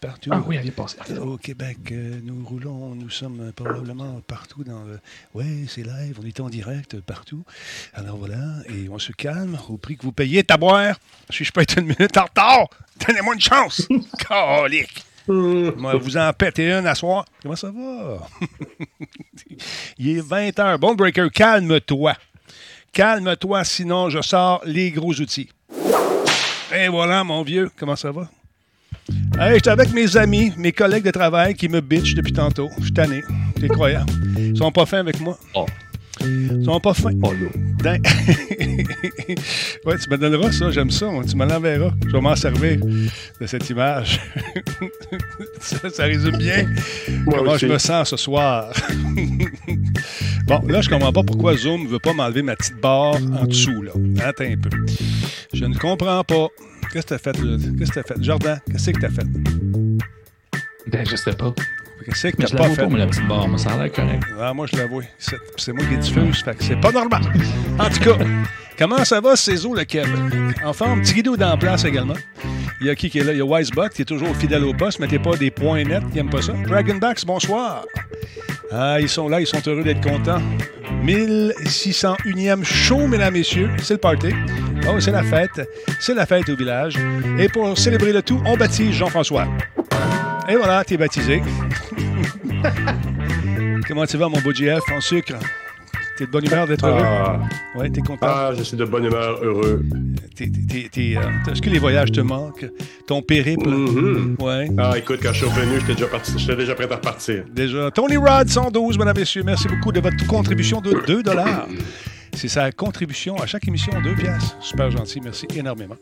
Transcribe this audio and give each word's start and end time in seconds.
partout. 0.00 0.30
Ah 0.32 0.42
oui, 0.46 0.56
elle 0.56 0.62
vient 0.62 0.72
passer. 0.72 0.96
Au 1.18 1.36
Québec, 1.36 1.78
euh, 1.92 2.20
nous 2.24 2.44
roulons, 2.44 2.94
nous 2.94 3.10
sommes 3.10 3.52
probablement 3.54 4.20
partout 4.26 4.64
dans 4.64 4.84
le... 4.84 4.98
Oui, 5.34 5.66
c'est 5.68 5.82
live, 5.82 6.18
on 6.22 6.26
est 6.26 6.40
en 6.40 6.48
direct 6.48 7.00
partout. 7.00 7.44
Alors 7.94 8.16
voilà, 8.16 8.38
et 8.68 8.88
on 8.88 8.98
se 8.98 9.12
calme 9.12 9.58
au 9.68 9.76
prix 9.76 9.96
que 9.96 10.02
vous 10.02 10.12
payez. 10.12 10.42
boire. 10.58 10.96
si 11.30 11.44
je 11.44 11.52
peux 11.52 11.60
être 11.60 11.78
une 11.78 11.86
minute 11.86 12.16
en 12.16 12.24
retard, 12.24 12.68
donnez-moi 13.06 13.34
une 13.34 13.40
chance. 13.40 13.86
Calique. 14.28 15.04
Moi, 15.28 15.94
vous 15.96 16.16
en 16.16 16.32
péter 16.32 16.72
une 16.72 16.86
à 16.86 16.94
soir. 16.94 17.24
Comment 17.42 17.56
ça 17.56 17.70
va? 17.70 18.26
Il 19.98 20.16
est 20.16 20.20
20 20.20 20.48
h. 20.48 20.78
Bon 20.78 20.94
breaker, 20.94 21.30
calme-toi. 21.30 22.14
Calme-toi, 22.92 23.64
sinon 23.64 24.10
je 24.10 24.20
sors 24.22 24.62
les 24.64 24.90
gros 24.90 25.14
outils. 25.14 25.50
Et 26.74 26.88
voilà, 26.88 27.22
mon 27.22 27.42
vieux, 27.42 27.70
comment 27.76 27.96
ça 27.96 28.10
va? 28.10 28.28
Hey, 29.38 29.54
j'étais 29.54 29.70
avec 29.70 29.92
mes 29.92 30.16
amis, 30.16 30.52
mes 30.56 30.72
collègues 30.72 31.04
de 31.04 31.10
travail 31.10 31.54
qui 31.54 31.68
me 31.68 31.80
bitchent 31.80 32.14
depuis 32.14 32.32
tantôt. 32.32 32.68
Je 32.78 32.84
suis 32.84 32.92
tanné. 32.92 33.22
C'est 33.58 33.64
incroyable. 33.70 34.12
Ils 34.38 34.56
sont 34.56 34.70
pas 34.70 34.86
fins 34.86 35.00
avec 35.00 35.20
moi. 35.20 35.38
Oh. 35.54 35.66
Ils 36.22 36.64
sont 36.64 36.80
pas 36.80 36.92
fins. 36.92 37.12
Oh, 37.22 37.28
ouais, 37.82 38.00
tu 39.98 40.10
me 40.10 40.16
donneras 40.16 40.52
ça, 40.52 40.70
j'aime 40.70 40.90
ça. 40.90 41.06
Tu 41.28 41.36
me 41.36 41.46
l'enverras. 41.46 41.92
Je 42.06 42.12
vais 42.12 42.20
m'en 42.20 42.36
servir 42.36 42.78
de 43.40 43.46
cette 43.46 43.70
image. 43.70 44.20
ça, 45.60 46.04
résume 46.04 46.36
bien 46.36 46.66
comment 47.24 47.56
je 47.56 47.66
me 47.66 47.78
sens 47.78 48.10
ce 48.10 48.18
soir. 48.18 48.70
bon, 50.46 50.60
là, 50.68 50.82
je 50.82 50.90
comprends 50.90 51.12
pas 51.12 51.22
pourquoi 51.22 51.56
Zoom 51.56 51.84
ne 51.84 51.88
veut 51.88 51.98
pas 51.98 52.12
m'enlever 52.12 52.42
ma 52.42 52.56
petite 52.56 52.80
barre 52.80 53.16
en 53.16 53.46
dessous. 53.46 53.80
Là. 53.82 53.92
Attends 54.22 54.44
un 54.44 54.56
peu. 54.56 54.70
Je 55.54 55.64
ne 55.64 55.74
comprends 55.74 56.22
pas. 56.24 56.48
Qu'est-ce 56.92 57.06
que 57.06 57.14
t'as 57.14 57.18
fait? 57.18 57.32
Qu'est-ce 57.78 57.90
que 57.90 58.00
t'as 58.00 58.02
fait? 58.02 58.22
Jordan, 58.22 58.60
qu'est-ce 58.70 58.90
que 58.90 59.00
t'as 59.00 59.10
fait? 59.10 59.26
Ben, 60.88 61.06
je 61.06 61.16
sais 61.16 61.32
pas. 61.32 61.54
Qu'est-ce 62.04 62.28
que 62.28 62.42
t'as 62.42 62.56
pas 62.56 62.68
fait? 62.70 62.86
Pas, 62.88 62.96
la 62.96 63.06
petite 63.06 63.28
barre, 63.28 63.48
mais 63.48 63.58
ça 63.58 63.72
a 63.72 63.82
l'air 63.82 63.92
correct. 63.92 64.22
Ah, 64.40 64.52
moi, 64.54 64.66
je 64.70 64.76
l'avoue. 64.76 65.02
C'est 65.18 65.72
moi 65.72 65.84
qui 65.86 65.96
diffuse, 65.96 66.42
fait 66.42 66.56
que 66.56 66.64
c'est 66.64 66.80
pas 66.80 66.92
normal. 66.92 67.22
En 67.78 67.88
tout 67.88 68.00
cas, 68.00 68.24
comment 68.78 69.04
ça 69.04 69.20
va, 69.20 69.36
Cézo, 69.36 69.74
le 69.74 69.84
Keb? 69.84 70.06
En 70.64 70.72
forme, 70.72 71.02
petit 71.02 71.14
guido 71.14 71.36
dans 71.36 71.50
la 71.50 71.56
place 71.56 71.84
également. 71.84 72.14
Il 72.80 72.86
y 72.86 72.90
a 72.90 72.94
qui 72.94 73.10
qui 73.10 73.18
est 73.18 73.24
là? 73.24 73.32
Il 73.32 73.38
y 73.38 73.42
a 73.42 73.44
Wisebot 73.44 73.90
qui 73.90 74.02
est 74.02 74.06
toujours 74.06 74.34
fidèle 74.34 74.64
au 74.64 74.72
poste. 74.72 75.00
Mettez 75.00 75.18
pas 75.18 75.36
des 75.36 75.50
points 75.50 75.84
nets, 75.84 76.02
qui 76.10 76.16
n'aiment 76.16 76.30
pas 76.30 76.40
ça. 76.40 76.54
Dragonbacks, 76.66 77.26
bonsoir. 77.26 77.84
Ah, 78.72 78.98
ils 79.00 79.08
sont 79.08 79.28
là, 79.28 79.40
ils 79.40 79.46
sont 79.46 79.60
heureux 79.66 79.82
d'être 79.82 80.00
contents. 80.00 80.40
1601e 81.04 82.64
show, 82.64 83.06
mesdames, 83.06 83.34
messieurs. 83.34 83.70
C'est 83.82 83.94
le 83.94 83.98
party. 84.00 84.28
Oh, 84.88 84.98
c'est 84.98 85.10
la 85.10 85.22
fête. 85.22 85.68
C'est 86.00 86.14
la 86.14 86.24
fête 86.24 86.48
au 86.48 86.56
village. 86.56 86.94
Et 87.38 87.48
pour 87.48 87.76
célébrer 87.76 88.12
le 88.12 88.22
tout, 88.22 88.40
on 88.46 88.56
baptise 88.56 88.92
Jean-François. 88.92 89.46
Et 90.50 90.56
voilà, 90.56 90.84
t'es 90.84 90.96
baptisé. 90.96 91.40
Comment 93.86 94.04
tu 94.04 94.16
vas, 94.16 94.28
mon 94.28 94.40
beau 94.40 94.52
GF, 94.52 94.82
en 94.92 95.00
sucre? 95.00 95.34
T'es 96.18 96.26
de 96.26 96.30
bonne 96.30 96.44
humeur 96.44 96.66
d'être 96.66 96.84
heureux? 96.84 97.04
Ah. 97.04 97.38
Ouais, 97.76 97.88
t'es 97.88 98.00
content? 98.00 98.26
Ah, 98.28 98.50
je 98.58 98.64
suis 98.64 98.76
de 98.76 98.84
bonne 98.84 99.04
humeur, 99.04 99.38
heureux. 99.44 99.84
Euh, 100.40 100.48
est-ce 101.52 101.62
que 101.62 101.70
les 101.70 101.78
voyages 101.78 102.10
te 102.10 102.20
manquent? 102.20 102.68
Ton 103.06 103.22
périple? 103.22 103.68
Mm-hmm. 103.68 104.42
Ouais. 104.42 104.68
Ah, 104.76 104.98
écoute, 104.98 105.20
quand 105.22 105.32
je 105.32 105.38
suis 105.38 105.46
revenu, 105.46 105.78
j'étais 105.80 105.94
déjà, 105.94 106.08
déjà 106.56 106.74
prêt 106.74 106.90
à 106.90 106.96
repartir. 106.96 107.44
Déjà. 107.48 107.92
Tony 107.92 108.16
Rod, 108.16 108.48
112, 108.48 108.98
mesdames 108.98 109.16
et 109.16 109.20
messieurs, 109.20 109.44
merci 109.44 109.68
beaucoup 109.68 109.92
de 109.92 110.00
votre 110.00 110.26
contribution 110.26 110.80
de 110.80 111.00
2 111.06 111.22
C'est 112.34 112.48
sa 112.48 112.72
contribution 112.72 113.36
à 113.36 113.46
chaque 113.46 113.68
émission, 113.68 113.92
2 114.02 114.14
piastres. 114.14 114.56
Super 114.60 114.90
gentil, 114.90 115.20
merci 115.22 115.46
énormément. 115.54 115.94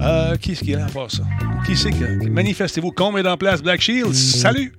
Euh, 0.00 0.36
qui 0.36 0.52
est-ce 0.52 0.64
qui 0.64 0.72
est 0.72 0.76
là 0.76 0.86
part 0.92 1.10
ça? 1.10 1.22
Qui 1.66 1.76
c'est 1.76 1.90
que. 1.90 2.28
Manifestez-vous? 2.28 2.92
Combe 2.92 3.18
est 3.18 3.26
en 3.26 3.36
place. 3.36 3.62
Black 3.62 3.80
Shield, 3.80 4.14
salut! 4.14 4.72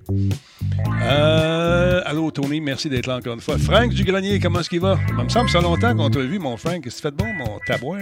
Euh, 1.02 2.02
allô, 2.04 2.30
Tony, 2.30 2.60
merci 2.60 2.88
d'être 2.88 3.06
là 3.06 3.16
encore 3.16 3.34
une 3.34 3.40
fois. 3.40 3.58
Frank 3.58 3.90
du 3.92 4.04
Grenier, 4.04 4.38
comment 4.40 4.60
est-ce 4.60 4.70
qu'il 4.70 4.80
va? 4.80 4.98
Il 5.08 5.24
me 5.24 5.28
semble 5.28 5.48
ça 5.50 5.60
fait 5.60 5.64
longtemps 5.64 5.94
qu'on 5.94 6.10
t'a 6.10 6.20
vu, 6.20 6.38
mon 6.38 6.56
Frank. 6.56 6.82
Qu'est-ce 6.82 7.02
que 7.02 7.08
tu 7.08 7.08
fais 7.08 7.10
de 7.10 7.16
bon, 7.16 7.32
mon 7.34 7.58
tabouin? 7.66 7.98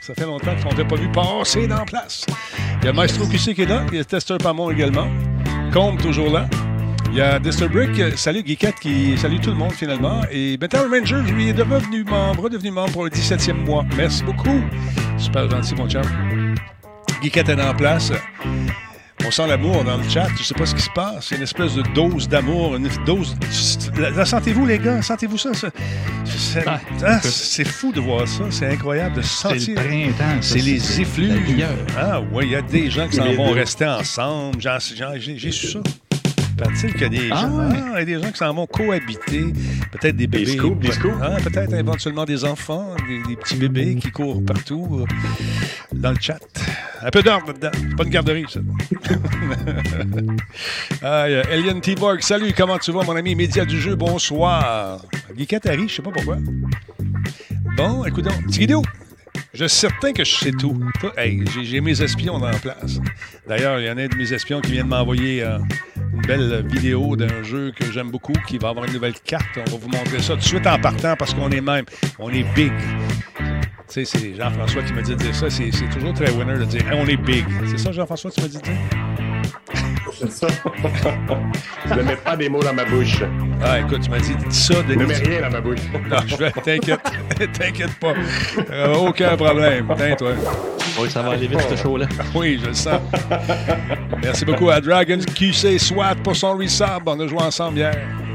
Ça 0.00 0.14
fait 0.14 0.24
longtemps 0.24 0.54
qu'on 0.62 0.74
t'a 0.74 0.84
pas 0.84 0.96
vu 0.96 1.10
passer 1.12 1.66
dans 1.66 1.84
place. 1.84 2.26
Il 2.82 2.86
y 2.86 2.88
a 2.88 2.92
Maestro 2.92 3.26
QC 3.26 3.54
qui 3.54 3.62
est 3.62 3.66
là. 3.66 3.84
Il 3.90 3.98
y 3.98 4.00
a 4.00 4.04
Tester 4.04 4.36
Pamon 4.38 4.70
également. 4.70 5.08
Combe, 5.72 6.00
toujours 6.00 6.30
là. 6.30 6.48
Il 7.10 7.16
y 7.16 7.20
a 7.20 7.38
Dexter 7.38 7.68
Brick, 7.68 8.16
salut 8.16 8.42
Geekette 8.44 8.78
qui 8.80 9.16
salue 9.16 9.40
tout 9.40 9.50
le 9.50 9.56
monde 9.56 9.72
finalement. 9.72 10.20
Et 10.30 10.56
Metal 10.58 10.86
Ranger, 10.88 11.22
lui, 11.32 11.48
est 11.48 11.52
devenu 11.52 12.04
membre, 12.04 12.48
devenu 12.48 12.70
membre 12.70 12.92
pour 12.92 13.04
le 13.04 13.10
17e 13.10 13.54
mois. 13.64 13.84
Merci 13.96 14.22
beaucoup. 14.22 14.60
Super 15.16 15.50
gentil, 15.50 15.74
mon 15.74 15.88
chum. 15.88 16.02
Geekette 17.22 17.48
est 17.48 17.60
en 17.60 17.74
place. 17.74 18.12
On 19.26 19.30
sent 19.30 19.46
l'amour 19.48 19.82
dans 19.84 19.96
le 19.96 20.08
chat. 20.08 20.28
Je 20.38 20.44
sais 20.44 20.54
pas 20.54 20.66
ce 20.66 20.74
qui 20.74 20.82
se 20.82 20.90
passe. 20.90 21.30
Une 21.32 21.42
espèce 21.42 21.74
de 21.74 21.82
dose 21.94 22.28
d'amour, 22.28 22.76
une 22.76 22.88
dose. 23.04 23.36
La, 23.98 24.24
sentez-vous, 24.24 24.64
les 24.64 24.78
gars? 24.78 25.02
Sentez-vous 25.02 25.38
ça? 25.38 25.50
Ah, 26.66 26.78
ah, 27.04 27.20
c'est 27.20 27.66
fou 27.66 27.90
de 27.90 28.00
voir 28.00 28.28
ça. 28.28 28.44
C'est 28.50 28.66
incroyable 28.66 29.16
de 29.16 29.22
sentir. 29.22 29.60
C'est 29.60 29.74
le 29.74 29.74
printemps. 29.74 30.38
C'est 30.40 30.60
les 30.60 31.00
effluves. 31.00 31.64
Ah, 31.98 32.20
oui, 32.32 32.44
il 32.46 32.52
y 32.52 32.56
a 32.56 32.62
des 32.62 32.90
gens 32.90 33.08
qui 33.08 33.16
s'en 33.16 33.32
vont 33.32 33.50
rester 33.50 33.86
ensemble. 33.86 34.60
J'ai 34.60 35.50
su 35.50 35.66
ça. 35.68 35.80
Peut-être 36.58 36.92
qu'il 36.92 37.00
y 37.00 37.04
a 37.04 37.08
des 37.08 37.28
ah, 37.30 37.40
gens, 37.40 37.70
ah, 37.94 38.04
des 38.04 38.20
gens 38.20 38.30
qui 38.30 38.38
s'en 38.38 38.52
vont 38.52 38.66
cohabiter. 38.66 39.44
Peut-être 39.92 40.16
des 40.16 40.26
bébés. 40.26 40.56
Des 40.56 40.90
ah, 41.22 41.36
peut-être 41.42 41.72
éventuellement 41.72 42.24
des 42.24 42.44
enfants, 42.44 42.96
des, 43.28 43.36
petits 43.36 43.56
bébés 43.56 43.96
qui 43.96 44.10
courent 44.10 44.44
partout 44.44 45.00
euh, 45.00 45.04
dans 45.94 46.10
le 46.10 46.16
chat. 46.20 46.40
Un 47.00 47.10
peu 47.10 47.22
d'ordre 47.22 47.52
dedans. 47.52 47.70
C'est 47.72 47.96
pas 47.96 48.02
une 48.02 48.10
garderie, 48.10 48.44
ça. 48.48 48.60
ah, 51.02 51.28
Eliane 51.28 51.80
T-Borg, 51.80 52.20
salut, 52.22 52.52
comment 52.56 52.78
tu 52.78 52.90
vas, 52.90 53.04
mon 53.04 53.14
ami? 53.14 53.36
Média 53.36 53.64
du 53.64 53.80
jeu, 53.80 53.94
bonsoir. 53.94 55.00
Katari, 55.46 55.88
je 55.88 55.94
sais 55.94 56.02
pas 56.02 56.10
pourquoi. 56.10 56.38
Bon, 57.76 58.04
écoute 58.04 58.24
donc. 58.24 58.44
Petit 58.46 58.58
vidéo. 58.58 58.82
Je 59.54 59.64
suis 59.64 59.78
certain 59.78 60.12
que 60.12 60.24
je 60.24 60.34
sais 60.34 60.50
tout. 60.50 60.78
Hey, 61.16 61.44
j'ai 61.62 61.80
mes 61.80 62.02
espions 62.02 62.38
dans 62.38 62.50
la 62.50 62.58
place. 62.58 63.00
D'ailleurs, 63.46 63.80
il 63.80 63.86
y 63.86 63.90
en 63.90 63.96
a 63.96 64.02
un 64.02 64.08
de 64.08 64.16
mes 64.16 64.32
espions 64.32 64.60
qui 64.60 64.72
vient 64.72 64.84
de 64.84 64.88
m'envoyer 64.88 65.42
euh, 65.42 65.58
une 66.12 66.22
belle 66.22 66.66
vidéo 66.66 67.16
d'un 67.16 67.42
jeu 67.42 67.72
que 67.74 67.90
j'aime 67.90 68.10
beaucoup 68.10 68.32
qui 68.46 68.58
va 68.58 68.70
avoir 68.70 68.86
une 68.86 68.92
nouvelle 68.92 69.14
carte. 69.14 69.46
On 69.56 69.70
va 69.70 69.76
vous 69.76 69.88
montrer 69.88 70.20
ça 70.20 70.34
tout 70.34 70.40
de 70.40 70.44
suite 70.44 70.66
en 70.66 70.78
partant 70.78 71.16
parce 71.16 71.34
qu'on 71.34 71.50
est 71.50 71.60
même, 71.60 71.84
on 72.18 72.30
est 72.30 72.44
big. 72.54 72.72
Tu 73.38 73.44
sais, 73.88 74.04
c'est 74.04 74.34
Jean-François 74.34 74.82
qui 74.82 74.92
m'a 74.92 75.02
dit 75.02 75.12
de 75.12 75.16
dire 75.16 75.34
ça. 75.34 75.48
C'est 75.50 75.70
toujours 75.92 76.12
très 76.12 76.30
winner 76.30 76.58
de 76.58 76.64
dire 76.64 76.82
on 76.92 77.06
est 77.06 77.16
big. 77.16 77.44
C'est 77.66 77.78
ça, 77.78 77.92
Jean-François, 77.92 78.30
tu 78.30 78.40
m'as 78.40 78.48
dit 78.48 78.58
de 78.58 78.62
dire? 78.62 79.87
C'est 80.12 80.30
ça. 80.30 80.46
je 81.86 81.94
ne 81.94 82.02
mets 82.02 82.16
pas 82.16 82.36
des 82.36 82.48
mots 82.48 82.62
dans 82.62 82.74
ma 82.74 82.84
bouche. 82.84 83.22
Ah, 83.62 83.80
écoute, 83.80 84.00
tu 84.02 84.10
m'as 84.10 84.18
dit, 84.18 84.34
ça. 84.50 84.82
De... 84.82 84.94
Ne 84.94 85.06
mets 85.06 85.14
rien 85.14 85.42
dans 85.42 85.50
ma 85.50 85.60
bouche. 85.60 85.80
non, 86.10 86.16
je 86.26 86.36
vais. 86.36 86.50
T'inquiète. 86.52 87.00
T'inquiète 87.58 87.94
pas. 88.00 88.14
Euh, 88.70 88.94
aucun 88.94 89.36
problème. 89.36 89.88
Tiens, 89.96 90.16
toi. 90.16 90.32
Oui, 91.00 91.10
ça 91.10 91.22
va 91.22 91.32
aller 91.32 91.46
vite, 91.46 91.60
ce 91.68 91.76
show-là. 91.76 92.06
Oui, 92.34 92.58
je 92.62 92.68
le 92.68 92.74
sens. 92.74 93.00
Merci 94.22 94.44
beaucoup 94.44 94.70
à 94.70 94.80
Dragon 94.80 95.18
QC 95.34 95.78
SWAT 95.78 96.16
pour 96.16 96.34
son 96.34 96.56
resub. 96.56 97.06
On 97.06 97.20
a 97.20 97.26
joué 97.26 97.40
ensemble 97.40 97.78
hier. 97.78 98.27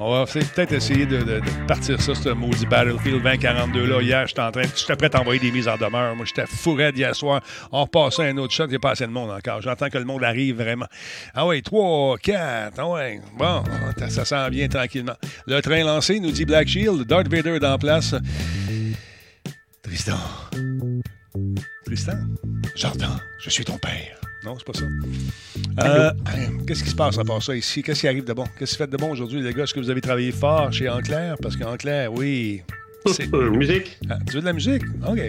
On 0.00 0.12
va 0.12 0.26
peut-être 0.26 0.72
essayer 0.72 1.06
de, 1.06 1.40
partir 1.66 2.00
ça, 2.00 2.14
ce 2.14 2.28
maudit 2.28 2.66
Battlefield 2.66 3.24
2042-là. 3.24 4.00
Hier, 4.00 4.26
j'étais 4.28 4.40
en 4.40 4.52
train, 4.52 4.62
j'étais 4.62 4.94
prêt 4.94 5.14
à 5.14 5.20
envoyer 5.20 5.40
des 5.40 5.50
mises 5.50 5.66
en 5.66 5.76
demeure. 5.76 6.14
Moi, 6.14 6.24
j'étais 6.24 6.46
fourré 6.46 6.92
d'hier 6.92 7.16
soir. 7.16 7.40
On 7.72 7.82
repassait 7.82 8.28
un 8.28 8.36
autre 8.36 8.52
shot, 8.52 8.66
il 8.66 8.70
n'y 8.70 8.76
a 8.76 8.78
pas 8.78 8.92
assez 8.92 9.06
de 9.06 9.12
monde 9.12 9.30
encore. 9.30 9.60
J'entends 9.60 9.88
que 9.88 9.98
le 9.98 10.04
monde 10.04 10.22
arrive 10.22 10.62
vraiment. 10.62 10.86
Ah 11.34 11.46
ouais, 11.46 11.62
3, 11.62 12.18
4, 12.18 12.74
ah 12.78 12.88
ouais. 12.88 13.20
Bon, 13.36 13.64
ça 14.08 14.24
s'en 14.24 14.48
vient 14.50 14.68
tranquillement. 14.68 15.16
Le 15.46 15.60
train 15.60 15.82
lancé, 15.82 16.20
nous 16.20 16.30
dit 16.30 16.44
Black 16.44 16.68
Shield. 16.68 17.04
Darth 17.04 17.28
Vader 17.28 17.56
est 17.56 17.64
en 17.64 17.78
place. 17.78 18.14
Tristan. 19.82 20.18
Tristan? 21.84 22.18
Jordan, 22.76 23.18
je 23.40 23.50
suis 23.50 23.64
ton 23.64 23.78
père. 23.78 24.20
Non, 24.48 24.56
c'est 24.56 24.64
pas 24.64 24.72
ça. 24.72 24.86
Euh, 25.84 26.10
qu'est-ce 26.66 26.82
qui 26.82 26.88
se 26.88 26.94
passe 26.94 27.18
à 27.18 27.24
part 27.24 27.42
ça 27.42 27.54
ici? 27.54 27.82
Qu'est-ce 27.82 28.00
qui 28.00 28.08
arrive 28.08 28.24
de 28.24 28.32
bon? 28.32 28.46
Qu'est-ce 28.58 28.72
qui 28.72 28.78
fait 28.78 28.86
de 28.86 28.96
bon 28.96 29.10
aujourd'hui, 29.10 29.42
les 29.42 29.52
gars? 29.52 29.64
Est-ce 29.64 29.74
que 29.74 29.80
vous 29.80 29.90
avez 29.90 30.00
travaillé 30.00 30.32
fort 30.32 30.72
chez 30.72 30.88
Enclair? 30.88 31.36
Parce 31.42 31.54
qu'Enclair, 31.54 32.10
oui. 32.10 32.62
C'est... 33.04 33.30
musique? 33.32 33.98
Ah, 34.08 34.16
tu 34.26 34.36
veux 34.36 34.40
de 34.40 34.46
la 34.46 34.54
musique? 34.54 34.84
OK. 35.06 35.20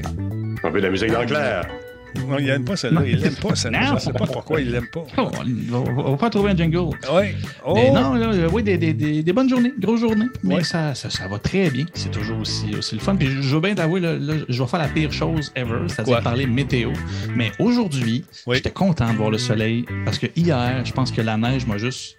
On 0.63 0.69
veut 0.69 0.79
de 0.79 0.85
la 0.85 0.89
musique 0.89 1.11
d'Enclair. 1.11 1.67
Non, 2.15 2.37
il 2.37 2.45
n'aime 2.45 2.63
pas 2.63 2.75
celle-là. 2.75 3.01
Il 3.05 3.19
l'aime 3.19 3.35
pas 3.35 3.55
celle-là. 3.55 3.85
Je 3.87 3.93
ne 3.93 3.99
sais 3.99 4.13
pas 4.13 4.25
pourquoi 4.25 4.61
il 4.61 4.71
l'aime 4.71 4.87
pas. 4.91 5.05
Oh, 5.17 5.29
on, 5.71 6.11
va 6.11 6.17
pas 6.17 6.29
trouver 6.29 6.51
un 6.51 6.57
jingle. 6.57 6.77
Oui. 6.77 7.35
Oh. 7.65 7.75
non, 7.93 8.13
oui, 8.51 8.63
des, 8.63 8.77
des, 8.77 8.93
des, 8.93 9.33
bonnes 9.33 9.49
journées, 9.49 9.73
grosses 9.79 10.01
journées. 10.01 10.27
Mais 10.43 10.63
ça, 10.63 10.95
ça, 10.95 11.09
ça, 11.09 11.27
va 11.27 11.39
très 11.39 11.69
bien. 11.69 11.85
C'est 11.93 12.11
toujours 12.11 12.39
aussi, 12.39 12.75
aussi 12.77 12.95
le 12.95 13.01
fun. 13.01 13.15
Puis 13.15 13.27
je 13.27 13.55
veux 13.55 13.61
bien 13.61 13.75
t'avouer, 13.75 14.01
je 14.01 14.61
vais 14.61 14.67
faire 14.67 14.79
la 14.79 14.87
pire 14.87 15.11
chose 15.11 15.51
ever, 15.55 15.87
c'est-à-dire 15.87 16.21
parler 16.21 16.45
météo. 16.45 16.91
Mais 17.35 17.51
aujourd'hui, 17.59 18.25
j'étais 18.51 18.71
content 18.71 19.11
de 19.11 19.17
voir 19.17 19.31
le 19.31 19.37
soleil 19.37 19.85
parce 20.05 20.17
que 20.17 20.27
hier, 20.35 20.83
je 20.85 20.93
pense 20.93 21.11
que 21.11 21.21
la 21.21 21.37
neige 21.37 21.65
m'a 21.65 21.77
juste 21.77 22.17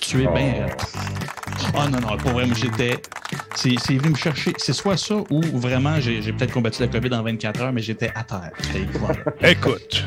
tué 0.00 0.26
bien. 0.34 0.66
Ah 1.74 1.88
non, 1.88 2.00
non, 2.00 2.16
pour 2.16 2.32
vrai, 2.32 2.46
j'étais. 2.54 2.96
C'est 3.54 3.96
venu 3.96 4.10
me 4.10 4.16
chercher. 4.16 4.52
C'est 4.58 4.72
soit 4.72 4.96
ça 4.96 5.16
ou 5.30 5.40
vraiment 5.54 6.00
j'ai 6.00 6.20
peut-être 6.32 6.52
combattu 6.52 6.82
la 6.82 6.88
COVID 6.88 7.14
en 7.14 7.22
24 7.22 7.60
heures, 7.62 7.72
mais 7.72 7.82
j'étais 7.82 8.10
à 8.14 8.24
terre. 8.24 8.50
Écoute, 9.42 10.04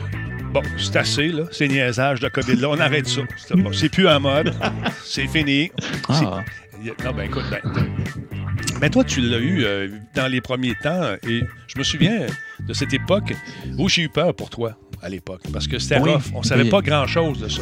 bon, 0.51 0.61
c'est 0.77 0.95
assez, 0.95 1.27
là, 1.29 1.43
ces 1.51 1.67
niaisages 1.67 2.19
de 2.19 2.29
COVID-là. 2.29 2.69
On 2.69 2.79
arrête 2.79 3.07
ça. 3.07 3.21
C'est 3.73 3.89
plus 3.89 4.07
en 4.07 4.19
mode. 4.19 4.53
C'est 5.03 5.27
fini. 5.27 5.71
Ah. 6.09 6.41
Non, 7.03 7.11
ben 7.11 7.23
écoute, 7.23 7.45
ben, 7.49 7.61
mais 8.79 8.89
toi, 8.89 9.03
tu 9.03 9.21
l'as 9.21 9.39
eu 9.39 9.63
euh, 9.63 9.87
dans 10.13 10.27
les 10.27 10.41
premiers 10.41 10.75
temps. 10.75 11.15
Et 11.27 11.43
je 11.67 11.79
me 11.79 11.83
souviens 11.83 12.27
de 12.67 12.73
cette 12.73 12.93
époque 12.93 13.33
où 13.77 13.89
j'ai 13.89 14.03
eu 14.03 14.09
peur 14.09 14.33
pour 14.35 14.49
toi 14.49 14.77
à 15.01 15.09
l'époque, 15.09 15.41
parce 15.53 15.67
que 15.67 15.77
c'était 15.77 15.99
rough. 15.99 16.23
On 16.33 16.43
savait 16.43 16.69
pas 16.69 16.81
grand-chose 16.81 17.39
de 17.39 17.47
ça. 17.47 17.61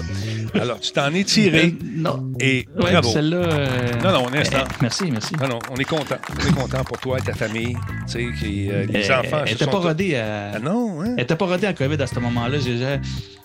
Alors, 0.54 0.80
tu 0.80 0.92
t'en 0.92 1.14
es 1.14 1.24
tiré. 1.26 1.66
Euh, 1.66 1.86
non. 1.96 2.32
Et 2.40 2.66
bravo. 2.78 3.10
Celle-là. 3.10 3.38
Euh, 3.38 3.92
non, 4.02 4.12
non, 4.14 4.26
on 4.30 4.34
est 4.34 4.40
instant. 4.40 4.64
merci, 4.82 5.12
merci. 5.12 5.34
Non, 5.36 5.50
non, 5.50 5.60
on 5.70 5.76
est 5.76 5.84
content. 5.84 6.16
On 6.30 6.48
est 6.48 6.54
content 6.54 6.84
pour 6.86 6.98
toi 6.98 7.20
et 7.20 7.22
ta 7.22 7.34
famille. 7.34 7.76
Tu 8.08 8.14
sais, 8.14 8.28
qui, 8.40 8.70
les 8.90 9.12
enfants. 9.12 9.42
Elle 9.46 9.52
n'était 9.52 9.66
pas 9.66 9.80
rodée 9.80 10.16
à. 10.16 10.54
Ah 10.56 10.60
non, 10.60 11.02
hein? 11.02 11.08
Elle 11.10 11.16
n'était 11.16 11.36
pas 11.36 11.46
rodée 11.46 11.68
à 11.68 11.74
COVID 11.74 12.02
à 12.02 12.08
ce 12.08 12.20
moment-là. 12.20 12.58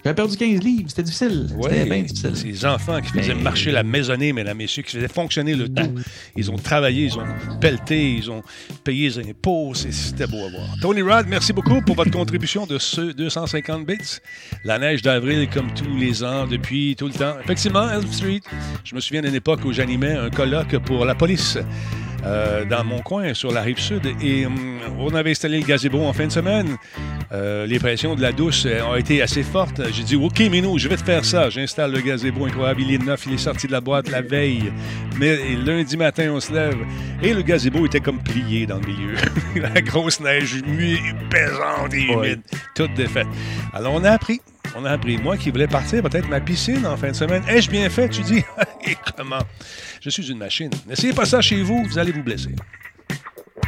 J'avais 0.05 0.15
perdu 0.15 0.37
15 0.37 0.61
livres. 0.63 0.89
C'était 0.89 1.03
difficile. 1.03 1.47
C'était 1.63 1.85
bien 1.85 2.03
difficile. 2.03 2.37
Ces 2.37 2.65
enfants 2.65 3.01
qui 3.01 3.11
faisaient 3.11 3.35
marcher 3.35 3.71
la 3.71 3.83
maisonnée, 3.83 4.33
mesdames, 4.33 4.57
messieurs, 4.57 4.83
qui 4.83 4.97
faisaient 4.97 5.09
fonctionner 5.09 5.55
le 5.55 5.69
tout. 5.69 5.95
Ils 6.37 6.51
ont 6.51 6.57
travaillé, 6.57 7.05
ils 7.05 7.19
ont 7.19 7.25
pelleté, 7.61 8.15
ils 8.15 8.31
ont 8.31 8.43
payé 8.83 9.09
les 9.09 9.31
impôts. 9.31 9.75
C'était 9.75 10.27
beau 10.27 10.39
à 10.39 10.51
voir. 10.51 10.77
Tony 10.81 11.03
Rod, 11.03 11.27
merci 11.29 11.53
beaucoup 11.53 11.83
pour 11.83 11.97
votre 11.97 12.11
contribution 12.11 12.67
de 12.67 12.79
ce 12.79 13.13
250 13.13 13.87
bits. 13.87 13.97
La 14.65 14.79
neige 14.79 15.03
d'avril, 15.03 15.49
comme 15.53 15.73
tous 15.75 15.97
les 15.97 16.25
ans, 16.25 16.47
depuis 16.47 16.97
tout 16.97 17.07
le 17.07 17.13
temps. 17.13 17.37
Effectivement, 17.43 17.91
Elm 17.91 18.11
Street, 18.11 18.41
je 18.85 18.95
me 18.95 19.01
souviens 19.01 19.23
d'une 19.23 19.35
époque 19.35 19.65
où 19.65 19.73
j'animais 19.73 20.13
un 20.13 20.31
colloque 20.31 20.79
pour 20.79 21.05
la 21.05 21.15
police. 21.15 21.59
Euh, 22.25 22.65
dans 22.65 22.85
mon 22.85 23.01
coin, 23.01 23.35
sur 23.35 23.51
la 23.51 23.63
rive 23.63 23.79
sud. 23.79 24.03
Et 24.23 24.47
hum, 24.47 24.81
on 24.99 25.15
avait 25.15 25.31
installé 25.31 25.59
le 25.59 25.67
gazebo 25.67 26.03
en 26.03 26.13
fin 26.13 26.27
de 26.27 26.33
semaine. 26.33 26.77
Euh, 27.33 27.67
les 27.67 27.79
pressions 27.79 28.15
de 28.15 28.21
la 28.21 28.33
douche 28.33 28.65
euh, 28.67 28.83
ont 28.83 28.97
été 28.97 29.23
assez 29.23 29.43
fortes. 29.43 29.81
J'ai 29.93 30.03
dit, 30.03 30.17
OK, 30.17 30.41
Minou, 30.41 30.79
je 30.79 30.89
vais 30.89 30.97
te 30.97 31.05
faire 31.05 31.25
ça. 31.25 31.49
J'installe 31.49 31.93
le 31.93 32.01
gazebo 32.01 32.45
incroyable. 32.45 32.83
Il 32.83 32.95
est 32.95 32.99
neuf, 32.99 33.25
il 33.27 33.35
est 33.35 33.39
sorti 33.39 33.67
de 33.67 33.73
la 33.73 33.81
boîte 33.81 34.11
la 34.11 34.23
veille. 34.23 34.73
Mais 35.19 35.39
lundi 35.65 35.97
matin, 35.97 36.31
on 36.33 36.41
se 36.41 36.53
lève 36.53 36.79
et 37.23 37.35
le 37.35 37.43
gazebo 37.43 37.87
était 37.87 38.01
comme 38.01 38.23
plié 38.23 38.67
dans 38.67 38.79
le 38.79 38.87
milieu. 38.87 39.15
la 39.75 39.81
grosse 39.81 40.21
neige 40.21 40.63
pesante 41.31 41.95
et 41.95 42.03
humide, 42.03 42.41
toute 42.75 42.95
défaite. 42.95 43.29
Alors, 43.73 43.95
on 43.95 44.05
a 44.05 44.11
appris. 44.11 44.41
On 44.77 44.85
a 44.85 44.91
appris. 44.91 45.19
Moi 45.19 45.37
qui 45.37 45.51
voulais 45.51 45.67
partir 45.67 46.03
peut-être 46.03 46.29
ma 46.29 46.41
piscine 46.41 46.87
en 46.87 46.97
fin 46.97 47.09
de 47.09 47.17
semaine. 47.17 47.43
Ai-je 47.49 47.71
bien 47.71 47.89
fait, 47.91 48.09
tu 48.09 48.23
dis? 48.23 48.43
et 48.87 48.97
comment? 49.17 49.43
Je 50.01 50.11
suis 50.11 50.31
une 50.31 50.39
machine. 50.39 50.71
N'essayez 50.87 51.13
pas 51.13 51.25
ça 51.27 51.41
chez 51.41 51.63
vous, 51.63 51.85
vous 51.85 51.99
allez 51.99 52.13
vous 52.13 52.23
blesser. 52.23 52.55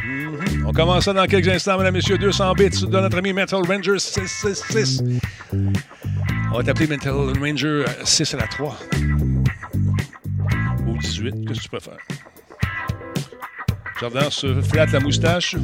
Mhm. 0.05 0.67
On 0.67 0.73
commence 0.73 1.05
ça 1.05 1.13
dans 1.13 1.27
quelques 1.27 1.49
instants, 1.49 1.79
mesdames 1.79 1.95
et 1.95 1.99
messieurs. 1.99 2.19
200 2.19 2.53
bits 2.55 2.71
de 2.71 2.87
notre 2.87 3.19
ami 3.19 3.33
Metal 3.33 3.63
Ranger 3.67 3.99
666. 3.99 5.03
On 6.53 6.57
va 6.57 6.63
t'appeler 6.63 6.87
Metal 6.87 7.13
Ranger 7.13 7.85
6 8.05 8.35
à 8.35 8.37
la 8.39 8.47
3. 8.47 8.79
Ou 10.87 10.99
18, 10.99 11.47
qu'est-ce 11.47 11.59
que 11.59 11.63
tu 11.65 11.69
préfères? 11.69 11.99
Jordan 14.01 14.31
se 14.31 14.61
flatte 14.63 14.93
la 14.93 15.01
moustache. 15.01 15.57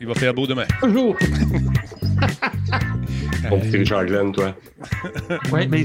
Il 0.00 0.06
va 0.06 0.14
faire 0.14 0.34
beau 0.34 0.46
demain. 0.46 0.66
Bonjour! 0.80 1.16
Mon 3.50 3.58
petit 3.58 3.76
Richard 3.76 4.06
Glenn, 4.06 4.32
toi. 4.32 4.54
oui, 5.52 5.66
mais 5.68 5.84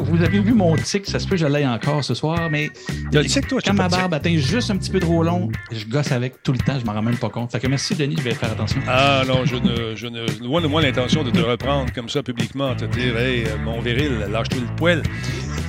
vous 0.00 0.22
avez 0.22 0.40
vu 0.40 0.52
mon 0.52 0.76
tic, 0.76 1.06
ça 1.06 1.18
se 1.18 1.26
peut 1.26 1.36
que 1.36 1.40
je 1.40 1.46
l'aille 1.46 1.66
encore 1.66 2.04
ce 2.04 2.14
soir, 2.14 2.48
mais 2.50 2.70
le 3.12 3.24
tic, 3.24 3.46
toi, 3.48 3.60
quand 3.64 3.74
ma 3.74 3.88
barbe 3.88 4.14
atteint 4.14 4.36
juste 4.36 4.70
un 4.70 4.76
petit 4.76 4.90
peu 4.90 5.00
trop 5.00 5.22
long, 5.22 5.48
je 5.72 5.84
gosse 5.86 6.12
avec 6.12 6.42
tout 6.42 6.52
le 6.52 6.58
temps, 6.58 6.78
je 6.78 6.84
m'en 6.84 6.92
rends 6.92 7.02
même 7.02 7.16
pas 7.16 7.28
compte. 7.28 7.52
Fait 7.52 7.60
que 7.60 7.66
merci, 7.66 7.94
Denis, 7.94 8.16
je 8.18 8.22
vais 8.22 8.34
faire 8.34 8.52
attention. 8.52 8.80
Ah 8.86 9.22
non, 9.26 9.44
je 9.44 9.56
ne, 9.56 9.96
je 9.96 10.06
ne 10.06 10.26
loin 10.44 10.60
de 10.60 10.66
moi 10.66 10.82
l'intention 10.82 11.22
de 11.22 11.30
te 11.30 11.40
reprendre 11.40 11.92
comme 11.92 12.08
ça 12.08 12.22
publiquement, 12.22 12.74
te 12.74 12.84
dire, 12.84 13.16
hey, 13.16 13.44
mon 13.64 13.80
viril, 13.80 14.26
lâche-toi 14.30 14.60
le 14.60 14.76
poil. 14.76 15.02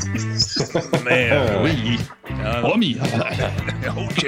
mais 1.06 1.30
euh, 1.32 1.64
oui, 1.64 2.00
ah, 2.44 2.62
promis. 2.62 2.98
OK 3.98 4.26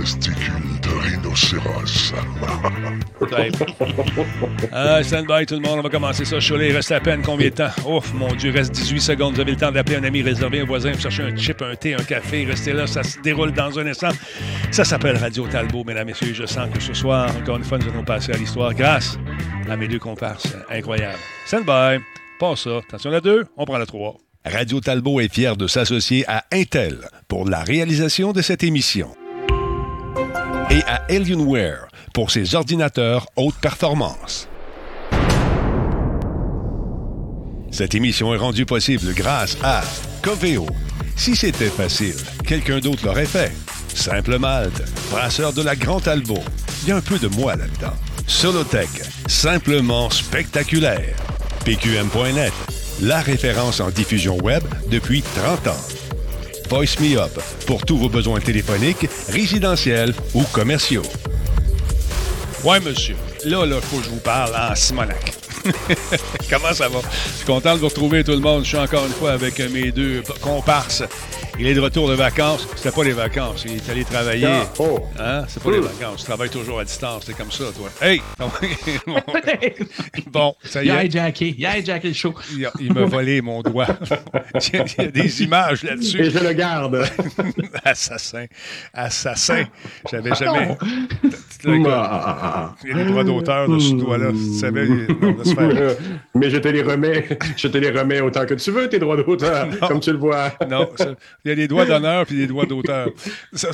testicule 0.00 0.80
de 0.82 0.88
rhinocéros? 0.88 2.14
ah, 4.72 5.02
stand 5.02 5.26
by 5.26 5.46
tout 5.46 5.54
le 5.54 5.60
monde, 5.60 5.78
on 5.78 5.82
va 5.82 5.88
commencer 5.88 6.24
ça. 6.24 6.38
Cholet, 6.40 6.70
il 6.70 6.76
reste 6.76 6.92
à 6.92 7.00
peine 7.00 7.22
combien 7.22 7.48
de 7.48 7.54
temps? 7.54 7.70
Oh 7.86 8.00
mon 8.14 8.34
Dieu, 8.34 8.50
reste 8.50 8.72
18 8.72 9.00
secondes. 9.00 9.34
Vous 9.34 9.40
avez 9.40 9.52
le 9.52 9.56
temps 9.56 9.72
d'appeler 9.72 9.96
un 9.96 10.04
ami, 10.04 10.22
réserver 10.22 10.60
un 10.60 10.64
voisin, 10.64 10.92
chercher 10.98 11.22
un 11.22 11.36
chip, 11.36 11.62
un 11.62 11.74
thé, 11.76 11.94
un 11.94 12.02
café. 12.02 12.44
Restez 12.44 12.72
là, 12.72 12.86
ça 12.86 13.02
se 13.02 13.20
déroule 13.20 13.52
dans 13.52 13.78
un 13.78 13.86
instant. 13.86 14.10
Ça 14.70 14.84
s'appelle 14.84 15.16
Radio 15.16 15.46
Talbot, 15.46 15.84
mesdames, 15.84 16.08
et 16.08 16.12
messieurs. 16.12 16.34
Je 16.34 16.46
sens 16.46 16.68
que 16.72 16.80
ce 16.80 16.94
soir, 16.94 17.30
encore 17.36 17.56
une 17.56 17.64
fois, 17.64 17.78
nous 17.78 17.88
allons 17.88 18.04
passer 18.04 18.32
à 18.32 18.36
l'histoire 18.36 18.74
grâce 18.74 19.18
à 19.68 19.76
mes 19.76 19.88
deux 19.88 19.98
comparses. 19.98 20.54
Incroyable. 20.70 21.18
Stand 21.46 21.64
by. 21.64 22.02
Pas 22.38 22.56
ça. 22.56 22.78
Attention, 22.78 23.10
la 23.10 23.20
deux, 23.20 23.44
on 23.56 23.64
prend 23.64 23.78
la 23.78 23.86
trois. 23.86 24.16
Radio 24.44 24.80
Talbot 24.80 25.20
est 25.20 25.32
fier 25.32 25.56
de 25.56 25.66
s'associer 25.66 26.24
à 26.28 26.44
Intel 26.52 27.08
pour 27.28 27.48
la 27.48 27.62
réalisation 27.62 28.32
de 28.32 28.42
cette 28.42 28.62
émission 28.62 29.14
et 30.74 30.82
à 30.84 31.04
Alienware 31.08 31.86
pour 32.12 32.30
ses 32.32 32.54
ordinateurs 32.54 33.26
haute 33.36 33.54
performance. 33.60 34.48
Cette 37.70 37.94
émission 37.94 38.34
est 38.34 38.38
rendue 38.38 38.66
possible 38.66 39.14
grâce 39.14 39.56
à 39.62 39.82
Coveo. 40.22 40.66
Si 41.16 41.36
c'était 41.36 41.68
facile, 41.68 42.16
quelqu'un 42.46 42.80
d'autre 42.80 43.06
l'aurait 43.06 43.24
fait. 43.24 43.52
Simple 43.94 44.38
Malte, 44.38 44.82
brasseur 45.10 45.52
de 45.52 45.62
la 45.62 45.76
Grande 45.76 46.08
Albo. 46.08 46.38
Il 46.82 46.88
y 46.88 46.92
a 46.92 46.96
un 46.96 47.00
peu 47.00 47.18
de 47.18 47.28
moi 47.28 47.54
là-dedans. 47.54 47.94
Solotech, 48.26 48.90
simplement 49.28 50.10
spectaculaire. 50.10 51.16
PQM.net, 51.64 52.52
la 53.00 53.20
référence 53.20 53.80
en 53.80 53.90
diffusion 53.90 54.38
web 54.38 54.62
depuis 54.90 55.22
30 55.22 55.68
ans. 55.68 56.03
Voice 56.68 56.98
Me 57.00 57.18
Up 57.18 57.38
pour 57.66 57.84
tous 57.84 57.96
vos 57.96 58.08
besoins 58.08 58.40
téléphoniques, 58.40 59.08
résidentiels 59.28 60.14
ou 60.34 60.42
commerciaux. 60.44 61.02
Ouais, 62.64 62.80
monsieur. 62.80 63.16
Là, 63.44 63.66
là, 63.66 63.80
faut 63.80 63.98
que 63.98 64.04
je 64.04 64.10
vous 64.10 64.20
parle 64.20 64.54
en 64.56 64.74
Simonac. 64.74 65.34
Comment 66.50 66.72
ça 66.72 66.88
va? 66.88 67.00
Je 67.02 67.36
suis 67.36 67.46
content 67.46 67.74
de 67.74 67.80
vous 67.80 67.88
retrouver 67.88 68.24
tout 68.24 68.32
le 68.32 68.38
monde. 68.38 68.64
Je 68.64 68.68
suis 68.68 68.78
encore 68.78 69.04
une 69.06 69.12
fois 69.12 69.32
avec 69.32 69.58
mes 69.70 69.92
deux 69.92 70.22
comparses 70.40 71.02
il 71.58 71.68
est 71.68 71.74
de 71.74 71.80
retour 71.80 72.08
de 72.08 72.14
vacances. 72.14 72.66
C'était 72.74 72.90
pas 72.90 73.04
les 73.04 73.12
vacances. 73.12 73.64
Il 73.66 73.76
est 73.76 73.88
allé 73.88 74.04
travailler. 74.04 74.46
Ah, 74.46 74.66
oh. 74.80 74.98
Hein? 75.18 75.44
C'est 75.46 75.62
pas 75.62 75.70
les 75.70 75.80
vacances. 75.80 76.20
Tu 76.20 76.24
travailles 76.24 76.50
toujours 76.50 76.80
à 76.80 76.84
distance. 76.84 77.24
C'est 77.26 77.36
comme 77.36 77.50
ça, 77.52 77.64
toi. 77.76 77.88
Hey! 78.02 78.20
bon, 80.32 80.54
ça 80.64 80.82
y 80.82 80.88
est. 80.88 80.90
Il 80.90 80.96
a 80.96 81.04
hijacké. 81.04 81.54
Il 81.56 81.66
a 81.66 81.78
hijacké 81.78 82.08
le 82.08 82.14
show. 82.14 82.34
Il, 82.80 82.92
m'a 82.92 83.04
volé 83.04 83.40
mon 83.40 83.62
doigt. 83.62 83.86
il, 84.72 84.74
y 84.74 85.00
a, 85.00 85.06
des 85.06 85.42
images 85.42 85.84
là-dessus. 85.84 86.22
Et 86.22 86.30
je 86.30 86.38
le 86.38 86.52
garde. 86.52 87.04
Assassin. 87.84 88.46
Assassin. 88.92 89.64
J'avais 90.10 90.34
jamais. 90.34 90.76
il 91.64 91.82
y 91.82 92.92
a 92.92 92.94
des 92.94 93.04
droits 93.04 93.24
d'auteur 93.24 93.68
de 93.68 93.78
ce 93.78 93.94
doigt-là. 93.94 94.32
Tu 94.32 94.58
savais, 94.58 94.88
Mais 96.34 96.50
je 96.50 96.58
te 96.58 96.68
les 96.68 96.82
remets. 96.82 97.28
Je 97.56 97.68
te 97.68 97.78
les 97.78 97.90
remets 97.90 98.20
autant 98.20 98.44
que 98.44 98.54
tu 98.54 98.72
veux, 98.72 98.88
tes 98.88 98.98
droits 98.98 99.16
d'auteur, 99.16 99.68
comme 99.86 100.00
tu 100.00 100.10
le 100.10 100.18
vois. 100.18 100.52
non, 100.68 100.88
il 101.44 101.48
y 101.48 101.52
a 101.52 101.54
des 101.54 101.68
droits 101.68 101.84
d'honneur 101.84 102.24
puis 102.26 102.36
des 102.36 102.46
droits 102.46 102.66
d'auteur. 102.66 103.10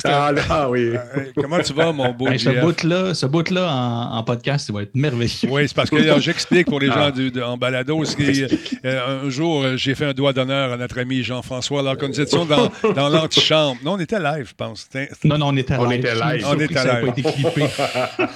Ah, 0.03 0.31
là, 0.31 0.69
oui. 0.69 0.91
Euh, 1.11 1.25
comment 1.35 1.59
tu 1.59 1.73
vas, 1.73 1.91
mon 1.91 2.11
beau 2.11 2.27
Ce 2.37 2.49
bout-là 2.61 3.13
ce 3.13 3.25
bout 3.25 3.49
-là 3.49 3.67
en, 4.11 4.23
podcast, 4.23 4.69
il 4.69 4.75
va 4.75 4.83
être 4.83 4.95
merveilleux. 4.95 5.49
Oui, 5.49 5.67
c'est 5.67 5.75
parce 5.75 5.89
que 5.89 6.19
j'explique 6.19 6.67
pour 6.67 6.79
les 6.79 6.89
ah. 6.89 7.11
gens 7.13 7.41
en 7.41 7.57
balado. 7.57 8.03
Euh, 8.03 9.25
un 9.25 9.29
jour, 9.29 9.65
j'ai 9.75 9.95
fait 9.95 10.05
un 10.05 10.13
doigt 10.13 10.33
d'honneur 10.33 10.73
à 10.73 10.77
notre 10.77 10.99
ami 10.99 11.23
Jean-François 11.23 11.79
alors 11.79 11.97
qu'on 11.97 12.07
était 12.07 12.25
dans, 12.25 12.71
dans 12.93 13.09
l'antichambre. 13.09 13.77
Non, 13.83 13.93
on 13.93 13.99
était 13.99 14.19
live, 14.19 14.47
je 14.49 14.55
pense. 14.55 14.89
Non, 15.23 15.37
non, 15.37 15.47
on 15.47 15.57
était 15.57 15.77
live. 15.77 15.85
On 15.85 15.91
était 15.91 16.15
live. 16.15 16.45
On 16.47 16.59
était 16.59 16.83
live. 16.83 17.69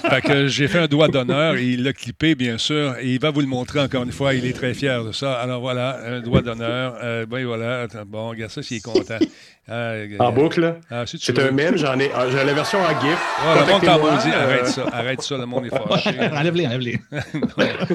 Fait 0.10 0.20
que 0.22 0.46
j'ai 0.48 0.68
fait 0.68 0.80
un 0.80 0.86
doigt 0.86 1.08
d'honneur. 1.08 1.56
Il 1.56 1.82
l'a 1.82 1.92
clippé, 1.92 2.34
bien 2.34 2.58
sûr. 2.58 2.96
Et 3.00 3.14
il 3.14 3.20
va 3.20 3.30
vous 3.30 3.40
le 3.40 3.46
montrer 3.46 3.80
encore 3.80 4.02
une 4.02 4.12
fois. 4.12 4.34
Il 4.34 4.44
est 4.46 4.52
très 4.52 4.74
fier 4.74 5.04
de 5.04 5.12
ça. 5.12 5.34
Alors 5.34 5.60
voilà, 5.60 5.98
un 6.06 6.20
doigt 6.20 6.42
d'honneur. 6.42 6.96
Euh, 7.02 7.26
ben 7.26 7.44
voilà. 7.44 7.86
Bon, 8.06 8.30
regarde 8.30 8.50
ça, 8.50 8.62
s'il 8.62 8.78
est 8.78 8.80
content. 8.80 9.18
Ah, 9.68 9.94
en 10.20 10.32
boucle. 10.32 10.78
Ah, 10.90 11.04
c'est 11.06 11.38
un 11.38 11.50
mème, 11.50 11.76
j'en 11.76 11.98
ai. 11.98 12.10
Ah, 12.14 12.26
j'ai 12.30 12.44
la 12.44 12.54
version 12.54 12.78
en 12.80 13.00
GIF. 13.00 13.18
Oh, 13.44 13.54
le 13.58 13.72
monde 13.72 13.82
t'a 13.82 13.98
dit, 13.98 14.30
euh, 14.32 14.44
arrête 14.44 14.66
ça, 14.68 14.84
arrête 14.92 15.22
ça, 15.22 15.36
le 15.36 15.46
monde 15.46 15.66
est 15.66 15.70
fâché. 15.70 16.10
enlève-les, 16.32 16.66
enlève-les. 16.66 17.00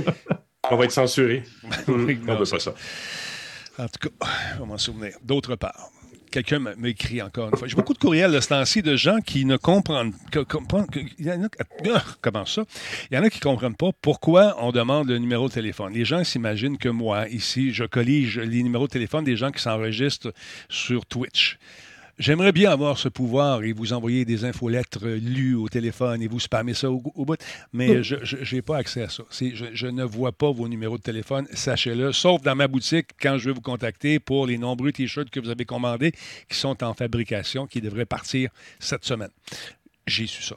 on 0.69 0.75
va 0.75 0.85
être 0.85 0.91
censuré. 0.91 1.43
on 1.87 1.93
ne 1.93 2.13
veut 2.13 2.45
pas 2.49 2.59
ça. 2.59 2.73
En 3.79 3.87
tout 3.87 4.09
cas, 4.09 4.27
on 4.57 4.59
va 4.61 4.65
m'en 4.65 4.77
souvenir. 4.77 5.13
D'autre 5.23 5.55
part 5.55 5.89
quelqu'un 6.31 6.59
m'a 6.59 6.71
écrit 6.85 7.21
encore 7.21 7.49
une 7.49 7.57
fois. 7.57 7.67
J'ai 7.67 7.75
beaucoup 7.75 7.93
de 7.93 7.99
courriels 7.99 8.31
de 8.31 8.39
ce 8.39 8.47
temps-ci 8.47 8.81
de 8.81 8.95
gens 8.95 9.19
qui 9.19 9.45
ne 9.45 9.57
comprennent, 9.57 10.13
a, 10.35 10.39
ah, 11.93 12.03
comment 12.21 12.45
ça? 12.45 12.63
Il 13.11 13.15
y 13.15 13.19
en 13.19 13.23
a 13.23 13.29
qui 13.29 13.37
ne 13.37 13.43
comprennent 13.43 13.75
pas 13.75 13.91
pourquoi 14.01 14.55
on 14.59 14.71
demande 14.71 15.09
le 15.09 15.17
numéro 15.17 15.47
de 15.49 15.53
téléphone. 15.53 15.93
Les 15.93 16.05
gens 16.05 16.23
s'imaginent 16.23 16.77
que 16.77 16.89
moi, 16.89 17.27
ici, 17.29 17.73
je 17.73 17.83
collige 17.83 18.39
les 18.39 18.63
numéros 18.63 18.87
de 18.87 18.91
téléphone 18.91 19.23
des 19.23 19.35
gens 19.35 19.51
qui 19.51 19.61
s'enregistrent 19.61 20.33
sur 20.69 21.05
Twitch. 21.05 21.59
J'aimerais 22.19 22.51
bien 22.51 22.71
avoir 22.71 22.97
ce 22.97 23.09
pouvoir 23.09 23.63
et 23.63 23.73
vous 23.73 23.93
envoyer 23.93 24.25
des 24.25 24.45
infolettres 24.45 25.07
lues 25.07 25.55
au 25.55 25.69
téléphone 25.69 26.21
et 26.21 26.27
vous 26.27 26.39
spammer 26.39 26.73
ça 26.73 26.91
au, 26.91 26.99
bout, 26.99 27.37
mais 27.73 28.03
je 28.03 28.55
n'ai 28.55 28.61
pas 28.61 28.77
accès 28.77 29.03
à 29.03 29.09
ça. 29.09 29.23
Je, 29.31 29.65
je, 29.73 29.87
ne 29.87 30.03
vois 30.03 30.31
pas 30.31 30.51
vos 30.51 30.67
numéros 30.67 30.97
de 30.97 31.03
téléphone, 31.03 31.47
sachez-le, 31.53 32.11
sauf 32.11 32.41
dans 32.41 32.55
ma 32.55 32.67
boutique 32.67 33.09
quand 33.21 33.37
je 33.37 33.49
vais 33.49 33.53
vous 33.53 33.61
contacter 33.61 34.19
pour 34.19 34.45
les 34.45 34.57
nombreux 34.57 34.91
T-shirts 34.91 35.29
que 35.29 35.39
vous 35.39 35.49
avez 35.49 35.65
commandés 35.65 36.11
qui 36.49 36.57
sont 36.57 36.83
en 36.83 36.93
fabrication, 36.93 37.67
qui 37.67 37.81
devraient 37.81 38.05
partir 38.05 38.49
cette 38.79 39.05
semaine 39.05 39.31
j'ai 40.07 40.27
su 40.27 40.41
ça. 40.41 40.55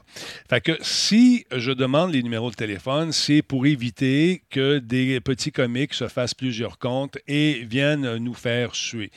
Fait 0.48 0.60
que 0.60 0.72
si 0.80 1.46
je 1.54 1.70
demande 1.70 2.12
les 2.12 2.22
numéros 2.22 2.50
de 2.50 2.56
téléphone, 2.56 3.12
c'est 3.12 3.42
pour 3.42 3.66
éviter 3.66 4.42
que 4.50 4.78
des 4.78 5.20
petits 5.20 5.52
comiques 5.52 5.94
se 5.94 6.08
fassent 6.08 6.34
plusieurs 6.34 6.78
comptes 6.78 7.18
et 7.28 7.64
viennent 7.64 8.16
nous 8.16 8.34
faire 8.34 8.74
suer. 8.74 9.10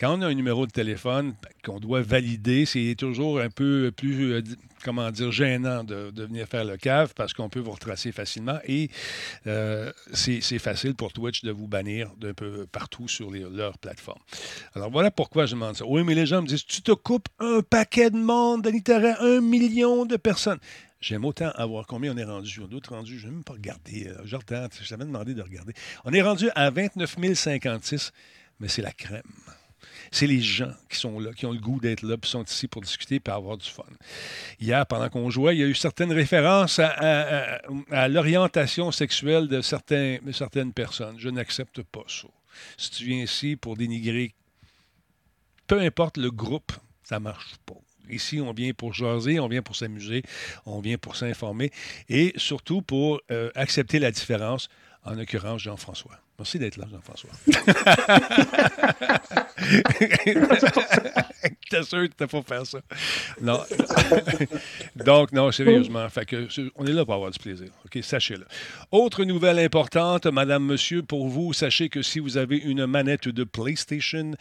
Quand 0.00 0.18
on 0.18 0.22
a 0.22 0.28
un 0.28 0.34
numéro 0.34 0.66
de 0.66 0.72
téléphone 0.72 1.34
qu'on 1.62 1.78
doit 1.78 2.02
valider, 2.02 2.64
c'est 2.64 2.94
toujours 2.96 3.40
un 3.40 3.50
peu 3.50 3.92
plus, 3.94 4.32
euh, 4.32 4.42
comment 4.82 5.10
dire, 5.10 5.30
gênant 5.30 5.84
de, 5.84 6.10
venir 6.16 6.46
faire 6.46 6.64
le 6.64 6.76
cave 6.76 7.12
parce 7.14 7.34
qu'on 7.34 7.48
peut 7.48 7.60
vous 7.60 7.72
retracer 7.72 8.12
facilement 8.12 8.58
et 8.66 8.90
euh, 9.46 9.92
c'est 10.12 10.58
facile 10.58 10.94
pour 10.94 11.12
Twitch 11.12 11.44
de 11.44 11.50
vous 11.50 11.68
bannir 11.68 12.12
d'un 12.18 12.34
peu 12.34 12.66
partout 12.66 13.08
sur 13.08 13.30
leurs 13.30 13.78
plateformes. 13.78 14.20
Alors 14.74 14.90
voilà 14.90 15.10
pourquoi 15.10 15.46
je 15.46 15.52
demande 15.52 15.76
ça. 15.76 15.84
Oui, 15.86 16.02
mais 16.04 16.14
les 16.14 16.26
gens 16.26 16.40
me 16.40 16.46
disent, 16.46 16.64
tu 16.64 16.82
te 16.82 16.92
coupes 16.92 17.28
un 17.38 17.60
paquet 17.62 18.10
de 18.10 18.16
monde, 18.16 18.62
Denis 18.62 18.82
un 18.88 19.40
million 19.40 19.65
de 19.68 20.16
personnes. 20.16 20.58
J'aime 21.00 21.24
autant 21.24 21.50
avoir 21.54 21.86
combien 21.86 22.14
on 22.14 22.16
est 22.16 22.24
rendu. 22.24 22.60
On 22.62 22.66
doit 22.66 22.78
être 22.78 22.94
rendu, 22.94 23.18
je 23.18 23.26
n'ai 23.26 23.32
même 23.32 23.44
pas 23.44 23.52
regardé. 23.52 24.08
Euh, 24.08 24.22
je 24.24 24.36
t'avais 24.36 25.04
demandé 25.04 25.34
de 25.34 25.42
regarder. 25.42 25.74
On 26.04 26.12
est 26.12 26.22
rendu 26.22 26.48
à 26.54 26.70
29 26.70 27.16
056, 27.34 28.12
mais 28.60 28.68
c'est 28.68 28.82
la 28.82 28.92
crème 28.92 29.22
c'est 30.10 30.26
les 30.26 30.40
gens 30.40 30.72
qui 30.88 30.96
sont 30.96 31.18
là, 31.18 31.32
qui 31.32 31.46
ont 31.46 31.52
le 31.52 31.58
goût 31.58 31.80
d'être 31.80 32.02
là, 32.02 32.16
qui 32.16 32.30
sont 32.30 32.44
ici 32.44 32.68
pour 32.68 32.82
discuter 32.82 33.20
et 33.24 33.30
avoir 33.30 33.56
du 33.56 33.68
fun. 33.68 33.84
Hier, 34.60 34.86
pendant 34.86 35.08
qu'on 35.08 35.30
jouait, 35.30 35.56
il 35.56 35.60
y 35.60 35.62
a 35.62 35.66
eu 35.66 35.74
certaines 35.74 36.12
références 36.12 36.78
à, 36.78 38.08
l'orientation 38.08 38.90
sexuelle 38.92 39.48
de, 39.48 39.60
certains, 39.60 40.18
certaines 40.32 40.72
personnes. 40.72 41.16
Je 41.18 41.28
n'accepte 41.28 41.82
pas 41.82 42.04
ça. 42.08 42.28
Si 42.76 42.90
tu 42.90 43.04
viens 43.04 43.22
ici 43.22 43.56
pour 43.56 43.76
dénigrer, 43.76 44.34
peu 45.66 45.80
importe 45.80 46.16
le 46.16 46.30
groupe, 46.30 46.72
ça 47.02 47.18
ne 47.18 47.24
marche 47.24 47.56
pas. 47.66 47.74
Ici, 48.10 48.40
on 48.40 48.52
vient 48.52 48.72
pour 48.72 48.92
jaser, 48.92 49.40
on 49.40 49.48
vient 49.48 49.62
pour 49.62 49.76
s'amuser, 49.76 50.22
on 50.64 50.80
vient 50.80 50.98
pour 50.98 51.16
s'informer 51.16 51.70
et 52.08 52.32
surtout 52.36 52.82
pour 52.82 53.20
euh, 53.30 53.50
accepter 53.54 53.98
la 53.98 54.10
différence, 54.10 54.68
en 55.04 55.14
l'occurrence 55.14 55.62
Jean-François. 55.62 56.18
Merci 56.38 56.58
d'être 56.58 56.76
là, 56.76 56.86
Jean-François. 56.90 57.30
T'es 61.70 61.82
sûr 61.82 62.08
que 62.08 62.14
t'as 62.16 62.28
pas 62.28 62.42
faire 62.42 62.64
ça? 62.64 62.78
Non. 63.40 63.60
Donc, 65.04 65.32
non, 65.32 65.50
sérieusement. 65.50 66.08
Fait 66.08 66.24
que, 66.24 66.46
on 66.76 66.86
est 66.86 66.92
là 66.92 67.04
pour 67.04 67.14
avoir 67.14 67.32
du 67.32 67.40
plaisir. 67.40 67.68
OK, 67.84 67.98
sachez-le. 68.04 68.46
Autre 68.92 69.24
nouvelle 69.24 69.58
importante, 69.58 70.26
madame, 70.26 70.64
monsieur, 70.64 71.02
pour 71.02 71.26
vous, 71.26 71.52
sachez 71.52 71.88
que 71.88 72.02
si 72.02 72.20
vous 72.20 72.36
avez 72.36 72.56
une 72.56 72.86
manette 72.86 73.28
de 73.28 73.42
PlayStation 73.42 74.32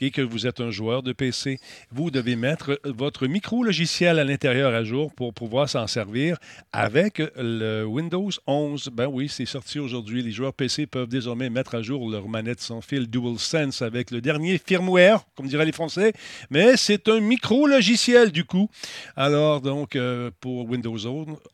et 0.00 0.10
que 0.10 0.20
vous 0.20 0.46
êtes 0.46 0.60
un 0.60 0.70
joueur 0.70 1.02
de 1.02 1.14
PC, 1.14 1.58
vous 1.90 2.10
devez 2.10 2.36
mettre 2.36 2.78
votre 2.84 3.26
micro-logiciel 3.26 4.18
à 4.18 4.24
l'intérieur 4.24 4.74
à 4.74 4.84
jour 4.84 5.10
pour 5.14 5.32
pouvoir 5.32 5.70
s'en 5.70 5.86
servir 5.86 6.36
avec 6.72 7.22
le 7.36 7.84
Windows 7.84 8.30
11. 8.46 8.90
Ben 8.92 9.06
oui, 9.06 9.30
c'est 9.30 9.46
sorti 9.46 9.78
aujourd'hui. 9.78 10.22
Les 10.22 10.32
joueurs 10.32 10.52
PC 10.52 10.86
peuvent 10.86 11.08
désormais 11.08 11.48
mettre 11.48 11.76
à 11.76 11.82
jour 11.82 12.10
leur 12.10 12.28
manette 12.28 12.60
sans 12.60 12.82
fil 12.82 13.06
DualSense 13.06 13.80
avec 13.80 14.10
le 14.10 14.20
dernier 14.20 14.58
firmware, 14.58 15.24
comme 15.34 15.46
diraient 15.46 15.64
les 15.64 15.72
Français, 15.72 16.12
mais 16.50 16.73
c'est 16.76 17.08
un 17.08 17.20
micro-logiciel 17.20 18.30
du 18.30 18.44
coup. 18.44 18.68
Alors, 19.16 19.60
donc, 19.60 19.96
euh, 19.96 20.30
pour 20.40 20.68
Windows 20.68 20.96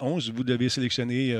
11, 0.00 0.32
vous 0.34 0.44
devez 0.44 0.68
sélectionner 0.68 1.36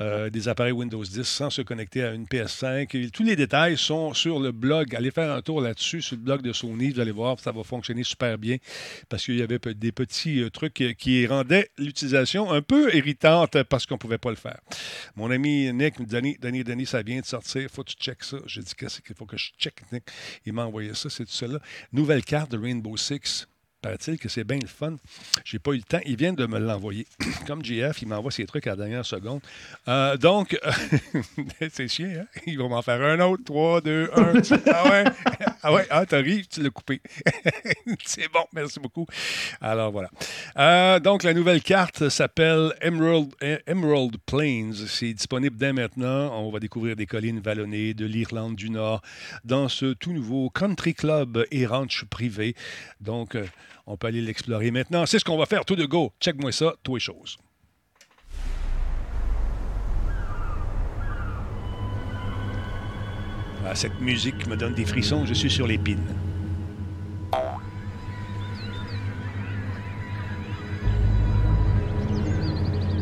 euh, 0.00 0.10
euh, 0.10 0.30
des 0.30 0.48
appareils 0.48 0.72
Windows 0.72 1.02
10 1.02 1.22
sans 1.22 1.50
se 1.50 1.62
connecter 1.62 2.02
à 2.02 2.12
une 2.12 2.24
PS5. 2.24 3.10
tous 3.10 3.22
les 3.22 3.36
détails 3.36 3.76
sont 3.76 4.12
sur 4.12 4.40
le 4.40 4.52
blog. 4.52 4.94
Allez 4.94 5.10
faire 5.10 5.32
un 5.32 5.42
tour 5.42 5.60
là-dessus, 5.60 6.02
sur 6.02 6.16
le 6.16 6.22
blog 6.22 6.42
de 6.42 6.52
Sony. 6.52 6.90
Vous 6.90 7.00
allez 7.00 7.12
voir, 7.12 7.38
ça 7.38 7.52
va 7.52 7.62
fonctionner 7.62 8.02
super 8.02 8.36
bien 8.38 8.56
parce 9.08 9.24
qu'il 9.24 9.38
y 9.38 9.42
avait 9.42 9.58
des 9.58 9.92
petits 9.92 10.42
euh, 10.42 10.50
trucs 10.50 10.96
qui 10.98 11.26
rendaient 11.26 11.70
l'utilisation 11.78 12.50
un 12.50 12.62
peu 12.62 12.94
irritante 12.94 13.62
parce 13.64 13.86
qu'on 13.86 13.94
ne 13.94 14.00
pouvait 14.00 14.18
pas 14.18 14.30
le 14.30 14.36
faire. 14.36 14.60
Mon 15.16 15.30
ami 15.30 15.72
Nick, 15.72 16.04
Denis, 16.06 16.36
Denis, 16.40 16.64
Denis, 16.64 16.86
ça 16.86 17.02
vient 17.02 17.20
de 17.20 17.26
sortir. 17.26 17.68
faut 17.70 17.84
que 17.84 17.90
tu 17.90 17.96
checkes 17.96 18.24
ça. 18.24 18.38
J'ai 18.46 18.62
dit 18.62 18.74
qu'il 18.74 19.16
faut 19.16 19.26
que 19.26 19.36
je 19.36 19.50
check, 19.58 19.80
Nick? 19.92 20.04
Il 20.44 20.52
m'a 20.52 20.64
envoyé 20.64 20.94
ça, 20.94 21.08
c'est 21.10 21.24
tout 21.24 21.32
cela. 21.32 21.58
Nouvelle 21.92 22.24
carte 22.24 22.50
de 22.52 22.58
Rainbow 22.58 22.96
Six. 22.96 23.49
Paraît-il 23.82 24.18
que 24.18 24.28
c'est 24.28 24.44
bien 24.44 24.58
le 24.60 24.68
fun. 24.68 24.96
J'ai 25.44 25.58
pas 25.58 25.72
eu 25.72 25.76
le 25.76 25.82
temps. 25.82 26.00
Il 26.04 26.16
vient 26.16 26.34
de 26.34 26.44
me 26.46 26.58
l'envoyer. 26.58 27.06
Comme 27.46 27.64
GF, 27.64 28.02
il 28.02 28.08
m'envoie 28.08 28.30
ses 28.30 28.44
trucs 28.44 28.66
à 28.66 28.70
la 28.70 28.76
dernière 28.76 29.06
seconde. 29.06 29.40
Euh, 29.88 30.16
donc, 30.18 30.58
c'est 31.72 31.88
chiant, 31.88 32.10
hein? 32.20 32.26
Il 32.46 32.58
va 32.58 32.68
m'en 32.68 32.82
faire 32.82 33.00
un 33.00 33.18
autre. 33.20 33.42
3, 33.44 33.80
2, 33.80 34.10
1. 34.14 34.32
Ah 34.66 34.90
ouais? 34.90 35.04
Ah 35.62 35.72
ouais? 35.72 35.86
Ah, 35.90 36.06
t'arrives, 36.06 36.46
tu 36.48 36.62
l'as 36.62 36.70
coupé. 36.70 37.00
c'est 38.04 38.28
bon, 38.32 38.44
merci 38.54 38.80
beaucoup. 38.80 39.06
Alors, 39.60 39.92
voilà. 39.92 40.10
Euh, 40.56 41.00
donc, 41.00 41.22
la 41.22 41.34
nouvelle 41.34 41.62
carte 41.62 42.08
s'appelle 42.08 42.72
Emerald, 42.80 43.34
Emerald 43.66 44.16
Plains. 44.24 44.72
C'est 44.86 45.12
disponible 45.12 45.56
dès 45.56 45.72
maintenant. 45.72 46.32
On 46.40 46.50
va 46.50 46.60
découvrir 46.60 46.96
des 46.96 47.06
collines 47.06 47.40
vallonnées 47.40 47.92
de 47.92 48.06
l'Irlande 48.06 48.56
du 48.56 48.70
Nord 48.70 49.02
dans 49.44 49.68
ce 49.68 49.92
tout 49.92 50.12
nouveau 50.12 50.48
country 50.50 50.94
club 50.94 51.44
et 51.50 51.66
ranch 51.66 52.04
privé. 52.04 52.54
Donc, 53.00 53.34
euh, 53.34 53.46
on 53.86 53.96
peut 53.96 54.06
aller 54.06 54.22
l'explorer 54.22 54.70
maintenant. 54.70 55.04
C'est 55.04 55.18
ce 55.18 55.24
qu'on 55.24 55.38
va 55.38 55.46
faire 55.46 55.64
tout 55.64 55.76
de 55.76 55.84
go. 55.84 56.12
Check-moi 56.20 56.52
ça, 56.52 56.74
tous 56.82 56.94
les 56.94 57.00
choses. 57.00 57.36
Ah, 63.66 63.74
cette 63.74 64.00
musique 64.00 64.46
me 64.46 64.56
donne 64.56 64.74
des 64.74 64.84
frissons. 64.84 65.26
Je 65.26 65.34
suis 65.34 65.50
sur 65.50 65.66
l'épine. 65.66 66.02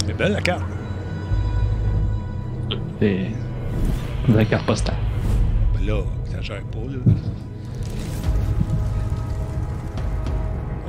C'est 0.06 0.16
belle 0.16 0.32
la 0.32 0.40
carte. 0.40 0.64
C'est 3.00 3.30
la 4.28 4.44
carte 4.44 4.66
postale. 4.66 4.96
Ben 5.74 5.86
là, 5.86 6.02
ça 6.30 6.40
gère 6.40 6.62
pas, 6.64 6.78
là. 6.78 6.98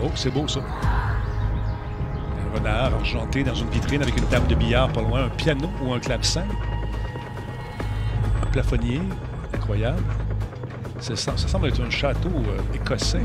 Oh, 0.01 0.09
c'est 0.15 0.33
beau 0.33 0.47
ça. 0.47 0.61
Un 2.41 2.57
renard 2.57 2.95
argenté 2.95 3.43
dans 3.43 3.53
une 3.53 3.69
vitrine 3.69 4.01
avec 4.01 4.17
une 4.17 4.25
table 4.25 4.47
de 4.47 4.55
billard 4.55 4.89
pas 4.89 5.01
loin, 5.01 5.25
un 5.25 5.29
piano 5.29 5.69
ou 5.83 5.93
un 5.93 5.99
clavecin. 5.99 6.45
Un 8.41 8.45
plafonnier, 8.47 9.01
incroyable. 9.69 10.03
Ça, 10.99 11.15
semble 11.15 11.67
être 11.67 11.81
un 11.81 11.89
château 11.89 12.29
euh, 12.29 12.75
écossais 12.75 13.21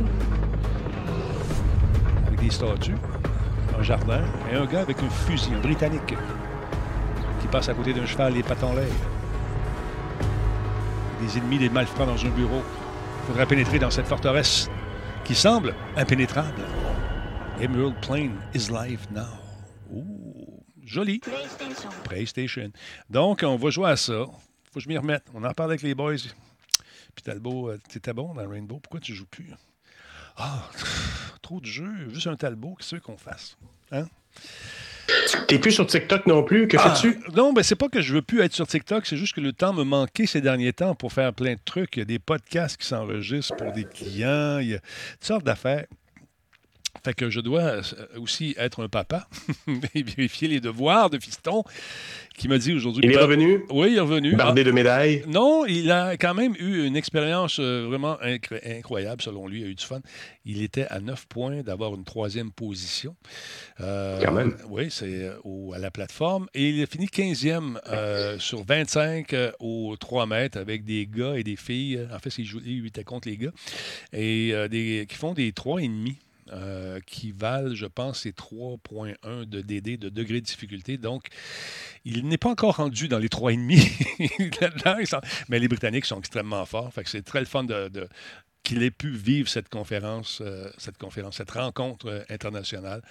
avec 2.27 2.41
des 2.41 2.51
statues, 2.51 2.95
un 3.79 3.83
jardin 3.83 4.23
et 4.53 4.55
un 4.55 4.67
gars 4.67 4.83
avec 4.83 5.03
un 5.03 5.09
fusil, 5.09 5.53
un 5.55 5.61
britannique 5.61 6.15
qui 7.41 7.47
passe 7.49 7.69
à 7.69 7.75
côté 7.75 7.93
d'un 7.93 8.07
cheval 8.07 8.35
les 8.35 8.43
pattes 8.43 8.63
en 8.63 8.75
l'air. 8.75 8.87
Des 11.21 11.39
ennemis, 11.39 11.59
des 11.59 11.71
malfrats 11.71 12.07
dans 12.07 12.25
un 12.25 12.31
bureau. 12.31 12.63
Il 13.23 13.27
faudra 13.29 13.47
pénétrer 13.47 13.79
dans 13.79 13.91
cette 13.91 14.07
forteresse 14.07 14.69
qui 15.25 15.35
semble 15.35 15.75
impénétrable. 15.97 16.63
Emerald 17.61 17.95
Plain 18.03 18.33
is 18.55 18.71
live 18.71 19.07
now. 19.13 19.23
Ouh, 19.91 20.63
joli. 20.85 21.21
PlayStation. 21.21 21.89
PlayStation. 22.05 22.71
Donc, 23.09 23.43
on 23.43 23.57
va 23.57 23.71
jouer 23.71 23.91
à 23.91 23.97
ça. 23.97 24.27
Faut 24.75 24.81
que 24.81 24.85
je 24.87 24.89
m'y 24.89 24.99
remette. 24.99 25.23
On 25.33 25.45
en 25.45 25.53
parle 25.53 25.71
avec 25.71 25.83
les 25.83 25.95
boys. 25.95 26.17
Puis 26.17 27.23
Talbot, 27.23 27.71
euh, 27.71 27.81
t'étais 27.89 28.13
bon 28.13 28.35
dans 28.35 28.49
Rainbow. 28.49 28.81
Pourquoi 28.83 28.99
tu 28.99 29.15
joues 29.15 29.25
plus? 29.25 29.49
Ah, 30.37 30.69
trop 31.43 31.61
de 31.61 31.67
jeux. 31.67 32.09
Juste 32.09 32.27
un 32.27 32.35
Talbot. 32.35 32.75
Qu'est-ce 32.75 32.97
qu'on 32.97 33.17
fasse? 33.17 33.57
Hein? 33.93 34.09
T'es 35.47 35.61
plus 35.61 35.71
sur 35.71 35.87
TikTok 35.87 36.27
non 36.27 36.43
plus? 36.43 36.67
Que 36.67 36.77
ah, 36.81 36.91
fais-tu? 36.91 37.21
Non, 37.37 37.53
ben 37.53 37.63
c'est 37.63 37.77
pas 37.77 37.89
que 37.89 38.03
je 38.03 38.15
veux 38.15 38.23
plus 38.23 38.41
être 38.41 38.53
sur 38.53 38.67
TikTok, 38.67 39.07
c'est 39.07 39.17
juste 39.17 39.35
que 39.35 39.41
le 39.41 39.53
temps 39.53 39.73
me 39.73 39.85
manquait 39.85 40.27
ces 40.27 40.41
derniers 40.41 40.73
temps 40.73 40.97
pour 40.97 41.13
faire 41.13 41.33
plein 41.33 41.55
de 41.55 41.61
trucs. 41.65 41.97
Il 41.97 42.01
y 42.01 42.03
a 42.03 42.07
des 42.07 42.19
podcasts 42.19 42.77
qui 42.77 42.87
s'enregistrent 42.89 43.55
pour 43.55 43.71
des 43.71 43.85
clients, 43.85 44.59
il 44.59 44.71
y 44.71 44.75
a 44.75 44.81
toutes 44.81 45.25
sortes 45.25 45.45
d'affaires. 45.45 45.87
Fait 47.03 47.15
que 47.15 47.29
je 47.29 47.41
dois 47.41 47.61
euh, 47.61 47.83
aussi 48.19 48.55
être 48.59 48.83
un 48.83 48.89
papa 48.89 49.29
et 49.95 50.03
vérifier 50.03 50.49
les 50.49 50.61
devoirs 50.61 51.11
de 51.11 51.19
fiston 51.19 51.65
qui 52.37 52.49
m'a 52.49 52.59
dit 52.59 52.73
aujourd'hui. 52.73 53.03
Il 53.05 53.13
est 53.13 53.19
revenu? 53.19 53.65
Oui, 53.71 53.89
il 53.93 53.97
est 53.97 54.01
revenu. 54.01 54.35
Bardé 54.37 54.63
ah. 54.63 54.65
de 54.65 54.71
médailles? 54.71 55.23
Non, 55.27 55.67
il 55.67 55.91
a 55.91 56.17
quand 56.17 56.35
même 56.35 56.55
eu 56.59 56.85
une 56.85 56.97
expérience 56.97 57.59
euh, 57.61 57.87
vraiment 57.87 58.17
incroyable, 58.67 59.23
selon 59.23 59.47
lui. 59.47 59.61
Il 59.61 59.67
a 59.67 59.69
eu 59.69 59.75
du 59.75 59.85
fun. 59.85 60.01
Il 60.45 60.63
était 60.63 60.87
à 60.87 61.01
9 61.01 61.27
points 61.27 61.63
d'avoir 61.63 61.95
une 61.95 62.05
troisième 62.05 62.51
position. 62.51 63.15
Euh, 63.81 64.21
quand 64.25 64.33
même. 64.33 64.57
Oui, 64.69 64.89
c'est 64.91 65.29
à 65.75 65.79
la 65.79 65.91
plateforme. 65.91 66.49
Et 66.55 66.71
il 66.71 66.83
a 66.83 66.87
fini 66.87 67.07
15e 67.07 68.39
sur 68.39 68.65
25 68.65 69.35
aux 69.61 69.95
3 69.99 70.27
mètres 70.27 70.59
avec 70.59 70.85
des 70.85 71.07
gars 71.07 71.35
et 71.37 71.45
des 71.45 71.57
filles. 71.57 72.01
En 72.13 72.19
fait, 72.19 72.37
il, 72.39 72.87
était 72.87 73.05
contre 73.05 73.29
les 73.29 73.37
gars. 73.37 73.53
Et 74.13 74.53
des, 74.71 75.07
qui 75.09 75.17
font 75.17 75.35
des 75.35 75.53
3,5. 75.53 76.17
Euh, 76.53 77.01
qui 77.07 77.33
valent, 77.33 77.75
je 77.75 77.87
pense, 77.87 78.21
c'est 78.21 78.37
3.1 78.37 79.47
de 79.47 79.63
DD 79.63 79.97
de 79.97 80.11
degré 80.11 80.43
de 80.43 80.47
difficulté. 80.47 80.99
Donc, 80.99 81.29
il 82.05 82.29
n'est 82.29 82.37
pas 82.37 82.51
encore 82.51 82.77
rendu 82.77 83.09
dans 83.09 83.19
les 83.19 83.29
3,5. 83.29 85.21
mais 85.49 85.59
les 85.59 85.69
Britanniques 85.69 86.05
sont 86.05 86.19
extrêmement 86.19 86.67
forts. 86.67 86.93
C'est 87.07 87.25
très 87.25 87.41
le 87.41 87.47
fun 87.47 87.65
de, 87.65 88.09
qu'il 88.65 88.83
ait 88.83 88.91
pu 88.91 89.11
vivre 89.11 89.49
cette 89.49 89.69
conférence, 89.69 90.41
euh, 90.41 90.69
cette 90.79 90.97
conférence, 90.97 91.37
cette 91.37 91.51
rencontre 91.51 92.09
euh, 92.09 92.21
internationale. 92.31 93.03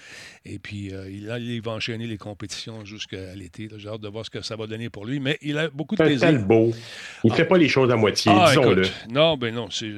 Et 0.46 0.58
puis, 0.58 0.92
euh, 0.92 1.10
il, 1.10 1.32
il, 1.42 1.62
va 1.62 1.72
enchaîner 1.74 2.08
les 2.08 2.18
compétitions 2.18 2.84
jusqu'à 2.84 3.36
l'été. 3.36 3.70
J'ai 3.78 3.88
hâte 3.88 4.02
de 4.02 4.08
voir 4.10 4.26
ce 4.26 4.32
que 4.32 4.42
ça 4.42 4.56
va 4.56 4.66
donner 4.66 4.90
pour 4.90 5.06
lui. 5.06 5.20
Mais 5.20 5.38
il 5.42 5.58
a 5.60 5.70
beaucoup 5.70 5.96
de 5.96 6.04
plaisir. 6.04 6.28
C'est 6.28 6.40
beau. 6.40 6.74
Il 7.24 7.32
ne 7.32 7.36
fait 7.36 7.46
pas 7.46 7.60
les 7.60 7.70
choses 7.70 7.92
à 7.92 7.96
moitié, 7.96 8.32
ah, 8.36 8.48
disons-le. 8.50 8.84
Non, 9.10 9.38
ben 9.38 9.54
non. 9.54 9.70
C'est 9.70 9.92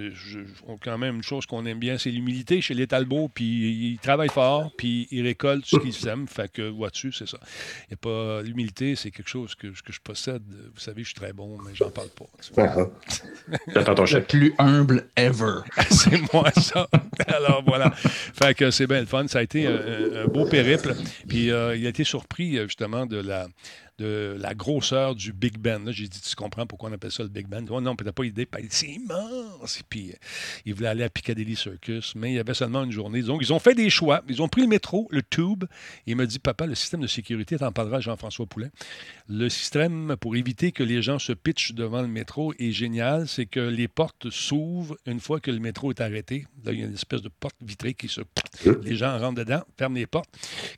quand 0.83 0.97
même 0.97 1.15
une 1.15 1.23
chose 1.23 1.45
qu'on 1.45 1.65
aime 1.65 1.79
bien, 1.79 1.97
c'est 1.97 2.11
l'humilité 2.11 2.59
chez 2.59 2.73
les 2.73 2.85
Talbots. 2.85 3.31
Puis 3.33 3.45
il 3.45 3.99
travaille 3.99 4.29
fort, 4.29 4.71
puis 4.77 5.07
il 5.09 5.25
récolte 5.25 5.65
ce 5.65 5.77
qu'il 5.77 5.93
sème. 5.93 6.27
Fait 6.27 6.51
que, 6.51 6.63
vois-tu, 6.63 7.13
c'est 7.13 7.27
ça. 7.27 7.39
Il 7.89 7.93
a 7.93 7.97
pas 7.97 8.41
l'humilité, 8.41 8.97
c'est 8.97 9.09
quelque 9.09 9.29
chose 9.29 9.55
que, 9.55 9.67
que, 9.67 9.93
je 9.93 10.01
possède. 10.01 10.43
Vous 10.73 10.81
savez, 10.81 11.03
je 11.03 11.07
suis 11.07 11.15
très 11.15 11.31
bon, 11.31 11.57
mais 11.65 11.73
j'en 11.73 11.89
parle 11.89 12.09
pas. 12.09 12.25
J'attends 13.73 13.95
ton 13.95 14.03
Le 14.03 14.21
plus 14.21 14.53
humble 14.57 15.07
ever. 15.15 15.44
c'est 15.89 16.33
moi 16.33 16.51
ça. 16.51 16.87
Alors 17.27 17.63
voilà. 17.65 17.91
Fait 17.91 18.53
que 18.53 18.71
c'est 18.71 18.87
bien 18.87 18.99
le 18.99 19.05
fun. 19.05 19.27
Ça 19.27 19.39
a 19.39 19.41
été 19.41 19.67
un, 19.67 20.27
beau 20.27 20.45
périple. 20.45 20.95
Puis 21.27 21.51
euh, 21.51 21.75
il 21.75 21.85
a 21.85 21.89
été 21.89 22.03
surpris 22.03 22.57
euh, 22.57 22.63
justement 22.63 23.05
de 23.05 23.17
la 23.17 23.47
de 23.97 24.35
la 24.39 24.53
grosseur 24.53 25.15
du 25.15 25.33
Big 25.33 25.57
Ben. 25.57 25.91
J'ai 25.91 26.07
dit, 26.07 26.19
tu 26.21 26.35
comprends 26.35 26.65
pourquoi 26.65 26.89
on 26.89 26.93
appelle 26.93 27.11
ça 27.11 27.23
le 27.23 27.29
Big 27.29 27.47
Ben? 27.47 27.65
Oh, 27.69 27.81
non, 27.81 27.95
peut-être 27.95 28.15
pas 28.15 28.25
idée. 28.25 28.47
C'est 28.69 28.87
immense. 28.87 29.79
Et 29.79 29.83
puis, 29.87 30.11
euh, 30.11 30.15
il 30.65 30.73
voulait 30.73 30.89
aller 30.89 31.03
à 31.03 31.09
Piccadilly 31.09 31.55
Circus, 31.55 32.13
mais 32.15 32.31
il 32.31 32.35
y 32.35 32.39
avait 32.39 32.53
seulement 32.53 32.83
une 32.83 32.91
journée. 32.91 33.21
Donc, 33.21 33.41
ils 33.41 33.53
ont 33.53 33.59
fait 33.59 33.73
des 33.73 33.89
choix. 33.89 34.23
Ils 34.27 34.41
ont 34.41 34.47
pris 34.47 34.61
le 34.61 34.67
métro, 34.67 35.07
le 35.11 35.21
tube. 35.23 35.63
Et 36.07 36.11
il 36.11 36.15
m'a 36.15 36.25
dit, 36.25 36.39
papa, 36.39 36.65
le 36.65 36.75
système 36.75 37.01
de 37.01 37.07
sécurité, 37.07 37.57
t'en 37.57 37.71
parleras 37.71 37.99
Jean-François 38.01 38.45
Poulet. 38.45 38.69
Le 39.29 39.49
système 39.49 40.15
pour 40.19 40.35
éviter 40.35 40.71
que 40.71 40.83
les 40.83 41.01
gens 41.01 41.19
se 41.19 41.33
pitchent 41.33 41.73
devant 41.73 42.01
le 42.01 42.07
métro 42.07 42.53
est 42.59 42.71
génial. 42.71 43.27
C'est 43.27 43.45
que 43.45 43.59
les 43.59 43.87
portes 43.87 44.29
s'ouvrent 44.29 44.97
une 45.05 45.19
fois 45.19 45.39
que 45.39 45.51
le 45.51 45.59
métro 45.59 45.91
est 45.91 46.01
arrêté. 46.01 46.45
Là, 46.63 46.73
il 46.73 46.79
y 46.79 46.83
a 46.83 46.85
une 46.85 46.93
espèce 46.93 47.21
de 47.21 47.29
porte 47.29 47.55
vitrée 47.61 47.93
qui 47.93 48.07
se. 48.07 48.21
Les 48.83 48.95
gens 48.95 49.17
rentrent 49.17 49.43
dedans, 49.43 49.61
ferment 49.77 49.95
les 49.95 50.07
portes. 50.07 50.29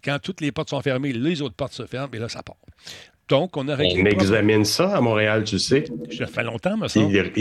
Quand 0.04 0.20
toutes 0.20 0.42
les 0.42 0.52
portes 0.52 0.70
sont 0.70 0.82
fermées, 0.82 1.14
les 1.14 1.42
autres 1.42 1.56
portes 1.56 1.74
se 1.74 1.86
ferment 1.86 2.14
et 2.14 2.20
là, 2.20 2.30
ça 2.30 2.44
part. 2.44 2.58
Donc, 3.30 3.58
on 3.58 3.68
a 3.68 3.76
réglé. 3.76 4.02
On 4.02 4.06
examine 4.06 4.64
ça 4.64 4.96
à 4.96 5.02
Montréal, 5.02 5.44
tu 5.44 5.60
sais. 5.60 5.86
Ça 6.18 6.28
fait 6.28 6.44
longtemps, 6.44 6.78
me 6.78 6.88
semble. 6.88 7.32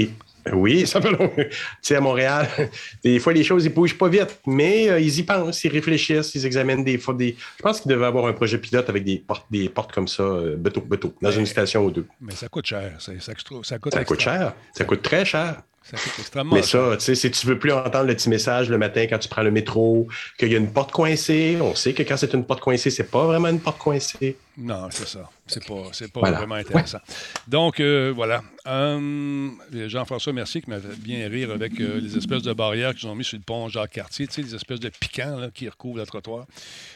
oui, 0.53 0.87
ça 0.87 1.01
fait 1.01 1.11
longtemps. 1.11 1.33
tu 1.37 1.47
sais, 1.81 1.95
à 1.95 2.01
Montréal, 2.01 2.49
des 3.05 3.19
fois, 3.21 3.33
les 3.33 3.45
choses, 3.45 3.65
ils 3.65 3.71
ne 3.71 3.75
bougent 3.75 3.97
pas 3.97 4.09
vite, 4.09 4.41
mais 4.47 4.89
euh, 4.89 4.99
ils 4.99 5.19
y 5.19 5.23
pensent, 5.23 5.63
ils 5.63 5.71
réfléchissent, 5.71 6.35
ils 6.35 6.45
examinent 6.45 6.83
des 6.83 6.99
fois 6.99 7.15
des. 7.15 7.37
Je 7.59 7.63
pense 7.63 7.81
qu'il 7.81 7.91
devait 7.91 8.07
avoir 8.07 8.27
un 8.27 8.33
projet 8.33 8.59
pilote 8.59 8.89
avec 8.89 9.05
des 9.05 9.19
portes, 9.19 9.47
des 9.51 9.69
portes 9.69 9.93
comme 9.93 10.09
ça, 10.09 10.25
euh, 10.25 10.57
beto, 10.57 10.83
dans 11.23 11.31
une 11.31 11.47
station 11.47 11.85
ou 11.85 11.91
deux. 11.91 12.07
Mais 12.21 12.35
ça 12.35 12.49
coûte 12.49 12.67
cher. 12.67 12.95
Ça, 12.99 13.13
ça, 13.21 13.33
ça 13.63 13.79
coûte, 13.79 13.95
ça 13.95 14.05
coûte 14.05 14.21
cher. 14.21 14.55
Ça 14.73 14.85
coûte 14.85 15.03
très 15.03 15.25
cher. 15.25 15.63
Ça 15.89 15.97
coûte 15.99 16.15
extrêmement 16.19 16.57
Mais 16.57 16.63
ça, 16.63 16.97
tu 16.97 17.05
sais, 17.05 17.15
si 17.15 17.31
tu 17.31 17.47
veux 17.47 17.59
plus 17.61 17.71
entendre 17.71 18.07
le 18.07 18.15
petit 18.17 18.29
message 18.29 18.69
le 18.69 18.77
matin 18.77 19.07
quand 19.09 19.19
tu 19.19 19.29
prends 19.29 19.43
le 19.43 19.53
métro, 19.53 20.09
qu'il 20.37 20.51
y 20.51 20.55
a 20.57 20.59
une 20.59 20.73
porte 20.73 20.91
coincée, 20.91 21.59
on 21.61 21.77
sait 21.77 21.93
que 21.93 22.03
quand 22.03 22.17
c'est 22.17 22.35
une 22.35 22.45
porte 22.45 22.61
coincée, 22.61 22.91
c'est 22.91 23.09
pas 23.09 23.25
vraiment 23.25 23.49
une 23.49 23.61
porte 23.61 23.79
coincée. 23.79 24.37
Non, 24.59 24.89
c'est 24.91 25.07
ça. 25.07 25.31
C'est 25.47 25.65
pas, 25.65 25.83
c'est 25.93 26.11
pas 26.11 26.29
vraiment 26.29 26.57
intéressant. 26.57 26.99
Donc, 27.47 27.79
euh, 27.79 28.13
voilà. 28.15 28.43
Hum, 28.65 29.61
Jean-François 29.73 30.33
Mercier 30.33 30.61
qui 30.61 30.71
m'avait 30.71 30.97
bien 30.97 31.29
rire 31.29 31.53
avec 31.53 31.81
euh, 31.81 32.01
les 32.01 32.17
espèces 32.17 32.43
de 32.43 32.53
barrières 32.53 32.93
qu'ils 32.95 33.09
ont 33.09 33.15
mis 33.15 33.23
sur 33.23 33.39
le 33.39 33.45
pont 33.45 33.69
Jacques-Cartier, 33.69 34.27
tu 34.27 34.35
sais, 34.35 34.43
les 34.43 34.57
espèces 34.57 34.81
de 34.81 34.89
piquants 34.89 35.37
là, 35.37 35.51
qui 35.55 35.69
recouvrent 35.69 35.99
le 35.99 36.07
trottoir 36.07 36.47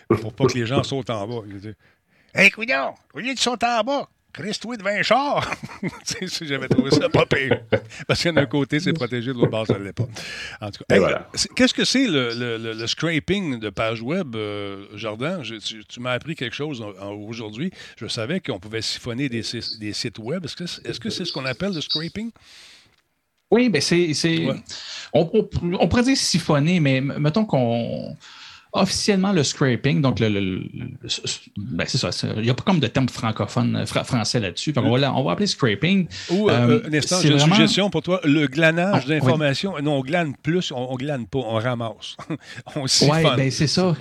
pour 0.09 0.33
pas 0.33 0.47
que 0.47 0.59
les 0.59 0.67
gens 0.67 0.83
sautent 0.83 1.11
en 1.11 1.29
bas. 1.29 1.43
Hé, 2.35 2.41
hey, 2.43 2.53
au 3.15 3.19
lieu 3.21 3.35
de 3.35 3.39
sauter 3.39 3.67
en 3.67 3.85
bas, 3.85 4.09
Christ-toi 4.33 4.77
de 4.77 4.83
20 4.83 5.03
chars! 5.03 5.51
J'avais 6.43 6.69
trouvé 6.69 6.91
ça 6.91 7.09
pas 7.09 7.27
pire. 7.27 7.63
Parce 8.07 8.23
qu'un 8.23 8.47
côté, 8.47 8.81
c'est 8.81 8.93
protégé, 8.93 9.33
de 9.33 9.39
l'autre 9.39 9.51
bord, 9.51 9.67
ça 9.67 9.79
ne 9.79 9.85
l'est 9.85 9.93
pas. 9.93 10.07
En 10.61 10.71
tout 10.71 10.85
cas, 10.89 10.99
voilà. 10.99 11.29
qu'est-ce 11.57 11.75
que 11.75 11.85
c'est 11.85 12.07
le, 12.07 12.35
le, 12.35 12.73
le, 12.75 12.87
scraping 12.87 13.59
de 13.59 13.71
page 13.71 14.03
web, 14.03 14.37
euh, 14.37 14.87
Jordan? 14.95 15.43
tu, 15.43 16.01
m'as 16.01 16.13
appris 16.13 16.35
quelque 16.37 16.55
chose 16.55 16.85
aujourd'hui. 17.29 17.73
Je 17.97 18.07
savais 18.07 18.41
qu'on 18.41 18.61
pouvait 18.61 18.83
siphonner 18.83 19.29
des, 19.29 19.43
des 19.81 19.93
sites 19.93 20.19
web. 20.19 20.45
Est-ce 20.45 20.57
que 21.01 21.11
c'est 21.11 21.25
-ce 21.25 21.33
qu'on 21.33 21.45
appelle 21.45 21.75
le 21.75 21.81
scraping? 21.81 22.31
Oui, 23.51 23.69
bien, 23.69 23.81
c'est. 23.81 24.13
On, 25.13 25.29
on, 25.33 25.89
pourrait 25.89 26.05
dire 26.05 26.17
siphonner, 26.17 26.79
mais 26.79 27.01
mettons 27.01 27.45
qu'on 27.45 28.17
officiellement 28.73 29.33
le 29.33 29.43
scraping, 29.43 30.01
donc 30.01 30.21
le, 30.21 30.63
ben, 31.57 31.85
c'est 31.87 31.99
ça, 31.99 32.11
il 32.37 32.43
n'y 32.43 32.51
a 32.51 32.55
pas 32.55 32.63
comme 32.63 32.81
de 32.81 32.87
terme 32.87 33.09
francophone 33.09 33.85
français 33.87 34.41
là-dessus. 34.41 34.73
on, 34.77 34.97
va, 34.97 35.13
on 35.15 35.25
va 35.25 35.33
appeler 35.33 35.47
scraping. 35.47 36.07
Ou, 36.31 36.49
euh, 36.49 36.81
euh, 36.85 36.97
instant, 36.97 37.21
j'ai 37.21 37.33
une 37.33 37.39
suggestion 37.39 37.91
pour 37.91 38.03
toi, 38.03 38.21
le 38.25 38.47
glanage 38.47 39.03
ah, 39.07 39.09
d'informations. 39.09 39.75
Non, 39.83 39.99
on 39.99 40.01
glane 40.01 40.35
plus, 40.37 40.73
on, 40.73 40.93
ne 40.93 40.97
glane 40.97 41.27
pas, 41.27 41.41
on 41.41 41.55
ramasse. 41.55 42.17
on. 42.77 42.83
Oui, 42.83 43.23
ben 43.37 43.51
c'est 43.51 43.67
ça. 43.67 43.97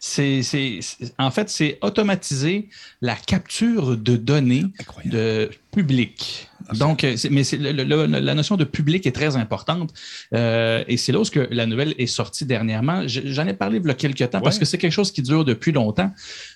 C'est, 0.00 0.80
en 1.18 1.30
fait, 1.30 1.50
c'est 1.50 1.78
automatiser 1.82 2.68
la 3.00 3.16
capture 3.16 3.96
de 3.96 4.16
données 4.16 4.64
de 5.04 5.50
public. 5.72 6.48
Donc, 6.74 7.02
euh, 7.02 7.16
mais 7.30 7.42
la 7.52 8.34
notion 8.34 8.56
de 8.56 8.64
public 8.64 9.06
est 9.06 9.12
très 9.12 9.36
importante. 9.36 9.92
Euh, 10.34 10.84
et 10.86 10.96
c'est 10.96 11.12
là 11.12 11.20
où 11.20 11.24
la 11.50 11.66
nouvelle 11.66 11.94
est 11.98 12.06
sortie 12.06 12.44
dernièrement. 12.44 13.02
J'en 13.06 13.46
ai 13.46 13.54
parlé 13.54 13.78
il 13.78 13.86
y 13.86 13.90
a 13.90 13.94
quelques 13.94 14.30
temps 14.30 14.40
parce 14.40 14.58
que 14.58 14.64
c'est 14.64 14.78
quelque 14.78 14.92
chose 14.92 15.10
qui 15.10 15.22
dure 15.22 15.44
depuis 15.44 15.72
longtemps. 15.72 16.12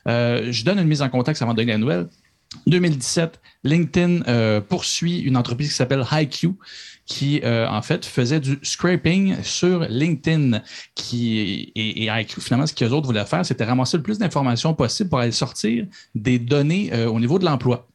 Euh, 0.07 0.53
je 0.53 0.65
donne 0.65 0.79
une 0.79 0.89
mise 0.89 1.03
en 1.03 1.09
contexte 1.09 1.43
avant 1.43 1.53
de 1.53 1.59
donner 1.59 1.73
la 1.73 1.79
nouvelle. 1.79 2.09
2017, 2.67 3.41
LinkedIn 3.65 4.61
poursuit 4.69 5.21
une 5.21 5.37
entreprise 5.39 5.71
qui 5.71 5.75
s'appelle 5.75 6.05
HiQ, 6.13 6.51
qui 7.13 7.41
en 7.45 7.83
fait 7.83 8.05
faisait 8.07 8.41
du 8.41 8.59
scraping 8.63 9.37
sur 9.43 9.81
LinkedIn. 9.89 10.61
Qui, 10.95 11.73
et, 11.75 12.05
et 12.05 12.27
finalement, 12.41 12.67
ce 12.67 12.73
qu'ils 12.73 12.93
autres 12.93 13.07
voulaient 13.07 13.27
faire, 13.27 13.45
c'était 13.45 13.65
ramasser 13.65 13.97
le 13.97 14.03
plus 14.03 14.19
d'informations 14.19 14.75
possible 14.75 15.11
pour 15.11 15.19
aller 15.19 15.33
sortir 15.33 15.87
des 16.15 16.39
données 16.39 16.91
au 17.07 17.21
niveau 17.21 17.39
de 17.39 17.45
l'emploi 17.45 17.87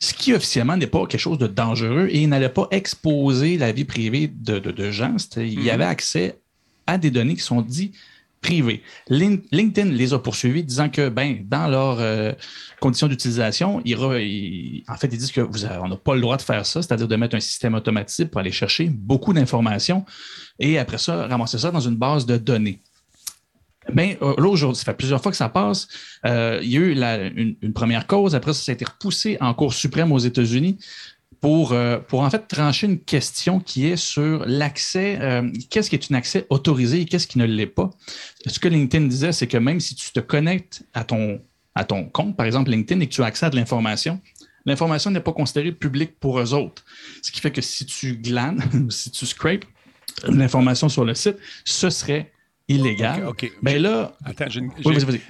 ce 0.00 0.14
qui 0.14 0.32
officiellement 0.32 0.76
n'est 0.76 0.86
pas 0.86 1.06
quelque 1.06 1.20
chose 1.20 1.38
de 1.38 1.46
dangereux 1.46 2.08
et 2.10 2.22
il 2.22 2.28
n'allait 2.28 2.48
pas 2.48 2.68
exposer 2.70 3.58
la 3.58 3.72
vie 3.72 3.84
privée 3.84 4.28
de, 4.28 4.90
gens. 4.90 5.16
Il 5.36 5.60
y 5.60 5.64
mhm. 5.64 5.70
avait 5.70 5.84
accès 5.84 6.38
à 6.86 6.98
des 6.98 7.10
données 7.10 7.34
qui 7.34 7.42
sont 7.42 7.62
dites 7.62 7.94
privées. 8.40 8.82
LinkedIn 9.08 9.90
les 9.90 10.12
a 10.12 10.18
poursuivis 10.18 10.62
disant 10.62 10.88
que 10.88 11.08
ben, 11.08 11.44
dans 11.46 11.66
leurs 11.66 11.98
euh, 12.00 12.32
conditions 12.80 13.08
d'utilisation, 13.08 13.78
en 13.78 13.82
fait, 13.82 15.08
ils 15.12 15.18
disent 15.18 15.32
qu'on 15.32 15.88
n'a 15.88 15.96
pas 15.96 16.14
le 16.14 16.20
droit 16.20 16.36
de 16.36 16.42
faire 16.42 16.64
ça, 16.64 16.82
c'est-à-dire 16.82 17.08
de 17.08 17.16
mettre 17.16 17.36
un 17.36 17.40
système 17.40 17.74
automatisé 17.74 18.26
pour 18.26 18.40
aller 18.40 18.52
chercher 18.52 18.88
beaucoup 18.88 19.32
d'informations 19.32 20.04
et 20.58 20.78
après 20.78 20.98
ça, 20.98 21.26
ramasser 21.26 21.58
ça 21.58 21.70
dans 21.70 21.80
une 21.80 21.96
base 21.96 22.26
de 22.26 22.36
données. 22.36 22.80
Bien, 23.92 24.16
euh, 24.20 24.34
là, 24.36 24.48
aujourd'hui, 24.48 24.78
ça 24.78 24.84
fait 24.84 24.96
plusieurs 24.96 25.22
fois 25.22 25.32
que 25.32 25.36
ça 25.36 25.48
passe. 25.48 25.88
Euh, 26.26 26.60
il 26.62 26.70
y 26.70 26.76
a 26.76 26.80
eu 26.80 27.54
une, 27.62 27.72
première 27.72 28.06
cause. 28.06 28.34
Après 28.34 28.52
ça, 28.52 28.62
ça 28.62 28.72
a 28.72 28.74
été 28.74 28.84
repoussé 28.84 29.38
en 29.40 29.54
Cour 29.54 29.72
suprême 29.72 30.12
aux 30.12 30.18
États-Unis 30.18 30.78
pour, 31.40 31.72
euh, 31.72 31.98
pour 31.98 32.20
en 32.20 32.30
fait 32.30 32.46
trancher 32.48 32.86
une 32.86 32.98
question 32.98 33.60
qui 33.60 33.86
est 33.86 33.96
sur 33.96 34.44
l'accès. 34.46 35.18
qu'est-ce 35.70 35.90
qui 35.90 35.96
est 35.96 36.12
un 36.12 36.14
accès 36.16 36.46
autorisé 36.50 37.00
et 37.00 37.04
qu'est-ce 37.04 37.26
qui 37.26 37.38
ne 37.38 37.44
l'est 37.44 37.66
pas? 37.66 37.90
Ce 38.46 38.58
que 38.58 38.68
LinkedIn 38.68 39.06
disait, 39.06 39.32
c'est 39.32 39.46
que 39.46 39.58
même 39.58 39.80
si 39.80 39.94
tu 39.94 40.10
te 40.10 40.20
connectes 40.20 40.82
à 40.94 41.04
ton, 41.04 41.40
à 41.74 41.84
ton 41.84 42.04
compte, 42.04 42.36
par 42.36 42.46
exemple 42.46 42.70
LinkedIn, 42.70 43.00
et 43.00 43.06
que 43.06 43.14
tu 43.14 43.22
as 43.22 43.26
accès 43.26 43.46
à 43.46 43.50
de 43.50 43.56
l'information, 43.56 44.20
l'information 44.64 45.10
n'est 45.10 45.20
pas 45.20 45.32
considérée 45.32 45.72
publique 45.72 46.18
pour 46.18 46.38
eux 46.40 46.54
autres. 46.54 46.84
Ce 47.22 47.30
qui 47.30 47.40
fait 47.40 47.50
que 47.50 47.62
si 47.62 47.86
tu 47.86 48.16
glanes, 48.16 48.62
si 48.90 49.10
tu 49.10 49.26
scrapes 49.26 49.64
l'information 50.26 50.88
sur 50.88 51.04
le 51.04 51.14
site, 51.14 51.36
ce 51.64 51.90
serait 51.90 52.32
illégal. 52.68 53.26
OK. 53.26 53.50
Ben 53.62 53.80
là. 53.80 54.16
Attends, 54.24 54.46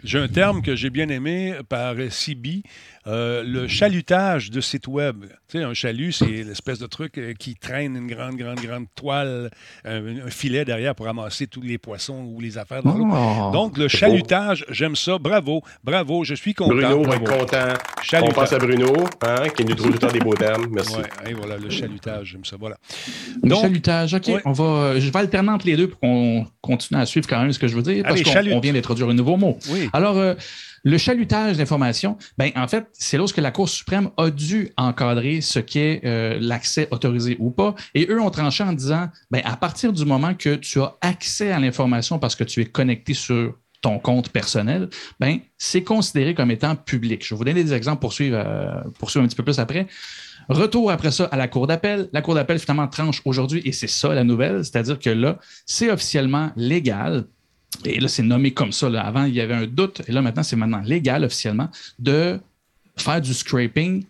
j'ai 0.05 0.19
un 0.19 0.29
terme 0.29 0.63
que 0.63 0.75
j'ai 0.75 0.91
bien 0.91 1.09
aimé 1.09 1.55
par 1.69 1.95
CB. 2.11 2.63
Euh, 3.07 3.43
le 3.45 3.67
chalutage 3.69 4.51
de 4.51 4.61
site 4.61 4.87
web. 4.87 5.25
Tu 5.49 5.59
sais, 5.59 5.65
un 5.65 5.73
chalut, 5.73 6.13
c'est 6.13 6.27
l'espèce 6.27 6.79
de 6.79 6.87
truc 6.87 7.17
euh, 7.17 7.33
qui 7.33 7.55
traîne 7.55 7.97
une 7.97 8.07
grande, 8.07 8.37
grande, 8.37 8.61
grande 8.61 8.87
toile, 8.95 9.51
un, 9.85 10.29
filet 10.29 10.65
derrière 10.65 10.95
pour 10.95 11.07
ramasser 11.07 11.47
tous 11.47 11.63
les 11.63 11.79
poissons 11.79 12.27
ou 12.35 12.41
les 12.41 12.59
affaires 12.59 12.83
dans 12.83 12.95
l'eau. 12.95 13.09
Oh. 13.11 13.51
Donc, 13.53 13.79
le 13.79 13.89
chalutage, 13.89 14.65
j'aime 14.69 14.97
ça. 14.97 15.19
Bravo, 15.19 15.63
bravo, 15.83 16.25
je 16.25 16.35
suis 16.35 16.55
content. 16.55 16.75
Bruno 16.75 17.03
va 17.03 17.17
être 17.17 17.39
content. 17.39 18.23
On 18.23 18.33
passe 18.33 18.53
à 18.53 18.59
Bruno, 18.59 18.93
hein, 19.23 19.49
qui 19.57 19.65
nous 19.65 19.75
trouve 19.75 19.89
tout 19.89 19.93
le 19.95 19.99
temps 19.99 20.13
des 20.13 20.21
beaux 20.21 20.35
termes. 20.35 20.67
Merci. 20.71 20.97
Ouais, 20.97 21.31
et 21.31 21.35
voilà, 21.35 21.57
le 21.57 21.71
chalutage, 21.71 22.29
j'aime 22.33 22.45
ça. 22.45 22.57
Voilà. 22.59 22.77
Le 23.43 23.55
chalutage, 23.55 24.15
OK. 24.15 24.31
On 24.45 24.53
va, 24.53 24.99
je 24.99 25.11
vais 25.11 25.19
alterner 25.19 25.51
entre 25.51 25.67
les 25.67 25.77
deux 25.77 25.89
pour 25.89 26.01
qu'on 26.01 26.47
continue 26.61 27.01
à 27.01 27.07
suivre 27.07 27.27
quand 27.27 27.41
même 27.41 27.53
ce 27.53 27.59
que 27.59 27.69
je 27.69 27.77
veux 27.77 27.83
dire, 27.83 28.05
parce 28.05 28.23
qu'on 28.23 28.61
vient 28.61 28.73
d'introduire 28.73 29.09
un 29.09 29.15
nouveau 29.15 29.37
mot. 29.37 29.59
Oui. 29.71 29.89
Alors, 29.93 30.17
euh, 30.19 30.35
le 30.89 30.97
chalutage 30.97 31.59
d'informations, 31.59 32.17
ben, 32.39 32.51
en 32.57 32.67
fait, 32.67 32.87
c'est 32.93 33.19
lorsque 33.19 33.37
la 33.37 33.51
Cour 33.51 33.69
suprême 33.69 34.11
a 34.17 34.31
dû 34.31 34.71
encadrer 34.79 35.43
ce 35.43 35.59
qu'est 35.59 36.01
euh, 36.05 36.39
l'accès 36.41 36.89
autorisé 36.91 37.37
ou 37.39 37.51
pas. 37.51 37.75
Et 37.95 38.07
eux 38.09 38.21
ont 38.21 38.31
tranché 38.31 38.65
en 38.65 38.73
disant, 38.73 39.09
ben, 39.31 39.43
à 39.45 39.57
partir 39.57 39.93
du 39.93 40.07
moment 40.07 40.35
que 40.35 40.55
tu 40.55 40.81
as 40.81 40.97
accès 41.03 41.53
à 41.53 41.61
l'information 41.61 42.19
parce 42.19 42.35
que 42.35 42.45
tu 42.45 42.63
es 42.63 42.65
connecté 42.65 43.13
sur 43.13 43.55
ton 43.83 43.99
compte 43.99 44.31
personnel, 44.31 44.89
ben, 45.21 45.41
c'est 45.59 45.83
considéré 45.83 46.35
comme 46.35 46.51
étant 46.51 46.75
public. 46.75 47.23
Je 47.23 47.35
vais 47.35 47.39
vous 47.39 47.45
donner 47.45 47.65
des 47.65 47.75
exemples 47.75 48.01
pour 48.01 48.15
suivre, 48.15 48.43
euh, 48.43 48.81
pour 48.99 49.11
suivre 49.11 49.25
un 49.25 49.29
petit 49.29 49.37
peu 49.37 49.45
plus 49.45 49.59
après. 49.59 49.87
Retour 50.49 50.91
après 50.91 51.11
ça 51.11 51.25
à 51.27 51.37
la 51.37 51.49
Cour 51.49 51.67
d'appel. 51.67 52.09
La 52.15 52.23
Cour 52.23 52.35
d'appel 52.35 52.59
finalement 52.59 52.89
tranche 52.89 53.21
aujourd'hui 53.27 53.61
et 53.67 53.73
c'est 53.73 53.89
ça 53.89 54.15
la 54.15 54.25
nouvelle, 54.25 54.65
c'est-à-dire 54.65 54.99
que 54.99 55.11
là, 55.11 55.39
c'est 55.67 55.91
officiellement 55.91 56.51
légal 56.57 57.27
et 57.85 58.01
là, 58.01 58.09
c'est 58.09 58.23
nommé 58.23 58.53
comme 58.53 58.73
ça. 58.73 58.89
Avant, 59.01 59.25
il 59.25 59.35
y 59.35 59.41
avait 59.41 59.55
un 59.55 59.67
doute, 59.67 60.03
et 60.09 60.13
là, 60.13 60.23
maintenant, 60.23 60.43
c'est 60.43 60.57
maintenant 60.57 60.81
légal 60.85 61.25
officiellement 61.25 61.69
de 61.99 62.41
faire 62.97 63.21
du 63.21 63.35
scraping 63.35 64.05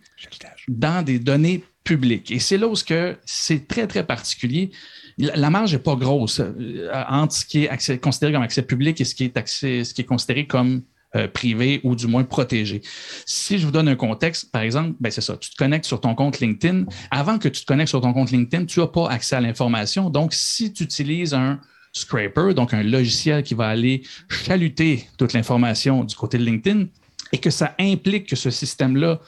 dans 0.67 1.03
des 1.03 1.19
données 1.19 1.63
publiques. 1.83 2.31
Et 2.31 2.39
c'est 2.39 2.57
là 2.57 2.67
où 2.67 2.75
c'est 2.75 3.67
très, 3.67 3.87
très 3.87 4.05
particulier. 4.05 4.71
La 5.17 5.49
marge 5.49 5.73
n'est 5.73 5.79
pas 5.79 5.95
grosse 5.95 6.39
euh, 6.39 6.91
entre 7.09 7.33
ce 7.33 7.45
qui 7.45 7.65
est 7.65 7.97
considéré 7.99 8.31
comme 8.31 8.41
accès 8.41 8.61
public 8.61 9.01
et 9.01 9.05
ce 9.05 9.13
qui 9.13 9.25
est, 9.25 9.37
accès, 9.37 9.83
ce 9.83 9.93
qui 9.93 10.01
est 10.01 10.05
considéré 10.05 10.47
comme 10.47 10.81
euh, 11.15 11.27
privé 11.27 11.81
ou 11.83 11.95
du 11.95 12.07
moins 12.07 12.23
protégé. 12.23 12.81
Si 13.25 13.57
je 13.57 13.65
vous 13.65 13.71
donne 13.71 13.89
un 13.89 13.95
contexte, 13.95 14.51
par 14.51 14.61
exemple, 14.61 14.95
ben 14.99 15.11
c'est 15.11 15.21
ça, 15.21 15.35
tu 15.35 15.49
te 15.49 15.55
connectes 15.57 15.85
sur 15.85 15.99
ton 15.99 16.15
compte 16.15 16.39
LinkedIn. 16.39 16.85
Avant 17.11 17.37
que 17.37 17.49
tu 17.49 17.61
te 17.61 17.65
connectes 17.65 17.89
sur 17.89 18.01
ton 18.01 18.13
compte 18.13 18.31
LinkedIn, 18.31 18.65
tu 18.65 18.79
n'as 18.79 18.87
pas 18.87 19.09
accès 19.09 19.35
à 19.35 19.41
l'information. 19.41 20.09
Donc, 20.09 20.33
si 20.33 20.71
tu 20.71 20.83
utilises 20.83 21.33
un 21.33 21.59
scraper, 21.91 22.53
donc 22.53 22.73
un 22.73 22.83
logiciel 22.83 23.43
qui 23.43 23.53
va 23.53 23.67
aller 23.67 24.03
chaluter 24.29 25.07
toute 25.17 25.33
l'information 25.33 26.03
du 26.03 26.15
côté 26.15 26.37
de 26.37 26.43
LinkedIn 26.43 26.85
et 27.31 27.37
que 27.37 27.49
ça 27.49 27.75
implique 27.79 28.27
que 28.27 28.35
ce 28.35 28.49
système-là, 28.49 29.19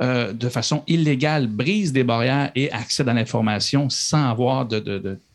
euh, 0.00 0.32
de 0.32 0.48
façon 0.48 0.84
illégale, 0.86 1.46
brise 1.46 1.92
des 1.92 2.04
barrières 2.04 2.52
et 2.54 2.70
accède 2.70 3.08
à 3.08 3.14
l'information 3.14 3.90
sans 3.90 4.30
avoir 4.30 4.66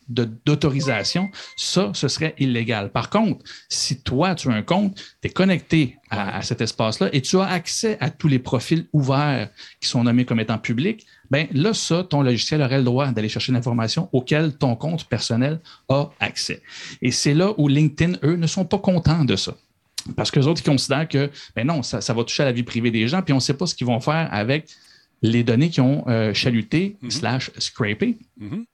d'autorisation, 0.08 1.30
ça, 1.56 1.90
ce 1.94 2.08
serait 2.08 2.34
illégal. 2.38 2.90
Par 2.90 3.10
contre, 3.10 3.44
si 3.68 4.00
toi, 4.00 4.34
tu 4.34 4.48
as 4.50 4.54
un 4.54 4.62
compte, 4.62 4.96
tu 5.20 5.28
es 5.28 5.30
connecté 5.30 5.98
à, 6.10 6.40
cet 6.42 6.60
espace-là 6.60 7.08
et 7.12 7.20
tu 7.20 7.38
as 7.38 7.46
accès 7.46 7.98
à 8.00 8.10
tous 8.10 8.28
les 8.28 8.38
profils 8.38 8.86
ouverts 8.92 9.50
qui 9.80 9.88
sont 9.88 10.04
nommés 10.04 10.24
comme 10.24 10.40
étant 10.40 10.58
publics, 10.58 11.06
bien 11.30 11.46
là, 11.52 11.74
ça, 11.74 12.04
ton 12.04 12.22
logiciel 12.22 12.62
aurait 12.62 12.78
le 12.78 12.84
droit 12.84 13.06
d'aller 13.08 13.28
chercher 13.28 13.52
l'information 13.52 14.08
auquel 14.12 14.54
ton 14.54 14.76
compte 14.76 15.04
personnel 15.04 15.60
a 15.88 16.10
accès. 16.20 16.62
Et 17.02 17.10
c'est 17.10 17.34
là 17.34 17.52
où 17.58 17.68
LinkedIn, 17.68 18.18
eux, 18.22 18.36
ne 18.36 18.46
sont 18.46 18.64
pas 18.64 18.78
contents 18.78 19.24
de 19.24 19.36
ça. 19.36 19.54
Parce 20.16 20.30
que 20.30 20.38
les 20.38 20.46
autres, 20.46 20.60
ils 20.62 20.68
considèrent 20.68 21.08
que, 21.08 21.30
ben 21.56 21.66
non, 21.66 21.82
ça, 21.82 22.12
va 22.12 22.24
toucher 22.24 22.42
à 22.42 22.46
la 22.46 22.52
vie 22.52 22.62
privée 22.62 22.90
des 22.90 23.08
gens, 23.08 23.22
puis 23.22 23.32
on 23.32 23.36
ne 23.36 23.40
sait 23.40 23.54
pas 23.54 23.66
ce 23.66 23.74
qu'ils 23.74 23.86
vont 23.86 24.00
faire 24.00 24.28
avec 24.32 24.68
les 25.22 25.42
données 25.42 25.70
qui 25.70 25.80
ont 25.80 26.04
euh, 26.08 26.34
chaluté 26.34 26.96
mm-hmm. 27.02 27.10
slash 27.10 27.50
scrapé. 27.58 28.18
Mm-hmm. 28.40 28.64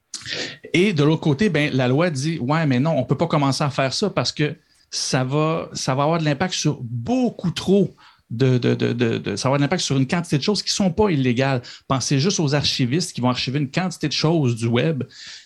Et 0.73 0.93
de 0.93 1.03
l'autre 1.03 1.21
côté, 1.21 1.49
ben, 1.49 1.71
la 1.73 1.87
loi 1.87 2.09
dit 2.09 2.37
Ouais, 2.39 2.65
mais 2.65 2.79
non, 2.79 2.91
on 2.91 3.01
ne 3.01 3.05
peut 3.05 3.17
pas 3.17 3.27
commencer 3.27 3.63
à 3.63 3.69
faire 3.69 3.93
ça 3.93 4.09
parce 4.09 4.31
que 4.31 4.55
ça 4.89 5.23
va, 5.23 5.69
ça 5.73 5.95
va 5.95 6.03
avoir 6.03 6.19
de 6.19 6.25
l'impact 6.25 6.53
sur 6.53 6.79
beaucoup 6.81 7.51
trop 7.51 7.95
de, 8.31 8.57
de, 8.57 8.73
de, 8.73 9.35
ça 9.35 9.43
va 9.43 9.49
avoir 9.49 9.59
de 9.59 9.63
l'impact 9.63 9.83
sur 9.83 9.97
une 9.97 10.07
quantité 10.07 10.37
de 10.37 10.43
choses 10.43 10.63
qui 10.63 10.69
ne 10.69 10.85
sont 10.85 10.91
pas 10.91 11.09
illégales. 11.09 11.61
Pensez 11.87 12.17
juste 12.17 12.39
aux 12.39 12.55
archivistes 12.55 13.13
qui 13.13 13.19
vont 13.19 13.29
archiver 13.29 13.59
une 13.59 13.69
quantité 13.69 14.07
de 14.07 14.13
choses 14.13 14.55
du 14.55 14.67
web 14.67 15.03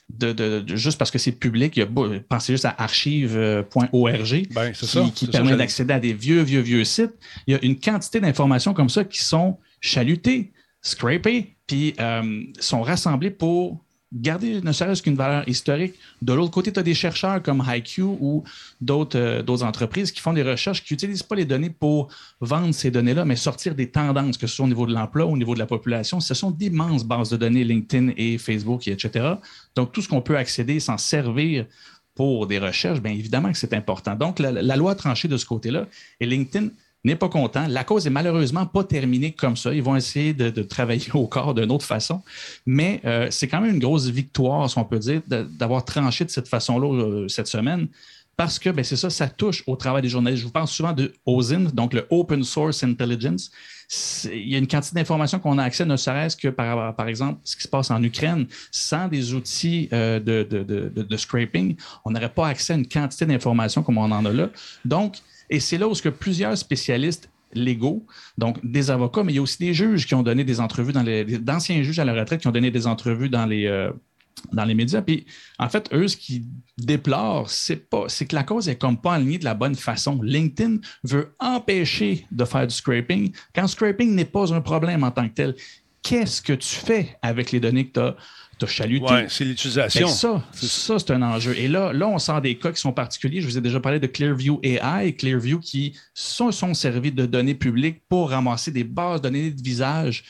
de, 0.09 0.63
juste 0.75 0.99
parce 0.99 1.09
que 1.09 1.17
c'est 1.17 1.31
public. 1.31 1.81
pensez 2.29 2.53
juste 2.53 2.65
à 2.65 2.75
archive.org 2.77 4.47
ben, 4.53 4.71
qui, 4.71 5.11
qui 5.11 5.27
permet 5.27 5.57
d'accéder 5.57 5.93
à 5.95 5.99
des 5.99 6.13
vieux, 6.13 6.43
vieux, 6.43 6.61
vieux 6.61 6.83
sites. 6.83 7.13
Il 7.47 7.53
y 7.53 7.57
a 7.57 7.65
une 7.65 7.79
quantité 7.79 8.19
d'informations 8.19 8.73
comme 8.73 8.89
ça 8.89 9.03
qui 9.03 9.23
sont 9.23 9.57
chalutées, 9.81 10.51
scrapées, 10.81 11.55
puis 11.65 11.95
euh, 11.99 12.43
sont 12.59 12.83
rassemblées 12.83 13.31
pour 13.31 13.83
garder 14.13 14.61
ne 14.61 14.71
serait-ce 14.71 15.01
qu'une 15.01 15.15
valeur 15.15 15.47
historique. 15.47 15.95
De 16.21 16.33
l'autre 16.33 16.51
côté, 16.51 16.71
tu 16.71 16.79
as 16.79 16.83
des 16.83 16.93
chercheurs 16.93 17.41
comme 17.41 17.63
HiQ 17.67 18.01
ou 18.03 18.43
euh, 18.89 19.41
d'autres 19.41 19.63
entreprises 19.63 20.11
qui 20.11 20.21
font 20.21 20.33
des 20.33 20.43
recherches 20.43 20.83
qui 20.83 20.93
n'utilisent 20.93 21.23
pas 21.23 21.35
les 21.35 21.45
données 21.45 21.69
pour 21.69 22.09
vendre 22.39 22.73
ces 22.73 22.91
données-là, 22.91 23.25
mais 23.25 23.35
sortir 23.35 23.75
des 23.75 23.89
tendances, 23.89 24.37
que 24.37 24.47
ce 24.47 24.55
soit 24.55 24.65
au 24.65 24.69
niveau 24.69 24.85
de 24.85 24.93
l'emploi, 24.93 25.25
au 25.25 25.37
niveau 25.37 25.53
de 25.53 25.59
la 25.59 25.65
population. 25.65 26.19
Ce 26.19 26.33
sont 26.33 26.51
d'immenses 26.51 27.03
bases 27.03 27.29
de 27.29 27.37
données, 27.37 27.63
LinkedIn 27.63 28.13
et 28.17 28.37
Facebook, 28.37 28.87
etc. 28.87 29.35
Donc, 29.75 29.91
tout 29.91 30.01
ce 30.01 30.07
qu'on 30.07 30.21
peut 30.21 30.37
accéder, 30.37 30.79
s'en 30.79 30.97
servir 30.97 31.65
pour 32.13 32.47
des 32.47 32.59
recherches, 32.59 33.01
bien 33.01 33.11
évidemment 33.11 33.51
que 33.51 33.57
c'est 33.57 33.73
important. 33.73 34.15
Donc, 34.15 34.39
la, 34.39 34.51
la 34.51 34.75
loi 34.77 34.91
a 34.91 34.95
tranché 34.95 35.27
de 35.27 35.35
ce 35.35 35.45
côté-là 35.45 35.87
et 36.21 36.25
LinkedIn 36.25 36.69
n'est 37.05 37.15
pas 37.15 37.29
content. 37.29 37.67
La 37.67 37.83
cause 37.83 38.07
est 38.07 38.11
malheureusement 38.11 38.65
pas 38.65 38.83
terminée 38.83 39.31
comme 39.31 39.55
ça. 39.55 39.73
Ils 39.73 39.83
vont 39.83 39.95
essayer 39.95 40.33
de, 40.33 40.63
travailler 40.63 41.11
au 41.13 41.27
corps 41.27 41.53
d'une 41.53 41.71
autre 41.71 41.85
façon. 41.85 42.21
Mais 42.65 43.01
euh, 43.05 43.27
c'est 43.29 43.47
quand 43.47 43.61
même 43.61 43.75
une 43.75 43.79
grosse 43.79 44.07
victoire, 44.07 44.69
si 44.69 44.77
on 44.77 44.85
peut 44.85 44.99
dire, 44.99 45.21
d'avoir 45.27 45.85
tranché 45.85 46.25
de 46.25 46.31
cette 46.31 46.47
façon-là 46.47 46.87
euh, 46.87 47.27
cette 47.27 47.47
semaine. 47.47 47.87
Parce 48.37 48.59
que 48.59 48.69
ben, 48.69 48.83
c'est 48.83 48.97
ça, 48.97 49.09
ça 49.09 49.27
touche 49.27 49.63
au 49.65 49.75
travail 49.77 50.01
des 50.01 50.09
journalistes. 50.09 50.41
Je 50.41 50.47
vous 50.47 50.51
parle 50.51 50.67
souvent 50.67 50.91
de 50.91 51.13
OSINT, 51.25 51.71
donc 51.73 51.93
le 51.93 52.05
Open 52.09 52.43
Source 52.43 52.83
Intelligence. 52.83 53.49
Il 54.25 54.49
y 54.49 54.55
a 54.55 54.57
une 54.57 54.67
quantité 54.67 54.95
d'informations 54.95 55.39
qu'on 55.39 55.57
a 55.57 55.63
accès, 55.63 55.85
ne 55.85 55.95
serait-ce 55.95 56.35
que 56.35 56.49
par, 56.49 56.95
par 56.95 57.07
exemple 57.07 57.39
ce 57.43 57.55
qui 57.55 57.63
se 57.63 57.67
passe 57.67 57.91
en 57.91 58.01
Ukraine. 58.03 58.47
Sans 58.71 59.07
des 59.07 59.33
outils 59.33 59.87
euh, 59.93 60.19
de, 60.19 60.43
de, 60.43 61.17
scraping, 61.17 61.77
on 62.03 62.11
n'aurait 62.11 62.33
pas 62.33 62.47
accès 62.47 62.73
à 62.73 62.75
une 62.75 62.87
quantité 62.87 63.25
d'informations 63.25 63.83
comme 63.83 63.99
on 63.99 64.11
en 64.11 64.25
a 64.25 64.33
là. 64.33 64.49
Donc, 64.83 65.17
et 65.49 65.59
c'est 65.59 65.77
là 65.77 65.87
où 65.87 65.93
que 65.93 66.09
plusieurs 66.09 66.57
spécialistes 66.57 67.29
légaux, 67.53 68.05
donc 68.37 68.57
des 68.63 68.91
avocats, 68.91 69.23
mais 69.23 69.33
il 69.33 69.35
y 69.37 69.39
a 69.39 69.41
aussi 69.41 69.59
des 69.59 69.73
juges 69.73 70.05
qui 70.05 70.13
ont 70.13 70.23
donné 70.23 70.43
des 70.43 70.59
entrevues 70.59 70.93
dans 70.93 71.03
les, 71.03 71.23
d'anciens 71.23 71.81
juges 71.83 71.99
à 71.99 72.05
la 72.05 72.13
retraite 72.13 72.41
qui 72.41 72.47
ont 72.47 72.51
donné 72.51 72.71
des 72.71 72.85
entrevues 72.85 73.29
dans 73.29 73.45
les, 73.45 73.65
euh, 73.65 73.91
dans 74.51 74.65
les 74.65 74.73
médias. 74.73 75.01
Puis, 75.01 75.25
en 75.57 75.69
fait, 75.69 75.89
eux, 75.93 76.07
ce 76.07 76.17
qu'ils 76.17 76.43
déplorent, 76.77 77.49
c'est 77.49 77.89
pas, 77.89 78.05
c'est 78.07 78.25
que 78.25 78.35
la 78.35 78.43
cause 78.43 78.67
est 78.69 78.75
comme 78.75 78.99
pas 78.99 79.15
alignée 79.15 79.37
de 79.37 79.45
la 79.45 79.53
bonne 79.53 79.75
façon. 79.75 80.21
LinkedIn 80.21 80.77
veut 81.03 81.33
empêcher 81.39 82.27
de 82.31 82.45
faire 82.45 82.67
du 82.67 82.75
scraping 82.75 83.33
quand 83.53 83.67
scraping 83.67 84.13
n'est 84.13 84.25
pas 84.25 84.53
un 84.53 84.61
problème 84.61 85.03
en 85.03 85.11
tant 85.11 85.27
que 85.27 85.33
tel. 85.33 85.55
Qu'est-ce 86.03 86.41
que 86.41 86.53
tu 86.53 86.75
fais 86.75 87.17
avec 87.21 87.51
les 87.51 87.59
données 87.59 87.87
que 87.87 87.93
tu 87.93 87.99
as? 87.99 88.15
Tu 88.59 88.67
chaluté. 88.67 89.25
C'est 89.29 89.45
l'utilisation. 89.45 90.07
Ça, 90.07 90.43
ça 90.53 90.99
c'est 90.99 91.11
un 91.11 91.21
enjeu. 91.21 91.57
Et 91.57 91.67
là, 91.67 91.93
là, 91.93 92.07
on 92.07 92.19
sort 92.19 92.41
des 92.41 92.57
cas 92.57 92.71
qui 92.71 92.79
sont 92.79 92.93
particuliers. 92.93 93.41
Je 93.41 93.47
vous 93.47 93.57
ai 93.57 93.61
déjà 93.61 93.79
parlé 93.79 93.99
de 93.99 94.07
Clearview 94.07 94.59
AI 94.63 95.07
et 95.07 95.15
Clearview 95.15 95.59
qui 95.59 95.97
sont, 96.13 96.51
sont 96.51 96.73
servis 96.73 97.11
de 97.11 97.25
données 97.25 97.55
publiques 97.55 98.01
pour 98.07 98.29
ramasser 98.29 98.71
des 98.71 98.83
bases 98.83 99.21
de 99.21 99.29
données 99.29 99.51
de 99.51 99.61
visage 99.61 100.23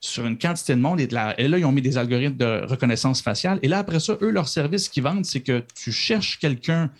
sur 0.00 0.26
une 0.26 0.36
quantité 0.36 0.74
de 0.74 0.80
monde. 0.80 1.00
Et, 1.00 1.06
là, 1.06 1.34
ils 1.38 1.64
ont 1.64 1.72
mis 1.72 1.80
des 1.80 1.96
algorithmes 1.96 2.36
de 2.36 2.66
reconnaissance 2.66 3.22
faciale. 3.22 3.58
Et 3.62 3.68
là, 3.68 3.78
après 3.78 4.00
ça, 4.00 4.16
eux, 4.20 4.30
leur 4.30 4.48
service 4.48 4.88
qu'ils 4.88 5.04
vendent, 5.04 5.24
c'est 5.24 5.40
que 5.40 5.62
tu 5.74 5.92
cherches 5.92 6.38
quelqu'un, 6.38 6.90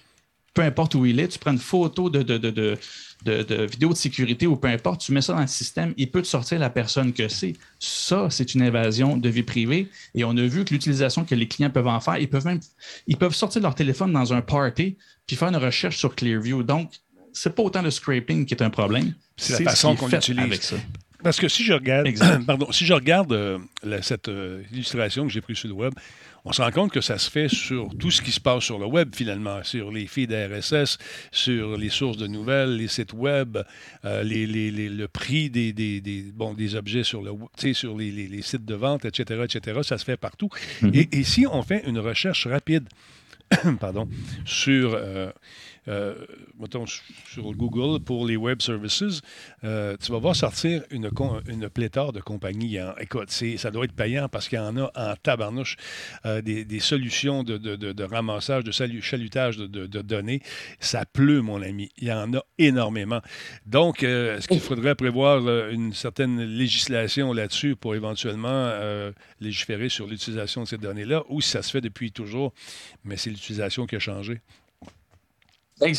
peu 0.54 0.62
importe 0.62 0.94
où 0.94 1.06
il 1.06 1.18
est, 1.20 1.28
tu 1.28 1.38
prends 1.38 1.52
une 1.52 1.58
photo 1.58 2.10
de, 2.10 2.22
de, 2.22 2.36
de 2.38 2.78
de, 3.24 3.66
vidéo 3.66 3.90
de 3.90 3.96
sécurité 3.96 4.46
ou 4.46 4.56
peu 4.56 4.68
importe, 4.68 5.00
tu 5.00 5.12
mets 5.12 5.20
ça 5.20 5.34
dans 5.34 5.40
le 5.40 5.46
système, 5.46 5.94
il 5.96 6.10
peut 6.10 6.22
te 6.22 6.26
sortir 6.26 6.58
la 6.58 6.70
personne 6.70 7.12
que 7.12 7.28
c'est. 7.28 7.54
Ça, 7.78 8.28
c'est 8.30 8.54
une 8.54 8.62
invasion 8.62 9.16
de 9.16 9.28
vie 9.28 9.42
privée. 9.42 9.88
Et 10.14 10.24
on 10.24 10.36
a 10.36 10.42
vu 10.42 10.64
que 10.64 10.74
l'utilisation 10.74 11.24
que 11.24 11.34
les 11.34 11.48
clients 11.48 11.70
peuvent 11.70 11.86
en 11.86 12.00
faire, 12.00 12.18
ils 12.18 12.28
peuvent 12.28 12.46
même 12.46 12.60
ils 13.06 13.16
peuvent 13.16 13.34
sortir 13.34 13.62
leur 13.62 13.74
téléphone 13.74 14.12
dans 14.12 14.32
un 14.32 14.42
party 14.42 14.96
puis 15.26 15.36
faire 15.36 15.48
une 15.48 15.56
recherche 15.56 15.98
sur 15.98 16.14
Clearview. 16.14 16.62
Donc, 16.62 16.90
c'est 17.32 17.54
pas 17.54 17.62
autant 17.62 17.82
le 17.82 17.90
scraping 17.90 18.44
qui 18.44 18.54
est 18.54 18.62
un 18.62 18.70
problème. 18.70 19.14
C'est 19.36 19.64
la 19.64 19.70
façon 19.70 19.94
qu'on 19.96 20.08
l'utilise. 20.08 20.74
Parce 21.22 21.38
que 21.38 21.46
si 21.48 21.62
je 21.62 21.72
regarde, 21.72 22.08
pardon, 22.46 22.72
si 22.72 22.84
je 22.84 22.92
regarde 22.92 23.32
euh, 23.32 23.58
cette 24.02 24.28
euh, 24.28 24.62
illustration 24.72 25.24
que 25.24 25.32
j'ai 25.32 25.40
prise 25.40 25.56
sur 25.56 25.68
le 25.68 25.74
web, 25.74 25.92
on 26.44 26.52
se 26.52 26.60
rend 26.60 26.70
compte 26.70 26.92
que 26.92 27.00
ça 27.00 27.18
se 27.18 27.30
fait 27.30 27.48
sur 27.48 27.88
tout 27.98 28.10
ce 28.10 28.20
qui 28.20 28.32
se 28.32 28.40
passe 28.40 28.64
sur 28.64 28.78
le 28.78 28.86
web, 28.86 29.14
finalement, 29.14 29.62
sur 29.62 29.90
les 29.90 30.06
feeds 30.06 30.34
RSS, 30.34 30.98
sur 31.30 31.76
les 31.76 31.88
sources 31.88 32.16
de 32.16 32.26
nouvelles, 32.26 32.76
les 32.76 32.88
sites 32.88 33.12
web, 33.12 33.58
euh, 34.04 34.22
le 34.24 35.06
prix 35.06 35.50
des, 35.50 35.72
des, 35.72 36.74
objets 36.74 37.04
sur, 37.04 37.22
le, 37.22 37.32
sur 37.74 37.96
les, 37.96 38.42
sites 38.42 38.64
de 38.64 38.74
vente, 38.74 39.04
etc., 39.04 39.44
etc. 39.44 39.80
Ça 39.82 39.98
se 39.98 40.04
fait 40.04 40.16
partout. 40.16 40.48
Mm-hmm. 40.82 41.08
et, 41.12 41.24
si 41.24 41.46
on 41.46 41.62
fait 41.62 41.84
une 41.86 41.98
recherche 41.98 42.46
rapide, 42.46 42.88
pardon, 43.80 44.08
sur 44.44 44.94
euh, 44.94 45.30
mettons, 45.86 46.86
sur 46.86 47.52
Google 47.52 48.02
pour 48.02 48.26
les 48.26 48.36
web 48.36 48.62
services, 48.62 49.20
euh, 49.64 49.96
tu 50.00 50.12
vas 50.12 50.18
voir 50.18 50.36
sortir 50.36 50.82
une, 50.90 51.10
une 51.48 51.68
pléthore 51.68 52.12
de 52.12 52.20
compagnies. 52.20 52.78
Écoute, 53.00 53.30
ça 53.30 53.70
doit 53.70 53.84
être 53.84 53.94
payant 53.94 54.28
parce 54.28 54.48
qu'il 54.48 54.58
y 54.58 54.62
en 54.62 54.76
a 54.76 54.90
en 54.94 55.14
tabarnouche 55.22 55.76
des, 56.24 56.80
solutions 56.80 57.42
de, 57.42 58.02
ramassage, 58.04 58.64
de 58.64 58.70
chalutage 58.70 59.56
de, 59.56 60.02
données. 60.02 60.40
Ça 60.80 61.04
pleut, 61.04 61.42
mon 61.42 61.62
ami. 61.62 61.90
Il 61.98 62.08
y 62.08 62.12
en 62.12 62.32
a 62.34 62.42
énormément. 62.58 63.20
Donc, 63.66 64.02
est-ce 64.02 64.48
qu'il 64.48 64.60
faudrait 64.60 64.94
prévoir 64.94 65.48
une 65.70 65.92
certaine 65.92 66.42
législation 66.42 67.32
là-dessus 67.32 67.76
pour 67.76 67.94
éventuellement 67.94 68.72
légiférer 69.40 69.88
sur 69.88 70.06
l'utilisation 70.06 70.62
de 70.62 70.68
ces 70.68 70.78
données-là 70.78 71.22
ou 71.28 71.40
si 71.40 71.50
ça 71.50 71.62
se 71.62 71.70
fait 71.70 71.80
depuis 71.80 72.12
toujours, 72.12 72.52
mais 73.04 73.16
c'est 73.16 73.30
l'utilisation 73.30 73.86
qui 73.86 73.96
a 73.96 74.00
changé? 74.00 74.40
Ben, 75.80 75.94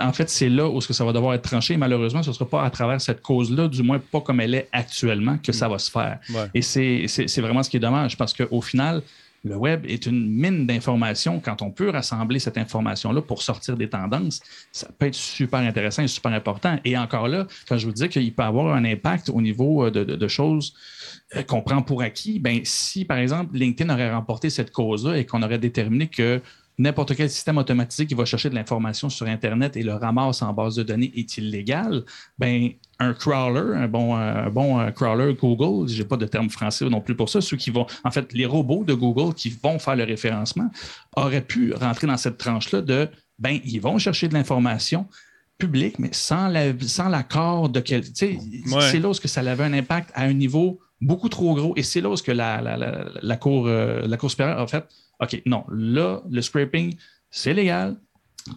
en 0.00 0.12
fait, 0.12 0.30
c'est 0.30 0.48
là 0.48 0.68
où 0.68 0.80
ça 0.80 1.04
va 1.04 1.12
devoir 1.12 1.34
être 1.34 1.42
tranché. 1.42 1.76
Malheureusement, 1.76 2.22
ce 2.22 2.30
ne 2.30 2.34
sera 2.34 2.48
pas 2.48 2.64
à 2.64 2.70
travers 2.70 3.00
cette 3.00 3.20
cause-là, 3.20 3.68
du 3.68 3.82
moins 3.82 3.98
pas 3.98 4.20
comme 4.20 4.40
elle 4.40 4.54
est 4.54 4.68
actuellement, 4.72 5.36
que 5.38 5.52
ça 5.52 5.68
va 5.68 5.78
se 5.78 5.90
faire. 5.90 6.18
Et 6.54 6.62
c'est 6.62 7.40
vraiment 7.40 7.62
ce 7.62 7.70
qui 7.70 7.76
est 7.76 7.80
dommage 7.80 8.16
parce 8.16 8.32
qu'au 8.32 8.60
final, 8.60 9.02
le 9.46 9.56
web 9.56 9.86
est 9.86 10.06
une 10.06 10.28
mine 10.28 10.66
d'informations. 10.66 11.40
Quand 11.40 11.62
on 11.62 11.70
peut 11.70 11.90
rassembler 11.90 12.38
cette 12.38 12.58
information-là 12.58 13.22
pour 13.22 13.42
sortir 13.42 13.76
des 13.76 13.88
tendances, 13.88 14.40
ça 14.72 14.88
peut 14.98 15.06
être 15.06 15.14
super 15.14 15.60
intéressant 15.60 16.02
et 16.02 16.08
super 16.08 16.32
important. 16.32 16.78
Et 16.84 16.98
encore 16.98 17.28
là, 17.28 17.46
quand 17.68 17.78
je 17.78 17.86
vous 17.86 17.92
dis 17.92 18.08
qu'il 18.08 18.34
peut 18.34 18.42
avoir 18.42 18.74
un 18.74 18.84
impact 18.84 19.30
au 19.30 19.40
niveau 19.40 19.86
euh, 19.86 19.90
de, 19.90 20.28
choses 20.28 20.74
euh, 21.36 21.42
qu'on 21.42 21.62
prend 21.62 21.82
pour 21.82 22.02
acquis, 22.02 22.40
ben, 22.40 22.60
si 22.64 23.04
par 23.04 23.18
exemple 23.18 23.56
LinkedIn 23.56 23.92
aurait 23.92 24.12
remporté 24.12 24.50
cette 24.50 24.72
cause-là 24.72 25.16
et 25.16 25.24
qu'on 25.24 25.42
aurait 25.42 25.58
déterminé 25.58 26.08
que 26.08 26.40
n'importe 26.78 27.14
quel 27.14 27.30
système 27.30 27.58
automatisé 27.58 28.06
qui 28.06 28.14
va 28.14 28.24
chercher 28.24 28.50
de 28.50 28.54
l'information 28.54 29.08
sur 29.08 29.26
Internet 29.26 29.76
et 29.76 29.82
le 29.82 29.94
ramasse 29.94 30.42
en 30.42 30.52
base 30.52 30.76
de 30.76 30.82
données 30.82 31.12
est 31.16 31.38
illégal, 31.38 32.04
ben, 32.38 32.70
un 32.98 33.14
crawler, 33.14 33.76
un 33.76 33.88
bon, 33.88 34.14
un 34.14 34.50
bon 34.50 34.78
euh, 34.78 34.90
crawler 34.90 35.34
Google, 35.34 35.88
je 35.88 36.02
n'ai 36.02 36.08
pas 36.08 36.16
de 36.16 36.26
terme 36.26 36.50
français 36.50 36.88
non 36.88 37.00
plus 37.00 37.16
pour 37.16 37.28
ça, 37.28 37.40
ceux 37.40 37.56
qui 37.56 37.70
vont, 37.70 37.86
en 38.04 38.10
fait, 38.10 38.32
les 38.32 38.46
robots 38.46 38.84
de 38.84 38.94
Google 38.94 39.34
qui 39.34 39.50
vont 39.62 39.78
faire 39.78 39.96
le 39.96 40.04
référencement 40.04 40.70
auraient 41.16 41.44
pu 41.44 41.72
rentrer 41.72 42.06
dans 42.06 42.16
cette 42.16 42.38
tranche-là 42.38 42.82
de, 42.82 43.08
ben, 43.38 43.58
ils 43.64 43.80
vont 43.80 43.98
chercher 43.98 44.28
de 44.28 44.34
l'information 44.34 45.06
publique, 45.58 45.98
mais 45.98 46.10
sans 46.12 46.48
l'accord 46.48 47.68
de 47.68 47.80
quel. 47.80 48.04
C'est 48.14 48.98
là 48.98 49.08
où 49.08 49.14
ça 49.14 49.40
avait 49.40 49.64
un 49.64 49.72
impact 49.72 50.10
à 50.14 50.24
un 50.24 50.32
niveau 50.34 50.78
beaucoup 51.00 51.28
trop 51.28 51.54
gros. 51.54 51.74
Et 51.76 51.82
c'est 51.82 52.00
là 52.00 52.10
où 52.10 52.14
la, 52.28 52.60
la, 52.60 52.76
la, 53.22 53.36
cour, 53.36 53.66
euh, 53.66 54.06
la 54.06 54.16
Cour 54.16 54.30
supérieure 54.30 54.60
a 54.60 54.66
fait 54.66 54.84
OK, 55.20 55.42
non, 55.46 55.64
là, 55.70 56.22
le 56.30 56.42
scraping, 56.42 56.94
c'est 57.30 57.54
légal 57.54 57.96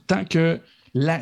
tant 0.08 0.26
que 0.26 0.60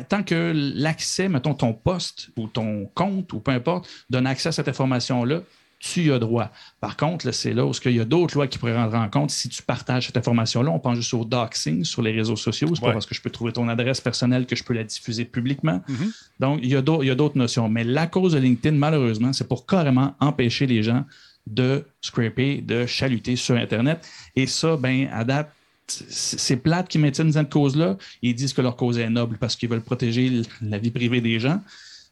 tant 0.08 0.22
que 0.22 0.52
l'accès, 0.76 1.28
mettons, 1.28 1.54
ton 1.54 1.74
poste 1.74 2.30
ou 2.36 2.46
ton 2.46 2.86
compte 2.94 3.32
ou 3.32 3.40
peu 3.40 3.50
importe, 3.50 3.88
donne 4.08 4.26
accès 4.26 4.48
à 4.48 4.52
cette 4.52 4.68
information-là, 4.68 5.42
tu 5.78 6.04
y 6.04 6.10
as 6.10 6.18
droit. 6.18 6.50
Par 6.80 6.96
contre, 6.96 7.30
c'est 7.32 7.52
là 7.52 7.64
où 7.64 7.72
il 7.84 7.92
y 7.92 8.00
a 8.00 8.04
d'autres 8.04 8.34
lois 8.34 8.46
qui 8.48 8.58
pourraient 8.58 8.76
rendre 8.76 8.96
en 8.96 9.08
compte 9.08 9.30
si 9.30 9.48
tu 9.48 9.62
partages 9.62 10.06
cette 10.06 10.16
information-là. 10.16 10.70
On 10.70 10.80
pense 10.80 10.96
juste 10.96 11.14
au 11.14 11.24
doxing 11.24 11.84
sur 11.84 12.02
les 12.02 12.12
réseaux 12.12 12.34
sociaux. 12.34 12.68
C'est 12.74 12.80
pas 12.80 12.92
parce 12.92 13.06
que 13.06 13.14
je 13.14 13.20
peux 13.20 13.30
trouver 13.30 13.52
ton 13.52 13.68
adresse 13.68 14.00
personnelle 14.00 14.46
que 14.46 14.56
je 14.56 14.64
peux 14.64 14.74
la 14.74 14.84
diffuser 14.84 15.24
publiquement. 15.24 15.82
Mm-hmm. 15.88 16.12
Donc, 16.40 16.60
il 16.62 16.70
y 16.70 16.76
a 16.76 16.82
d'autres 16.82 17.38
notions. 17.38 17.68
Mais 17.68 17.84
la 17.84 18.06
cause 18.06 18.32
de 18.32 18.38
LinkedIn, 18.38 18.76
malheureusement, 18.76 19.32
c'est 19.32 19.46
pour 19.46 19.66
carrément 19.66 20.16
empêcher 20.18 20.66
les 20.66 20.82
gens 20.82 21.04
de 21.48 21.84
scraper, 22.00 22.60
de 22.60 22.86
chaluter 22.86 23.36
sur 23.36 23.56
Internet. 23.56 24.06
Et 24.36 24.46
ça, 24.46 24.76
ben, 24.76 25.08
à 25.12 25.24
date, 25.24 25.52
c'est 25.86 26.56
plate 26.56 26.88
qui 26.88 26.98
maintiennent 26.98 27.32
cette 27.32 27.50
cause-là. 27.50 27.96
Ils 28.22 28.34
disent 28.34 28.52
que 28.52 28.60
leur 28.60 28.76
cause 28.76 28.98
est 28.98 29.08
noble 29.08 29.38
parce 29.38 29.56
qu'ils 29.56 29.68
veulent 29.68 29.82
protéger 29.82 30.42
la 30.60 30.78
vie 30.78 30.90
privée 30.90 31.20
des 31.20 31.40
gens. 31.40 31.60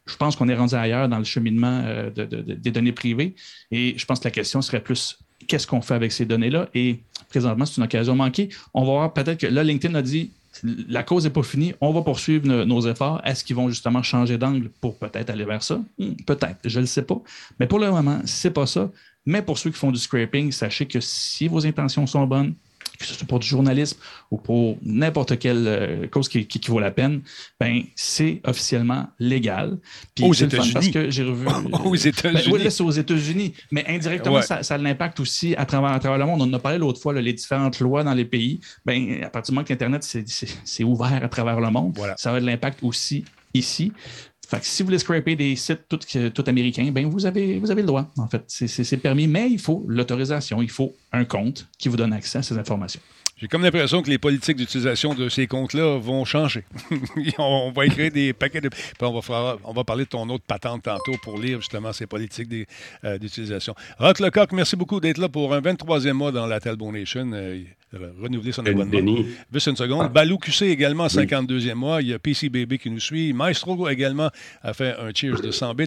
Je 0.07 0.17
pense 0.17 0.37
qu'on 0.37 0.49
est 0.49 0.55
rendu 0.55 0.75
ailleurs 0.75 1.09
dans 1.09 1.19
le 1.19 1.25
cheminement 1.25 1.83
euh, 1.85 2.11
des 2.11 2.71
données 2.71 2.93
privées. 2.93 3.35
Et 3.71 3.95
je 3.99 4.07
pense 4.07 4.21
que 4.21 4.25
la 4.25 4.31
question 4.31 4.63
serait 4.63 4.83
plus 4.83 5.19
qu'est-ce 5.47 5.67
qu'on 5.67 5.83
fait 5.83 5.95
avec 5.95 6.13
ces 6.13 6.25
données-là? 6.25 6.69
Et 6.75 7.01
présentement, 7.29 7.67
c'est 7.67 7.77
une 7.77 7.85
occasion 7.85 8.15
manquée. 8.15 8.49
On 8.73 8.85
va 8.85 8.93
voir 8.93 9.13
peut-être 9.13 9.41
que 9.41 9.47
là, 9.47 9.63
LinkedIn 9.63 9.95
a 9.95 10.03
dit 10.03 10.31
la 10.89 11.03
cause 11.03 11.25
n'est 11.25 11.31
pas 11.31 11.43
finie, 11.43 11.75
on 11.81 11.93
va 11.93 12.03
poursuivre 12.03 12.47
nos 12.65 12.81
efforts. 12.89 13.21
Est-ce 13.25 13.45
qu'ils 13.45 13.57
vont 13.57 13.69
justement 13.69 14.03
changer 14.03 14.39
d'angle 14.39 14.71
pour 14.81 14.99
peut-être 14.99 15.31
aller 15.31 15.45
vers 15.45 15.63
ça? 15.63 15.81
Hmm, 15.99 16.13
peut-être, 16.27 16.57
je 16.65 16.79
ne 16.79 16.83
le 16.83 16.87
sais 16.87 17.03
pas. 17.03 17.21
Mais 17.61 17.67
pour 17.67 17.79
le 17.79 17.91
moment, 17.91 18.21
c'est 18.25 18.51
pas 18.51 18.67
ça. 18.67 18.91
Mais 19.27 19.43
pour 19.43 19.59
ceux 19.59 19.71
qui 19.71 19.79
font 19.79 19.93
du 19.93 19.99
scraping, 19.99 20.53
sachez 20.53 20.87
que 20.87 21.01
si 21.01 21.49
vos 21.49 21.67
intentions 21.67 22.07
sont 22.07 22.27
bonnes, 22.27 22.55
que 22.99 23.05
ce 23.05 23.15
soit 23.15 23.27
pour 23.27 23.39
du 23.39 23.47
journalisme 23.47 23.99
ou 24.31 24.39
pour 24.39 24.79
n'importe 24.83 25.39
quelle 25.39 25.67
euh, 25.67 26.07
cause 26.09 26.29
qui, 26.29 26.61
vaut 26.69 26.81
la 26.81 26.91
peine, 26.91 27.23
ben 27.61 27.83
c'est 27.95 28.41
officiellement 28.45 29.09
légal. 29.19 29.79
Puis 30.15 30.25
aux 30.25 30.33
États-Unis. 30.33 30.73
Parce 30.73 30.89
que 30.89 31.11
j'ai 31.11 31.25
revu. 31.25 31.47
aux 31.85 31.95
États-Unis. 31.95 32.43
Ben, 32.47 32.53
oui, 32.53 32.71
c'est 32.71 32.83
aux 32.83 32.91
États-Unis. 32.91 33.53
Mais 33.71 33.85
indirectement, 33.89 34.43
ça, 34.43 34.61
a 34.69 34.79
l'impact 34.79 35.21
aussi 35.21 35.55
à 35.57 35.67
travers, 35.67 35.91
à 35.91 35.99
travers 35.99 36.19
le 36.19 36.25
monde. 36.25 36.43
On 36.43 36.45
en 36.45 36.53
a 36.55 36.59
parlé 36.59 36.79
l'autre 36.79 37.01
fois, 37.01 37.13
les 37.13 37.33
différentes 37.33 37.81
lois 37.81 38.03
dans 38.03 38.15
les 38.15 38.25
pays. 38.25 38.61
Ben, 38.85 39.23
à 39.23 39.31
partir 39.31 39.53
du 39.53 39.57
moment 39.57 39.65
que 39.65 39.73
l'Internet, 39.73 40.03
c'est 40.03 40.85
ouvert 40.85 41.23
à 41.23 41.29
travers 41.29 41.61
le 41.61 41.71
monde, 41.71 41.99
ça 42.17 42.35
a 42.35 42.41
de 42.41 42.47
l'impact 42.47 42.79
aussi 42.83 43.25
ici. 43.55 43.93
Fait 44.49 44.61
que 44.61 44.67
si 44.67 44.83
vous 44.83 44.87
voulez 44.87 44.99
scraper 45.01 45.35
des 45.35 45.57
sites 45.57 45.89
tout, 45.89 46.45
américains, 46.47 46.89
ben 46.93 47.09
vous 47.09 47.27
avez, 47.27 47.59
vous 47.59 47.73
avez 47.73 47.83
le 47.83 47.89
droit, 47.89 48.07
en 48.17 48.29
fait. 48.29 48.45
C'est 48.47 48.97
permis, 48.99 49.27
mais 49.27 49.51
il 49.51 49.59
faut 49.59 49.85
l'autorisation, 49.89 50.63
il 50.63 50.71
faut 50.71 50.95
un 51.13 51.25
compte 51.25 51.67
qui 51.79 51.89
vous 51.89 51.97
donne 51.97 52.13
accès 52.13 52.39
à 52.39 52.43
ces 52.43 52.57
informations. 52.57 53.01
J'ai 53.39 53.49
comme 53.49 53.63
l'impression 53.63 54.01
que 54.01 54.09
les 54.09 54.17
politiques 54.17 54.57
d'utilisation 54.57 55.13
de 55.13 55.29
ces 55.29 55.47
comptes-là 55.47 55.99
vont 55.99 56.25
changer. 56.25 56.65
on 57.39 57.71
va 57.71 57.85
écrire 57.85 58.11
des 58.11 58.33
paquets 58.33 58.63
de. 58.63 58.71
on 59.03 59.21
va, 59.21 59.59
on 59.63 59.73
va 59.75 59.85
parler 59.85 60.05
de 60.05 60.09
ton 60.09 60.27
autre 60.31 60.45
patente 60.47 60.85
tantôt 60.85 61.17
pour 61.23 61.39
lire 61.39 61.61
justement 61.61 61.93
ces 61.93 62.07
politiques 62.07 62.51
euh, 63.05 63.19
d'utilisation. 63.19 63.75
Rock 63.99 64.21
Lecoq, 64.21 64.53
merci 64.53 64.75
beaucoup 64.75 65.01
d'être 65.01 65.19
là 65.19 65.29
pour 65.29 65.53
un 65.53 65.61
23e 65.61 66.13
mois 66.13 66.33
dans 66.33 66.47
la 66.47 66.61
Talbot 66.61 66.91
Nation. 66.91 67.31
Euh, 67.35 67.65
renouveler 68.21 68.53
son 68.53 68.65
abonnement. 68.67 69.23
Juste 69.53 69.67
une 69.69 69.77
seconde. 69.77 70.13
Balou 70.13 70.39
QC 70.39 70.67
également, 70.67 71.07
52e 71.07 71.75
mois. 71.75 72.03
Il 72.03 72.09
y 72.09 72.15
a 72.15 72.19
PC 72.19 72.49
Baby 72.49 72.79
qui 72.79 72.91
nous 72.91 73.01
suit. 73.01 73.33
Maestro 73.33 73.89
également 73.89 74.31
a 74.63 74.75
fait 74.75 74.97
un 74.99 75.13
cheers 75.15 75.41
de 75.41 75.51
100 75.51 75.75
bits. 75.75 75.87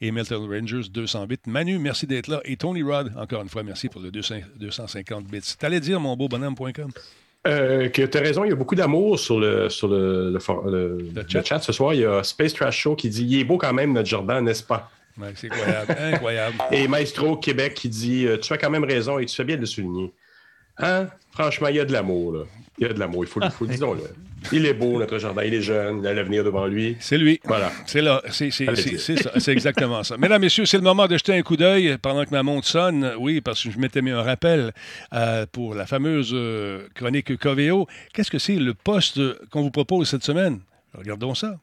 Et 0.00 0.10
Milton 0.10 0.48
Rangers, 0.48 0.88
200 0.90 1.26
bits. 1.26 1.36
Manu, 1.46 1.78
merci 1.78 2.06
d'être 2.06 2.28
là. 2.28 2.40
Et 2.44 2.56
Tony 2.56 2.82
Rod, 2.82 3.12
encore 3.16 3.42
une 3.42 3.48
fois, 3.48 3.62
merci 3.62 3.88
pour 3.88 4.00
le 4.00 4.10
250 4.10 5.26
bits. 5.26 5.40
T'allais 5.58 5.80
dire, 5.80 6.00
mon 6.00 6.16
beau 6.16 6.28
bonhomme.com? 6.28 6.89
Euh, 7.46 7.88
que 7.88 8.02
tu 8.02 8.18
as 8.18 8.20
raison, 8.20 8.44
il 8.44 8.50
y 8.50 8.52
a 8.52 8.56
beaucoup 8.56 8.74
d'amour 8.74 9.18
sur 9.18 9.40
le, 9.40 9.70
sur 9.70 9.88
le, 9.88 10.38
chat. 11.42 11.60
ce 11.60 11.72
soir. 11.72 11.94
Il 11.94 12.00
y 12.00 12.04
a 12.04 12.22
Space 12.22 12.52
Trash 12.52 12.78
Show 12.78 12.96
qui 12.96 13.08
dit 13.08 13.24
Il 13.24 13.40
est 13.40 13.44
beau 13.44 13.56
quand 13.56 13.72
même, 13.72 13.92
notre 13.94 14.08
Jordan, 14.08 14.44
n'est-ce 14.44 14.62
pas? 14.62 14.90
C'est 15.34 15.50
incroyable. 15.50 15.96
incroyable. 15.98 16.56
Et 16.70 16.86
Maestro 16.86 17.36
Québec 17.36 17.74
qui 17.74 17.88
dit 17.88 18.26
euh, 18.26 18.36
Tu 18.36 18.52
as 18.52 18.58
quand 18.58 18.70
même 18.70 18.84
raison 18.84 19.18
et 19.18 19.26
tu 19.26 19.34
fais 19.34 19.44
bien 19.44 19.56
de 19.56 19.62
le 19.62 19.66
souligner. 19.66 20.12
Hein? 20.78 21.08
Franchement, 21.32 21.68
il 21.68 21.76
y 21.76 21.80
a 21.80 21.84
de 21.84 21.92
l'amour, 21.92 22.32
là. 22.32 22.44
Il 22.78 22.86
y 22.86 22.90
a 22.90 22.92
de 22.92 22.98
l'amour, 22.98 23.24
il 23.24 23.28
faut, 23.28 23.40
le 23.40 23.48
dire. 23.66 23.86
Il 24.52 24.66
est 24.66 24.74
beau, 24.74 24.98
notre 24.98 25.18
jardin, 25.18 25.42
il 25.44 25.54
est 25.54 25.62
jeune, 25.62 26.00
il 26.00 26.06
a 26.06 26.14
l'avenir 26.14 26.44
devant 26.44 26.66
lui. 26.66 26.96
C'est 27.00 27.18
lui. 27.18 27.40
Voilà. 27.44 27.70
C'est 27.86 28.02
là, 28.02 28.22
c'est 28.30 28.50
ça, 28.50 29.32
c'est 29.38 29.52
exactement 29.52 30.02
ça. 30.02 30.16
Mesdames, 30.16 30.40
Messieurs, 30.40 30.66
c'est 30.66 30.76
le 30.76 30.82
moment 30.82 31.06
de 31.06 31.16
jeter 31.16 31.34
un 31.34 31.42
coup 31.42 31.56
d'œil 31.56 31.96
pendant 32.00 32.24
que 32.24 32.30
ma 32.30 32.42
montre 32.42 32.66
sonne. 32.66 33.12
Oui, 33.18 33.40
parce 33.40 33.62
que 33.62 33.70
je 33.70 33.78
m'étais 33.78 34.02
mis 34.02 34.10
un 34.10 34.22
rappel 34.22 34.72
euh, 35.12 35.46
pour 35.50 35.74
la 35.74 35.86
fameuse 35.86 36.30
euh, 36.32 36.86
chronique 36.94 37.36
Coveo. 37.38 37.86
Qu'est-ce 38.12 38.30
que 38.30 38.38
c'est 38.38 38.56
le 38.56 38.74
poste 38.74 39.20
qu'on 39.50 39.62
vous 39.62 39.70
propose 39.70 40.08
cette 40.08 40.24
semaine? 40.24 40.60
Regardons 40.94 41.34
ça. 41.34 41.56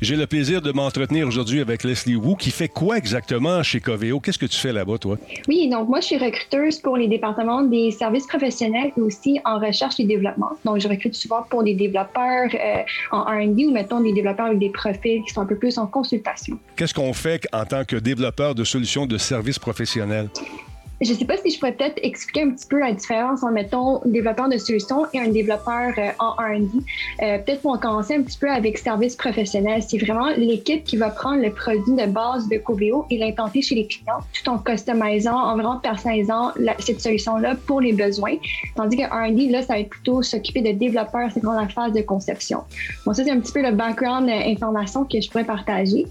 J'ai 0.00 0.14
le 0.14 0.28
plaisir 0.28 0.62
de 0.62 0.70
m'entretenir 0.70 1.26
aujourd'hui 1.26 1.60
avec 1.60 1.82
Leslie 1.82 2.14
Wu, 2.14 2.36
qui 2.36 2.52
fait 2.52 2.68
quoi 2.68 2.98
exactement 2.98 3.64
chez 3.64 3.80
Coveo? 3.80 4.20
Qu'est-ce 4.20 4.38
que 4.38 4.46
tu 4.46 4.56
fais 4.56 4.72
là-bas, 4.72 4.96
toi? 4.98 5.16
Oui, 5.48 5.68
donc 5.68 5.88
moi, 5.88 5.98
je 6.00 6.06
suis 6.06 6.18
recruteuse 6.18 6.78
pour 6.78 6.96
les 6.96 7.08
départements 7.08 7.62
des 7.62 7.90
services 7.90 8.28
professionnels 8.28 8.92
et 8.96 9.00
aussi 9.00 9.40
en 9.44 9.58
recherche 9.58 9.98
et 9.98 10.04
développement. 10.04 10.50
Donc, 10.64 10.78
je 10.78 10.86
recrute 10.86 11.16
souvent 11.16 11.42
pour 11.50 11.64
des 11.64 11.74
développeurs 11.74 12.48
euh, 12.54 12.82
en 13.10 13.22
R&D 13.22 13.66
ou, 13.66 13.72
mettons, 13.72 14.00
des 14.00 14.12
développeurs 14.12 14.46
avec 14.46 14.60
des 14.60 14.70
profils 14.70 15.20
qui 15.26 15.34
sont 15.34 15.40
un 15.40 15.46
peu 15.46 15.56
plus 15.56 15.76
en 15.78 15.88
consultation. 15.88 16.60
Qu'est-ce 16.76 16.94
qu'on 16.94 17.12
fait 17.12 17.48
en 17.52 17.64
tant 17.64 17.84
que 17.84 17.96
développeur 17.96 18.54
de 18.54 18.62
solutions 18.62 19.04
de 19.04 19.18
services 19.18 19.58
professionnels? 19.58 20.28
Je 21.00 21.12
ne 21.12 21.16
sais 21.16 21.24
pas 21.24 21.36
si 21.36 21.50
je 21.50 21.58
pourrais 21.60 21.72
peut-être 21.72 22.00
expliquer 22.02 22.42
un 22.42 22.50
petit 22.50 22.66
peu 22.66 22.80
la 22.80 22.92
différence 22.92 23.44
en 23.44 23.52
mettons 23.52 24.02
un 24.04 24.08
développeur 24.08 24.48
de 24.48 24.58
solutions 24.58 25.06
et 25.12 25.20
un 25.20 25.28
développeur 25.28 25.92
euh, 25.96 26.10
en 26.18 26.32
R&D. 26.32 26.66
Euh, 27.22 27.38
peut-être 27.38 27.62
pour 27.62 27.78
commencer 27.78 28.16
un 28.16 28.22
petit 28.22 28.38
peu 28.38 28.50
avec 28.50 28.78
service 28.78 29.14
professionnel, 29.14 29.80
c'est 29.86 29.98
vraiment 29.98 30.28
l'équipe 30.36 30.82
qui 30.82 30.96
va 30.96 31.10
prendre 31.10 31.40
le 31.40 31.52
produit 31.52 31.94
de 31.94 32.06
base 32.06 32.48
de 32.48 32.58
Coveo 32.58 33.06
et 33.10 33.18
l'implanter 33.18 33.62
chez 33.62 33.76
les 33.76 33.86
clients, 33.86 34.18
tout 34.32 34.50
en 34.50 34.58
customisant, 34.58 35.36
en 35.36 35.54
vraiment 35.54 35.78
personnalisant 35.78 36.52
cette 36.80 37.00
solution-là 37.00 37.54
pour 37.66 37.80
les 37.80 37.92
besoins. 37.92 38.34
Tandis 38.74 38.96
que 38.96 39.04
R&D, 39.04 39.50
là, 39.50 39.62
ça 39.62 39.74
va 39.74 39.80
être 39.80 39.90
plutôt 39.90 40.22
s'occuper 40.22 40.62
de 40.62 40.72
développeurs, 40.72 41.30
c'est 41.32 41.42
dans 41.42 41.52
la 41.52 41.68
phase 41.68 41.92
de 41.92 42.00
conception. 42.00 42.64
Bon, 43.06 43.14
ça, 43.14 43.22
c'est 43.22 43.30
un 43.30 43.38
petit 43.38 43.52
peu 43.52 43.62
le 43.62 43.70
background 43.70 44.28
euh, 44.28 44.50
information 44.50 45.04
que 45.04 45.20
je 45.20 45.30
pourrais 45.30 45.44
partager. 45.44 46.06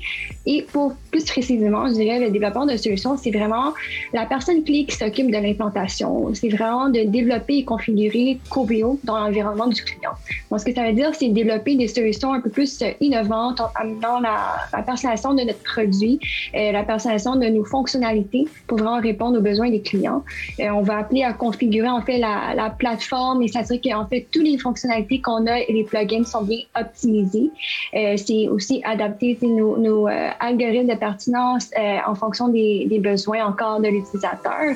Et 0.46 0.62
pour 0.62 0.96
plus 1.12 1.26
précisément, 1.26 1.90
je 1.90 1.96
dirais, 1.96 2.20
le 2.20 2.32
développeur 2.32 2.66
de 2.66 2.78
solutions, 2.78 3.18
c'est 3.18 3.32
vraiment 3.32 3.74
la 4.14 4.26
personne 4.26 4.64
clé 4.64 4.77
qui 4.86 4.96
s'occupe 4.96 5.28
de 5.28 5.38
l'implantation. 5.38 6.34
C'est 6.34 6.50
vraiment 6.50 6.90
de 6.90 7.02
développer 7.02 7.58
et 7.58 7.64
configurer 7.64 8.40
Coveo 8.50 9.00
dans 9.04 9.18
l'environnement 9.18 9.68
du 9.68 9.84
client. 9.84 10.12
Donc, 10.50 10.60
ce 10.60 10.66
que 10.66 10.74
ça 10.74 10.86
veut 10.86 10.94
dire, 10.94 11.14
c'est 11.14 11.30
développer 11.30 11.76
des 11.76 11.88
solutions 11.88 12.34
un 12.34 12.42
peu 12.42 12.50
plus 12.50 12.84
innovantes 13.02 13.62
en 13.62 13.70
amenant 13.76 14.20
la, 14.20 14.84
personnalisation 14.84 15.34
de 15.34 15.44
notre 15.44 15.64
produit, 15.64 16.20
euh, 16.56 16.72
la 16.72 16.84
personnalisation 16.84 17.36
de 17.36 17.48
nos 17.48 17.66
fonctionnalités 17.66 18.46
pour 18.68 18.78
vraiment 18.78 19.02
répondre 19.02 19.40
aux 19.40 19.42
besoins 19.42 19.70
des 19.70 19.82
clients. 19.82 20.24
Euh, 20.60 20.70
on 20.70 20.82
va 20.82 20.98
appeler 20.98 21.24
à 21.24 21.34
configurer 21.34 21.90
en 21.90 22.02
fait 22.02 22.18
la, 22.18 22.54
la 22.56 22.70
plateforme 22.70 23.42
et 23.42 23.48
s'assurer 23.48 23.82
qu'en 23.84 24.06
fait 24.08 24.28
toutes 24.32 24.44
les 24.44 24.58
fonctionnalités 24.58 25.22
qu'on 25.22 25.46
a 25.48 25.60
et 25.60 25.74
les 25.74 25.84
plugins 25.84 26.24
sont 26.24 26.44
bien 26.44 26.60
optimisés. 26.80 27.52
Euh, 27.94 28.16
c'est 28.18 28.48
aussi 28.48 28.82
adapter 28.84 29.38
nos, 29.42 30.08
euh, 30.08 30.30
algorithmes 30.40 30.88
de 30.94 30.98
pertinence 30.98 31.70
euh, 31.78 31.98
en 32.06 32.16
fonction 32.16 32.48
des, 32.50 33.00
besoins 33.02 33.46
encore 33.46 33.80
de 33.80 33.88
l'utilisateur. 33.88 34.67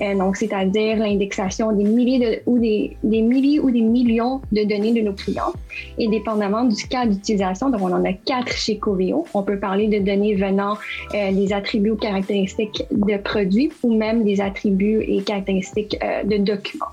Euh, 0.00 0.14
donc, 0.16 0.36
c'est-à-dire 0.36 0.96
l'indexation 0.96 1.72
des 1.72 1.84
milliers 1.84 2.18
de, 2.18 2.50
ou 2.50 2.58
des, 2.58 2.96
des, 3.02 3.22
milliers 3.22 3.60
ou 3.60 3.70
des 3.70 3.80
millions 3.80 4.40
de 4.52 4.64
données 4.64 4.92
de 4.92 5.00
nos 5.00 5.12
clients. 5.12 5.52
Et 5.98 6.08
dépendamment 6.08 6.64
du 6.64 6.86
cas 6.86 7.06
d'utilisation, 7.06 7.70
donc 7.70 7.82
on 7.82 7.92
en 7.92 8.04
a 8.04 8.12
quatre 8.12 8.52
chez 8.52 8.78
Coveo. 8.78 9.26
On 9.34 9.42
peut 9.42 9.58
parler 9.58 9.88
de 9.88 9.98
données 10.04 10.34
venant 10.34 10.76
euh, 11.14 11.32
des 11.32 11.52
attributs 11.52 11.90
ou 11.90 11.96
caractéristiques 11.96 12.82
de 12.90 13.16
produits 13.16 13.70
ou 13.82 13.96
même 13.96 14.24
des 14.24 14.40
attributs 14.40 15.02
et 15.06 15.22
caractéristiques 15.22 15.96
euh, 16.02 16.24
de 16.24 16.38
documents. 16.38 16.92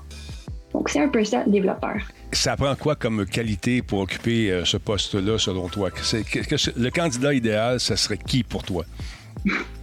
Donc, 0.72 0.88
c'est 0.88 1.00
un 1.00 1.08
peu 1.08 1.22
ça, 1.24 1.44
développeur. 1.46 1.96
Ça 2.32 2.56
prend 2.56 2.74
quoi 2.76 2.96
comme 2.96 3.26
qualité 3.26 3.82
pour 3.82 4.00
occuper 4.00 4.50
euh, 4.50 4.64
ce 4.64 4.78
poste-là, 4.78 5.38
selon 5.38 5.68
toi? 5.68 5.90
Que, 5.90 6.00
que, 6.22 6.80
le 6.80 6.90
candidat 6.90 7.34
idéal, 7.34 7.78
ça 7.78 7.96
serait 7.96 8.16
qui 8.16 8.42
pour 8.42 8.62
toi? 8.62 8.84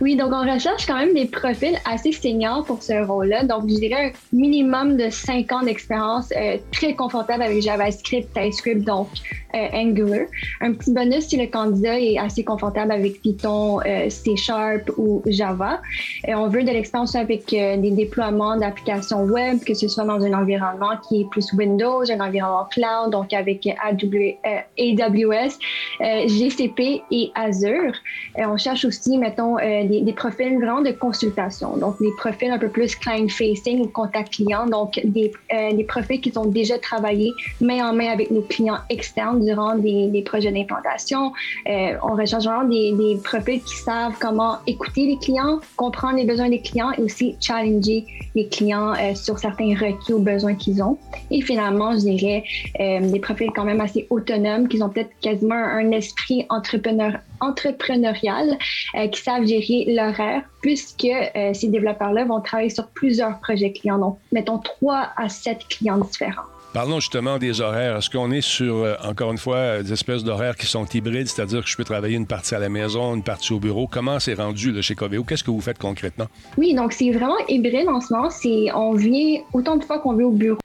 Oui, 0.00 0.16
donc 0.16 0.32
on 0.32 0.50
recherche 0.50 0.86
quand 0.86 0.96
même 0.96 1.14
des 1.14 1.26
profils 1.26 1.76
assez 1.84 2.12
seniors 2.12 2.64
pour 2.64 2.82
ce 2.82 3.04
rôle-là. 3.04 3.44
Donc, 3.44 3.68
je 3.68 3.74
dirais 3.74 4.06
un 4.06 4.36
minimum 4.36 4.96
de 4.96 5.10
5 5.10 5.50
ans 5.52 5.62
d'expérience 5.62 6.32
euh, 6.36 6.56
très 6.72 6.94
confortable 6.94 7.42
avec 7.42 7.60
JavaScript, 7.62 8.32
TypeScript, 8.32 8.84
donc 8.84 9.08
euh, 9.54 9.66
Angular. 9.72 10.26
Un 10.60 10.72
petit 10.74 10.92
bonus 10.92 11.28
si 11.28 11.36
le 11.36 11.46
candidat 11.48 11.98
est 11.98 12.18
assez 12.18 12.44
confortable 12.44 12.92
avec 12.92 13.20
Python, 13.20 13.80
euh, 13.80 14.08
C 14.08 14.36
Sharp 14.36 14.90
ou 14.96 15.22
Java. 15.26 15.80
Et 16.26 16.34
on 16.34 16.48
veut 16.48 16.62
de 16.62 16.70
l'expérience 16.70 17.16
avec 17.16 17.46
des 17.50 17.90
déploiements 17.90 18.56
d'applications 18.56 19.24
web, 19.24 19.58
que 19.64 19.74
ce 19.74 19.88
soit 19.88 20.04
dans 20.04 20.24
un 20.24 20.32
environnement 20.32 20.96
qui 21.08 21.22
est 21.22 21.28
plus 21.30 21.52
Windows, 21.52 22.02
un 22.10 22.20
environnement 22.20 22.66
cloud, 22.70 23.10
donc 23.10 23.32
avec 23.32 23.66
AWS, 23.66 25.58
GCP 26.00 27.02
et 27.10 27.30
Azure. 27.34 27.92
On 28.36 28.56
cherche 28.56 28.84
aussi, 28.84 29.18
mettons, 29.18 29.39
des, 29.58 30.00
des, 30.02 30.12
profils 30.12 30.56
vraiment 30.56 30.82
de 30.82 30.92
consultation, 30.92 31.76
donc 31.76 31.98
des 32.00 32.12
profils 32.16 32.50
un 32.50 32.58
peu 32.58 32.68
plus 32.68 32.94
client-facing 32.96 33.80
ou 33.80 33.88
contact 33.88 34.34
client, 34.34 34.66
donc 34.66 35.00
des, 35.04 35.32
des 35.50 35.84
profils 35.84 36.20
qui 36.20 36.36
ont 36.36 36.46
déjà 36.46 36.78
travaillé 36.78 37.32
main 37.60 37.88
en 37.88 37.92
main 37.92 38.10
avec 38.10 38.30
nos 38.30 38.42
clients 38.42 38.78
externes 38.88 39.44
durant 39.44 39.76
des, 39.76 40.22
projets 40.24 40.52
d'implantation. 40.52 41.32
Euh, 41.68 41.94
on 42.02 42.14
recherche 42.14 42.44
vraiment 42.44 42.68
des, 42.68 43.18
profils 43.24 43.62
qui 43.62 43.76
savent 43.76 44.14
comment 44.20 44.56
écouter 44.66 45.06
les 45.06 45.18
clients, 45.18 45.60
comprendre 45.76 46.16
les 46.16 46.24
besoins 46.24 46.48
des 46.48 46.60
clients 46.60 46.92
et 46.92 47.02
aussi 47.02 47.36
challenger 47.40 48.04
les 48.34 48.46
clients 48.48 48.92
euh, 48.94 49.14
sur 49.14 49.38
certains 49.38 49.74
requis 49.74 50.12
ou 50.12 50.20
besoins 50.20 50.54
qu'ils 50.54 50.82
ont. 50.82 50.98
Et 51.30 51.40
finalement, 51.40 51.92
je 51.92 51.98
dirais 51.98 52.44
euh, 52.80 53.00
des 53.00 53.20
profils 53.20 53.50
quand 53.54 53.64
même 53.64 53.80
assez 53.80 54.06
autonomes, 54.10 54.68
qui 54.68 54.82
ont 54.82 54.88
peut-être 54.88 55.10
quasiment 55.20 55.54
un 55.54 55.90
esprit 55.90 56.46
entrepreneur, 56.48 57.18
entrepreneurial, 57.40 58.56
euh, 58.96 59.08
qui 59.08 59.20
savent 59.20 59.29
gérer 59.44 59.86
l'horaire, 59.88 60.42
puisque 60.62 61.04
euh, 61.04 61.52
ces 61.54 61.68
développeurs-là 61.68 62.24
vont 62.24 62.40
travailler 62.40 62.70
sur 62.70 62.86
plusieurs 62.88 63.38
projets 63.40 63.72
clients, 63.72 63.98
donc 63.98 64.18
mettons 64.32 64.58
trois 64.58 65.08
à 65.16 65.28
sept 65.28 65.66
clients 65.68 65.98
différents. 65.98 66.48
Parlons 66.72 67.00
justement 67.00 67.38
des 67.38 67.60
horaires. 67.60 67.96
Est-ce 67.96 68.08
qu'on 68.08 68.30
est 68.30 68.40
sur, 68.40 68.76
euh, 68.76 68.94
encore 69.04 69.32
une 69.32 69.38
fois, 69.38 69.82
des 69.82 69.92
espèces 69.92 70.22
d'horaires 70.22 70.54
qui 70.54 70.66
sont 70.66 70.84
hybrides, 70.84 71.26
c'est-à-dire 71.26 71.64
que 71.64 71.68
je 71.68 71.76
peux 71.76 71.82
travailler 71.82 72.16
une 72.16 72.28
partie 72.28 72.54
à 72.54 72.60
la 72.60 72.68
maison, 72.68 73.16
une 73.16 73.24
partie 73.24 73.52
au 73.52 73.58
bureau? 73.58 73.88
Comment 73.90 74.20
c'est 74.20 74.34
rendu 74.34 74.70
là, 74.70 74.80
chez 74.80 74.94
Coveo? 74.94 75.24
Qu'est-ce 75.24 75.42
que 75.42 75.50
vous 75.50 75.60
faites 75.60 75.78
concrètement? 75.78 76.26
Oui, 76.56 76.74
donc 76.74 76.92
c'est 76.92 77.10
vraiment 77.10 77.38
hybride 77.48 77.88
en 77.88 78.00
ce 78.00 78.12
moment. 78.12 78.28
On 78.76 78.94
vient 78.94 79.40
autant 79.52 79.78
de 79.78 79.84
fois 79.84 79.98
qu'on 79.98 80.14
veut 80.14 80.26
au 80.26 80.30
bureau 80.30 80.58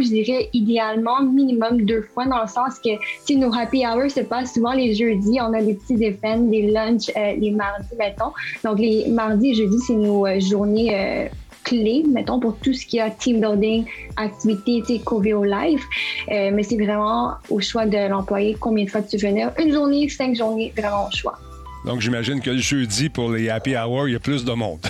je 0.00 0.08
dirais 0.08 0.50
idéalement 0.52 1.22
minimum 1.22 1.82
deux 1.86 2.02
fois 2.02 2.26
dans 2.26 2.42
le 2.42 2.48
sens 2.48 2.78
que 2.78 2.90
si 3.24 3.36
nos 3.36 3.54
happy 3.54 3.86
hours 3.86 4.10
se 4.10 4.20
passent 4.20 4.52
souvent 4.52 4.72
les 4.72 4.94
jeudis, 4.94 5.38
on 5.40 5.54
a 5.54 5.62
des 5.62 5.74
petits 5.74 6.04
events, 6.04 6.50
des 6.50 6.70
lunchs 6.70 7.10
euh, 7.16 7.32
les 7.38 7.50
mardis, 7.50 7.88
mettons. 7.98 8.32
Donc 8.64 8.78
les 8.78 9.08
mardis 9.08 9.50
et 9.50 9.54
jeudis, 9.54 9.78
c'est 9.86 9.94
nos 9.94 10.26
euh, 10.26 10.38
journées 10.38 10.94
euh, 10.94 11.28
clés, 11.64 12.04
mettons, 12.06 12.40
pour 12.40 12.56
tout 12.58 12.74
ce 12.74 12.84
qui 12.84 12.98
est 12.98 13.10
team 13.18 13.40
building, 13.40 13.86
activité, 14.16 15.00
Coveo 15.04 15.44
Live. 15.44 15.82
Euh, 16.30 16.50
mais 16.52 16.62
c'est 16.62 16.76
vraiment 16.76 17.34
au 17.48 17.60
choix 17.60 17.86
de 17.86 18.08
l'employé 18.08 18.56
combien 18.60 18.84
de 18.84 18.90
fois 18.90 19.02
tu 19.02 19.16
veux 19.16 19.28
venir. 19.28 19.50
Une 19.58 19.72
journée, 19.72 20.08
cinq 20.08 20.34
journées, 20.34 20.72
vraiment 20.76 21.06
au 21.06 21.16
choix. 21.16 21.38
Donc, 21.84 22.00
j'imagine 22.00 22.40
que 22.40 22.50
le 22.50 22.58
jeudi, 22.58 23.08
pour 23.08 23.30
les 23.30 23.48
happy 23.48 23.74
hours, 23.74 24.08
il 24.08 24.12
y 24.12 24.16
a 24.16 24.20
plus 24.20 24.44
de 24.44 24.52
monde. 24.52 24.80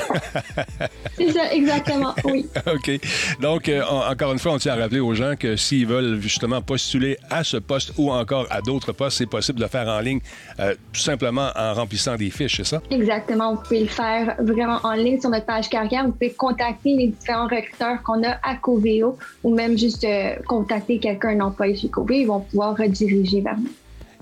c'est 1.16 1.30
ça, 1.32 1.52
exactement, 1.52 2.14
oui. 2.24 2.46
OK. 2.66 3.00
Donc, 3.40 3.68
euh, 3.68 3.82
encore 3.84 4.32
une 4.32 4.38
fois, 4.38 4.52
on 4.52 4.58
tient 4.58 4.72
à 4.72 4.76
rappeler 4.76 5.00
aux 5.00 5.14
gens 5.14 5.34
que 5.38 5.56
s'ils 5.56 5.86
veulent 5.86 6.20
justement 6.20 6.60
postuler 6.60 7.16
à 7.30 7.44
ce 7.44 7.58
poste 7.58 7.92
ou 7.96 8.10
encore 8.10 8.46
à 8.50 8.60
d'autres 8.60 8.92
postes, 8.92 9.18
c'est 9.18 9.26
possible 9.26 9.58
de 9.58 9.64
le 9.64 9.70
faire 9.70 9.88
en 9.88 10.00
ligne 10.00 10.20
euh, 10.58 10.74
tout 10.92 11.00
simplement 11.00 11.50
en 11.56 11.74
remplissant 11.74 12.16
des 12.16 12.30
fiches, 12.30 12.56
c'est 12.56 12.66
ça? 12.66 12.82
Exactement. 12.90 13.54
Vous 13.54 13.62
pouvez 13.62 13.80
le 13.80 13.86
faire 13.86 14.34
vraiment 14.40 14.80
en 14.82 14.92
ligne 14.92 15.20
sur 15.20 15.30
notre 15.30 15.46
page 15.46 15.68
carrière. 15.68 16.06
Vous 16.06 16.12
pouvez 16.12 16.32
contacter 16.32 16.96
les 16.96 17.08
différents 17.08 17.46
recruteurs 17.46 18.02
qu'on 18.02 18.22
a 18.24 18.38
à 18.42 18.56
Coveo 18.56 19.16
ou 19.44 19.54
même 19.54 19.78
juste 19.78 20.04
euh, 20.04 20.34
contacter 20.46 20.98
quelqu'un, 20.98 21.40
un 21.40 21.40
employé 21.40 21.76
chez 21.76 21.88
Coveo. 21.88 22.14
Ils 22.14 22.26
vont 22.26 22.40
pouvoir 22.40 22.76
rediriger 22.76 23.40
vers 23.40 23.56
nous. 23.56 23.70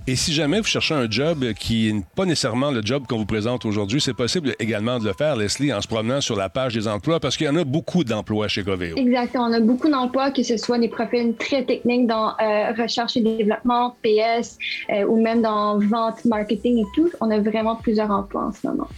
Et 0.08 0.16
si 0.16 0.32
jamais 0.32 0.58
vous 0.58 0.66
cherchez 0.66 0.94
un 0.94 1.06
job 1.10 1.52
qui 1.52 1.92
n'est 1.92 2.02
pas 2.16 2.24
nécessairement 2.24 2.70
le 2.70 2.80
job 2.82 3.04
qu'on 3.06 3.18
vous 3.18 3.26
présente 3.26 3.66
aujourd'hui, 3.66 4.00
c'est 4.00 4.14
possible 4.14 4.54
également 4.58 4.98
de 4.98 5.04
le 5.04 5.12
faire, 5.12 5.36
Leslie, 5.36 5.70
en 5.70 5.82
se 5.82 5.86
promenant 5.86 6.22
sur 6.22 6.34
la 6.34 6.48
page 6.48 6.72
des 6.72 6.88
emplois, 6.88 7.20
parce 7.20 7.36
qu'il 7.36 7.44
y 7.44 7.50
en 7.50 7.56
a 7.56 7.64
beaucoup 7.64 8.04
d'emplois 8.04 8.48
chez 8.48 8.64
Coveo. 8.64 8.96
Exactement. 8.96 9.44
On 9.44 9.52
a 9.52 9.60
beaucoup 9.60 9.90
d'emplois, 9.90 10.30
que 10.30 10.42
ce 10.42 10.56
soit 10.56 10.78
des 10.78 10.88
profils 10.88 11.34
très 11.38 11.62
techniques 11.62 12.06
dans 12.06 12.28
euh, 12.40 12.72
recherche 12.72 13.18
et 13.18 13.20
développement, 13.20 13.96
PS, 14.02 14.56
euh, 14.88 15.04
ou 15.04 15.20
même 15.20 15.42
dans 15.42 15.78
vente, 15.78 16.24
marketing 16.24 16.78
et 16.78 16.86
tout. 16.94 17.10
On 17.20 17.30
a 17.30 17.38
vraiment 17.40 17.76
plusieurs 17.76 18.10
emplois 18.10 18.46
en 18.46 18.52
ce 18.52 18.66
moment. 18.66 18.88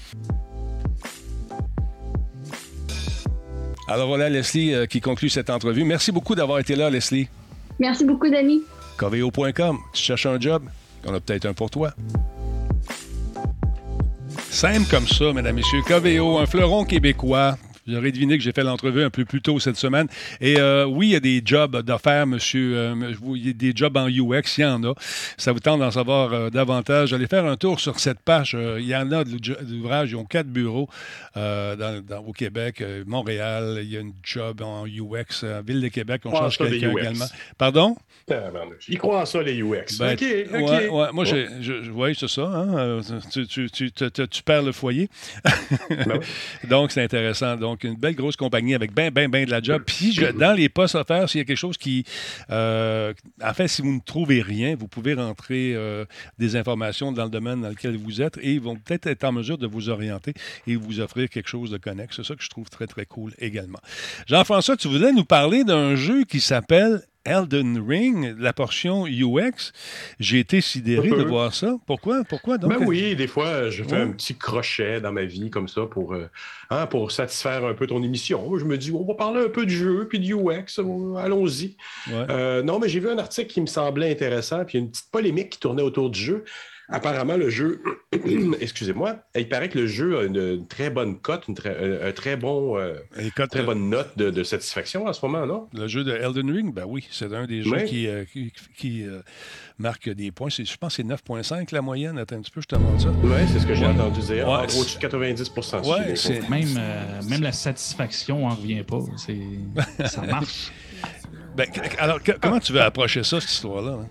Alors 3.88 4.06
voilà, 4.06 4.30
Leslie, 4.30 4.72
euh, 4.72 4.86
qui 4.86 5.00
conclut 5.00 5.28
cette 5.28 5.50
entrevue. 5.50 5.82
Merci 5.82 6.12
beaucoup 6.12 6.36
d'avoir 6.36 6.60
été 6.60 6.76
là, 6.76 6.88
Leslie. 6.88 7.26
Merci 7.80 8.04
beaucoup, 8.04 8.28
Denis. 8.28 8.62
Coveo.com. 8.96 9.76
Tu 9.92 10.02
cherches 10.04 10.26
un 10.26 10.38
job? 10.38 10.62
On 11.06 11.14
a 11.14 11.20
peut-être 11.20 11.46
un 11.46 11.52
pour 11.54 11.70
toi. 11.70 11.92
Simple 14.50 14.86
comme 14.90 15.06
ça, 15.06 15.32
mesdames, 15.32 15.54
messieurs. 15.54 15.80
Coveo, 15.86 16.38
un 16.38 16.46
fleuron 16.46 16.84
québécois. 16.84 17.56
Vous 17.90 17.96
aurez 17.96 18.12
deviné 18.12 18.38
que 18.38 18.44
j'ai 18.44 18.52
fait 18.52 18.62
l'entrevue 18.62 19.02
un 19.02 19.10
peu 19.10 19.24
plus 19.24 19.42
tôt 19.42 19.58
cette 19.58 19.76
semaine. 19.76 20.06
Et 20.40 20.58
euh, 20.58 20.84
oui, 20.84 21.08
il 21.08 21.12
y 21.12 21.16
a 21.16 21.20
des 21.20 21.42
jobs 21.44 21.82
d'affaires, 21.82 22.26
monsieur. 22.26 22.76
Euh, 22.76 23.14
il 23.34 23.46
y 23.46 23.50
a 23.50 23.52
des 23.52 23.72
jobs 23.74 23.96
en 23.96 24.08
UX, 24.08 24.58
il 24.58 24.60
y 24.60 24.64
en 24.64 24.84
a. 24.84 24.94
Ça 25.36 25.50
vous 25.52 25.58
tente 25.58 25.80
d'en 25.80 25.90
savoir 25.90 26.32
euh, 26.32 26.50
davantage. 26.50 27.12
Allez 27.12 27.26
faire 27.26 27.46
un 27.46 27.56
tour 27.56 27.80
sur 27.80 27.98
cette 27.98 28.20
page. 28.20 28.56
il 28.78 28.86
y 28.86 28.94
en 28.94 29.10
a 29.10 29.24
d'ouvrages. 29.24 30.12
Ils 30.12 30.16
ont 30.16 30.24
quatre 30.24 30.46
bureaux 30.46 30.88
dans, 31.34 32.04
dans, 32.06 32.24
au 32.24 32.32
Québec, 32.32 32.84
Montréal. 33.06 33.80
Il 33.82 33.90
y 33.90 33.96
a 33.96 34.00
une 34.00 34.14
job 34.22 34.62
en 34.62 34.86
UX. 34.86 35.44
À 35.44 35.62
Ville 35.62 35.80
de 35.80 35.88
Québec, 35.88 36.22
on 36.26 36.30
cherche 36.36 36.58
quelqu'un 36.58 36.92
également. 36.92 37.26
Pardon? 37.58 37.96
Ils 38.88 38.98
croient 38.98 39.22
en 39.22 39.26
ça, 39.26 39.42
les 39.42 39.60
UX. 39.60 39.98
Ben, 39.98 40.12
OK, 40.12 40.24
OK. 40.54 40.70
Ouais, 40.70 40.88
ouais, 40.88 41.08
moi, 41.12 41.24
je, 41.24 41.90
oui, 41.90 42.14
c'est 42.18 42.28
ça. 42.28 42.42
Hein? 42.42 43.00
Tu, 43.30 43.46
tu, 43.46 43.70
tu, 43.70 43.90
tu, 43.90 44.42
perds 44.42 44.62
le 44.62 44.72
foyer. 44.72 45.08
ben 45.88 46.20
Donc, 46.68 46.92
c'est 46.92 47.02
intéressant. 47.02 47.56
Donc, 47.56 47.79
une 47.84 47.96
belle 47.96 48.14
grosse 48.14 48.36
compagnie 48.36 48.74
avec 48.74 48.94
bien, 48.94 49.10
bien, 49.10 49.28
bien 49.28 49.44
de 49.44 49.50
la 49.50 49.62
job. 49.62 49.82
Puis, 49.86 50.12
je, 50.12 50.26
dans 50.26 50.52
les 50.52 50.68
postes 50.68 50.94
offerts, 50.94 51.28
s'il 51.28 51.38
y 51.38 51.42
a 51.42 51.44
quelque 51.44 51.56
chose 51.56 51.76
qui. 51.76 52.04
Euh, 52.50 53.12
en 53.42 53.54
fait, 53.54 53.68
si 53.68 53.82
vous 53.82 53.92
ne 53.92 54.00
trouvez 54.00 54.42
rien, 54.42 54.76
vous 54.76 54.88
pouvez 54.88 55.14
rentrer 55.14 55.74
euh, 55.74 56.04
des 56.38 56.56
informations 56.56 57.12
dans 57.12 57.24
le 57.24 57.30
domaine 57.30 57.62
dans 57.62 57.68
lequel 57.68 57.96
vous 57.96 58.22
êtes 58.22 58.38
et 58.38 58.54
ils 58.54 58.60
vont 58.60 58.76
peut-être 58.76 59.06
être 59.06 59.24
en 59.24 59.32
mesure 59.32 59.58
de 59.58 59.66
vous 59.66 59.88
orienter 59.88 60.34
et 60.66 60.76
vous 60.76 61.00
offrir 61.00 61.28
quelque 61.28 61.48
chose 61.48 61.70
de 61.70 61.78
connexe. 61.78 62.16
C'est 62.16 62.24
ça 62.24 62.34
que 62.34 62.42
je 62.42 62.48
trouve 62.48 62.68
très, 62.68 62.86
très 62.86 63.06
cool 63.06 63.32
également. 63.38 63.80
Jean-François, 64.26 64.76
tu 64.76 64.88
voulais 64.88 65.12
nous 65.12 65.24
parler 65.24 65.64
d'un 65.64 65.96
jeu 65.96 66.24
qui 66.24 66.40
s'appelle 66.40 67.02
Elden 67.24 67.84
Ring, 67.86 68.34
la 68.38 68.52
portion 68.52 69.06
UX, 69.06 69.72
j'ai 70.18 70.38
été 70.38 70.60
sidéré 70.60 71.10
de 71.10 71.22
voir 71.22 71.54
ça. 71.54 71.76
Pourquoi? 71.86 72.24
Pourquoi 72.24 72.56
donc? 72.56 72.70
Ben 72.70 72.86
oui, 72.86 73.14
des 73.14 73.26
fois, 73.26 73.68
je 73.68 73.84
fais 73.84 73.96
un 73.96 74.10
petit 74.10 74.36
crochet 74.36 75.00
dans 75.00 75.12
ma 75.12 75.24
vie 75.24 75.50
comme 75.50 75.68
ça 75.68 75.82
pour, 75.86 76.14
euh, 76.14 76.30
hein, 76.70 76.86
pour 76.86 77.12
satisfaire 77.12 77.64
un 77.64 77.74
peu 77.74 77.86
ton 77.86 78.02
émission. 78.02 78.58
Je 78.58 78.64
me 78.64 78.78
dis, 78.78 78.90
on 78.92 79.04
va 79.04 79.14
parler 79.14 79.44
un 79.44 79.48
peu 79.48 79.66
de 79.66 79.70
jeu 79.70 80.06
puis 80.08 80.18
de 80.18 80.34
UX, 80.34 80.80
allons-y. 81.18 81.76
Euh, 82.10 82.62
non, 82.62 82.78
mais 82.78 82.88
j'ai 82.88 83.00
vu 83.00 83.10
un 83.10 83.18
article 83.18 83.52
qui 83.52 83.60
me 83.60 83.66
semblait 83.66 84.10
intéressant, 84.10 84.64
puis 84.64 84.78
une 84.78 84.90
petite 84.90 85.10
polémique 85.10 85.50
qui 85.50 85.60
tournait 85.60 85.82
autour 85.82 86.10
du 86.10 86.20
jeu. 86.20 86.44
Apparemment, 86.92 87.36
le 87.36 87.50
jeu, 87.50 87.82
excusez-moi, 88.60 89.16
il 89.36 89.48
paraît 89.48 89.68
que 89.68 89.78
le 89.78 89.86
jeu 89.86 90.18
a 90.18 90.24
une, 90.24 90.66
très 90.66 90.90
bonne 90.90 91.18
cote, 91.18 91.46
une 91.48 91.54
très, 91.54 92.08
un, 92.08 92.12
très 92.12 92.36
bon, 92.36 92.76
euh, 92.78 92.94
très 93.48 93.62
bonne 93.62 93.88
note 93.88 94.18
de, 94.18 94.42
satisfaction 94.42 95.06
en 95.06 95.12
ce 95.12 95.24
moment, 95.24 95.46
non? 95.46 95.68
Le 95.72 95.86
jeu 95.86 96.02
de 96.02 96.12
Elden 96.12 96.50
Ring, 96.50 96.74
ben 96.74 96.84
oui, 96.86 97.06
c'est 97.10 97.32
un 97.32 97.46
des 97.46 97.62
jeux 97.62 97.82
qui, 97.82 98.08
euh, 98.08 98.24
qui, 98.76 99.04
euh, 99.04 99.20
marque 99.78 100.08
des 100.08 100.32
points. 100.32 100.48
Je 100.48 100.76
pense 100.76 100.96
que 100.96 101.02
c'est 101.02 101.08
9,5 101.08 101.72
la 101.72 101.82
moyenne. 101.82 102.18
Attends 102.18 102.36
un 102.36 102.40
petit 102.40 102.50
peu, 102.50 102.60
je 102.60 102.66
te 102.66 102.76
montre 102.76 103.02
ça. 103.02 103.10
Oui, 103.22 103.30
c'est 103.52 103.60
ce 103.60 103.66
que 103.66 103.74
j'ai 103.74 103.86
entendu 103.86 104.20
dire. 104.20 104.48
Ouais, 104.48 104.64
au-dessus 104.64 104.96
de 104.96 105.02
90 105.02 105.52
ouais, 105.84 106.40
même, 106.48 106.68
même 107.28 107.42
la 107.42 107.52
satisfaction 107.52 108.48
n'en 108.48 108.54
revient 108.56 108.82
pas. 108.82 109.00
ça 110.06 110.22
marche. 110.26 110.72
Ben, 111.56 111.66
alors, 111.98 112.18
comment 112.40 112.58
tu 112.58 112.72
veux 112.72 112.80
approcher 112.80 113.22
ça, 113.22 113.40
cette 113.40 113.50
histoire-là? 113.50 114.00
Hein? 114.02 114.08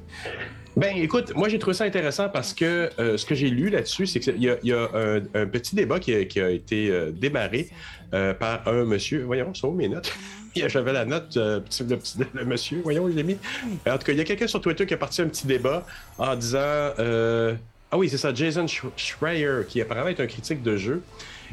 Ben, 0.79 0.95
écoute, 0.95 1.35
moi, 1.35 1.49
j'ai 1.49 1.59
trouvé 1.59 1.75
ça 1.75 1.83
intéressant 1.83 2.29
parce 2.29 2.53
que 2.53 2.89
euh, 2.99 3.17
ce 3.17 3.25
que 3.25 3.35
j'ai 3.35 3.49
lu 3.49 3.69
là-dessus, 3.69 4.07
c'est 4.07 4.21
qu'il 4.21 4.41
y 4.41 4.49
a, 4.49 4.55
y 4.63 4.71
a 4.71 4.89
un, 5.33 5.45
petit 5.45 5.75
débat 5.75 5.99
qui 5.99 6.13
a, 6.13 6.49
été 6.49 6.89
euh, 6.89 7.11
démarré 7.11 7.67
euh, 8.13 8.33
par 8.33 8.65
un 8.65 8.85
monsieur. 8.85 9.23
Voyons, 9.23 9.53
sont 9.53 9.73
mes 9.73 9.89
notes? 9.89 10.13
J'avais 10.55 10.93
la 10.93 11.03
note, 11.03 11.35
le, 11.35 12.45
monsieur. 12.45 12.79
Voyons, 12.81 13.09
je 13.09 13.13
l'ai 13.13 13.23
mis. 13.23 13.37
En 13.85 13.97
tout 13.97 14.05
cas, 14.05 14.13
il 14.13 14.19
y 14.19 14.21
a 14.21 14.23
quelqu'un 14.23 14.47
sur 14.47 14.61
Twitter 14.61 14.85
qui 14.85 14.93
a 14.93 14.97
parti 14.97 15.21
un 15.21 15.27
petit 15.27 15.47
débat 15.47 15.85
en 16.17 16.33
disant. 16.37 16.93
ah 16.97 17.97
oui, 17.97 18.07
c'est 18.07 18.17
ça, 18.17 18.33
Jason 18.33 18.65
Schreier, 18.95 19.63
qui 19.67 19.81
apparemment 19.81 20.07
est 20.07 20.21
un 20.21 20.27
critique 20.27 20.63
de 20.63 20.77
jeu 20.77 21.03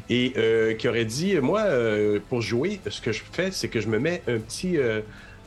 et 0.09 0.31
qui 0.79 0.87
aurait 0.87 1.03
dit 1.03 1.35
Moi, 1.35 1.65
pour 2.29 2.41
jouer, 2.41 2.79
ce 2.89 3.01
que 3.01 3.11
je 3.11 3.23
fais, 3.29 3.51
c'est 3.51 3.67
que 3.67 3.81
je 3.81 3.89
me 3.89 3.99
mets 3.99 4.21
un 4.25 4.39
petit 4.39 4.77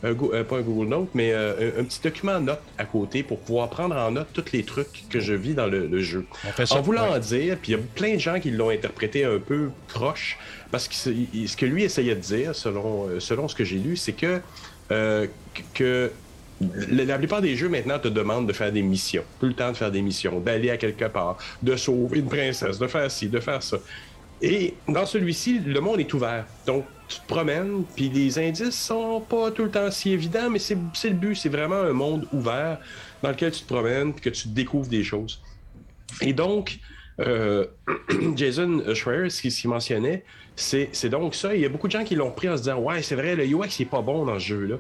un, 0.03 0.09
euh, 0.09 0.45
pas 0.45 0.59
un 0.59 0.63
Google 0.63 0.89
Note, 0.89 1.09
mais 1.15 1.33
euh, 1.33 1.81
un, 1.81 1.85
petit 1.85 2.01
document 2.03 2.41
note 2.41 2.61
à 2.79 2.85
côté 2.85 3.23
pour 3.23 3.39
pouvoir 3.41 3.69
prendre 3.69 3.97
en 3.97 4.11
note 4.11 4.29
tous 4.33 4.53
les 4.53 4.65
trucs 4.65 5.09
que 5.09 5.21
je 5.21 5.35
vis 5.35 5.55
dans 5.55 5.67
le, 5.67 6.01
jeu. 6.01 6.27
en 6.71 6.81
voulant 6.81 7.13
en 7.13 7.19
dire, 7.19 7.57
puis 7.61 7.73
il 7.73 7.77
y 7.77 7.79
a 7.79 7.83
plein 7.95 8.15
de 8.15 8.21
gens 8.21 8.41
qui 8.41 8.51
l'ont 8.51 8.71
interprété 8.71 9.25
un 9.25 9.39
peu 9.39 9.71
croche, 9.89 10.39
parce 10.71 10.89
que 10.89 10.95
ce 10.95 11.57
que 11.57 11.67
lui 11.67 11.85
essayait 11.85 12.15
de 12.15 12.21
dire, 12.21 12.55
selon, 12.55 13.09
euh, 13.09 13.21
selon 13.21 13.49
ce 13.49 13.55
que 13.55 13.65
j'ai 13.65 13.79
lu, 13.79 13.97
c'est 13.97 14.13
que, 14.13 14.41
que 15.75 16.11
la 16.91 17.17
plupart 17.17 17.41
des 17.41 17.57
jeux 17.57 17.69
maintenant 17.69 17.99
te 17.99 18.09
demandent 18.09 18.47
de 18.47 18.53
faire 18.53 18.73
des 18.73 18.83
missions. 18.83 19.25
Tout 19.39 19.47
le 19.47 19.55
temps 19.55 19.73
de 19.73 19.77
faire 19.77 19.91
des 19.91 20.03
missions, 20.03 20.41
d'aller 20.41 20.71
à 20.71 20.77
quelque 20.77 21.07
part, 21.07 21.39
de 21.63 21.77
sauver 21.77 22.19
une 22.19 22.29
princesse, 22.29 22.79
de 22.79 22.87
faire 22.87 23.11
ci, 23.11 23.29
de 23.29 23.41
faire 23.41 23.63
ça. 23.63 23.79
Et 24.43 24.75
dans 24.89 25.07
celui-ci, 25.07 25.61
le 25.61 25.81
monde 25.81 26.01
est 26.01 26.13
ouvert. 26.15 26.47
Donc, 26.67 26.87
tu 27.09 27.19
te 27.19 27.27
promènes, 27.27 27.85
puis 27.95 28.09
les 28.09 28.39
indices 28.39 28.81
sont 28.81 29.21
pas 29.21 29.51
tout 29.51 29.65
le 29.65 29.71
temps 29.71 29.91
si 29.91 30.13
évidents, 30.13 30.49
mais 30.49 30.59
c'est 30.59 30.77
le 30.77 31.15
but. 31.15 31.35
C'est 31.35 31.49
vraiment 31.49 31.81
un 31.81 31.93
monde 31.93 32.27
ouvert 32.33 32.79
dans 33.23 33.31
lequel 33.31 33.53
tu 33.53 33.63
te 33.63 33.67
promènes, 33.67 34.13
puis 34.13 34.23
que 34.23 34.31
tu 34.31 34.49
découvres 34.49 34.89
des 34.89 35.03
choses. 35.03 35.43
Et 36.23 36.33
donc, 36.33 36.79
euh, 37.21 37.67
Jason 38.37 38.83
Schreier, 38.95 39.29
ce 39.29 39.43
qu'il 39.43 39.71
mentionnait, 39.71 40.25
c'est 40.57 41.09
donc 41.09 41.35
ça. 41.35 41.55
Il 41.55 41.61
y 41.61 41.65
a 41.65 41.69
beaucoup 41.69 41.87
de 41.87 41.93
gens 41.93 42.05
qui 42.05 42.15
l'ont 42.15 42.31
pris 42.31 42.49
en 42.49 42.57
se 42.57 42.63
disant 42.63 42.79
Ouais, 42.79 43.03
c'est 43.03 43.15
vrai, 43.15 43.35
le 43.35 43.45
UX 43.45 43.79
n'est 43.79 43.87
pas 43.87 44.03
bon 44.03 44.25
dans 44.25 44.39
ce 44.39 44.47
jeu-là. 44.47 44.77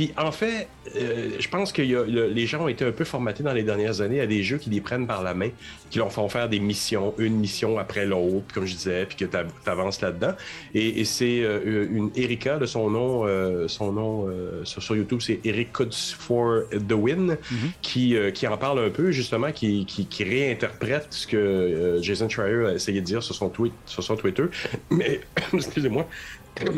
Puis 0.00 0.14
en 0.16 0.32
fait, 0.32 0.66
euh, 0.96 1.32
je 1.38 1.48
pense 1.50 1.74
que 1.74 1.82
les 1.82 2.46
gens 2.46 2.64
ont 2.64 2.68
été 2.68 2.86
un 2.86 2.90
peu 2.90 3.04
formatés 3.04 3.42
dans 3.42 3.52
les 3.52 3.64
dernières 3.64 4.00
années 4.00 4.22
à 4.22 4.26
des 4.26 4.42
jeux 4.42 4.56
qui 4.56 4.70
les 4.70 4.80
prennent 4.80 5.06
par 5.06 5.22
la 5.22 5.34
main, 5.34 5.50
qui 5.90 5.98
leur 5.98 6.10
font 6.10 6.26
faire 6.30 6.48
des 6.48 6.58
missions, 6.58 7.12
une 7.18 7.36
mission 7.36 7.78
après 7.78 8.06
l'autre, 8.06 8.46
comme 8.54 8.64
je 8.64 8.74
disais, 8.74 9.04
puis 9.04 9.18
que 9.18 9.26
tu 9.26 9.36
avances 9.66 10.00
là-dedans. 10.00 10.32
Et, 10.72 11.04
c'est 11.04 11.42
euh, 11.42 11.86
une 11.90 12.10
Erika 12.16 12.56
de 12.56 12.64
son 12.64 12.88
nom, 12.88 13.26
euh, 13.26 13.68
son 13.68 13.92
nom 13.92 14.26
sur, 14.64 14.96
YouTube, 14.96 15.20
c'est 15.20 15.40
Eric 15.44 15.70
Codes 15.70 15.92
for 15.92 16.62
the 16.70 16.92
Win, 16.92 17.32
mm-hmm. 17.32 17.56
qui, 17.82 18.16
qui 18.32 18.46
en 18.46 18.56
parle 18.56 18.78
un 18.78 18.88
peu, 18.88 19.10
justement, 19.10 19.52
qui, 19.52 19.84
qui, 19.84 20.24
réinterprète 20.24 21.08
ce 21.10 21.26
que 21.26 21.98
Jason 22.00 22.30
Schreier 22.30 22.68
a 22.68 22.72
essayé 22.72 23.02
de 23.02 23.06
dire 23.06 23.22
sur 23.22 23.34
son, 23.34 23.50
tweet, 23.50 23.74
sur 23.84 24.02
son 24.02 24.16
Twitter. 24.16 24.44
Mais, 24.90 25.20
excusez-moi, 25.52 26.06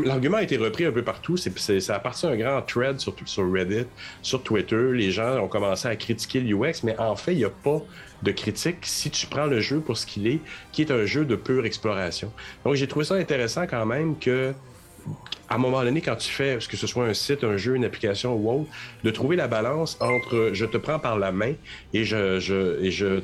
L'argument 0.04 0.36
a 0.36 0.42
été 0.42 0.56
repris 0.56 0.84
un 0.84 0.92
peu 0.92 1.02
partout. 1.02 1.36
C'est, 1.36 1.80
ça 1.80 1.96
a 1.96 1.98
parti 1.98 2.26
un 2.26 2.36
grand 2.36 2.62
thread 2.62 3.00
sur, 3.00 3.14
Reddit, 3.52 3.86
sur 4.22 4.42
Twitter. 4.42 4.92
Les 4.92 5.10
gens 5.10 5.38
ont 5.38 5.48
commencé 5.48 5.88
à 5.88 5.96
critiquer 5.96 6.40
l'UX, 6.40 6.84
mais 6.84 6.96
en 6.98 7.16
fait, 7.16 7.32
il 7.32 7.38
n'y 7.38 7.44
a 7.44 7.50
pas 7.50 7.82
de 8.22 8.30
critique 8.30 8.78
si 8.82 9.10
tu 9.10 9.26
prends 9.26 9.46
le 9.46 9.60
jeu 9.60 9.80
pour 9.80 9.96
ce 9.96 10.06
qu'il 10.06 10.26
est, 10.26 10.38
qui 10.70 10.82
est 10.82 10.90
un 10.90 11.04
jeu 11.04 11.24
de 11.24 11.34
pure 11.34 11.66
exploration. 11.66 12.32
Donc, 12.64 12.74
j'ai 12.74 12.86
trouvé 12.86 13.04
ça 13.04 13.14
intéressant 13.14 13.66
quand 13.66 13.86
même 13.86 14.18
que 14.18 14.54
à 15.48 15.56
un 15.56 15.58
moment 15.58 15.82
donné, 15.82 16.00
quand 16.00 16.16
tu 16.16 16.30
fais, 16.30 16.58
que 16.66 16.76
ce 16.76 16.86
soit 16.86 17.04
un 17.04 17.12
site, 17.12 17.44
un 17.44 17.56
jeu, 17.56 17.74
une 17.74 17.84
application 17.84 18.34
ou 18.34 18.50
autre, 18.50 18.70
de 19.04 19.10
trouver 19.10 19.36
la 19.36 19.48
balance 19.48 19.98
entre 20.00 20.50
je 20.52 20.64
te 20.64 20.76
prends 20.76 20.98
par 20.98 21.18
la 21.18 21.32
main 21.32 21.54
et 21.92 22.04
je, 22.04 22.80
et 22.82 22.90
je 22.90 23.20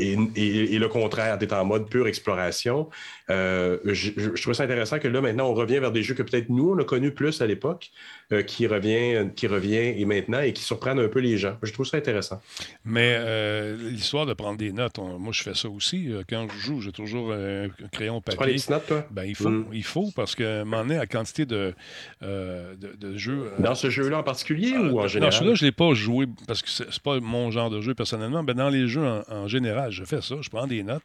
et, 0.00 0.78
le 0.78 0.88
contraire, 0.88 1.38
tu 1.38 1.52
en 1.54 1.64
mode 1.64 1.88
pure 1.88 2.06
exploration. 2.06 2.88
Euh, 3.28 3.78
je, 3.84 4.10
je, 4.16 4.42
trouve 4.42 4.54
ça 4.54 4.64
intéressant 4.64 4.98
que 4.98 5.08
là, 5.08 5.20
maintenant, 5.20 5.48
on 5.48 5.54
revient 5.54 5.78
vers 5.78 5.92
des 5.92 6.02
jeux 6.02 6.14
que 6.14 6.22
peut-être 6.22 6.48
nous, 6.48 6.70
on 6.70 6.78
a 6.78 6.84
connus 6.84 7.12
plus 7.12 7.40
à 7.42 7.46
l'époque, 7.46 7.90
euh, 8.32 8.42
qui, 8.42 8.66
revient, 8.66 9.30
qui 9.34 9.46
revient 9.46 9.76
et 9.76 10.04
maintenant 10.04 10.40
et 10.40 10.52
qui 10.52 10.62
surprennent 10.62 10.98
un 10.98 11.08
peu 11.08 11.20
les 11.20 11.38
gens. 11.38 11.56
Je 11.62 11.72
trouve 11.72 11.86
ça 11.86 11.96
intéressant. 11.96 12.40
Mais 12.84 13.16
euh, 13.18 13.76
l'histoire 13.90 14.26
de 14.26 14.34
prendre 14.34 14.56
des 14.56 14.72
notes, 14.72 14.98
moi, 14.98 15.32
je 15.32 15.42
fais 15.42 15.54
ça 15.54 15.68
aussi. 15.68 16.10
Quand 16.28 16.46
je 16.52 16.58
joue, 16.58 16.80
j'ai 16.80 16.92
toujours 16.92 17.32
un 17.32 17.68
crayon 17.92 18.20
papier. 18.20 18.54
Tu 18.54 18.66
prends 18.66 18.74
des 18.74 18.74
notes, 18.74 18.86
toi? 18.86 19.06
Ben, 19.10 19.24
il 19.24 19.34
faut, 19.34 19.48
mm. 19.48 19.66
il 19.72 19.84
faut 19.84 20.10
parce 20.14 20.34
que, 20.34 20.60
à 20.60 20.64
moment 20.64 20.82
donné, 20.82 20.96
la 20.96 21.06
quantité 21.06 21.46
de, 21.46 21.74
de, 22.22 23.16
jeux... 23.16 23.52
Dans 23.58 23.74
ce 23.74 23.90
jeu-là 23.90 24.18
en 24.18 24.22
particulier 24.22 24.76
ou 24.76 25.00
en 25.00 25.08
général? 25.08 25.30
Dans 25.32 25.36
celui-là, 25.36 25.54
je 25.54 25.64
ne 25.64 25.68
l'ai 25.68 25.72
pas 25.72 25.94
joué 25.94 26.26
parce 26.46 26.62
que 26.62 26.68
c'est 26.68 27.02
pas 27.02 27.20
mon 27.20 27.50
genre 27.50 27.70
de 27.70 27.80
jeu 27.80 27.94
personnellement, 27.94 28.42
mais 28.42 28.54
dans 28.54 28.68
les 28.68 28.86
jeux 28.86 29.06
en 29.28 29.48
général, 29.48 29.90
je 29.90 30.04
fais 30.04 30.20
ça, 30.20 30.36
je 30.40 30.48
prends 30.48 30.66
des 30.66 30.82
notes. 30.82 31.02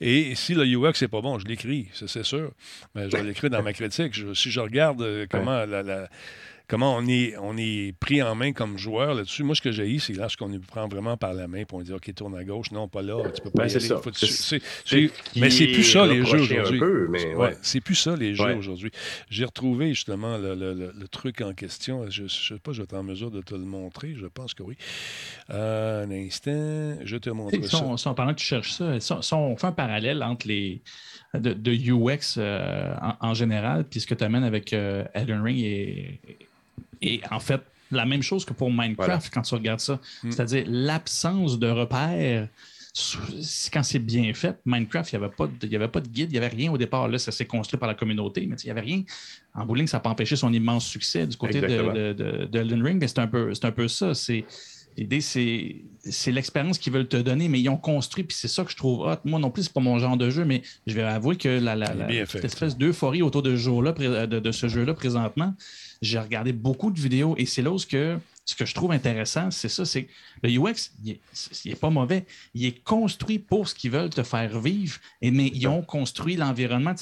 Et 0.00 0.34
si 0.34 0.54
le 0.54 0.64
UX 0.64 1.00
n'est 1.00 1.08
pas 1.08 1.20
bon, 1.20 1.38
je 1.38 1.46
l'écris, 1.46 1.88
c'est 1.92 2.24
sûr. 2.24 2.52
Mais 2.94 3.10
je 3.10 3.16
l'écris 3.16 3.50
dans 3.50 3.62
ma 3.62 3.72
critique. 3.72 4.14
si 4.34 4.50
je 4.50 4.60
regarde 4.60 5.02
euh, 5.02 5.26
comment 5.28 5.64
la 5.64 6.08
comment 6.68 6.94
on 6.96 7.06
est, 7.06 7.34
on 7.38 7.56
est 7.56 7.92
pris 7.98 8.22
en 8.22 8.34
main 8.34 8.52
comme 8.52 8.76
joueur 8.76 9.14
là-dessus. 9.14 9.42
Moi, 9.42 9.54
ce 9.54 9.62
que 9.62 9.72
j'ai 9.72 9.98
c'est 9.98 10.12
lorsqu'on 10.12 10.48
nous 10.48 10.60
prend 10.60 10.86
vraiment 10.86 11.16
par 11.16 11.32
la 11.32 11.48
main 11.48 11.64
pour 11.64 11.78
on 11.78 11.82
dit 11.82 11.92
OK, 11.92 12.12
tourne 12.14 12.36
à 12.36 12.44
gauche, 12.44 12.70
non, 12.70 12.88
pas 12.88 13.02
là, 13.02 13.30
tu 13.34 13.40
peux 13.40 13.50
pas 13.50 13.66
y 13.66 13.70
aller. 13.70 13.80
Ça. 13.80 14.00
mais 15.36 15.50
c'est 15.50 15.66
plus 15.68 15.84
ça 15.84 16.06
les 16.06 16.24
jeux 16.24 16.40
aujourd'hui. 16.40 16.80
Ouais. 17.34 17.56
c'est 17.62 17.80
plus 17.80 17.94
ça 17.94 18.14
les 18.14 18.34
jeux 18.34 18.54
aujourd'hui. 18.56 18.90
J'ai 19.30 19.44
retrouvé 19.44 19.88
justement 19.94 20.36
le, 20.36 21.08
truc 21.10 21.40
en 21.40 21.54
question. 21.54 22.08
Je 22.10 22.24
ne 22.24 22.28
sais 22.28 22.58
pas, 22.62 22.72
je 22.72 22.78
vais 22.78 22.84
être 22.84 22.94
en 22.94 23.02
mesure 23.02 23.30
de 23.30 23.40
te 23.40 23.54
le 23.54 23.64
montrer. 23.64 24.14
Je 24.14 24.26
pense 24.26 24.52
que 24.52 24.62
oui. 24.62 24.76
Euh, 25.50 26.04
un 26.04 26.10
instant, 26.10 26.98
je 27.02 27.16
te 27.16 27.30
montre 27.30 27.64
ça. 27.64 27.96
Si 27.96 28.04
pendant 28.14 28.34
que 28.34 28.40
tu 28.40 28.44
cherches 28.44 28.72
ça, 28.72 29.00
si 29.00 29.34
on 29.34 29.56
fait 29.56 29.66
un 29.66 29.72
parallèle 29.72 30.22
entre 30.22 30.46
les 30.48 30.82
de, 31.34 31.72
UX 31.72 32.36
euh, 32.36 32.94
en, 33.20 33.34
général, 33.34 33.84
puis 33.84 34.00
ce 34.00 34.06
que 34.06 34.14
tu 34.14 34.24
amènes 34.24 34.44
avec 34.44 34.72
euh, 34.72 35.04
Elden 35.14 35.42
Ring 35.42 35.58
et, 35.58 36.20
et 36.28 36.47
en 37.30 37.40
fait, 37.40 37.62
la 37.90 38.04
même 38.04 38.22
chose 38.22 38.44
que 38.44 38.52
pour 38.52 38.70
Minecraft 38.70 39.32
quand 39.32 39.42
tu 39.42 39.54
regardes 39.54 39.80
ça. 39.80 39.98
Mm. 40.22 40.30
C'est-à-dire 40.30 40.64
l'absence 40.66 41.58
de 41.58 41.68
repères. 41.68 42.48
Quand 43.72 43.84
c'est 43.84 44.00
bien 44.00 44.32
fait, 44.34 44.58
Minecraft, 44.64 45.12
il 45.12 45.18
n'y 45.18 45.24
avait, 45.24 45.34
pas 45.34 45.46
de, 45.46 45.76
avait 45.76 45.88
pas 45.88 46.00
de 46.00 46.08
guide, 46.08 46.30
il 46.30 46.32
n'y 46.32 46.38
avait 46.38 46.48
rien 46.48 46.72
au 46.72 46.78
départ. 46.78 47.06
Là, 47.06 47.18
ça 47.18 47.30
s'est 47.30 47.44
construit 47.44 47.78
par 47.78 47.86
la 47.86 47.94
communauté, 47.94 48.44
mais 48.46 48.56
il 48.56 48.64
n'y 48.64 48.70
avait 48.72 48.80
rien. 48.80 49.04
En 49.54 49.64
bowling, 49.66 49.86
ça 49.86 49.98
n'a 49.98 50.00
pas 50.00 50.10
empêché 50.10 50.34
son 50.34 50.52
immense 50.52 50.84
succès 50.86 51.24
du 51.26 51.36
côté 51.36 51.60
de, 51.60 52.12
de, 52.12 52.44
de, 52.46 52.82
Ring, 52.82 52.98
mais 53.00 53.06
c'est 53.06 53.20
un, 53.20 53.28
peu, 53.28 53.52
un 53.62 53.70
peu 53.70 53.86
ça. 53.86 54.12
L'idée, 54.96 55.20
c'est 55.20 56.32
l'expérience 56.32 56.76
qu'ils 56.78 56.92
veulent 56.92 57.06
te 57.06 57.18
donner, 57.18 57.48
mais 57.48 57.60
ils 57.60 57.68
ont 57.68 57.76
construit, 57.76 58.24
puis 58.24 58.36
c'est 58.36 58.48
ça 58.48 58.64
que 58.64 58.72
je 58.72 58.76
trouve 58.76 59.06
hot. 59.06 59.18
Moi 59.24 59.38
non 59.38 59.50
plus, 59.50 59.64
c'est 59.64 59.72
pas 59.72 59.80
mon 59.80 60.00
genre 60.00 60.16
de 60.16 60.28
jeu, 60.28 60.44
mais 60.44 60.62
je 60.88 60.94
vais 60.94 61.02
avouer 61.02 61.36
que 61.36 61.48
la, 61.48 61.76
la, 61.76 62.26
cette 62.26 62.44
espèce 62.44 62.76
d'euphorie 62.76 63.22
autour 63.22 63.42
de, 63.42 63.50
de 64.26 64.52
ce 64.52 64.66
jeu-là 64.66 64.94
présentement, 64.94 65.54
j'ai 66.02 66.18
regardé 66.18 66.52
beaucoup 66.52 66.90
de 66.90 67.00
vidéos 67.00 67.34
et 67.38 67.46
c'est 67.46 67.62
là 67.62 67.70
où 67.70 67.78
ce 67.78 67.86
que, 67.86 68.18
ce 68.44 68.54
que 68.54 68.64
je 68.64 68.74
trouve 68.74 68.92
intéressant, 68.92 69.50
c'est 69.50 69.68
ça, 69.68 69.84
c'est 69.84 70.08
le 70.42 70.50
UX, 70.50 70.90
il 71.04 71.18
n'est 71.66 71.74
pas 71.74 71.90
mauvais. 71.90 72.24
Il 72.54 72.64
est 72.64 72.82
construit 72.82 73.38
pour 73.38 73.68
ce 73.68 73.74
qu'ils 73.74 73.90
veulent 73.90 74.10
te 74.10 74.22
faire 74.22 74.60
vivre, 74.60 74.98
et, 75.20 75.30
mais 75.30 75.48
ils 75.48 75.66
ont 75.66 75.82
construit 75.82 76.36
l'environnement. 76.36 76.94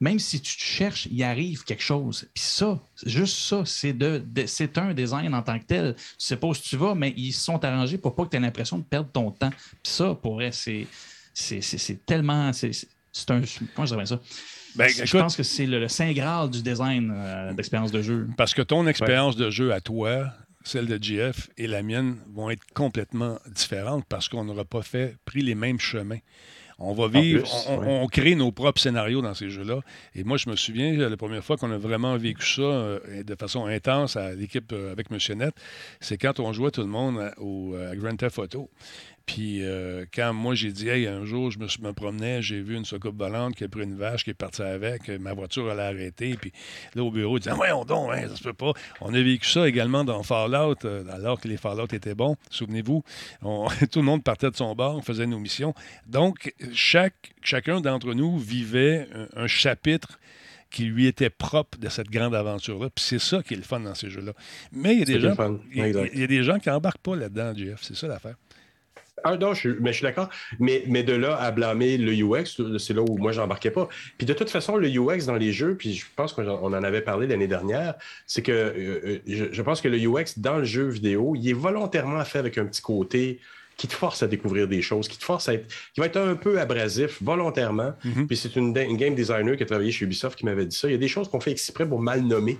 Même 0.00 0.18
si 0.18 0.40
tu 0.40 0.56
te 0.56 0.62
cherches, 0.62 1.08
il 1.10 1.22
arrive 1.22 1.64
quelque 1.64 1.82
chose. 1.82 2.28
Puis 2.34 2.44
ça, 2.44 2.78
juste 3.04 3.38
ça, 3.38 3.64
c'est 3.64 3.94
de, 3.94 4.22
un 4.76 4.94
design 4.94 5.34
en 5.34 5.42
tant 5.42 5.58
que 5.58 5.64
tel. 5.64 5.94
Tu 5.96 6.02
sais 6.18 6.36
pas 6.36 6.48
où 6.48 6.54
tu 6.54 6.76
vas, 6.76 6.94
mais 6.94 7.14
ils 7.16 7.32
sont 7.32 7.64
arrangés 7.64 7.96
pour 7.96 8.14
pas 8.14 8.24
que 8.24 8.30
tu 8.30 8.36
aies 8.36 8.40
l'impression 8.40 8.78
de 8.78 8.84
perdre 8.84 9.10
ton 9.10 9.30
temps. 9.30 9.50
Puis 9.50 9.92
ça, 9.92 10.14
pour 10.14 10.34
vrai, 10.34 10.52
c'est, 10.52 10.86
c'est, 11.32 12.04
tellement. 12.04 12.52
C'est, 12.52 12.70
un. 13.30 13.40
Comment 13.74 13.86
je 13.86 13.94
dirais 13.94 14.06
ça? 14.06 14.20
Ben, 14.76 14.88
je 14.88 15.16
pense 15.16 15.36
que 15.36 15.42
c'est 15.42 15.66
le, 15.66 15.88
Saint 15.88 16.12
Graal 16.12 16.50
du 16.50 16.62
design 16.62 17.12
euh, 17.14 17.52
d'expérience 17.52 17.92
de 17.92 18.02
jeu. 18.02 18.28
Parce 18.36 18.54
que 18.54 18.62
ton 18.62 18.86
expérience 18.86 19.36
de 19.36 19.50
jeu 19.50 19.72
à 19.72 19.80
toi, 19.80 20.32
celle 20.64 20.86
de 20.86 21.02
GF 21.02 21.48
et 21.56 21.66
la 21.66 21.82
mienne 21.82 22.16
vont 22.34 22.50
être 22.50 22.64
complètement 22.74 23.38
différentes 23.54 24.04
parce 24.08 24.28
qu'on 24.28 24.44
n'aura 24.44 24.64
pas 24.64 24.82
fait 24.82 25.16
pris 25.24 25.42
les 25.42 25.54
mêmes 25.54 25.80
chemins. 25.80 26.18
On 26.78 26.92
va 26.92 27.08
vivre, 27.08 27.48
on, 27.70 28.06
crée 28.06 28.34
nos 28.34 28.52
propres 28.52 28.78
scénarios 28.78 29.22
dans 29.22 29.32
ces 29.32 29.48
jeux-là. 29.48 29.80
Et 30.14 30.24
moi, 30.24 30.36
je 30.36 30.50
me 30.50 30.56
souviens, 30.56 30.92
la 31.08 31.16
première 31.16 31.42
fois 31.42 31.56
qu'on 31.56 31.70
a 31.70 31.78
vraiment 31.78 32.18
vécu 32.18 32.46
ça 32.46 32.60
euh, 32.60 33.22
de 33.22 33.34
façon 33.34 33.64
intense 33.64 34.16
à 34.16 34.34
l'équipe 34.34 34.70
euh, 34.74 34.92
avec 34.92 35.06
M. 35.10 35.38
Net, 35.38 35.54
c'est 36.00 36.18
quand 36.18 36.38
on 36.38 36.52
jouait 36.52 36.70
tout 36.70 36.82
le 36.82 36.86
monde 36.86 37.32
au, 37.38 37.74
à 37.76 37.96
Grand 37.96 38.14
Theft 38.14 38.38
Auto. 38.38 38.70
Puis 39.26 39.64
euh, 39.64 40.06
quand 40.14 40.32
moi, 40.32 40.54
j'ai 40.54 40.70
dit, 40.70 40.88
hey, 40.88 41.06
un 41.06 41.24
jour, 41.24 41.50
je 41.50 41.58
me, 41.58 41.66
me 41.86 41.92
promenais, 41.92 42.42
j'ai 42.42 42.60
vu 42.60 42.76
une 42.76 42.84
soucoupe 42.84 43.18
volante 43.18 43.56
qui 43.56 43.64
a 43.64 43.68
pris 43.68 43.82
une 43.82 43.96
vache, 43.96 44.24
qui 44.24 44.30
est 44.30 44.34
partie 44.34 44.62
avec, 44.62 45.08
ma 45.08 45.34
voiture, 45.34 45.70
elle 45.70 45.80
a 45.80 45.86
arrêté. 45.86 46.36
Puis 46.40 46.52
là, 46.94 47.02
au 47.02 47.10
bureau, 47.10 47.36
ils 47.36 47.40
disaient, 47.40 47.54
ouais, 47.54 47.72
on 47.72 47.84
donc, 47.84 48.10
hein, 48.12 48.28
ça 48.28 48.36
se 48.36 48.42
peut 48.42 48.52
pas. 48.52 48.72
On 49.00 49.12
a 49.12 49.20
vécu 49.20 49.48
ça 49.48 49.68
également 49.68 50.04
dans 50.04 50.22
Fallout, 50.22 50.86
alors 51.12 51.40
que 51.40 51.48
les 51.48 51.56
Fallout 51.56 51.92
étaient 51.92 52.14
bons. 52.14 52.36
Souvenez-vous, 52.50 53.02
tout 53.42 53.98
le 53.98 54.04
monde 54.04 54.22
partait 54.22 54.50
de 54.50 54.56
son 54.56 54.74
bord, 54.74 54.96
on 54.96 55.02
faisait 55.02 55.26
nos 55.26 55.40
missions. 55.40 55.74
Donc, 56.06 56.54
chaque, 56.72 57.34
chacun 57.42 57.80
d'entre 57.80 58.14
nous 58.14 58.38
vivait 58.38 59.08
un 59.34 59.48
chapitre 59.48 60.18
qui 60.70 60.84
lui 60.84 61.06
était 61.06 61.30
propre 61.30 61.78
de 61.78 61.88
cette 61.88 62.10
grande 62.10 62.34
aventure-là. 62.34 62.90
Puis 62.90 63.04
c'est 63.04 63.18
ça 63.18 63.42
qui 63.42 63.54
est 63.54 63.56
le 63.56 63.62
fun 63.62 63.80
dans 63.80 63.94
ces 63.94 64.10
jeux-là. 64.10 64.32
Mais 64.72 64.94
il 64.94 64.98
y 64.98 65.02
a 65.02 65.04
des, 65.04 65.20
gens, 65.20 65.34
il, 65.72 66.18
y 66.18 66.22
a 66.22 66.26
des 66.26 66.42
gens 66.42 66.58
qui 66.58 66.68
n'embarquent 66.68 66.98
pas 66.98 67.16
là-dedans, 67.16 67.52
Jeff. 67.56 67.80
C'est 67.82 67.96
ça 67.96 68.06
l'affaire. 68.06 68.36
Ah 69.28 69.36
non, 69.36 69.54
je, 69.54 69.70
mais 69.80 69.90
je 69.90 69.96
suis 69.96 70.04
d'accord. 70.04 70.28
Mais, 70.60 70.84
mais 70.86 71.02
de 71.02 71.12
là 71.12 71.36
à 71.36 71.50
blâmer 71.50 71.98
le 71.98 72.12
UX, 72.12 72.78
c'est 72.78 72.94
là 72.94 73.02
où 73.02 73.18
moi, 73.18 73.32
j'embarquais 73.32 73.72
pas. 73.72 73.88
Puis 74.18 74.26
de 74.26 74.32
toute 74.32 74.50
façon, 74.50 74.76
le 74.76 74.88
UX 74.88 75.26
dans 75.26 75.34
les 75.34 75.52
jeux, 75.52 75.74
puis 75.74 75.94
je 75.94 76.06
pense 76.14 76.32
qu'on 76.32 76.46
en 76.46 76.72
avait 76.84 77.00
parlé 77.00 77.26
l'année 77.26 77.48
dernière, 77.48 77.94
c'est 78.26 78.42
que 78.42 78.52
euh, 78.52 79.20
euh, 79.28 79.48
je, 79.50 79.62
pense 79.62 79.80
que 79.80 79.88
le 79.88 79.98
UX 79.98 80.38
dans 80.38 80.58
le 80.58 80.64
jeu 80.64 80.88
vidéo, 80.88 81.34
il 81.34 81.48
est 81.48 81.54
volontairement 81.54 82.24
fait 82.24 82.38
avec 82.38 82.56
un 82.56 82.66
petit 82.66 82.82
côté 82.82 83.40
qui 83.76 83.88
te 83.88 83.94
force 83.94 84.22
à 84.22 84.28
découvrir 84.28 84.68
des 84.68 84.80
choses, 84.80 85.08
qui 85.08 85.18
te 85.18 85.24
force 85.24 85.48
à 85.48 85.54
être, 85.54 85.66
qui 85.92 86.00
va 86.00 86.06
être 86.06 86.16
un 86.16 86.36
peu 86.36 86.60
abrasif 86.60 87.20
volontairement. 87.20 87.94
Mhm. 88.04 88.28
Puis 88.28 88.36
c'est 88.36 88.54
une, 88.54 88.72
game 88.72 89.14
designer 89.16 89.56
qui 89.56 89.64
a 89.64 89.66
travaillé 89.66 89.90
chez 89.90 90.04
Ubisoft 90.04 90.38
qui 90.38 90.44
m'avait 90.44 90.66
dit 90.66 90.76
ça. 90.76 90.88
Il 90.88 90.92
y 90.92 90.94
a 90.94 90.98
des 90.98 91.08
choses 91.08 91.28
qu'on 91.28 91.40
fait 91.40 91.50
exprès 91.50 91.86
pour 91.86 92.00
mal 92.00 92.22
nommer, 92.22 92.58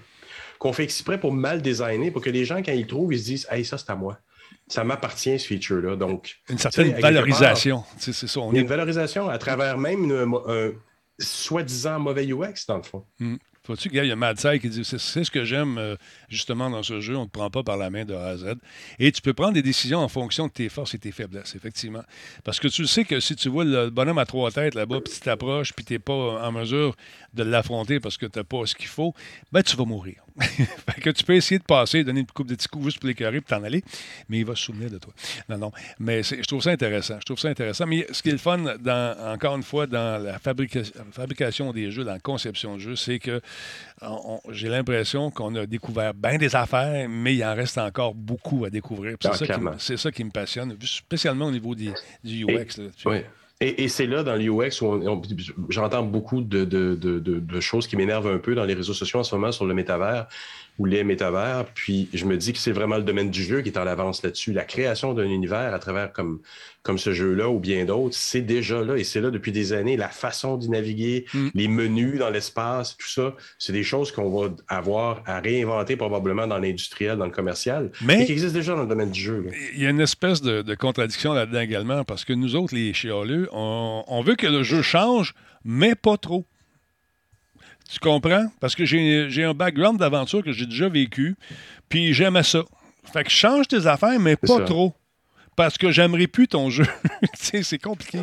qu'on 0.58 0.72
fait 0.72 0.84
exprès 0.84 1.18
pour 1.18 1.32
mal 1.32 1.62
designer, 1.62 2.10
pour 2.10 2.22
que 2.22 2.30
les 2.30 2.44
gens, 2.44 2.60
quand 2.60 2.72
ils 2.72 2.88
trouvent, 2.88 3.14
ils 3.14 3.20
se 3.20 3.24
disent 3.24 3.46
Hey, 3.50 3.64
ça, 3.64 3.78
c'est 3.78 3.90
à 3.90 3.94
moi. 3.94 4.18
Ça 4.68 4.82
m'appartient, 4.82 5.38
ce 5.38 5.46
feature-là. 5.46 5.96
Donc, 5.96 6.36
une 6.48 6.58
certaine 6.58 6.98
valorisation. 7.00 7.84
C'est 7.98 8.12
ça. 8.12 8.40
a 8.40 8.52
une 8.52 8.66
valorisation 8.66 9.28
à 9.28 9.38
travers 9.38 9.78
même 9.78 10.10
un 10.10 10.72
soi-disant 11.18 11.98
mauvais 11.98 12.26
UX, 12.26 12.66
dans 12.68 12.76
le 12.76 12.82
fond. 12.82 13.04
Mhm. 13.20 13.38
Vois-tu, 13.66 13.88
il 13.92 14.04
y 14.04 14.12
a 14.12 14.16
Mad 14.16 14.38
qui 14.60 14.68
dit 14.68 14.84
c'est 14.84 14.98
ce 14.98 15.30
que 15.30 15.44
j'aime 15.44 15.76
euh, 15.78 15.96
justement 16.28 16.70
dans 16.70 16.84
ce 16.84 17.00
jeu, 17.00 17.16
on 17.16 17.22
ne 17.22 17.26
te 17.26 17.32
prend 17.32 17.50
pas 17.50 17.64
par 17.64 17.76
la 17.76 17.90
main 17.90 18.04
de 18.04 18.14
A 18.14 18.26
à 18.26 18.36
Z. 18.36 18.54
Et 19.00 19.10
tu 19.10 19.20
peux 19.20 19.34
prendre 19.34 19.54
des 19.54 19.62
décisions 19.62 19.98
en 19.98 20.08
fonction 20.08 20.46
de 20.46 20.52
tes 20.52 20.68
forces 20.68 20.94
et 20.94 20.98
tes 20.98 21.10
faiblesses, 21.10 21.56
effectivement. 21.56 22.02
Parce 22.44 22.60
que 22.60 22.68
tu 22.68 22.86
sais 22.86 23.04
que 23.04 23.18
si 23.18 23.34
tu 23.34 23.48
vois 23.48 23.64
le 23.64 23.90
bonhomme 23.90 24.18
à 24.18 24.26
trois 24.26 24.52
têtes 24.52 24.74
là-bas, 24.74 25.00
puis 25.00 25.12
tu 25.12 25.20
t'approches, 25.20 25.72
puis 25.72 25.84
tu 25.84 25.94
n'es 25.94 25.98
pas 25.98 26.12
en 26.12 26.52
mesure 26.52 26.94
de 27.34 27.42
l'affronter 27.42 27.98
parce 27.98 28.16
que 28.16 28.26
tu 28.26 28.38
n'as 28.38 28.44
pas 28.44 28.66
ce 28.66 28.74
qu'il 28.76 28.86
faut, 28.86 29.14
ben 29.50 29.62
tu 29.62 29.76
vas 29.76 29.84
mourir. 29.84 30.25
fait 30.40 31.00
que 31.00 31.10
tu 31.10 31.24
peux 31.24 31.34
essayer 31.34 31.58
de 31.58 31.64
passer, 31.64 32.04
donner 32.04 32.20
une 32.20 32.26
coupe 32.26 32.48
de 32.48 32.54
petits 32.54 32.68
coups 32.68 32.86
juste 32.86 32.98
pour 32.98 33.08
l'écœurer 33.08 33.40
puis 33.40 33.48
t'en 33.48 33.62
aller, 33.62 33.82
mais 34.28 34.38
il 34.38 34.44
va 34.44 34.54
se 34.54 34.64
souvenir 34.64 34.90
de 34.90 34.98
toi. 34.98 35.12
Non, 35.48 35.58
non. 35.58 35.72
Mais 35.98 36.22
je 36.22 36.42
trouve 36.42 36.62
ça 36.62 36.70
intéressant. 36.70 37.16
Je 37.20 37.24
trouve 37.24 37.38
ça 37.38 37.48
intéressant. 37.48 37.86
Mais 37.86 38.06
ce 38.10 38.22
qui 38.22 38.28
est 38.28 38.32
le 38.32 38.38
fun, 38.38 38.58
dans, 38.58 39.32
encore 39.32 39.56
une 39.56 39.62
fois, 39.62 39.86
dans 39.86 40.22
la 40.22 40.38
fabrication 40.38 41.72
des 41.72 41.90
jeux, 41.90 42.04
dans 42.04 42.12
la 42.12 42.20
conception 42.20 42.74
de 42.76 42.80
jeux, 42.80 42.96
c'est 42.96 43.18
que 43.18 43.40
j'ai 44.50 44.68
l'impression 44.68 45.30
qu'on 45.30 45.54
a 45.54 45.66
découvert 45.66 46.14
bien 46.14 46.36
des 46.36 46.54
affaires, 46.54 47.08
mais 47.08 47.34
il 47.34 47.44
en 47.44 47.54
reste 47.54 47.78
encore 47.78 48.14
beaucoup 48.14 48.64
à 48.64 48.70
découvrir. 48.70 49.16
C'est 49.20 49.32
ça, 49.34 49.96
ça, 49.96 50.12
qui 50.12 50.24
me 50.24 50.30
passionne, 50.30 50.76
spécialement 50.82 51.46
au 51.46 51.50
niveau 51.50 51.74
du 51.74 51.92
UX. 52.24 52.80
oui. 53.06 53.22
Et, 53.62 53.88
c'est 53.88 54.06
là, 54.06 54.22
dans 54.22 54.36
l'UX, 54.36 54.82
où 54.82 55.70
j'entends 55.70 56.02
beaucoup 56.02 56.42
de, 56.42 56.64
de, 56.64 57.60
choses 57.60 57.86
qui 57.86 57.96
m'énervent 57.96 58.28
un 58.28 58.38
peu 58.38 58.54
dans 58.54 58.64
les 58.64 58.74
réseaux 58.74 58.92
sociaux 58.92 59.20
en 59.20 59.24
ce 59.24 59.34
moment 59.34 59.50
sur 59.50 59.64
le 59.64 59.72
métavers 59.72 60.28
ou 60.78 60.84
les 60.84 61.04
métavers. 61.04 61.64
Puis 61.74 62.08
je 62.12 62.24
me 62.24 62.36
dis 62.36 62.52
que 62.52 62.58
c'est 62.58 62.72
vraiment 62.72 62.96
le 62.96 63.02
domaine 63.02 63.30
du 63.30 63.42
jeu 63.42 63.62
qui 63.62 63.68
est 63.70 63.78
en 63.78 63.86
avance 63.86 64.22
là-dessus. 64.22 64.52
La 64.52 64.64
création 64.64 65.14
d'un 65.14 65.24
univers 65.24 65.74
à 65.74 65.78
travers 65.78 66.12
comme, 66.12 66.40
comme 66.82 66.98
ce 66.98 67.12
jeu-là 67.12 67.48
ou 67.48 67.58
bien 67.58 67.84
d'autres, 67.84 68.14
c'est 68.16 68.42
déjà 68.42 68.82
là 68.82 68.96
et 68.96 69.04
c'est 69.04 69.20
là 69.20 69.30
depuis 69.30 69.52
des 69.52 69.72
années. 69.72 69.96
La 69.96 70.08
façon 70.08 70.56
d'y 70.56 70.68
naviguer, 70.68 71.26
mm. 71.32 71.48
les 71.54 71.68
menus 71.68 72.18
dans 72.18 72.30
l'espace, 72.30 72.96
tout 72.96 73.08
ça, 73.08 73.34
c'est 73.58 73.72
des 73.72 73.82
choses 73.82 74.12
qu'on 74.12 74.30
va 74.30 74.54
avoir 74.68 75.22
à 75.26 75.40
réinventer 75.40 75.96
probablement 75.96 76.46
dans 76.46 76.58
l'industriel, 76.58 77.18
dans 77.18 77.26
le 77.26 77.32
commercial, 77.32 77.90
mais 78.02 78.24
qui 78.24 78.32
existent 78.32 78.58
déjà 78.58 78.74
dans 78.74 78.82
le 78.82 78.88
domaine 78.88 79.10
du 79.10 79.20
jeu. 79.20 79.46
Il 79.74 79.82
y 79.82 79.86
a 79.86 79.90
une 79.90 80.00
espèce 80.00 80.42
de, 80.42 80.74
contradiction 80.74 81.32
là-dedans 81.32 81.60
également 81.60 82.04
parce 82.04 82.24
que 82.24 82.34
nous 82.34 82.54
autres, 82.54 82.74
les 82.74 82.92
chialeux, 82.92 83.48
on, 83.52 84.04
on 84.06 84.22
veut 84.22 84.34
que 84.34 84.46
le 84.46 84.62
jeu 84.62 84.82
change, 84.82 85.34
mais 85.64 85.94
pas 85.94 86.18
trop. 86.18 86.44
Tu 87.90 87.98
comprends? 88.00 88.46
Parce 88.60 88.74
que 88.74 88.84
j'ai 88.84 89.44
un 89.44 89.54
background 89.54 89.98
d'aventure 89.98 90.42
que 90.42 90.52
j'ai 90.52 90.66
déjà 90.66 90.88
vécu, 90.88 91.36
puis 91.88 92.12
j'aimais 92.12 92.42
ça. 92.42 92.62
Fait 93.12 93.24
que 93.24 93.30
change 93.30 93.68
tes 93.68 93.86
affaires, 93.86 94.18
mais 94.18 94.36
pas 94.36 94.60
trop 94.60 94.94
parce 95.56 95.78
que 95.78 95.90
j'aimerais 95.90 96.26
plus 96.26 96.46
ton 96.46 96.68
jeu. 96.68 96.84
c'est 97.34 97.78
compliqué. 97.78 98.18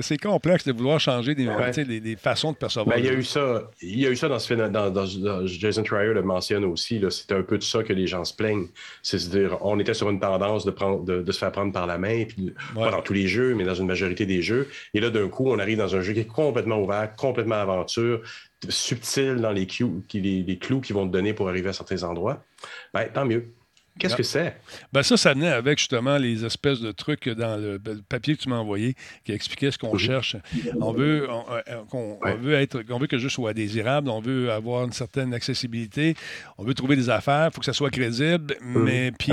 C'est 0.00 0.16
complexe 0.16 0.64
de 0.64 0.72
vouloir 0.72 1.00
changer 1.00 1.34
des, 1.34 2.00
des, 2.00 2.16
façons 2.16 2.52
de 2.52 2.56
percevoir. 2.56 2.96
Ben, 2.96 3.02
il 3.02 3.06
y 3.06 3.08
a 3.08 3.12
eu 3.12 3.24
ça. 3.24 3.68
Il 3.82 3.98
y 3.98 4.06
a 4.06 4.10
eu 4.10 4.16
ça 4.16 4.28
dans 4.28 4.38
ce 4.38 4.54
dans, 4.54 4.90
dans, 4.90 5.46
Jason 5.46 5.82
Trier 5.82 6.14
le 6.14 6.22
mentionne 6.22 6.64
aussi. 6.64 7.02
C'était 7.10 7.34
un 7.34 7.42
peu 7.42 7.58
de 7.58 7.64
ça 7.64 7.82
que 7.82 7.92
les 7.92 8.06
gens 8.06 8.24
se 8.24 8.32
plaignent. 8.32 8.68
C'est-à-dire, 9.02 9.58
on 9.60 9.78
était 9.80 9.94
sur 9.94 10.08
une 10.08 10.20
tendance 10.20 10.64
de, 10.64 10.70
prendre, 10.70 11.04
de, 11.04 11.32
se 11.32 11.38
faire 11.38 11.52
prendre 11.52 11.72
par 11.72 11.86
la 11.86 11.98
main, 11.98 12.24
puis, 12.24 12.54
pas 12.74 12.90
dans 12.90 13.02
tous 13.02 13.12
les 13.12 13.26
jeux, 13.26 13.54
mais 13.54 13.64
dans 13.64 13.74
une 13.74 13.86
majorité 13.86 14.24
des 14.24 14.40
jeux. 14.40 14.68
Et 14.94 15.00
là, 15.00 15.10
d'un 15.10 15.28
coup, 15.28 15.50
on 15.50 15.58
arrive 15.58 15.78
dans 15.78 15.96
un 15.96 16.00
jeu 16.00 16.12
qui 16.12 16.20
est 16.20 16.24
complètement 16.26 16.80
ouvert, 16.80 17.12
complètement 17.16 17.56
aventure, 17.56 18.22
subtil 18.68 19.36
dans 19.36 19.50
les, 19.50 19.66
clous, 19.66 20.02
qu'ils 20.08 20.94
vont 20.94 21.06
te 21.06 21.12
donner 21.12 21.34
pour 21.34 21.48
arriver 21.48 21.70
à 21.70 21.72
certains 21.72 22.02
endroits. 22.02 22.44
Ben, 22.94 23.08
tant 23.12 23.24
mieux. 23.24 23.52
Qu'est-ce 23.98 24.16
que 24.16 24.22
c'est? 24.22 24.56
Ben 24.92 25.02
ça, 25.02 25.16
ça 25.16 25.34
venait 25.34 25.48
avec 25.48 25.78
justement 25.78 26.16
les 26.16 26.44
espèces 26.44 26.80
de 26.80 26.92
trucs 26.92 27.28
dans 27.28 27.60
le, 27.60 27.78
papier 28.08 28.36
que 28.36 28.40
tu 28.40 28.48
m'as 28.48 28.56
envoyé 28.56 28.94
qui 29.24 29.32
expliquait 29.32 29.70
ce 29.70 29.78
qu'on 29.78 29.98
cherche. 29.98 30.36
On 30.80 30.92
veut, 30.92 31.28
on, 31.92 32.18
euh, 32.24 32.34
veut 32.40 32.54
être, 32.54 32.82
on 32.90 32.98
veut 32.98 33.06
que 33.06 33.16
le 33.16 33.22
jeu 33.22 33.28
soit 33.28 33.52
désirable, 33.52 34.08
on 34.08 34.20
veut 34.20 34.50
avoir 34.50 34.84
une 34.84 34.92
certaine 34.92 35.34
accessibilité, 35.34 36.14
on 36.56 36.64
veut 36.64 36.74
trouver 36.74 36.96
des 36.96 37.10
affaires, 37.10 37.48
il 37.50 37.54
faut 37.54 37.60
que 37.60 37.66
ça 37.66 37.74
soit 37.74 37.90
crédible, 37.90 38.56
mmh. 38.60 38.82
mais 38.82 39.12
puis 39.12 39.32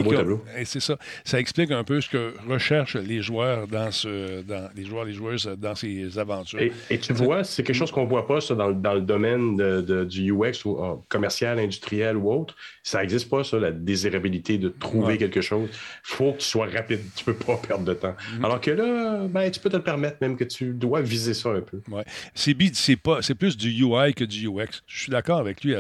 et 0.57 0.65
c'est 0.65 0.79
ça. 0.79 0.97
Ça 1.23 1.39
explique 1.39 1.71
un 1.71 1.83
peu 1.83 2.01
ce 2.01 2.09
que 2.09 2.33
recherchent 2.47 2.97
les 2.97 3.21
joueurs 3.21 3.67
dans 3.67 3.91
ce, 3.91 4.41
dans 4.41 4.69
les 4.75 4.83
joueurs, 4.83 5.05
les 5.05 5.13
joueuses 5.13 5.45
dans 5.57 5.75
ces 5.75 6.17
aventures. 6.19 6.59
Et, 6.89 6.99
tu 6.99 7.13
vois, 7.13 7.43
c'est 7.43 7.63
quelque 7.63 7.75
chose 7.75 7.91
qu'on 7.91 8.05
voit 8.05 8.27
pas 8.27 8.41
ça 8.41 8.55
dans, 8.55 8.67
le 8.67 9.01
domaine 9.01 9.57
du 10.05 10.33
UX 10.33 10.65
ou 10.65 10.77
commercial, 11.07 11.59
industriel 11.59 12.17
ou 12.17 12.31
autre. 12.31 12.55
Ça 12.83 13.01
n'existe 13.01 13.29
pas 13.29 13.43
ça, 13.43 13.57
la 13.57 13.71
désirabilité 13.71 14.48
de 14.57 14.69
trouver 14.69 15.17
quelque 15.17 15.41
chose. 15.41 15.69
Il 15.71 15.77
faut 16.15 16.33
que 16.33 16.39
tu 16.39 16.45
sois 16.45 16.67
rapide. 16.67 17.01
Tu 17.15 17.23
ne 17.27 17.33
peux 17.33 17.45
pas 17.45 17.57
perdre 17.57 17.85
de 17.85 17.93
temps. 17.93 18.15
Mhm. 18.37 18.45
Alors 18.45 18.61
que 18.61 18.71
là, 18.71 19.27
ben, 19.27 19.49
tu 19.51 19.59
peux 19.59 19.69
te 19.69 19.77
le 19.77 19.83
permettre, 19.83 20.17
même 20.21 20.37
que 20.37 20.43
tu 20.43 20.73
dois 20.73 21.01
viser 21.01 21.33
ça 21.33 21.49
un 21.49 21.61
peu. 21.61 21.81
Ouais. 21.89 22.03
C'est, 22.33 22.55
c'est 22.73 23.35
plus 23.35 23.57
du 23.57 23.69
UI 23.83 24.13
que 24.13 24.23
du 24.23 24.47
UX. 24.47 24.81
Je 24.87 25.01
suis 25.03 25.11
d'accord 25.11 25.39
avec 25.39 25.63
lui 25.63 25.75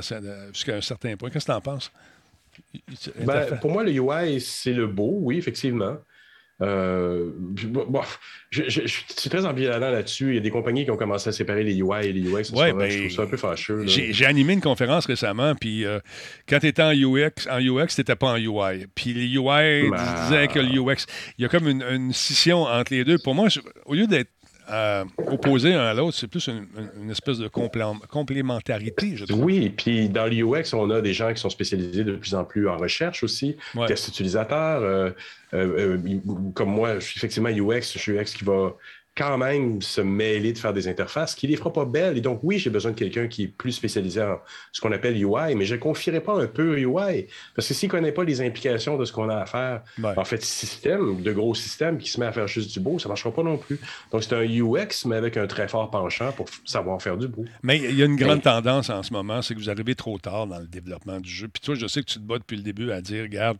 jusqu'à 0.53 0.75
un 0.75 0.81
certain 0.81 1.15
point. 1.17 1.29
Qu'est-ce 1.29 1.45
que 1.45 1.51
tu 1.51 1.57
en 1.57 1.61
penses? 1.61 1.91
Ben, 3.21 3.57
pour 3.61 3.71
moi, 3.71 3.83
le 3.83 3.91
UI, 3.91 4.41
c'est 4.41 4.73
le 4.73 4.87
beau, 4.87 5.17
oui, 5.21 5.37
effectivement. 5.37 5.97
Euh, 6.61 7.31
bon, 7.37 8.01
je, 8.49 8.85
suis 8.85 9.29
très 9.29 9.45
ambivalent 9.45 9.91
là-dessus. 9.91 10.29
Il 10.29 10.35
y 10.35 10.37
a 10.37 10.41
des 10.41 10.49
compagnies 10.49 10.83
qui 10.83 10.91
ont 10.91 10.97
commencé 10.97 11.29
à 11.29 11.31
séparer 11.31 11.63
les 11.63 11.79
UI 11.79 12.07
et 12.07 12.11
les 12.11 12.21
UX. 12.21 12.51
Ouais, 12.53 12.73
ben, 12.73 12.89
je 12.89 12.99
trouve 12.99 13.11
ça 13.11 13.21
un 13.21 13.27
peu 13.27 13.37
fâcheux. 13.37 13.85
J'ai 13.87 14.25
animé 14.25 14.53
une 14.53 14.61
conférence 14.61 15.05
récemment, 15.05 15.55
puis 15.55 15.85
euh, 15.85 15.99
quand 16.47 16.59
tu 16.59 16.67
étais 16.67 16.83
en 16.83 16.91
UX, 16.91 17.47
en 17.49 17.59
UX, 17.59 17.95
tu 17.95 18.01
n'étais 18.01 18.15
pas 18.15 18.33
en 18.33 18.37
UI. 18.37 18.87
Puis 18.93 19.13
les 19.13 19.27
UI 19.27 19.89
bah. 19.89 20.27
disaient 20.27 20.47
que 20.47 20.59
le 20.59 20.81
UX, 20.81 21.05
il 21.37 21.43
y 21.43 21.45
a 21.45 21.49
comme 21.49 21.67
une, 21.67 21.83
une, 21.83 22.11
scission 22.11 22.63
entre 22.63 22.93
les 22.93 23.05
deux. 23.05 23.17
Pour 23.23 23.35
moi, 23.35 23.47
au 23.85 23.93
lieu 23.93 24.07
d'être 24.07 24.31
euh, 24.71 25.05
opposé 25.27 25.73
un 25.73 25.85
à 25.85 25.93
l'autre, 25.93 26.17
c'est 26.17 26.27
plus 26.27 26.47
une, 26.47 27.09
espèce 27.09 27.37
de 27.37 27.47
complémentarité, 27.47 29.15
je 29.15 29.25
trouve. 29.25 29.43
Oui, 29.43 29.69
puis 29.69 30.09
dans 30.09 30.25
l'UX, 30.25 30.73
on 30.73 30.89
a 30.89 31.01
des 31.01 31.13
gens 31.13 31.33
qui 31.33 31.39
sont 31.39 31.49
spécialisés 31.49 32.03
de 32.03 32.15
plus 32.15 32.35
en 32.35 32.43
plus 32.43 32.67
en 32.67 32.77
recherche 32.77 33.23
aussi, 33.23 33.57
ouais. 33.75 33.87
test 33.87 34.07
utilisateur. 34.07 34.81
Euh, 34.81 35.11
euh, 35.53 35.97
comme 36.53 36.69
moi, 36.69 36.95
je 36.99 37.05
suis 37.05 37.17
effectivement 37.17 37.49
UX, 37.49 37.93
je 37.93 37.99
suis 37.99 38.11
UX 38.13 38.25
qui 38.35 38.43
va 38.43 38.75
quand 39.19 39.37
même 39.37 39.81
se 39.81 39.99
mêler 39.99 40.53
de 40.53 40.57
faire 40.57 40.71
des 40.71 40.87
interfaces 40.87 41.35
qui 41.35 41.45
ne 41.45 41.51
les 41.51 41.57
fera 41.57 41.73
pas 41.73 41.83
belles. 41.83 42.17
Et 42.17 42.21
donc, 42.21 42.39
oui, 42.41 42.57
j'ai 42.57 42.69
besoin 42.69 42.91
de 42.91 42.95
quelqu'un 42.95 43.27
qui 43.27 43.43
est 43.43 43.47
plus 43.47 43.73
spécialisé 43.73 44.21
en 44.21 44.37
ce 44.71 44.79
qu'on 44.79 44.93
appelle 44.93 45.21
UI, 45.21 45.55
mais 45.55 45.65
je 45.65 45.75
ne 45.75 45.79
confierai 45.79 46.21
pas 46.21 46.41
un 46.41 46.47
peu 46.47 46.79
UI. 46.79 47.27
Parce 47.53 47.67
que 47.67 47.73
s'il 47.73 47.89
ne 47.89 47.91
connaît 47.91 48.13
pas 48.13 48.23
les 48.23 48.39
implications 48.39 48.97
de 48.97 49.03
ce 49.03 49.11
qu'on 49.11 49.27
a 49.27 49.35
à 49.35 49.45
faire, 49.45 49.81
en 50.03 50.23
fait, 50.23 50.41
système, 50.41 51.21
de 51.21 51.33
gros 51.33 51.53
systèmes 51.53 51.97
qui 51.97 52.09
se 52.09 52.17
met 52.17 52.27
à 52.27 52.31
faire 52.31 52.47
juste 52.47 52.71
du 52.71 52.79
beau, 52.79 52.97
ça 52.97 53.09
ne 53.09 53.09
marchera 53.09 53.31
pas 53.33 53.43
non 53.43 53.57
plus. 53.57 53.77
Donc, 54.13 54.23
c'est 54.23 54.33
un 54.33 54.45
UX, 54.45 55.05
mais 55.05 55.17
avec 55.17 55.35
un 55.35 55.47
très 55.47 55.67
fort 55.67 55.91
penchant 55.91 56.31
pour 56.31 56.47
savoir 56.63 57.01
faire 57.01 57.17
du 57.17 57.27
beau. 57.27 57.43
Mais 57.61 57.77
il 57.77 57.97
y 57.97 58.01
a 58.01 58.05
une 58.05 58.15
grande 58.15 58.41
tendance 58.41 58.89
en 58.89 59.03
ce 59.03 59.11
moment, 59.11 59.41
c'est 59.41 59.53
que 59.53 59.59
vous 59.59 59.69
arrivez 59.69 59.95
trop 59.95 60.17
tard 60.17 60.47
dans 60.47 60.59
le 60.59 60.67
développement 60.67 61.19
du 61.19 61.29
jeu. 61.29 61.49
Puis 61.49 61.61
toi, 61.61 61.75
je 61.75 61.87
sais 61.87 62.01
que 62.01 62.07
tu 62.07 62.19
te 62.19 62.23
bats 62.23 62.37
depuis 62.37 62.55
le 62.55 62.63
début 62.63 62.91
à 62.91 63.01
dire, 63.01 63.23
regarde, 63.23 63.57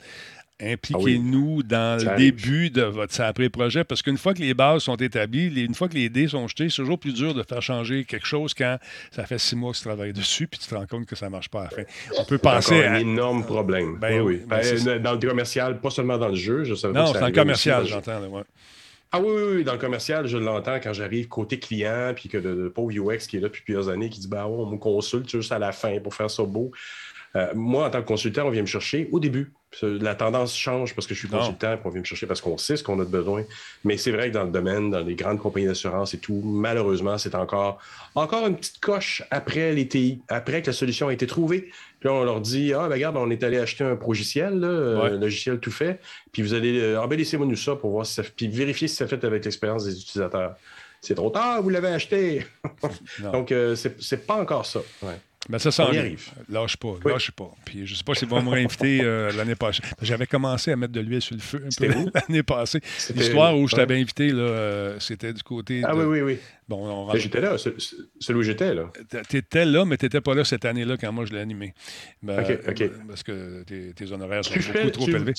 Impliquez-nous 0.62 1.64
dans 1.64 2.04
le 2.04 2.18
début 2.18 2.70
de 2.70 2.82
votre 2.82 3.20
après-projet 3.22 3.84
parce 3.84 4.02
qu'une 4.02 4.18
fois 4.18 4.34
que 4.34 4.40
les 4.40 4.54
bases 4.54 4.84
sont 4.84 4.98
établies, 4.98 5.48
une 5.64 5.74
fois 5.74 5.88
que 5.88 5.94
les 5.94 6.10
dés 6.10 6.28
sont 6.28 6.48
jetés, 6.48 6.70
c'est 6.70 6.78
toujours 6.78 7.00
plus 7.00 7.14
dur 7.14 7.34
de 7.34 7.44
faire 7.44 7.62
changer 7.62 8.04
quelque 8.04 8.26
chose 8.26 8.54
quand 8.54 8.78
ça 9.12 9.26
fait 9.26 9.38
six 9.38 9.56
mois 9.56 9.72
que 9.72 9.78
tu 9.78 9.84
travailles 9.84 10.14
dessus 10.14 10.48
puis 10.48 10.60
tu 10.60 10.68
te 10.68 10.76
rends 10.76 10.86
compte 10.86 11.06
que 11.06 11.16
ça 11.16 11.28
ne 11.28 11.32
marche 11.32 11.50
pas 11.50 11.62
à 11.62 11.64
la 11.64 11.70
fin. 11.70 11.84
On 12.18 12.26
peut 12.26 12.38
penser 12.38 12.84
à 12.84 12.94
un 12.94 13.00
énorme 13.00 13.46
problème. 13.46 13.98
Ben, 14.00 14.22
oui, 14.22 14.42
ben, 14.48 15.02
dans 15.02 15.14
le 15.14 15.20
commercial, 15.20 15.80
pas 15.80 15.90
seulement 15.90 16.18
dans 16.18 16.30
le 16.30 16.36
jeu. 16.36 16.64
Je 16.64 16.74
non, 16.88 17.08
c'est 17.14 17.20
dans 17.20 17.28
le 17.28 17.32
commercial, 17.32 17.86
j'entends. 17.86 18.22
Ah 19.12 19.20
oui, 19.20 19.28
oui, 19.28 19.44
oui, 19.56 19.64
dans 19.64 19.74
le 19.74 19.80
commercial, 19.80 20.28
je 20.28 20.38
l'entends 20.38 20.80
quand 20.80 20.94
j'arrive 20.94 21.28
côté 21.28 21.58
client, 21.58 22.14
puis 22.16 22.30
que 22.30 22.38
le, 22.38 22.70
pauvre 22.70 22.92
UX 22.92 23.26
qui 23.28 23.38
est 23.38 23.40
là 23.40 23.48
depuis 23.48 23.64
plusieurs 23.64 23.90
années, 23.90 24.08
qui 24.10 24.20
dit 24.20 24.28
bah 24.28 24.48
on 24.48 24.68
me 24.68 24.78
consulte 24.78 25.28
juste 25.28 25.52
à 25.52 25.58
la 25.58 25.72
fin 25.72 26.00
pour 26.00 26.14
faire 26.14 26.30
ça 26.30 26.44
beau. 26.44 26.72
Euh, 27.36 27.48
moi, 27.54 27.88
en 27.88 27.90
tant 27.90 28.02
que 28.02 28.08
consultant, 28.08 28.46
on 28.46 28.50
vient 28.50 28.62
me 28.62 28.68
chercher 28.68 29.08
au 29.12 29.20
début. 29.20 29.52
La 29.84 30.16
tendance 30.16 30.58
change 30.58 30.96
parce 30.96 31.06
que 31.06 31.14
je 31.14 31.20
suis 31.20 31.28
consultant, 31.28 31.78
puis 31.78 31.86
on 31.86 31.90
vient 31.90 32.00
me 32.00 32.06
chercher 32.06 32.26
parce 32.26 32.42
qu'on 32.42 32.58
sait 32.58 32.76
ce 32.76 32.84
qu'on 32.84 33.00
a 33.00 33.06
de 33.06 33.10
besoin. 33.10 33.44
Mais 33.84 33.98
c'est 33.98 34.10
vrai 34.10 34.30
que 34.30 34.34
dans 34.34 34.46
le 34.46 34.50
domaine, 34.50 34.90
dans 34.90 35.02
les 35.02 35.14
grandes 35.14 35.38
compagnies 35.38 35.68
d'assurance 35.68 36.16
et 36.16 36.18
tout, 36.18 36.42
malheureusement, 36.44 37.20
c'est 37.20 37.36
encore, 37.36 37.78
encore 38.16 38.48
une 38.48 38.56
petite 38.56 38.80
coche 38.80 39.24
après 39.30 39.74
les 39.74 39.88
TI, 39.88 40.22
après 40.28 40.64
que 40.64 40.68
la 40.68 40.74
solution 40.74 41.10
a 41.10 41.14
été 41.14 41.28
trouvée. 41.28 41.70
Puis 42.00 42.10
là, 42.10 42.14
on 42.14 42.24
leur 42.24 42.42
dit 42.42 42.74
Ah, 42.74 42.88
ben 42.88 42.96
regarde, 42.96 43.18
on 43.18 43.30
est 43.30 43.44
allé 43.44 43.60
acheter 43.60 43.84
un 43.84 43.96
progiciel, 43.96 44.64
un 44.64 45.10
logiciel 45.20 45.60
tout 45.60 45.72
fait, 45.72 46.00
puis 46.32 46.42
vous 46.42 46.56
allez. 46.56 46.80
Euh, 46.80 47.06
ben 47.06 47.16
laissez-moi 47.16 47.46
nous 47.46 47.56
ça 47.56 47.76
pour 47.76 47.92
voir 47.92 48.08
si 48.08 48.16
ça. 48.16 48.24
Puis 48.24 48.48
vérifier 48.48 48.88
si 48.88 48.96
ça 48.96 49.08
fait 49.08 49.24
avec 49.24 49.46
l'expérience 49.46 49.86
des 49.86 50.02
utilisateurs. 50.02 50.56
C'est 51.02 51.16
trop 51.16 51.30
tard, 51.30 51.62
vous 51.62 51.70
l'avez 51.70 51.90
acheté. 51.90 52.46
Donc, 53.32 53.52
euh, 53.52 53.76
c'est 53.76 54.26
pas 54.26 54.36
encore 54.36 54.66
ça. 54.66 54.82
Ben 55.48 55.58
ça 55.58 55.72
s'en 55.72 55.86
arrive. 55.86 56.30
Lâche 56.50 56.78
pas, 56.78 56.96
lâche 57.06 57.32
pas. 57.32 57.52
Puis 57.64 57.88
je 57.88 57.96
sais 57.96 58.04
pas 58.04 58.14
s'ils 58.14 58.28
vont 58.28 58.42
me 58.42 58.50
réinviter 58.50 59.00
euh, 59.02 59.32
l'année 59.32 59.56
passée. 59.56 59.82
J'avais 60.02 60.28
commencé 60.28 60.72
à 60.72 60.76
mettre 60.76 60.94
de 60.94 61.00
l'huile 61.00 61.22
sur 61.22 61.36
le 61.36 61.42
feu 61.42 61.64
un 61.66 61.70
peu 61.76 62.12
l'année 62.14 62.44
passée. 62.44 62.82
L'histoire 63.16 63.58
où 63.58 63.68
je 63.68 63.76
t'avais 63.76 64.00
invité, 64.00 64.30
là, 64.30 64.42
euh, 64.42 65.00
c'était 65.00 65.34
du 65.34 65.42
côté. 65.42 65.82
Ah 65.86 65.96
oui, 65.96 66.04
oui, 66.06 66.22
oui. 66.22 66.40
Bon, 66.68 67.12
J'étais 67.16 67.42
là, 67.42 67.58
celui 67.58 68.40
où 68.40 68.44
j'étais, 68.44 68.76
là. 68.76 68.92
Tu 69.28 69.38
étais 69.38 69.66
là, 69.66 69.86
mais 69.86 69.98
tu 69.98 70.06
n'étais 70.06 70.22
pas 70.22 70.36
là 70.36 70.44
cette 70.44 70.66
année-là 70.66 70.98
quand 70.98 71.12
moi 71.12 71.26
je 71.26 71.34
l'ai 71.34 71.40
animé. 71.40 71.74
Ben, 72.22 72.44
OK, 72.44 72.60
OK. 72.68 72.92
Parce 73.08 73.24
que 73.24 73.64
tes, 73.64 74.12
honoraires 74.12 74.46
sont 74.46 74.54
beaucoup 74.54 74.90
trop 74.92 75.08
élevés. 75.08 75.34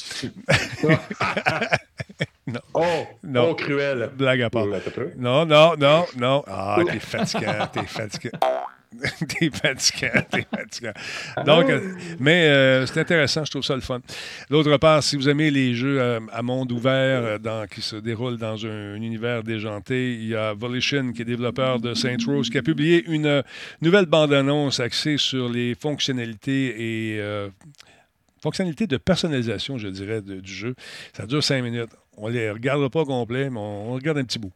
non. 2.49 2.61
Oh, 2.75 3.07
non. 3.23 3.51
Oh, 3.51 3.55
cruel. 3.55 4.11
Blague 4.17 4.43
à 4.43 4.51
part. 4.51 4.67
Non, 5.17 5.47
non, 5.47 5.77
non, 5.77 6.07
non. 6.17 6.43
Ah, 6.49 6.79
t'es 6.85 6.99
fatiguant, 6.99 7.69
t'es 7.73 7.85
fatiguant. 7.85 8.41
t'es 9.29 9.51
fatiguant, 9.51 10.23
t'es 10.31 10.47
fatiguant. 10.57 10.93
Donc, 11.47 11.71
euh, 11.71 11.95
mais 12.19 12.49
euh, 12.49 12.87
c'est 12.87 13.01
intéressant, 13.01 13.45
je 13.45 13.51
trouve 13.51 13.63
ça 13.63 13.77
le 13.77 13.81
fun. 13.81 14.01
D'autre 14.51 14.77
part, 14.79 15.03
si 15.03 15.17
vous 15.17 15.29
aimez 15.29 15.51
les 15.51 15.75
jeux 15.75 16.01
euh, 16.01 16.21
à, 16.33 16.43
monde 16.43 16.73
ouvert 16.73 17.39
qui 17.71 17.83
se 17.83 17.97
déroulent 17.97 18.37
dans 18.37 18.67
un, 18.67 18.97
univers 18.97 19.45
déjanté, 19.45 20.15
il 20.15 20.29
y 20.29 20.35
a 20.35 20.55
Volition, 20.55 21.13
qui 21.13 21.23
est 21.23 21.25
développeur 21.25 21.79
de 21.79 21.95
Saint 21.95 22.17
Rose, 22.27 22.51
qui 22.51 22.59
a 22.59 22.63
publié 22.63 23.05
une 23.07 23.45
nouvelle 23.81 24.07
bande-annonce 24.07 24.81
axée 24.81 25.19
sur 25.19 25.49
les 25.49 25.77
fonctionnalités 25.77 27.15
et 27.15 27.21
fonctionnalités 28.43 28.87
de 28.87 28.97
personnalisation, 28.97 29.79
je 29.79 29.89
dirais, 29.89 30.21
du 30.21 30.53
jeu. 30.53 30.75
Ça 31.17 31.27
dure 31.27 31.45
cinq 31.45 31.63
minutes. 31.63 31.91
On 32.17 32.29
ne 32.29 32.35
les 32.35 32.51
regardera 32.51 32.91
pas 32.91 33.05
complet, 33.05 33.51
mais 33.51 33.59
on, 33.59 33.91
on 33.91 33.95
regarde 33.95 34.19
un 34.19 34.25
petit 34.25 34.39
bout. 34.39 34.53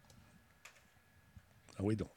Ah 1.79 1.83
oui, 1.83 1.95
donc. 1.97 2.09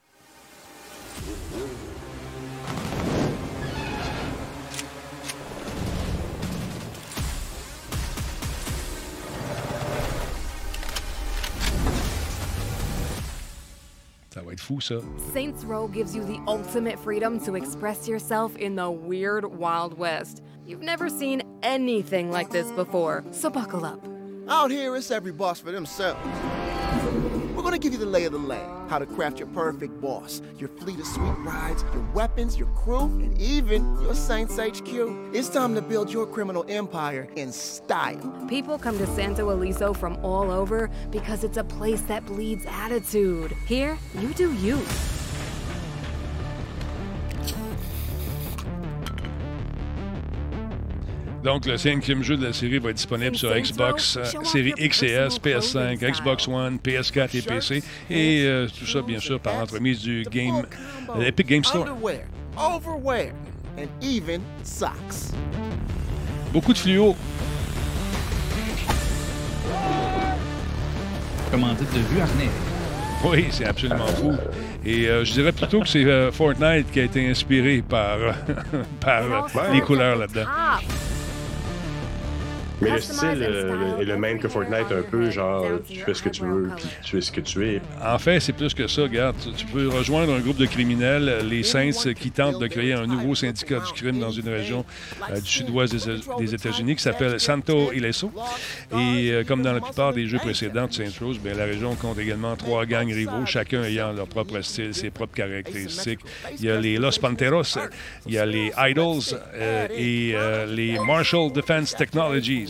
Ça 14.47 14.51
va 14.51 14.53
être 14.53 14.61
fou, 14.61 14.79
ça. 14.79 15.01
Saints 15.33 15.65
Row 15.65 15.89
gives 15.89 16.15
you 16.15 16.23
the 16.23 16.39
ultimate 16.47 16.97
freedom 16.97 17.37
to 17.41 17.55
express 17.55 18.07
yourself 18.07 18.55
in 18.55 18.77
the 18.77 18.89
weird 18.89 19.43
Wild 19.43 19.97
West. 19.97 20.41
You've 20.65 20.81
never 20.81 21.09
seen 21.09 21.41
anything 21.63 22.31
like 22.31 22.49
this 22.49 22.71
before, 22.71 23.25
so 23.31 23.49
buckle 23.49 23.83
up. 23.83 24.01
Out 24.47 24.71
here, 24.71 24.95
it's 24.95 25.11
every 25.11 25.33
boss 25.33 25.59
for 25.59 25.73
themselves. 25.73 26.19
Gonna 27.67 27.79
give 27.79 27.91
you 27.91 27.99
the 27.99 28.05
lay 28.05 28.23
of 28.23 28.31
the 28.31 28.37
land, 28.37 28.89
how 28.89 28.97
to 28.97 29.05
craft 29.05 29.39
your 29.39 29.49
perfect 29.49 29.99
boss, 29.99 30.41
your 30.57 30.69
fleet 30.69 30.97
of 31.01 31.05
sweet 31.05 31.35
rides, 31.39 31.83
your 31.93 32.01
weapons, 32.13 32.57
your 32.57 32.69
crew, 32.69 33.01
and 33.01 33.37
even 33.41 33.83
your 34.01 34.15
Saints 34.15 34.57
HQ. 34.57 34.87
It's 35.33 35.49
time 35.49 35.75
to 35.75 35.81
build 35.81 36.09
your 36.09 36.25
criminal 36.25 36.63
empire 36.69 37.27
in 37.35 37.51
style. 37.51 38.45
People 38.47 38.79
come 38.79 38.97
to 38.97 39.05
Santo 39.07 39.49
Eliso 39.49 39.93
from 39.93 40.17
all 40.23 40.49
over 40.49 40.89
because 41.11 41.43
it's 41.43 41.57
a 41.57 41.63
place 41.65 41.99
that 42.03 42.25
bleeds 42.25 42.65
attitude. 42.67 43.51
Here, 43.65 43.97
you 44.17 44.33
do 44.33 44.53
you. 44.53 44.81
Donc, 51.43 51.65
le 51.65 51.77
cinquième 51.77 52.23
jeu 52.23 52.35
de 52.35 52.45
la 52.45 52.53
série 52.53 52.79
va 52.79 52.89
être 52.89 52.95
disponible 52.95 53.35
sur 53.35 53.53
Xbox, 53.55 54.17
euh, 54.17 54.43
série 54.43 54.73
X 54.77 55.03
et 55.03 55.11
S, 55.11 55.39
PS5, 55.39 55.97
Xbox 55.99 56.47
One, 56.47 56.77
PS4 56.83 57.37
et 57.37 57.41
PC. 57.41 57.83
Et 58.09 58.43
euh, 58.45 58.67
tout 58.67 58.87
ça, 58.87 59.01
bien 59.01 59.19
sûr, 59.19 59.39
par 59.39 59.57
l'entremise 59.59 60.01
du 60.01 60.23
game, 60.31 60.63
l'Epic 61.17 61.47
Game 61.47 61.63
Store. 61.63 61.85
Beaucoup 66.51 66.73
de 66.73 66.77
fluo. 66.77 67.15
Commandite 71.51 71.93
de 71.93 71.99
vue 71.99 72.19
Arnais. 72.19 72.49
Oui, 73.23 73.47
c'est 73.51 73.65
absolument 73.65 74.07
fou. 74.07 74.33
Et 74.85 75.07
euh, 75.07 75.23
je 75.23 75.33
dirais 75.33 75.51
plutôt 75.51 75.81
que 75.81 75.87
c'est 75.87 76.31
Fortnite 76.31 76.91
qui 76.91 76.99
a 76.99 77.03
été 77.03 77.29
inspiré 77.29 77.83
par, 77.87 78.17
par 78.99 79.23
les 79.71 79.81
couleurs 79.81 80.17
là-dedans. 80.17 80.45
Mais 82.79 82.91
le 82.91 83.01
style 83.01 83.41
euh, 83.41 83.97
est 83.97 84.05
le 84.05 84.17
même 84.17 84.39
que 84.39 84.47
Fortnite, 84.47 84.91
un 84.91 85.01
peu 85.01 85.31
genre 85.31 85.65
tu 85.87 85.99
fais 85.99 86.13
ce 86.13 86.21
que 86.21 86.29
tu 86.29 86.43
veux, 86.43 86.69
puis 86.75 86.85
tu 87.03 87.17
es 87.17 87.21
ce 87.21 87.31
que 87.31 87.41
tu 87.41 87.67
es. 87.67 87.81
En 88.03 88.19
fait, 88.19 88.39
c'est 88.39 88.53
plus 88.53 88.73
que 88.73 88.87
ça. 88.87 89.03
Regarde, 89.03 89.35
tu 89.55 89.65
peux 89.65 89.87
rejoindre 89.87 90.33
un 90.33 90.39
groupe 90.39 90.57
de 90.57 90.65
criminels, 90.67 91.47
les 91.49 91.63
Saints, 91.63 92.13
qui 92.13 92.29
tentent 92.29 92.59
de 92.59 92.67
créer 92.67 92.93
un 92.93 93.07
nouveau 93.07 93.33
syndicat 93.33 93.79
du 93.79 93.93
crime 93.93 94.19
dans 94.19 94.29
une 94.29 94.47
région 94.47 94.85
euh, 95.31 95.39
du 95.39 95.49
sud-ouest 95.49 95.95
des, 96.37 96.53
États-Unis 96.53 96.95
qui 96.95 97.01
s'appelle 97.01 97.39
Santo 97.39 97.91
Ileso. 97.93 98.31
Et 98.91 99.31
euh, 99.31 99.43
comme 99.43 99.63
dans 99.63 99.73
la 99.73 99.81
plupart 99.81 100.13
des 100.13 100.27
jeux 100.27 100.39
précédents 100.39 100.85
de 100.85 100.93
Saints 100.93 101.19
Rose, 101.19 101.39
bien, 101.39 101.55
la 101.55 101.65
région 101.65 101.95
compte 101.95 102.19
également 102.19 102.55
trois 102.55 102.85
gangs 102.85 103.11
rivaux, 103.11 103.45
chacun 103.45 103.83
ayant 103.83 104.13
leur 104.13 104.27
propre 104.27 104.61
style, 104.61 104.93
ses 104.93 105.09
propres 105.09 105.35
caractéristiques. 105.35 106.19
Il 106.59 106.65
y 106.65 106.69
a 106.69 106.79
les 106.79 106.97
Los 106.97 107.19
Panteros, 107.19 107.79
il 108.27 108.33
y 108.33 108.37
a 108.37 108.45
les 108.45 108.71
Idols 108.77 109.39
et 109.95 110.35
les 110.67 110.99
Marshall 110.99 111.51
Defense 111.51 111.95
Technologies. 111.95 112.66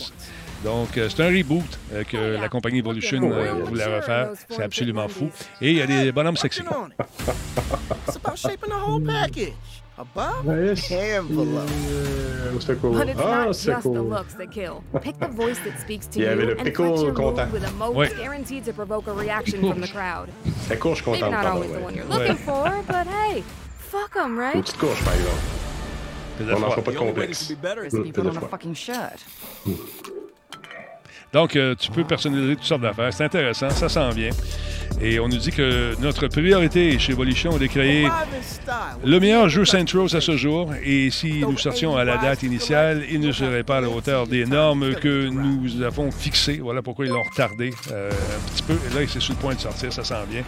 Donc, 0.64 0.98
euh, 0.98 1.08
c'est 1.08 1.22
un 1.22 1.28
reboot 1.28 1.64
euh, 1.92 2.02
que 2.02 2.16
la 2.40 2.48
compagnie 2.48 2.80
Evolution 2.80 3.20
euh, 3.32 3.62
voulait 3.64 3.96
refaire. 3.96 4.30
C'est 4.48 4.62
absolument 4.62 5.06
fou. 5.08 5.30
Et 5.60 5.70
il 5.70 5.76
y 5.76 5.82
a 5.82 5.86
des 5.86 6.10
bonhommes 6.10 6.36
sexy. 6.36 6.62
Ah, 6.68 6.88
not 13.46 13.52
c'est 13.52 13.72
just 13.72 13.82
the 13.82 13.82
cool. 13.82 14.08
looks 14.08 14.34
that 14.36 14.46
kill. 14.50 14.82
Pick 15.02 15.18
the 15.18 15.28
voice 15.28 15.58
that 15.64 15.78
speaks 15.80 16.08
to 16.10 16.18
Il 16.18 16.22
y 16.22 16.26
you 16.26 16.32
avait 16.32 16.46
le 16.46 16.60
and 16.60 16.64
pickle 16.64 17.12
content. 17.12 17.46
move 17.46 17.52
with 17.52 17.64
a 17.64 17.70
move 17.72 17.96
Ouais. 17.96 18.08
guaranteed 18.16 18.64
to 18.64 18.72
provoke 18.72 19.08
a 19.08 19.12
reaction 19.12 19.60
from 19.60 19.80
the 19.80 19.88
crowd. 19.88 20.28
La 20.70 20.76
courge 20.76 21.02
contente, 21.02 21.30
not 21.30 21.42
pardon. 21.42 21.50
always 21.52 21.72
the 21.72 21.78
one 21.80 21.94
Ouais. 21.94 21.96
you're 21.96 22.08
looking 22.08 22.36
for, 22.36 22.70
but 22.86 23.06
hey, 23.06 23.42
fuck 23.78 24.16
'em, 24.16 24.38
Une 24.54 24.62
petite 24.62 24.78
courge, 24.78 25.02
par 25.04 25.14
exemple. 25.14 25.36
On 26.40 26.58
n'en 26.58 26.70
fera 26.70 26.82
pas 26.82 26.92
de 26.92 26.96
complexe. 26.96 27.52
Shirt. 28.74 29.26
Donc, 31.32 31.56
euh, 31.56 31.74
tu 31.74 31.90
peux 31.90 32.04
personnaliser 32.04 32.56
toutes 32.56 32.64
sortes 32.64 32.82
d'affaires. 32.82 33.12
C'est 33.12 33.24
intéressant, 33.24 33.70
ça 33.70 33.88
s'en 33.88 34.10
vient. 34.10 34.30
Et 35.00 35.20
on 35.20 35.28
nous 35.28 35.36
dit 35.36 35.50
que 35.50 35.94
notre 36.00 36.26
priorité 36.26 36.98
chez 36.98 37.12
Evolution 37.12 37.56
est 37.56 37.60
de 37.60 37.66
créer 37.66 38.08
le 39.04 39.20
meilleur 39.20 39.48
jeu 39.48 39.64
Saint 39.64 39.84
Rose 39.92 40.14
à 40.14 40.20
ce 40.20 40.36
jour. 40.36 40.72
Et 40.84 41.10
si 41.10 41.40
nous 41.40 41.56
sortions 41.56 41.96
à 41.96 42.04
la 42.04 42.16
date 42.18 42.42
initiale, 42.42 43.04
il 43.10 43.20
ne 43.20 43.30
serait 43.32 43.62
pas 43.62 43.78
à 43.78 43.80
la 43.80 43.88
hauteur 43.88 44.26
des 44.26 44.44
normes 44.44 44.94
que 44.94 45.28
nous 45.28 45.82
avons 45.82 46.10
fixées. 46.10 46.60
Voilà 46.62 46.82
pourquoi 46.82 47.06
ils 47.06 47.12
l'ont 47.12 47.22
retardé 47.22 47.72
euh, 47.92 48.10
un 48.10 48.50
petit 48.50 48.62
peu. 48.62 48.74
Et 48.74 48.94
là, 49.00 49.06
c'est 49.08 49.20
sur 49.20 49.34
le 49.34 49.38
point 49.38 49.54
de 49.54 49.60
sortir, 49.60 49.92
ça 49.92 50.04
s'en 50.04 50.24
vient. 50.24 50.42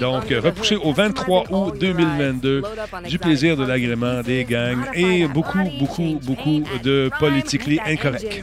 Donc, 0.00 0.30
euh, 0.32 0.40
repoussé 0.40 0.76
au 0.76 0.92
23 0.92 1.44
août 1.50 1.74
2022, 1.78 2.62
du 3.08 3.18
plaisir 3.18 3.56
de 3.56 3.64
l'agrément, 3.64 4.22
des 4.22 4.44
gangs 4.44 4.84
et 4.94 5.26
beaucoup, 5.26 5.64
beaucoup, 5.78 6.18
beaucoup 6.22 6.62
de 6.82 7.10
politically 7.18 7.78
incorrect. 7.84 8.42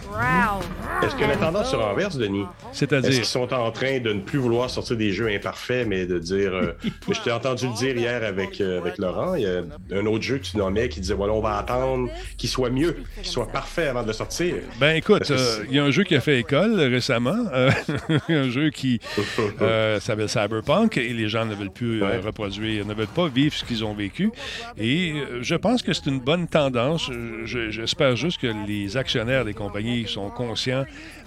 Est-ce 1.03 1.15
que 1.15 1.23
la 1.25 1.37
tendance 1.37 1.71
se 1.71 1.75
renverse, 1.75 2.17
Denis? 2.17 2.41
Est-ce 2.41 2.79
C'est-à-dire, 2.79 3.11
qu'ils 3.11 3.25
sont 3.25 3.51
en 3.53 3.71
train 3.71 3.99
de 3.99 4.13
ne 4.13 4.19
plus 4.19 4.39
vouloir 4.39 4.69
sortir 4.69 4.97
des 4.97 5.11
jeux 5.11 5.28
imparfaits, 5.29 5.87
mais 5.87 6.05
de 6.05 6.19
dire. 6.19 6.53
euh, 6.53 6.71
je 7.11 7.19
t'ai 7.21 7.31
entendu 7.31 7.67
le 7.67 7.73
dire 7.73 7.95
hier 7.97 8.23
avec, 8.23 8.59
euh, 8.61 8.79
avec 8.79 8.97
Laurent. 8.97 9.35
Il 9.35 9.41
y 9.43 9.47
a 9.47 9.61
un 9.93 10.05
autre 10.05 10.23
jeu 10.23 10.37
que 10.37 10.43
tu 10.43 10.57
nommais 10.57 10.89
qui 10.89 10.99
disait 10.99 11.13
voilà, 11.13 11.33
on 11.33 11.41
va 11.41 11.57
attendre 11.57 12.09
qu'il 12.37 12.49
soit 12.49 12.69
mieux, 12.69 12.97
qu'il 13.17 13.25
soit 13.27 13.47
parfait 13.51 13.87
avant 13.87 14.01
de 14.03 14.07
le 14.07 14.13
sortir. 14.13 14.55
Ben 14.79 14.95
écoute, 14.95 15.29
euh, 15.31 15.63
il 15.69 15.75
y 15.75 15.79
a 15.79 15.83
un 15.83 15.91
jeu 15.91 16.03
qui 16.03 16.15
a 16.15 16.21
fait 16.21 16.39
école 16.39 16.79
récemment, 16.79 17.45
euh, 17.53 17.69
un 18.29 18.49
jeu 18.49 18.69
qui 18.69 18.99
euh, 19.61 19.99
s'appelle 19.99 20.29
Cyberpunk 20.29 20.97
et 20.97 21.09
les 21.13 21.27
gens 21.29 21.45
ne 21.45 21.55
veulent 21.55 21.71
plus 21.71 22.01
euh, 22.03 22.07
Ouais. 22.09 22.17
reproduire, 22.19 22.85
ne 22.85 22.93
veulent 22.93 23.07
pas 23.07 23.27
vivre 23.27 23.53
ce 23.53 23.63
qu'ils 23.65 23.83
ont 23.85 23.93
vécu. 23.93 24.31
Et 24.77 25.13
euh, 25.13 25.39
je 25.43 25.55
pense 25.55 25.83
que 25.83 25.93
c'est 25.93 26.05
une 26.07 26.19
bonne 26.19 26.47
tendance. 26.47 27.09
Je- 27.45 27.69
J'espère 27.69 28.15
juste 28.15 28.41
que 28.41 28.47
les 28.67 28.97
actionnaires 28.97 29.45
des 29.45 29.53
compagnies 29.53 30.07
sont 30.07 30.29
conscients 30.29 30.85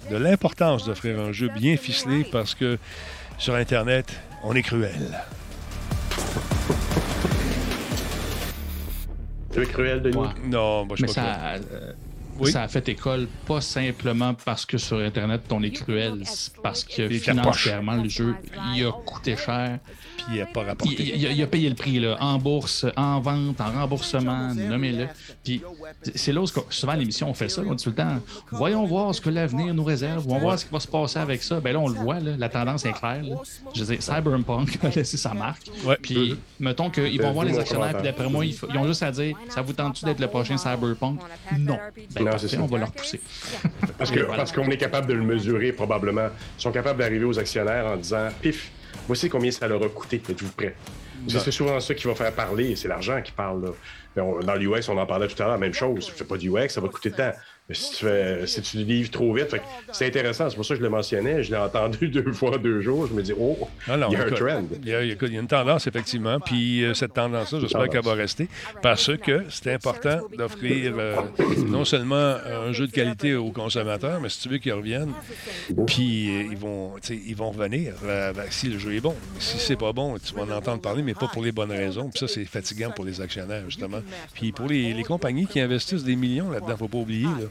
de 0.09 0.17
l'importance 0.17 0.85
d'offrir 0.85 1.19
un 1.19 1.31
jeu 1.31 1.49
bien 1.49 1.77
ficelé 1.77 2.23
parce 2.31 2.55
que 2.55 2.77
Sur 3.37 3.55
Internet, 3.55 4.13
on 4.43 4.53
est 4.55 4.61
cruel. 4.61 5.19
Tu 9.51 9.61
es 9.61 9.65
cruel, 9.65 10.01
Denis? 10.01 10.17
Ouais. 10.17 10.27
Non, 10.45 10.85
moi, 10.85 10.95
je 10.97 11.03
Mais 11.03 11.07
suis 11.07 11.19
pas 11.21 11.33
ça, 11.33 11.39
cruel. 11.39 11.61
euh, 11.73 11.93
Oui. 12.39 12.51
ça 12.51 12.63
a 12.63 12.67
fait 12.67 12.87
école 12.89 13.27
pas 13.45 13.61
simplement 13.61 14.33
parce 14.33 14.65
que 14.65 14.77
sur 14.77 14.97
Internet, 14.99 15.41
on 15.51 15.61
est 15.63 15.71
cruel, 15.71 16.21
c'est 16.25 16.53
parce 16.61 16.83
que 16.83 17.07
financièrement, 17.09 17.95
le 17.95 18.09
jeu, 18.09 18.35
il 18.75 18.85
a 18.85 18.91
coûté 18.91 19.35
cher. 19.37 19.79
Puis 20.17 20.25
il 20.35 20.39
n'a 20.39 20.45
pas 20.45 20.63
rapporté. 20.63 20.95
il- 20.99 21.15
il 21.21 21.27
a, 21.27 21.31
il 21.31 21.41
a 21.43 21.47
payé 21.47 21.67
le 21.69 21.75
prix 21.75 21.99
là, 21.99 22.15
en 22.21 22.37
bourse, 22.37 22.85
en 22.95 23.19
vente, 23.19 23.59
en 23.59 23.71
remboursement, 23.71 24.53
nommez-le. 24.53 25.07
Puis 25.43 25.61
c'est 26.15 26.31
là 26.31 26.41
où 26.41 26.45
souvent 26.69 26.93
à 26.93 26.95
l'émission 26.95 27.29
on 27.29 27.33
fait 27.33 27.49
ça, 27.49 27.61
on 27.65 27.73
dit 27.73 27.83
tout 27.83 27.89
le 27.89 27.95
temps 27.95 28.19
voyons 28.51 28.85
voir 28.85 29.13
ce 29.13 29.19
que 29.21 29.29
l'avenir 29.29 29.73
nous 29.73 29.83
réserve, 29.83 30.23
voyons 30.23 30.41
voir 30.41 30.57
ce 30.59 30.65
qui 30.65 30.71
va 30.71 30.79
se 30.79 30.87
passer 30.87 31.19
avec 31.19 31.43
ça. 31.43 31.59
Ben 31.59 31.73
là 31.73 31.79
on 31.79 31.87
le 31.89 31.95
voit, 31.95 32.19
là, 32.19 32.31
la 32.37 32.49
tendance 32.49 32.85
est 32.85 32.93
claire. 32.93 33.23
là. 33.23 33.35
Je 33.73 33.83
veux 33.83 33.95
dire, 33.95 34.01
Cyberpunk 34.03 34.79
a 34.83 34.89
laissé 34.89 35.17
sa 35.17 35.33
marque. 35.33 35.63
Ouais. 35.83 35.97
Puis 36.01 36.35
mettons 36.59 36.89
qu'ils 36.89 37.17
Ben, 37.17 37.27
vont 37.27 37.33
voir 37.33 37.45
les 37.45 37.57
actionnaires, 37.59 37.93
puis 37.93 38.03
d'après 38.03 38.29
moi 38.29 38.45
ils 38.45 38.77
ont 38.77 38.87
juste 38.87 39.03
à 39.03 39.11
dire 39.11 39.35
ça 39.49 39.61
vous 39.61 39.73
tente-tu 39.73 40.05
d'être 40.05 40.19
le 40.19 40.27
prochain 40.27 40.57
Cyberpunk? 40.57 41.19
Non. 41.57 41.77
Ben, 42.15 42.22
Non, 42.23 42.31
parfait, 42.31 42.47
c'est 42.47 42.55
ça. 42.55 42.61
on 42.61 42.65
va 42.67 42.77
leur 42.79 42.91
pousser. 42.91 43.19
Parce 43.97 44.11
voilà. 44.11 44.45
qu'on 44.45 44.69
est 44.69 44.77
capable 44.77 45.07
de 45.07 45.13
le 45.13 45.23
mesurer 45.23 45.71
probablement. 45.71 46.27
Ils 46.57 46.61
sont 46.61 46.71
capables 46.71 46.99
d'arriver 46.99 47.25
aux 47.25 47.37
actionnaires 47.37 47.85
en 47.85 47.97
disant 47.97 48.27
pif, 48.41 48.71
voici 49.07 49.29
combien 49.29 49.51
ça 49.51 49.67
leur 49.67 49.83
a 49.83 49.89
coûté. 49.89 50.21
Êtes-vous 50.29 50.51
prêt? 50.51 50.75
C'est 51.27 51.51
souvent 51.51 51.79
ça 51.79 51.93
qui 51.93 52.05
va 52.05 52.15
faire 52.15 52.33
parler, 52.33 52.75
c'est 52.75 52.87
l'argent 52.89 53.21
qui 53.21 53.31
parle. 53.31 53.63
Là. 54.15 54.23
On- 54.23 54.39
dans 54.41 54.55
l'UX, 54.55 54.89
on 54.89 54.97
en 54.97 55.05
parlait 55.05 55.27
tout 55.27 55.41
à 55.41 55.45
l'heure, 55.47 55.57
même 55.57 55.73
chose. 55.73 56.05
Tu 56.07 56.11
fais 56.11 56.25
pas 56.25 56.37
d'UX, 56.37 56.67
ça 56.69 56.81
va 56.81 56.87
te 56.89 56.93
coûter 56.93 57.11
tant. 57.11 57.31
Mais 57.69 57.75
si 57.75 57.91
tu, 57.91 58.05
fais, 58.05 58.45
si 58.45 58.61
tu 58.61 58.77
livres 58.79 59.09
trop 59.09 59.33
vite, 59.33 59.55
c'est 59.93 60.07
intéressant. 60.07 60.49
C'est 60.49 60.57
pour 60.57 60.65
ça 60.65 60.73
que 60.73 60.79
je 60.79 60.83
le 60.83 60.89
mentionnais. 60.89 61.43
Je 61.43 61.51
l'ai 61.51 61.57
entendu 61.57 62.07
deux 62.09 62.33
fois, 62.33 62.57
deux 62.57 62.81
jours. 62.81 63.07
Je 63.07 63.13
me 63.13 63.21
dis, 63.21 63.31
oh, 63.39 63.57
non, 63.87 64.09
il 64.11 64.13
y 64.13 64.15
a 64.17 64.25
un 64.25 64.31
trend. 64.31 64.63
Il 64.81 64.89
y 64.89 64.93
a, 64.93 65.01
écoute, 65.01 65.29
il 65.29 65.35
y 65.35 65.37
a 65.37 65.39
une 65.39 65.47
tendance, 65.47 65.87
effectivement. 65.87 66.41
Puis 66.41 66.83
euh, 66.83 66.93
cette 66.93 67.13
tendance-là, 67.13 67.59
j'espère 67.61 67.87
qu'elle 67.87 68.03
va 68.03 68.15
rester. 68.15 68.49
Parce 68.81 69.15
que 69.15 69.45
c'est 69.49 69.73
important 69.73 70.19
d'offrir 70.37 70.93
euh, 70.97 71.15
non 71.65 71.85
seulement 71.85 72.35
un 72.45 72.73
jeu 72.73 72.87
de 72.87 72.91
qualité 72.91 73.33
aux 73.35 73.51
consommateurs, 73.51 74.19
mais 74.19 74.27
si 74.27 74.41
tu 74.41 74.49
veux 74.49 74.57
qu'ils 74.57 74.73
reviennent, 74.73 75.13
puis 75.87 76.29
euh, 76.29 76.47
ils, 76.51 76.57
vont, 76.57 76.95
ils 77.09 77.35
vont 77.35 77.51
revenir 77.51 77.93
si 78.49 78.67
le 78.67 78.77
jeu 78.77 78.93
est 78.95 79.01
bon. 79.01 79.15
Si 79.39 79.57
c'est 79.57 79.77
pas 79.77 79.93
bon, 79.93 80.17
tu 80.17 80.35
vas 80.35 80.41
en 80.41 80.51
entendre 80.51 80.81
parler, 80.81 81.01
mais 81.01 81.13
pas 81.13 81.29
pour 81.29 81.41
les 81.41 81.53
bonnes 81.53 81.71
raisons. 81.71 82.09
Puis 82.09 82.19
ça, 82.19 82.27
c'est 82.27 82.43
fatigant 82.43 82.91
pour 82.91 83.05
les 83.05 83.21
actionnaires, 83.21 83.63
justement. 83.69 84.01
Puis 84.33 84.51
pour 84.51 84.67
les, 84.67 84.93
les 84.93 85.03
compagnies 85.03 85.47
qui 85.47 85.61
investissent 85.61 86.03
des 86.03 86.17
millions 86.17 86.51
là-dedans, 86.51 86.75
faut 86.75 86.89
pas 86.89 86.97
oublier. 86.97 87.23
Là. 87.23 87.47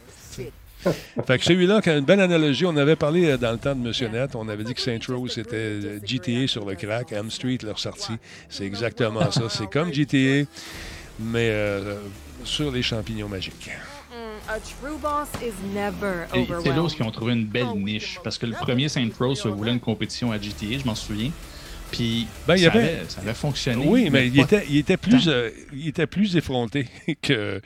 Fait 1.27 1.39
que 1.39 1.45
celui-là, 1.45 1.81
qui 1.81 1.91
a 1.91 1.97
une 1.97 2.05
belle 2.05 2.21
analogie, 2.21 2.67
on 2.67 2.77
avait 2.77 2.97
parlé 2.97 3.31
euh, 3.31 3.37
dans 3.37 3.53
le 3.53 3.59
temps 3.59 3.75
de 3.75 3.81
Monsieur 3.81 4.09
Net, 4.09 4.35
on 4.35 4.49
avait 4.49 4.65
dit 4.65 4.75
que 4.75 4.81
Saint 4.81 4.99
Rose 5.09 5.33
c'était 5.33 5.55
euh, 5.55 6.01
GTA 6.05 6.49
sur 6.49 6.65
le 6.65 6.75
crack, 6.75 7.13
M 7.13 7.31
Street 7.31 7.59
leur 7.63 7.79
sortie. 7.79 8.17
C'est 8.49 8.65
exactement 8.65 9.31
ça. 9.31 9.43
C'est 9.49 9.71
comme 9.71 9.93
GTA, 9.93 10.49
mais 11.21 11.51
euh, 11.51 11.99
sur 12.45 12.73
les 12.73 12.83
champignons 12.83 13.29
magiques. 13.29 13.71
A 14.49 14.59
true 14.59 14.99
boss 15.01 15.29
is 15.41 15.53
never 15.73 16.27
Et 16.35 16.47
C'est 16.65 16.71
là 16.71 16.83
où 16.83 16.89
ils 16.89 17.03
ont 17.05 17.11
trouvé 17.13 17.33
une 17.33 17.47
belle 17.47 17.75
niche. 17.77 18.19
Parce 18.25 18.39
que 18.39 18.47
le 18.47 18.55
premier 18.55 18.89
Saint 18.89 19.09
Rose 19.17 19.47
voulait 19.47 19.71
une 19.71 19.81
compétition 19.81 20.33
à 20.33 20.39
GTA, 20.41 20.79
je 20.81 20.85
m'en 20.85 20.97
souviens. 20.97 21.31
Puis 21.93 22.27
Ben, 22.49 22.57
ça, 22.57 22.69
avait- 22.73 22.79
avait, 22.81 23.03
ça 23.09 23.21
avait 23.21 23.35
fonctionné. 23.35 23.85
Oui, 23.87 24.09
mais 24.11 24.27
il 24.29 24.35
pas 24.35 24.43
était, 24.43 24.65
il 24.69 24.77
était 24.79 24.97
plus, 24.97 25.29
euh, 25.29 25.51
il 25.73 25.87
était 25.89 26.07
plus 26.09 26.35
effronté 26.37 26.89
que, 27.23 27.61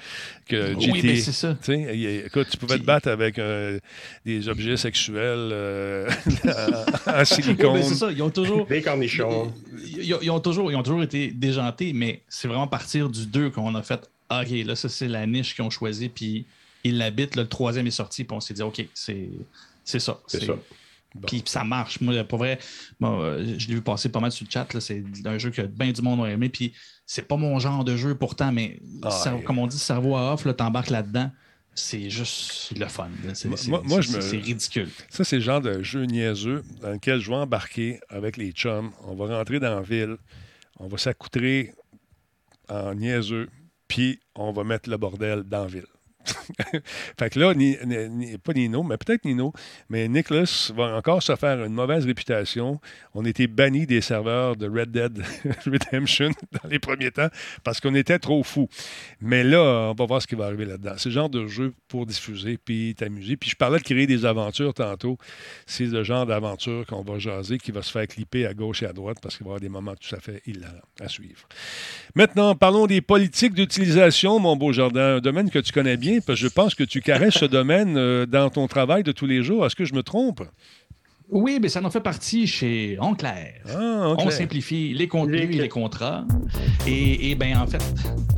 que 0.49 0.75
GTA. 0.79 0.93
Oui, 0.93 1.01
mais 1.03 1.17
c'est 1.17 1.33
ça. 1.33 1.57
Il- 1.69 2.25
écoute, 2.27 2.49
tu 2.51 2.57
pouvais 2.57 2.79
te 2.79 2.85
battre 2.85 3.09
avec 3.09 3.39
euh, 3.39 3.79
des 4.25 4.49
objets 4.49 4.77
sexuels 4.77 5.51
euh, 5.53 6.11
en 7.07 7.21
Oui, 7.21 7.27
silicone. 7.27 7.75
mais 7.75 7.83
c'est 7.85 7.95
ça, 7.95 8.11
ils 8.11 8.21
ont 8.23 8.31
toujours. 8.31 8.67
Des 8.67 8.83
cornichons. 8.83 9.53
Ils, 9.87 9.99
ils- 10.03 10.17
ils 10.23 10.31
ont 10.31 10.41
toujours, 10.41 10.71
ils 10.73 10.75
ont 10.77 10.83
toujours 10.83 11.03
été 11.05 11.29
déjantés, 11.29 11.93
mais 11.95 12.21
c'est 12.29 12.49
vraiment 12.49 12.65
à 12.65 12.69
partir 12.69 13.09
du 13.09 13.27
2 13.27 13.51
qu'on 13.51 13.75
a 13.77 13.83
fait 13.83 14.11
OK, 14.29 14.49
là, 14.67 14.75
ça, 14.75 14.89
c'est 14.89 15.07
la 15.09 15.25
niche 15.25 15.55
qu'ils 15.55 15.65
ont 15.65 15.71
choisi, 15.71 16.09
puis 16.09 16.47
ils 16.83 16.99
l'habitent. 16.99 17.37
Le 17.37 17.47
troisième 17.47 17.87
est 17.87 17.91
sorti, 17.93 18.25
puis 18.25 18.37
on 18.37 18.41
s'est 18.41 18.55
dit 18.55 18.63
OK, 18.63 18.85
c'est 18.93 19.29
c'est 19.85 20.01
ça. 20.01 20.19
C'est 20.27 20.45
ça. 20.45 20.55
Puis 21.27 21.43
ça 21.47 21.65
marche. 21.65 22.01
Moi, 22.01 22.25
pour 22.25 22.39
vrai, 22.39 22.59
moi, 23.01 23.21
euh, 23.21 23.55
je 23.59 23.69
l'ai 23.69 23.75
vu 23.75 23.83
passer 23.83 24.09
pas 24.09 24.21
mal 24.21 24.33
sur 24.33 24.47
le 24.47 24.51
chat. 24.51 24.67
C'est 24.81 25.03
un 25.25 25.39
jeu 25.39 25.51
que 25.51 25.63
bien 25.63 25.93
du 25.93 26.03
monde 26.03 26.25
a 26.25 26.31
aimé. 26.31 26.49
Puis 26.49 26.73
c'est 27.07 27.27
pas 27.27 27.37
mon 27.37 27.59
genre 27.59 27.85
de 27.85 27.97
jeu 27.97 28.15
pourtant, 28.15 28.53
mais 28.53 28.81
Ah, 29.03 29.11
ouais. 29.35 29.43
comme 29.43 29.59
on 29.59 29.67
dit, 29.67 29.79
cerveau 29.79 30.17
à 30.17 30.33
off, 30.35 30.47
t'embarques 30.57 30.91
là-dedans. 30.91 31.31
C'est 31.79 32.09
juste 32.09 32.73
le 32.79 32.87
fun. 32.87 33.09
me- 34.09 34.23
c'est 34.23 34.39
ridicule. 34.39 34.89
Ça, 35.11 35.25
c'est 35.25 35.37
le 35.37 35.43
genre 35.43 35.61
de 35.61 35.83
jeu 35.83 36.05
niaiseux 36.07 36.63
dans 36.81 36.91
lequel 36.93 37.21
je 37.21 37.29
vais 37.29 37.37
embarquer 37.37 38.01
avec 38.09 38.39
les 38.39 38.53
chums. 38.53 38.93
On 39.05 39.15
va 39.15 39.37
rentrer 39.37 39.61
dans 39.61 39.75
la 39.75 39.83
ville, 39.83 40.17
on 40.79 40.89
va 40.89 40.97
s'accoutrer 40.97 41.75
en 42.69 42.95
niaiseux, 42.95 43.49
puis 43.89 44.21
on 44.35 44.53
va 44.53 44.65
mettre 44.65 44.89
le 44.89 44.97
bordel 44.97 45.43
dans 45.43 45.63
la 45.63 45.67
ville. 45.67 45.87
fait 47.19 47.31
que 47.31 47.39
là, 47.39 47.53
pas 48.43 48.53
Nino, 48.53 48.83
mais 48.83 48.97
peut-être 48.97 49.25
Nino, 49.25 49.53
mais 49.89 50.09
Nicholas 50.09 50.73
va 50.75 50.97
encore 50.97 51.23
se 51.23 51.35
faire 51.37 51.65
une 51.65 51.73
mauvaise 51.73 52.07
réputation. 52.07 52.81
On 53.15 53.25
était 53.25 53.47
banni 53.47 53.87
des 53.87 54.01
serveurs 54.01 54.57
de 54.57 54.69
Red 54.69 54.91
Dead 54.91 55.23
Redemption 55.67 56.31
dans 56.53 56.69
les 56.69 56.79
premiers 56.79 57.11
temps 57.11 57.29
parce 57.65 57.81
qu'on 57.81 57.95
était 57.95 58.19
trop 58.19 58.43
fous. 58.43 58.69
Mais 59.21 59.45
là, 59.45 59.91
on 59.91 59.95
va 59.95 60.07
voir 60.07 60.23
ce 60.23 60.27
qui 60.27 60.35
va 60.35 60.47
arriver 60.47 60.65
là-dedans. 60.65 60.95
C'est 60.97 61.09
le 61.09 61.15
genre 61.15 61.31
de 61.31 61.47
jeu 61.47 61.75
pour 61.89 62.07
diffuser 62.07 62.59
puis 62.63 62.95
t'amuser. 62.97 63.37
Puis 63.37 63.51
je 63.51 63.57
parlais 63.57 63.79
de 63.79 63.85
créer 63.85 64.07
des 64.07 64.25
aventures 64.25 64.75
tantôt. 64.75 65.19
C'est 65.67 65.87
le 65.87 66.03
genre 66.03 66.27
d'aventure 66.27 66.87
qu'on 66.87 67.03
va 67.03 67.19
jaser 67.19 67.59
qui 67.59 67.73
va 67.73 67.83
se 67.83 67.91
faire 67.91 68.07
clipper 68.07 68.47
à 68.47 68.55
gauche 68.55 68.83
et 68.83 68.87
à 68.87 68.93
droite 68.93 69.19
parce 69.23 69.37
qu'il 69.37 69.45
va 69.45 69.51
y 69.51 69.53
avoir 69.53 69.61
des 69.61 69.69
moments 69.69 69.95
tout 69.95 70.15
à 70.15 70.21
fait 70.21 70.43
hilarants 70.47 70.75
à 71.01 71.09
suivre. 71.09 71.47
Maintenant, 72.15 72.55
parlons 72.55 72.87
des 72.87 73.01
politiques 73.01 73.55
d'utilisation, 73.55 74.39
mon 74.39 74.57
beau 74.57 74.73
jardin, 74.73 75.17
un 75.17 75.21
domaine 75.21 75.51
que 75.51 75.59
tu 75.59 75.73
connais 75.73 75.97
bien, 75.97 76.16
parce 76.21 76.39
que 76.41 76.47
je 76.47 76.53
pense 76.53 76.75
que 76.75 76.85
tu 76.85 77.01
caresses 77.01 77.35
ce 77.35 77.45
domaine 77.47 77.97
euh, 77.97 78.27
dans 78.27 78.51
ton 78.51 78.67
travail 78.69 79.03
de 79.03 79.13
tous 79.13 79.27
les 79.27 79.43
jours. 79.43 79.67
Est-ce 79.67 79.77
que 79.77 79.85
je 79.85 79.95
me 79.95 80.03
trompe? 80.03 80.43
Oui, 81.29 81.59
mais 81.61 81.69
ça 81.69 81.83
en 81.83 81.91
fait 81.91 81.99
partie 82.01 82.47
chez 82.47 82.97
Enclair. 83.01 83.55
Ah. 83.69 84.15
On 84.17 84.31
simplifie 84.31 84.95
les 84.95 85.09
contenus 85.09 85.49
Les- 85.49 85.57
et 85.57 85.63
les 85.63 85.69
contrats. 85.69 86.25
Et, 86.87 87.31
et 87.33 87.35
ben 87.35 87.57
en 87.57 87.67
fait. 87.67 87.79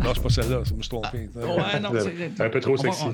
Non, 0.03 0.13
c'est 0.15 0.23
pas 0.23 0.31
celle-là, 0.31 0.63
je 0.65 0.73
me 0.73 0.81
suis 0.81 0.89
trompé. 0.89 1.29
Ouais, 1.37 1.81
non, 1.83 1.91
c'est- 2.01 2.43
un 2.43 2.49
peu 2.49 2.61
trop 2.61 2.73
on 2.73 2.77
va- 2.77 2.83
sexy. 2.91 3.05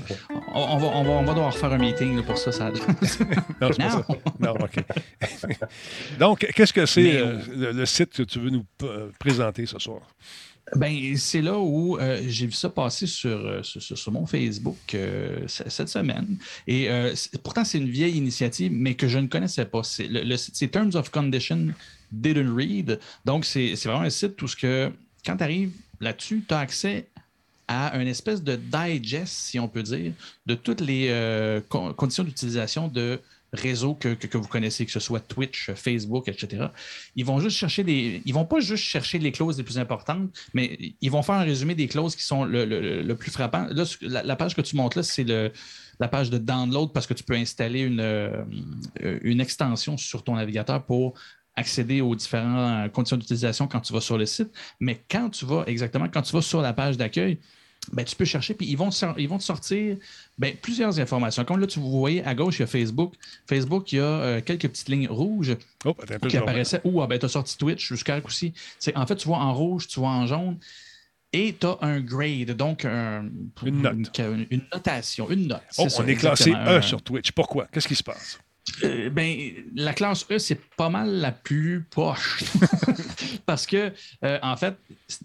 On, 0.54 0.60
on 0.60 0.76
va, 0.78 0.86
on, 0.94 1.02
va, 1.02 1.10
on 1.10 1.24
va 1.24 1.34
devoir 1.34 1.56
faire 1.56 1.72
un 1.72 1.78
meeting 1.78 2.14
là, 2.14 2.22
pour 2.22 2.38
ça. 2.38 2.52
ça... 2.52 2.70
Non, 2.70 2.74
c'est 3.02 3.24
pas 3.24 3.68
Non. 3.68 3.72
ça. 3.90 4.06
Non, 4.38 4.52
OK. 4.52 4.76
Donc, 6.20 6.46
qu'est-ce 6.54 6.72
que 6.72 6.86
c'est 6.86 7.16
euh, 7.16 7.38
le, 7.56 7.72
le 7.72 7.86
site 7.86 8.10
que 8.14 8.22
tu 8.22 8.38
veux 8.38 8.50
nous 8.50 8.64
euh, 8.84 9.08
présenter 9.18 9.66
ce 9.66 9.80
soir? 9.80 10.02
Ben, 10.76 11.16
c'est 11.16 11.42
là 11.42 11.58
où 11.58 11.98
euh, 11.98 12.22
j'ai 12.26 12.46
vu 12.46 12.52
ça 12.52 12.70
passer 12.70 13.06
sur, 13.06 13.36
euh, 13.36 13.62
sur, 13.62 14.12
mon 14.12 14.26
Facebook 14.26 14.78
euh, 14.94 15.46
cette 15.46 15.88
semaine. 15.88 16.38
Et 16.66 16.88
pourtant, 17.42 17.64
c'est 17.64 17.78
une 17.78 17.90
vieille 17.90 18.16
initiative, 18.16 18.72
mais 18.72 18.94
que 18.94 19.06
je 19.06 19.18
ne 19.18 19.26
connaissais 19.26 19.66
pas. 19.66 19.82
C'est, 19.82 20.08
le, 20.08 20.22
le 20.22 20.36
c'est 20.36 20.68
Terms 20.68 20.92
of 20.94 21.10
Condition 21.10 21.68
Didn't 22.10 22.54
Read. 22.54 22.98
Donc, 23.24 23.44
c'est, 23.44 23.76
c'est 23.76 23.88
vraiment 23.88 24.04
un 24.04 24.10
site 24.10 24.40
où 24.40 24.48
ce 24.48 24.56
que, 24.56 24.90
quand 25.24 25.36
tu 25.36 25.44
arrives 25.44 25.72
là-dessus, 26.00 26.42
tu 26.48 26.54
as 26.54 26.58
accès 26.60 27.08
à 27.68 27.96
une 27.98 28.08
espèce 28.08 28.42
de 28.42 28.56
digest, 28.56 29.32
si 29.32 29.58
on 29.58 29.68
peut 29.68 29.82
dire, 29.82 30.12
de 30.46 30.54
toutes 30.54 30.80
les 30.80 31.62
con- 31.68 31.92
conditions 31.92 32.24
d'utilisation 32.24 32.88
de 32.88 33.20
réseaux 33.54 33.94
que, 33.94 34.36
vous 34.36 34.48
connaissez, 34.48 34.84
que 34.84 34.92
ce 34.92 35.00
soit 35.00 35.20
Twitch, 35.20 35.70
Facebook, 35.74 36.28
etc. 36.28 36.66
Ils 37.16 37.24
vont 37.24 37.40
juste 37.40 37.56
chercher 37.56 37.84
des. 37.84 38.22
Ils 38.24 38.34
vont 38.34 38.44
pas 38.44 38.60
juste 38.60 38.84
chercher 38.84 39.18
les 39.18 39.32
clauses 39.32 39.56
les 39.56 39.64
plus 39.64 39.78
importantes, 39.78 40.30
mais 40.52 40.78
ils 41.00 41.10
vont 41.10 41.22
faire 41.22 41.36
un 41.36 41.44
résumé 41.44 41.74
des 41.74 41.88
clauses 41.88 42.16
qui 42.16 42.24
sont 42.24 42.44
le, 42.44 43.12
plus 43.14 43.30
frappant. 43.30 43.66
Là, 43.70 43.84
la, 44.02 44.36
page 44.36 44.54
que 44.54 44.60
tu 44.60 44.76
montres 44.76 44.98
là, 44.98 45.02
c'est 45.02 45.24
la 45.24 46.08
page 46.08 46.30
de 46.30 46.38
download 46.38 46.92
parce 46.92 47.06
que 47.06 47.14
tu 47.14 47.24
peux 47.24 47.34
installer 47.34 47.80
une, 47.80 48.00
euh, 48.00 48.44
une 49.00 49.40
extension 49.40 49.96
sur 49.96 50.24
ton 50.24 50.34
navigateur 50.36 50.84
pour 50.84 51.14
accéder 51.56 52.00
aux 52.00 52.14
différentes 52.14 52.90
conditions 52.92 53.16
d'utilisation 53.16 53.68
quand 53.68 53.80
tu 53.80 53.92
vas 53.92 54.00
sur 54.00 54.18
le 54.18 54.26
site. 54.26 54.50
Mais 54.80 55.04
quand 55.08 55.30
tu 55.30 55.44
vas, 55.44 55.64
exactement, 55.66 56.08
quand 56.08 56.22
tu 56.22 56.32
vas 56.32 56.42
sur 56.42 56.60
la 56.60 56.72
page 56.72 56.96
d'accueil, 56.96 57.38
ben, 57.92 58.04
tu 58.04 58.16
peux 58.16 58.24
chercher, 58.24 58.54
puis 58.54 58.66
ils 58.66 58.76
vont, 58.76 58.90
te 58.90 59.20
ils 59.20 59.28
vont 59.28 59.38
te 59.38 59.42
sortir 59.42 59.96
ben, 60.38 60.54
plusieurs 60.60 60.98
informations. 61.00 61.44
Comme 61.44 61.60
là, 61.60 61.66
tu 61.66 61.80
vous 61.80 61.90
voyez 61.90 62.24
à 62.24 62.34
gauche, 62.34 62.56
il 62.58 62.60
y 62.60 62.64
a 62.64 62.66
Facebook. 62.66 63.14
Facebook, 63.48 63.92
il 63.92 63.96
y 63.96 64.00
a 64.00 64.04
euh, 64.04 64.40
quelques 64.40 64.68
petites 64.68 64.88
lignes 64.88 65.08
rouges 65.08 65.56
Oh, 65.84 65.94
qui 66.28 66.36
apparaissaient. 66.36 66.80
Ou 66.84 67.02
ah, 67.02 67.06
ben, 67.06 67.18
tu 67.18 67.26
as 67.26 67.28
sorti 67.28 67.58
Twitch 67.58 67.86
jusqu'à 67.88 68.20
aussi. 68.24 68.54
C'est, 68.78 68.96
en 68.96 69.06
fait, 69.06 69.16
tu 69.16 69.28
vois 69.28 69.38
en 69.38 69.52
rouge, 69.52 69.86
tu 69.88 70.00
vois 70.00 70.10
en 70.10 70.26
jaune. 70.26 70.58
Et 71.32 71.54
tu 71.58 71.66
as 71.66 71.78
un 71.82 72.00
grade, 72.00 72.52
donc 72.52 72.84
un- 72.84 73.28
Une 73.64 73.82
note. 73.82 74.18
Une, 74.18 74.46
une 74.50 74.62
notation, 74.72 75.28
une 75.30 75.48
note. 75.48 75.62
Oh, 75.78 75.88
ça, 75.88 76.02
on 76.02 76.06
est 76.06 76.14
classé. 76.14 76.52
E 76.52 76.80
sur 76.80 77.02
Twitch. 77.02 77.32
Pourquoi? 77.32 77.66
Qu'est-ce 77.72 77.88
qui 77.88 77.96
se 77.96 78.04
passe? 78.04 78.38
Euh, 78.82 79.10
ben, 79.10 79.52
la 79.74 79.92
classe 79.92 80.26
E, 80.30 80.38
c'est 80.38 80.60
pas 80.76 80.88
mal 80.88 81.08
la 81.08 81.32
plus 81.32 81.84
poche. 81.90 82.44
Parce 83.46 83.66
que, 83.66 83.92
euh, 84.24 84.38
en 84.42 84.56
fait, 84.56 84.74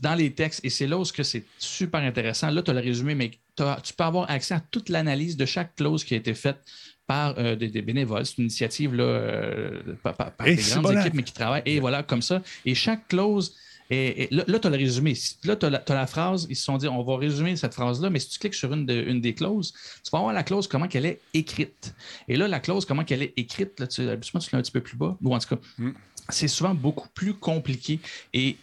dans 0.02 0.16
les 0.16 0.32
textes, 0.32 0.64
et 0.64 0.70
c'est 0.70 0.88
là 0.88 0.98
où 0.98 1.06
ce 1.06 1.14
que 1.14 1.24
c'est 1.24 1.46
super 1.58 2.02
intéressant, 2.02 2.50
là, 2.50 2.62
tu 2.62 2.72
as 2.72 2.74
le 2.74 2.82
résumé, 2.82 3.16
mais 3.16 3.32
tu 3.56 3.94
peux 3.94 4.04
avoir 4.04 4.30
accès 4.30 4.54
à 4.54 4.60
toute 4.60 4.90
l'analyse 4.90 5.38
de 5.38 5.46
chaque 5.46 5.76
clause 5.76 6.04
qui 6.04 6.14
a 6.14 6.18
été 6.18 6.34
faite 6.34 6.60
par 7.08 7.34
des, 7.34 7.82
bénévoles. 7.82 8.26
C'est 8.26 8.38
une 8.38 8.44
initiative 8.44 8.94
là, 8.94 9.72
par, 10.04 10.16
des 10.46 10.56
grandes 10.56 10.98
équipes, 10.98 11.14
mais 11.14 11.24
qui 11.24 11.34
travaillent. 11.34 11.64
Et 11.66 11.80
voilà, 11.80 12.04
comme 12.04 12.22
ça. 12.22 12.42
Et 12.66 12.76
chaque 12.76 13.08
clause 13.08 13.56
et, 13.92 14.28
là, 14.32 14.60
tu 14.60 14.68
as 14.68 14.70
le 14.70 14.78
résumé. 14.78 15.16
Là, 15.44 15.56
tu 15.56 15.66
as, 15.66 15.70
la 15.70 16.08
phrase, 16.08 16.46
ils 16.50 16.56
se 16.56 16.64
sont 16.64 16.78
dit, 16.78 16.88
on 16.88 17.04
va 17.04 17.18
résumer 17.18 17.56
cette 17.56 17.74
phrase-là, 17.74 18.10
mais 18.10 18.20
si 18.20 18.30
tu 18.30 18.40
cliques 18.40 18.54
sur 18.54 18.72
une, 18.72 18.90
une 18.90 19.20
des 19.20 19.34
clauses, 19.34 19.74
tu 20.04 20.12
vas 20.12 20.20
voir 20.20 20.34
la 20.34 20.44
clause, 20.44 20.68
comment 20.68 20.88
qu'elle 20.88 21.08
est 21.08 21.20
écrite. 21.34 21.96
Et 22.28 22.36
là, 22.36 22.48
la 22.48 22.60
clause, 22.60 22.86
comment 22.86 23.04
qu'elle 23.04 23.24
est 23.24 23.34
écrite, 23.36 23.80
là, 23.80 23.88
tu, 23.88 24.08
habituellement, 24.08 24.46
tu 24.46 24.50
l'as 24.54 24.60
un 24.60 24.62
petit 24.62 24.72
peu 24.72 24.82
plus 24.82 24.96
bas. 24.96 25.18
Ou 25.24 25.34
en 25.34 25.40
tout 25.40 25.56
cas, 25.56 25.62
mm. 25.80 25.92
c'est 26.30 26.48
souvent 26.48 26.76
beaucoup 26.76 27.10
plus 27.16 27.34
compliqué. 27.34 28.00
Et 28.34 28.58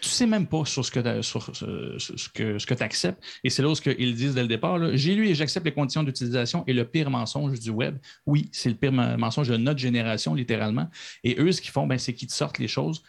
tu 0.00 0.08
sais 0.08 0.26
même 0.26 0.46
pas 0.46 0.64
sur 0.64 0.84
ce 0.84 0.90
que 0.90 1.22
ce 1.22 2.28
que, 2.28 2.58
ce 2.58 2.66
que 2.66 2.74
tu 2.74 2.82
acceptes. 2.82 3.22
Et 3.44 3.50
c'est 3.50 3.62
là 3.62 3.68
où 3.68 3.74
ils 3.98 4.14
disent 4.14 4.34
dès 4.34 4.42
le 4.42 4.48
départ, 4.48 4.78
j'ai 4.96 5.14
lu 5.14 5.28
et 5.28 5.34
j'accepte 5.34 5.66
les 5.66 5.72
conditions 5.72 6.02
d'utilisation 6.02 6.64
et 6.66 6.72
le 6.72 6.84
pire 6.84 7.10
mensonge 7.10 7.58
du 7.58 7.70
web. 7.70 7.98
Oui, 8.26 8.48
c'est 8.52 8.68
le 8.68 8.74
pire 8.74 8.92
mensonge 8.92 9.48
de 9.48 9.56
notre 9.56 9.78
génération, 9.78 10.34
littéralement. 10.34 10.88
Et 11.24 11.36
eux, 11.38 11.52
ce 11.52 11.60
qu'ils 11.60 11.70
font, 11.70 11.86
ben, 11.86 11.98
c'est 11.98 12.14
qu'ils 12.14 12.28
te 12.28 12.32
sortent 12.32 12.58
les 12.58 12.68
choses 12.68 13.02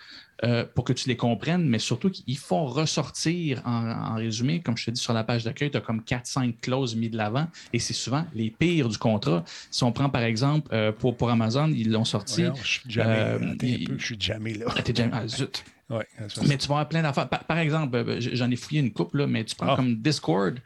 euh, 0.45 0.65
pour 0.73 0.85
que 0.85 0.93
tu 0.93 1.09
les 1.09 1.17
comprennes, 1.17 1.67
mais 1.67 1.79
surtout 1.79 2.09
qu'ils 2.09 2.37
font 2.37 2.65
ressortir 2.65 3.61
en, 3.65 4.15
résumé, 4.15 4.61
comme 4.61 4.77
je 4.77 4.85
te 4.85 4.91
dis 4.91 5.01
sur 5.01 5.11
la 5.11 5.25
page 5.25 5.43
d'accueil, 5.43 5.69
tu 5.69 5.77
as 5.77 5.81
comme 5.81 5.99
4-5 5.99 6.55
clauses 6.61 6.95
mises 6.95 7.11
de 7.11 7.17
l'avant 7.17 7.47
et 7.73 7.79
c'est 7.79 7.93
souvent 7.93 8.25
les 8.33 8.49
pires 8.49 8.87
du 8.87 8.97
contrat. 8.97 9.43
Si 9.69 9.83
on 9.83 9.91
prend 9.91 10.09
par 10.09 10.23
exemple 10.23 10.69
euh, 10.73 10.93
pour, 10.93 11.17
pour 11.17 11.29
Amazon, 11.29 11.67
ils 11.67 11.91
l'ont 11.91 12.05
sorti. 12.05 12.45
je 12.63 12.67
suis 12.67 12.89
jamais, 12.89 13.19
euh, 13.19 13.95
je 13.97 14.05
suis 14.05 14.17
jamais 14.19 14.53
là. 14.53 14.67
Ah, 15.11 15.27
zut. 15.27 15.65
Mais 15.89 16.57
tu 16.57 16.67
vas 16.67 16.75
avoir 16.75 16.89
plein 16.89 17.01
d'affaires. 17.01 17.27
Par, 17.27 17.57
exemple, 17.57 18.17
j'en 18.19 18.49
ai 18.51 18.55
fouillé 18.55 18.81
une 18.81 18.91
coupe, 18.91 19.15
là, 19.15 19.27
mais 19.27 19.43
tu 19.43 19.55
prends 19.55 19.73
ah. 19.73 19.75
comme 19.75 19.95
Discord, 19.95 20.59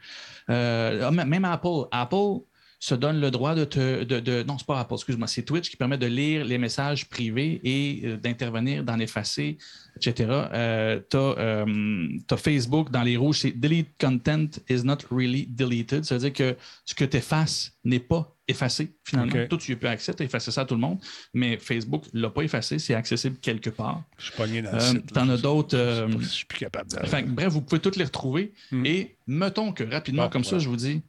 ah, 0.48 1.10
même 1.10 1.44
Apple. 1.44 1.88
Apple, 1.90 2.42
se 2.84 2.94
donne 2.94 3.18
le 3.18 3.30
droit 3.30 3.54
de 3.54 3.64
te. 3.64 4.04
De, 4.04 4.42
non, 4.42 4.58
c'est 4.58 4.66
pas 4.66 4.78
Apple, 4.78 4.92
excuse-moi, 4.92 5.26
c'est 5.26 5.42
Twitch 5.42 5.70
qui 5.70 5.76
permet 5.76 5.96
de 5.96 6.04
lire 6.04 6.44
les 6.44 6.58
messages 6.58 7.08
privés 7.08 7.58
et 7.64 8.02
euh, 8.04 8.16
d'intervenir, 8.18 8.84
d'en 8.84 8.98
effacer, 8.98 9.56
etc. 9.96 10.28
Euh, 10.52 11.00
tu 11.08 11.16
as, 11.16 11.34
euh, 11.38 12.18
Facebook 12.36 12.90
dans 12.90 13.02
les 13.02 13.16
rouges, 13.16 13.38
c'est 13.38 13.52
Delete 13.52 13.88
content 13.98 14.48
is 14.68 14.82
not 14.84 14.98
really 15.10 15.46
deleted. 15.46 16.04
Ça 16.04 16.16
veut 16.16 16.30
dire 16.30 16.34
que 16.34 16.56
ce 16.84 16.94
que 16.94 17.06
tu 17.06 17.16
effaces 17.16 17.72
n'est 17.84 18.00
pas 18.00 18.36
effacé 18.46 18.94
finalement. 19.02 19.46
Toi, 19.48 19.58
tu 19.58 19.78
accès, 19.86 20.12
tu 20.12 20.22
as 20.22 20.26
effacé 20.26 20.50
ça 20.50 20.60
à 20.60 20.64
tout 20.66 20.74
le 20.74 20.80
monde, 20.82 20.98
mais 21.32 21.56
Facebook 21.56 22.04
ne 22.12 22.20
l'a 22.20 22.28
pas 22.28 22.42
effacé, 22.42 22.78
c'est 22.78 22.94
accessible 22.94 23.38
quelque 23.40 23.70
part. 23.70 24.02
Je 24.18 24.26
suis 24.26 24.34
pogné 24.34 24.60
dans 24.60 24.72
le 24.72 24.80
site. 24.80 25.10
Tu 25.10 25.18
en 25.18 25.30
as 25.30 25.38
d'autres. 25.38 26.06
je 26.20 26.26
suis 26.26 26.44
plus 26.44 26.58
capable 26.58 26.90
de. 26.90 27.32
bref, 27.32 27.48
vous 27.48 27.62
pouvez 27.62 27.80
toutes 27.80 27.96
les 27.96 28.04
retrouver. 28.04 28.52
Hmm. 28.70 28.84
Et 28.84 29.16
mettons 29.26 29.72
que 29.72 29.84
rapidement, 29.84 30.28
comme 30.28 30.44
ça, 30.44 30.58
je 30.58 30.68
vous 30.68 30.76
dis 30.76 31.00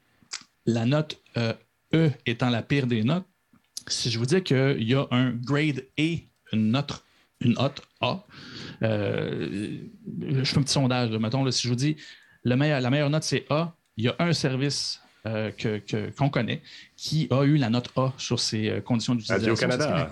la 0.65 0.85
note 0.85 1.21
E 1.93 2.11
étant 2.25 2.49
la 2.49 2.61
pire 2.61 2.87
des 2.87 3.03
notes, 3.03 3.25
si 3.87 4.09
je 4.09 4.19
vous 4.19 4.25
dis 4.25 4.41
qu'il 4.41 4.83
y 4.83 4.95
a 4.95 5.05
un 5.11 5.31
grade 5.31 5.85
A, 5.99 6.03
une 6.53 6.71
note, 6.71 7.03
une 7.41 7.53
note 7.53 7.81
A, 8.01 8.23
euh, 8.83 9.77
je 10.21 10.43
fais 10.43 10.57
un 10.57 10.63
petit 10.63 10.73
sondage, 10.73 11.11
mettons, 11.11 11.49
si 11.51 11.63
je 11.63 11.69
vous 11.69 11.75
dis 11.75 11.95
la 12.43 12.55
meilleure 12.55 13.09
note 13.09 13.23
c'est 13.23 13.45
A, 13.49 13.75
il 13.97 14.05
y 14.05 14.07
a 14.07 14.15
un 14.19 14.33
service 14.33 15.01
euh, 15.25 15.51
qu'on 16.17 16.29
connaît 16.29 16.61
qui 16.95 17.27
a 17.31 17.43
eu 17.43 17.57
la 17.57 17.69
note 17.69 17.89
A 17.95 18.13
sur 18.17 18.39
ses 18.39 18.69
euh, 18.69 18.81
conditions 18.81 19.15
d'utilisation. 19.15 19.53
au 19.53 19.55
Canada. 19.55 20.11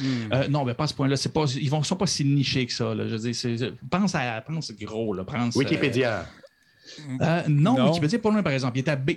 Hmm. 0.00 0.50
non, 0.50 0.64
mais 0.64 0.74
pas 0.74 0.84
à 0.84 0.86
ce 0.86 0.94
point-là. 0.94 1.16
Pas, 1.34 1.44
ils 1.56 1.74
ne 1.74 1.82
sont 1.82 1.96
pas 1.96 2.06
si 2.06 2.24
nichés 2.24 2.66
que 2.66 2.72
ça. 2.72 2.94
Je 2.94 3.16
veux 3.16 3.76
pense 3.90 4.14
à 4.14 4.40
pense 4.42 4.70
gros. 4.72 5.12
Là, 5.12 5.24
Wikipédia. 5.56 6.24
non, 7.48 7.88
Wikipédia, 7.88 8.20
pour 8.20 8.30
loin, 8.30 8.44
par 8.44 8.52
exemple. 8.52 8.78
Il 8.78 8.84
est 8.84 8.88
à 8.88 8.94
B. 8.94 9.10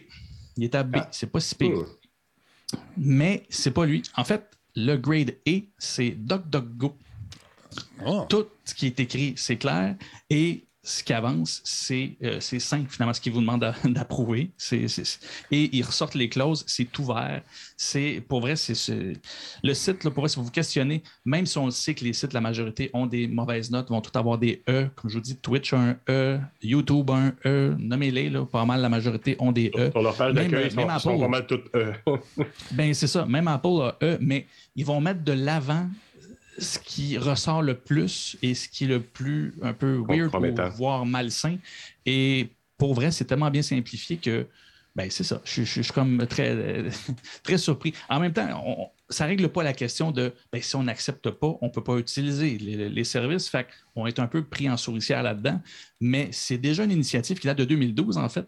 Il 0.62 0.66
est 0.66 0.76
à 0.76 0.84
B. 0.84 0.98
Ah. 0.98 1.08
C'est 1.10 1.32
pas 1.32 1.40
si 1.40 1.56
pire. 1.56 1.88
Mais 2.96 3.48
c'est 3.50 3.72
pas 3.72 3.84
lui. 3.84 4.04
En 4.16 4.24
fait, 4.24 4.46
le 4.76 4.96
grade 4.96 5.36
A, 5.48 5.52
c'est 5.80 6.12
DuckDuckGo. 6.12 6.96
Oh. 8.06 8.26
Tout 8.30 8.46
ce 8.64 8.76
qui 8.76 8.86
est 8.86 9.00
écrit, 9.00 9.34
c'est 9.38 9.58
clair. 9.58 9.96
Et 10.30 10.68
ce 10.84 11.04
qui 11.04 11.14
avance, 11.14 11.62
c'est 11.64 12.16
euh, 12.24 12.40
simple, 12.40 12.90
finalement, 12.90 13.14
ce 13.14 13.22
qu'ils 13.22 13.34
vous 13.34 13.42
demandent 13.42 13.74
d'approuver. 13.86 14.50
Et 14.72 14.90
ils 15.52 15.84
ressortent 15.84 16.16
les 16.16 16.28
clauses, 16.28 16.64
c'est 16.68 16.98
ouvert. 16.98 17.42
C'est 17.78 18.24
Pour 18.28 18.42
vrai, 18.42 18.56
c'est 18.56 18.74
le 19.64 19.74
site, 19.74 20.04
là, 20.04 20.12
pour 20.12 20.22
vrai, 20.22 20.30
si 20.30 20.38
vous 20.38 20.46
vous 20.46 20.52
questionnez, 20.52 21.04
même 21.24 21.46
si 21.46 21.58
on 21.60 21.66
le 21.66 21.72
sait 21.72 21.94
que 21.94 22.04
les 22.04 22.14
sites, 22.14 22.34
la 22.34 22.42
majorité, 22.42 22.90
ont 22.94 23.06
des 23.06 23.28
mauvaises 23.28 23.70
notes, 23.70 23.90
vont 23.90 24.02
tout 24.02 24.18
avoir 24.18 24.40
des 24.40 24.64
E, 24.68 24.88
comme 24.96 25.10
je 25.10 25.18
vous 25.18 25.24
dis, 25.24 25.36
Twitch 25.38 25.74
a 25.74 25.78
un 25.78 25.98
E, 26.10 26.40
YouTube 26.64 27.12
a 27.12 27.16
un 27.16 27.34
E, 27.46 27.76
nommez-les, 27.78 28.32
pas 28.52 28.66
mal, 28.66 28.82
la 28.82 28.90
majorité 28.90 29.36
ont 29.40 29.52
des 29.52 29.72
E. 29.76 29.92
Sur 29.92 30.02
leur 30.02 30.16
page 30.16 30.34
d'accueil, 30.34 30.66
ils, 30.66 30.72
sont, 30.72 31.00
sont 31.00 31.20
pas 31.20 31.28
mal 31.28 31.46
toutes 31.46 31.70
E. 31.76 31.94
ben, 32.72 32.94
c'est 32.94 33.08
ça, 33.08 33.26
même 33.26 33.48
Apple 33.48 33.82
a 33.82 33.98
E, 34.02 34.18
mais 34.20 34.48
ils 34.76 34.86
vont 34.86 35.00
mettre 35.00 35.24
de 35.24 35.34
l'avant 35.34 35.88
ce 36.62 36.80
qui 36.80 37.18
ressort 37.18 37.62
le 37.62 37.76
plus 37.76 38.38
et 38.42 38.54
ce 38.54 38.70
qui 38.70 38.86
est 38.86 38.88
le 38.88 39.02
plus 39.02 39.54
un 39.62 39.74
peu 39.74 40.02
weird, 40.08 40.32
voire 40.76 41.06
malsain. 41.06 41.58
Et 42.06 42.50
pour 42.78 42.94
vrai, 42.94 43.12
c'est 43.12 43.26
tellement 43.26 43.52
bien 43.52 43.62
simplifié 43.62 44.18
que 44.18 44.46
ben, 44.96 45.10
c'est 45.10 45.24
ça. 45.24 45.42
Je, 45.46 45.64
suis 45.64 45.84
comme 45.94 46.26
très, 46.28 46.84
très 47.44 47.58
surpris. 47.58 47.94
En 48.10 48.20
même 48.20 48.34
temps, 48.34 48.92
ça 49.10 49.24
ne 49.24 49.30
règle 49.30 49.48
pas 49.50 49.64
la 49.64 49.72
question 49.72 50.12
de 50.12 50.34
ben, 50.52 50.62
si 50.62 50.76
on 50.76 50.84
n'accepte 50.84 51.30
pas, 51.30 51.58
on 51.62 51.68
ne 51.68 51.72
peut 51.72 51.84
pas 51.84 51.98
utiliser 51.98 52.58
les, 52.58 53.04
services. 53.04 53.48
Fait 53.48 53.68
on 53.96 54.06
est 54.06 54.20
un 54.20 54.28
peu 54.28 54.44
pris 54.44 54.70
en 54.70 54.76
souricière 54.76 55.24
là-dedans. 55.24 55.62
Mais 56.02 56.30
c'est 56.32 56.58
déjà 56.58 56.84
une 56.84 56.92
initiative 56.92 57.40
qui 57.40 57.48
date 57.48 57.58
de 57.58 57.66
2012, 57.66 58.18
en 58.18 58.28
fait, 58.28 58.46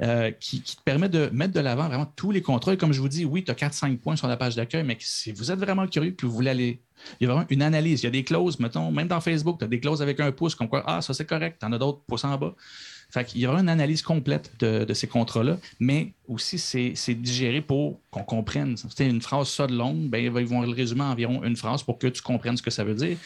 euh, 0.00 0.30
qui, 0.30 0.62
te 0.62 0.82
permet 0.82 1.08
de 1.08 1.28
mettre 1.32 1.52
de 1.52 1.60
l'avant 1.60 1.88
vraiment 1.88 2.10
tous 2.16 2.30
les 2.30 2.42
contrôles. 2.42 2.78
Comme 2.78 2.92
je 2.92 3.00
vous 3.00 3.08
dis, 3.08 3.24
oui, 3.24 3.44
tu 3.44 3.50
as 3.50 3.54
4-5 3.54 3.98
points 3.98 4.16
sur 4.16 4.28
la 4.28 4.36
page 4.36 4.56
d'accueil, 4.56 4.84
mais 4.84 4.96
si 4.98 5.32
vous 5.32 5.50
êtes 5.50 5.58
vraiment 5.58 5.86
curieux 5.86 6.12
que 6.12 6.24
vous 6.24 6.32
voulez 6.32 6.50
aller 6.50 6.82
il 7.20 7.26
y 7.26 7.30
a 7.30 7.32
vraiment 7.32 7.46
une 7.50 7.62
analyse. 7.62 8.02
Il 8.02 8.04
y 8.04 8.06
a 8.06 8.10
des 8.10 8.24
clauses, 8.24 8.58
mettons, 8.58 8.90
même 8.90 9.08
dans 9.08 9.20
Facebook, 9.20 9.58
tu 9.58 9.64
as 9.64 9.68
des 9.68 9.80
clauses 9.80 10.02
avec 10.02 10.20
un 10.20 10.32
pouce, 10.32 10.54
comme 10.54 10.68
quoi, 10.68 10.82
ah, 10.86 11.02
ça 11.02 11.14
c'est 11.14 11.26
correct, 11.26 11.58
tu 11.60 11.66
en 11.66 11.72
as 11.72 11.78
d'autres 11.78 12.02
pouces 12.06 12.24
en 12.24 12.36
bas. 12.36 12.54
Fait 13.12 13.26
qu'il 13.26 13.42
y 13.42 13.46
aura 13.46 13.60
une 13.60 13.68
analyse 13.68 14.00
complète 14.00 14.50
de, 14.58 14.94
ces 14.94 15.06
contrats-là, 15.06 15.58
mais 15.78 16.14
aussi 16.28 16.58
c'est 16.58 17.14
digéré 17.14 17.60
pour 17.60 18.00
qu'on 18.10 18.24
comprenne. 18.24 18.74
C'est 18.88 19.06
une 19.06 19.20
phrase 19.20 19.48
ça 19.50 19.66
de 19.66 19.76
longue, 19.76 20.08
ben, 20.08 20.18
ils 20.18 20.30
vont 20.30 20.62
le 20.62 20.72
résumer 20.72 21.02
environ 21.02 21.44
une 21.44 21.56
phrase 21.56 21.82
pour 21.82 21.98
que 21.98 22.06
tu 22.06 22.22
comprennes 22.22 22.56
ce 22.56 22.62
que 22.62 22.70
ça 22.70 22.84
veut 22.84 22.94
dire. 22.94 23.18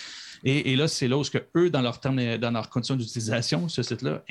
Et, 0.44 0.76
là, 0.76 0.88
c'est 0.88 1.08
là 1.08 1.16
où 1.16 1.22
que 1.22 1.38
eux, 1.56 1.70
dans 1.70 1.82
leurs 1.82 2.00
termes, 2.00 2.36
dans 2.36 2.50
leurs 2.50 2.68
conditions 2.68 2.96
d'utilisation, 2.96 3.68
ce 3.68 3.82
site-là 3.82 4.22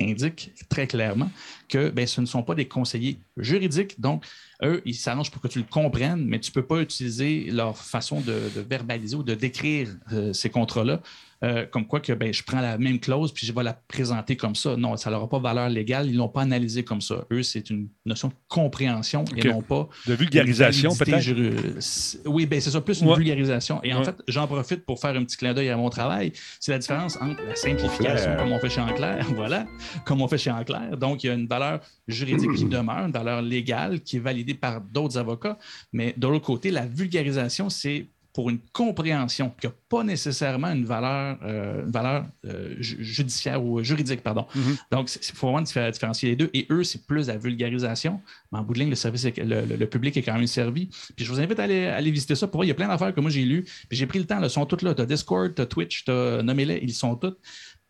indique 0.00 0.52
très 0.68 0.86
clairement 0.86 1.30
que 1.68 1.90
ben, 1.90 2.06
ce 2.06 2.20
ne 2.20 2.26
sont 2.26 2.42
pas 2.42 2.54
des 2.54 2.66
conseillers 2.66 3.18
juridiques. 3.36 4.00
Donc, 4.00 4.24
eux, 4.62 4.82
ils 4.84 4.94
s'arrangent 4.94 5.30
pour 5.30 5.42
que 5.42 5.48
tu 5.48 5.58
le 5.58 5.66
comprennes, 5.68 6.24
mais 6.24 6.40
tu 6.40 6.50
ne 6.50 6.54
peux 6.54 6.64
pas 6.64 6.80
utiliser 6.80 7.50
leur 7.50 7.76
façon 7.76 8.20
de, 8.20 8.50
verbaliser 8.68 9.16
ou 9.16 9.22
de 9.22 9.34
décrire 9.34 9.88
euh, 10.12 10.32
ces 10.32 10.50
contrats-là 10.50 11.00
euh, 11.44 11.66
comme 11.66 11.86
quoi 11.86 12.00
que 12.00 12.12
ben, 12.12 12.32
je 12.32 12.42
prends 12.42 12.60
la 12.60 12.78
même 12.78 12.98
clause 12.98 13.32
puis 13.32 13.46
je 13.46 13.52
vais 13.52 13.62
la 13.62 13.74
présenter 13.74 14.36
comme 14.36 14.54
ça. 14.54 14.76
Non, 14.76 14.96
ça 14.96 15.10
n'aura 15.10 15.28
pas 15.28 15.38
valeur 15.38 15.68
légale. 15.68 16.06
Ils 16.06 16.14
ne 16.14 16.18
l'ont 16.18 16.28
pas 16.28 16.42
analysé 16.42 16.84
comme 16.84 17.00
ça. 17.00 17.26
Eux, 17.30 17.42
c'est 17.42 17.70
une 17.70 17.88
notion 18.04 18.28
de 18.28 18.34
compréhension 18.48 19.24
et 19.36 19.48
non 19.48 19.62
pas. 19.62 19.88
De 20.06 20.14
vulgarisation, 20.14 20.94
peut-être? 20.94 22.26
Oui, 22.26 22.46
ben, 22.46 22.60
c'est 22.60 22.70
ça, 22.70 22.80
plus 22.80 23.00
une 23.00 23.14
vulgarisation. 23.14 23.80
Et 23.82 23.92
en 23.92 24.02
fait, 24.02 24.16
j'en 24.28 24.46
profite 24.46 24.84
pour 24.84 25.00
faire 25.00 25.14
un 25.14 25.24
petit 25.24 25.36
clin 25.36 25.54
d'œil 25.54 25.68
à 25.68 25.76
mon 25.76 25.90
travail. 25.90 26.32
C'est 26.60 26.72
la 26.72 26.78
différence 26.78 27.16
entre 27.20 27.42
la 27.46 27.54
simplification, 27.54 28.36
comme 28.36 28.52
on 28.52 28.58
fait 28.58 28.70
chez 28.70 28.80
Enclair, 28.80 29.26
voilà, 29.34 29.66
comme 30.04 30.22
on 30.22 30.28
fait 30.28 30.38
chez 30.38 30.50
Enclair. 30.50 30.96
Donc, 30.96 31.24
il 31.24 31.28
y 31.28 31.30
a 31.30 31.34
une 31.34 31.46
valeur 31.46 31.80
juridique 32.08 32.54
qui 32.54 32.64
demeure, 32.64 33.06
une 33.06 33.12
valeur 33.12 33.42
légale 33.42 34.00
qui 34.00 34.16
est 34.16 34.20
validée 34.20 34.54
par 34.54 34.80
d'autres 34.80 35.18
avocats. 35.18 35.58
Mais 35.92 36.14
de 36.16 36.26
l'autre 36.26 36.46
côté, 36.46 36.70
la 36.70 36.86
vulgarisation, 36.86 37.68
c'est 37.68 38.08
pour 38.36 38.50
une 38.50 38.58
compréhension 38.74 39.50
qui 39.58 39.66
n'a 39.66 39.72
pas 39.88 40.04
nécessairement 40.04 40.70
une 40.70 40.84
valeur, 40.84 41.38
euh, 41.42 41.84
valeur 41.86 42.26
euh, 42.44 42.74
judiciaire 42.78 43.64
ou 43.64 43.82
juridique. 43.82 44.22
Pardon. 44.22 44.44
Mm-hmm. 44.54 44.76
Donc, 44.90 45.10
il 45.16 45.34
faut 45.34 45.46
vraiment 45.50 45.62
différencier 45.62 46.28
les 46.28 46.36
deux. 46.36 46.50
Et 46.52 46.66
eux, 46.68 46.84
c'est 46.84 47.06
plus 47.06 47.28
la 47.28 47.38
vulgarisation. 47.38 48.20
Mais 48.52 48.58
en 48.58 48.62
bout 48.62 48.74
de 48.74 48.80
ligne, 48.80 48.90
le, 48.90 48.94
service, 48.94 49.24
le, 49.24 49.84
public 49.86 50.18
est 50.18 50.22
quand 50.22 50.34
même 50.34 50.46
servi. 50.46 50.90
Puis 51.16 51.24
je 51.24 51.32
vous 51.32 51.40
invite 51.40 51.58
à 51.58 51.62
aller, 51.62 52.10
visiter 52.10 52.34
ça. 52.34 52.46
Pour 52.46 52.58
voir, 52.58 52.66
il 52.66 52.68
y 52.68 52.72
a 52.72 52.74
plein 52.74 52.88
d'affaires 52.88 53.14
que 53.14 53.20
moi 53.22 53.30
j'ai 53.30 53.46
lues. 53.46 53.64
Puis 53.88 53.96
j'ai 53.96 54.06
pris 54.06 54.18
le 54.18 54.26
temps. 54.26 54.42
Ils 54.42 54.50
sont 54.50 54.66
toutes 54.66 54.82
là. 54.82 54.94
Tu 54.94 55.00
as 55.00 55.06
Discord, 55.06 55.54
tu 55.54 55.62
as 55.62 55.66
Twitch, 55.66 56.04
tu 56.04 56.10
as 56.10 56.42
nommé-les. 56.42 56.80
Ils 56.82 56.92
sont 56.92 57.16
toutes. 57.16 57.38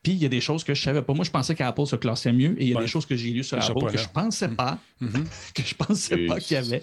Puis 0.07 0.13
il 0.13 0.23
y 0.23 0.25
a 0.25 0.29
des 0.29 0.41
choses 0.41 0.63
que 0.63 0.73
je 0.73 0.81
ne 0.81 0.85
savais 0.85 1.03
pas. 1.03 1.15
Moi, 1.15 1.25
je 1.25 1.33
pensais 1.33 1.57
qu'Apple 1.57 1.85
se 1.85 1.97
classait 1.97 2.33
mieux. 2.33 2.55
Et 2.63 2.67
il 2.67 2.73
y 2.73 2.77
a 2.77 2.81
des 2.81 2.87
choses 2.87 3.05
que 3.05 3.17
j'ai 3.17 3.31
lues 3.31 3.43
sur 3.43 3.59
Apple 3.59 3.91
que 3.91 3.99
je 3.99 4.05
ne 4.05 4.13
pensais 4.13 4.47
pas, 4.47 4.79
que 5.01 5.63
je 5.65 5.75
pensais 5.75 6.17
pas 6.29 6.39
qu'il 6.39 6.55
y 6.55 6.59
avait. 6.59 6.81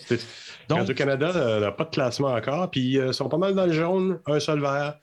Radio-Canada 0.70 1.62
n'a 1.62 1.72
pas 1.72 1.86
de 1.86 1.90
classement 1.90 2.34
encore, 2.34 2.70
puis 2.70 2.98
euh, 2.98 3.08
ils 3.08 3.14
sont 3.14 3.30
pas 3.30 3.38
mal 3.38 3.56
dans 3.56 3.66
le 3.66 3.72
jaune, 3.72 4.20
un 4.26 4.42
seul 4.42 4.60
vert. 4.60 5.00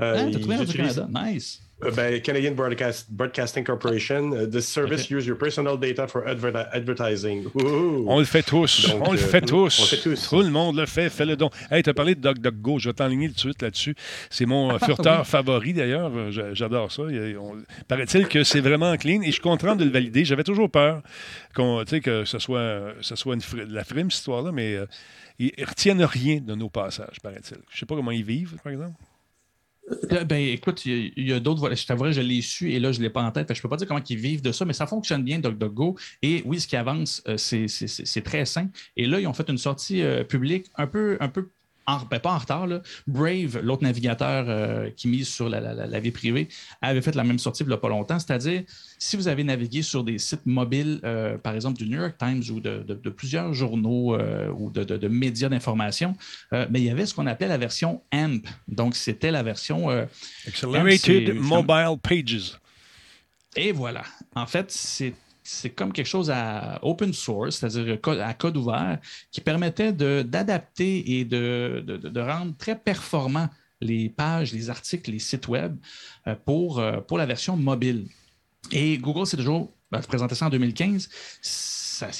Euh, 0.00 0.16
ah, 0.18 0.30
t'as 0.32 0.40
trouvé 0.40 0.56
Radio-Canada? 0.56 1.08
Nice. 1.12 1.62
Uh, 1.82 1.90
ben, 1.94 2.20
Canadian 2.20 2.54
Broadcast, 2.54 3.10
Broadcasting 3.10 3.64
Corporation. 3.64 4.32
Uh, 4.32 4.46
this 4.46 4.68
service 4.68 5.04
okay. 5.04 5.14
use 5.14 5.26
your 5.26 5.36
personal 5.36 5.76
data 5.76 6.06
for 6.06 6.26
adver 6.26 6.68
advertising. 6.72 7.46
Ooh. 7.56 8.04
On 8.06 8.18
le 8.18 8.24
fait 8.24 8.42
tous. 8.42 8.88
Donc, 8.88 9.08
on, 9.08 9.12
le 9.12 9.18
fait 9.18 9.42
euh, 9.42 9.46
tous. 9.46 9.78
on 9.78 9.82
le 9.82 9.88
fait 9.88 10.02
tous. 10.02 10.28
Tout 10.28 10.42
le 10.42 10.50
monde 10.50 10.76
le 10.76 10.86
fait. 10.86 11.08
Fais-le 11.08 11.36
donc. 11.36 11.52
Hey, 11.70 11.82
tu 11.82 11.90
as 11.90 11.94
parlé 11.94 12.14
de 12.14 12.20
DuckDuckGo. 12.20 12.78
Je 12.78 12.90
vais 12.90 12.94
t'enligner 12.94 13.28
tout 13.28 13.34
de 13.34 13.40
suite 13.40 13.62
là-dessus. 13.62 13.94
C'est 14.28 14.46
mon 14.46 14.78
furteur 14.78 15.26
favori 15.26 15.72
d'ailleurs. 15.72 16.10
J'adore 16.52 16.92
ça. 16.92 17.02
Paraît-il 17.88 18.28
que 18.28 18.44
c'est 18.44 18.60
vraiment 18.60 18.96
clean 18.96 19.22
et 19.22 19.26
je 19.26 19.32
suis 19.32 19.40
content 19.40 19.76
de 19.76 19.84
le 19.84 19.90
valider. 19.90 20.24
J'avais 20.24 20.44
toujours 20.44 20.70
peur 20.70 21.02
que 21.54 22.24
ce 22.24 22.38
soit, 22.38 22.94
ce 23.00 23.16
soit 23.16 23.34
une, 23.34 23.42
la 23.72 23.84
frime, 23.84 24.10
cette 24.10 24.20
histoire-là, 24.20 24.52
mais 24.52 24.74
euh, 24.74 24.86
ils 25.38 25.52
ne 25.58 25.66
retiennent 25.66 26.04
rien 26.04 26.40
de 26.40 26.54
nos 26.54 26.68
passages, 26.68 27.20
paraît-il. 27.22 27.58
Je 27.68 27.76
ne 27.76 27.78
sais 27.78 27.86
pas 27.86 27.96
comment 27.96 28.10
ils 28.10 28.24
vivent, 28.24 28.56
par 28.62 28.72
exemple. 28.72 28.94
Euh, 30.12 30.24
ben, 30.24 30.40
écoute, 30.40 30.84
il 30.86 31.12
y, 31.16 31.32
a, 31.32 31.40
d'autres. 31.40 31.74
Je 31.74 31.86
t'avoue, 31.86 32.10
je 32.12 32.20
l'ai 32.20 32.42
su 32.42 32.72
et 32.72 32.78
là, 32.78 32.92
je 32.92 32.98
ne 32.98 33.04
l'ai 33.04 33.10
pas 33.10 33.22
en 33.22 33.30
tête. 33.30 33.52
je 33.52 33.58
ne 33.58 33.62
peux 33.62 33.68
pas 33.68 33.76
dire 33.76 33.88
comment 33.88 34.00
ils 34.08 34.16
vivent 34.16 34.42
de 34.42 34.52
ça, 34.52 34.64
mais 34.64 34.72
ça 34.72 34.86
fonctionne 34.86 35.22
bien, 35.22 35.38
DuckDuckGo. 35.38 35.96
Et 36.22 36.42
oui, 36.44 36.60
ce 36.60 36.68
qui 36.68 36.76
avance, 36.76 37.22
euh, 37.28 37.36
c'est 37.36 38.22
très 38.22 38.44
sain. 38.44 38.68
Et 38.96 39.06
là, 39.06 39.20
ils 39.20 39.26
ont 39.26 39.32
fait 39.32 39.48
une 39.48 39.58
sortie 39.58 40.02
euh, 40.02 40.24
publique 40.24 40.66
un 40.76 40.86
peu, 40.86 41.16
un 41.20 41.28
peu 41.28 41.50
ben, 42.10 42.18
pas 42.18 42.32
en 42.32 42.38
retard, 42.38 42.66
Brave, 43.06 43.60
l'autre 43.62 43.82
navigateur 43.82 44.44
euh, 44.48 44.90
qui 44.96 45.08
mise 45.08 45.28
sur 45.28 45.48
la, 45.48 46.00
vie 46.00 46.10
privée, 46.10 46.48
avait 46.82 47.02
fait 47.02 47.14
la 47.14 47.24
même 47.24 47.38
sortie 47.38 47.62
il 47.62 47.68
n'y 47.68 47.74
a 47.74 47.76
pas 47.76 47.88
longtemps. 47.88 48.18
C'est-à-dire, 48.18 48.62
si 48.98 49.16
vous 49.16 49.28
avez 49.28 49.44
navigué 49.44 49.82
sur 49.82 50.04
des 50.04 50.18
sites 50.18 50.46
mobiles, 50.46 51.00
euh, 51.04 51.38
par 51.38 51.54
exemple 51.54 51.78
du 51.78 51.86
New 51.88 52.00
York 52.00 52.16
Times 52.18 52.42
ou 52.50 52.60
de, 52.60 53.10
plusieurs 53.10 53.52
journaux 53.54 54.14
euh, 54.14 54.50
ou 54.50 54.70
de, 54.70 55.08
médias 55.08 55.48
d'information, 55.48 56.14
mais 56.52 56.80
il 56.80 56.84
y 56.84 56.90
avait 56.90 57.06
ce 57.06 57.14
qu'on 57.14 57.26
appelait 57.26 57.48
la 57.48 57.58
version 57.58 58.02
AMP. 58.12 58.46
Donc, 58.68 58.94
c'était 58.94 59.30
la 59.30 59.42
version. 59.42 59.88
Accelerated 60.46 61.34
Mobile 61.34 61.96
Pages. 62.02 62.58
Et 63.56 63.72
voilà. 63.72 64.04
En 64.34 64.46
fait, 64.46 64.70
c'est 64.70 65.14
c'est 65.50 65.70
comme 65.70 65.92
quelque 65.92 66.06
chose 66.06 66.30
à 66.30 66.78
open 66.82 67.12
source, 67.12 67.56
c'est-à-dire 67.56 67.98
à 68.22 68.34
code 68.34 68.56
ouvert, 68.56 68.98
qui 69.32 69.40
permettait 69.40 69.92
d'adapter 69.92 71.18
et 71.18 71.24
de, 71.24 72.20
rendre 72.20 72.56
très 72.56 72.78
performants 72.78 73.48
les 73.80 74.08
pages, 74.10 74.52
les 74.52 74.70
articles, 74.70 75.10
les 75.10 75.18
sites 75.18 75.48
web 75.48 75.76
euh, 76.26 76.34
pour, 76.44 76.78
euh, 76.78 77.00
pour 77.00 77.18
la 77.18 77.26
version 77.26 77.56
mobile. 77.56 78.06
Et 78.70 78.98
Google, 78.98 79.26
c'est 79.26 79.38
toujours 79.38 79.72
ben, 79.90 80.00
présenté 80.00 80.34
ça 80.34 80.46
en 80.46 80.50
2015. 80.50 81.08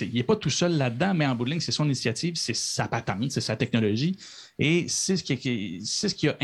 il 0.01 0.15
n'est 0.15 0.23
pas 0.23 0.37
tout 0.37 0.51
seul 0.51 0.77
là-dedans, 0.77 1.13
mais 1.15 1.27
en 1.27 1.35
bout 1.35 1.45
de 1.45 1.51
ligne, 1.51 1.61
c'est 1.61 1.71
son 1.71 1.85
initiative, 1.85 2.35
c'est 2.37 2.55
sa 2.55 2.89
patente, 2.89 3.31
c'est 3.31 3.43
sa 3.43 3.57
technologie. 3.57 4.17
Et 4.59 4.87
c'est 4.89 5.17
ce 5.17 5.23
qui, 5.23 5.83
c'est 5.85 6.09
ce 6.09 6.15
qui 6.15 6.29
a 6.29 6.37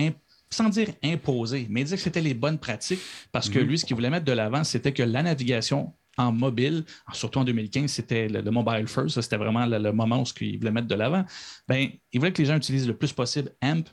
sans 0.51 0.69
dire 0.69 0.91
imposé, 1.03 1.67
mais 1.69 1.83
dire 1.83 1.97
que 1.97 2.03
c'était 2.03 2.21
les 2.21 2.35
bonnes 2.35 2.59
pratiques, 2.59 3.01
parce 3.33 3.49
que 3.49 3.59
mm-hmm. 3.59 3.63
lui, 3.63 3.79
ce 3.79 3.85
qu'il 3.85 3.97
voulait 3.97 4.11
mettre 4.11 4.27
de 4.27 4.33
l'avant, 4.33 4.63
c'était 4.63 4.93
que 4.93 5.03
la 5.03 5.23
navigation 5.23 5.93
en 6.17 6.33
mobile, 6.33 6.85
surtout 7.13 7.39
en 7.39 7.45
2015, 7.45 7.91
c'était 7.91 8.29
le, 8.29 8.43
mobile 8.51 8.87
first, 8.87 9.21
c'était 9.21 9.37
vraiment 9.37 9.67
le, 9.67 9.93
moment 9.93 10.23
où 10.23 10.27
il 10.41 10.59
voulait 10.59 10.71
mettre 10.71 10.89
de 10.89 10.95
l'avant. 10.95 11.25
Ben, 11.69 11.89
il 12.13 12.19
voulait 12.19 12.33
que 12.33 12.41
les 12.41 12.49
gens 12.49 12.57
utilisent 12.57 12.89
le 12.89 12.97
plus 12.97 13.13
possible 13.13 13.53
AMP 13.61 13.89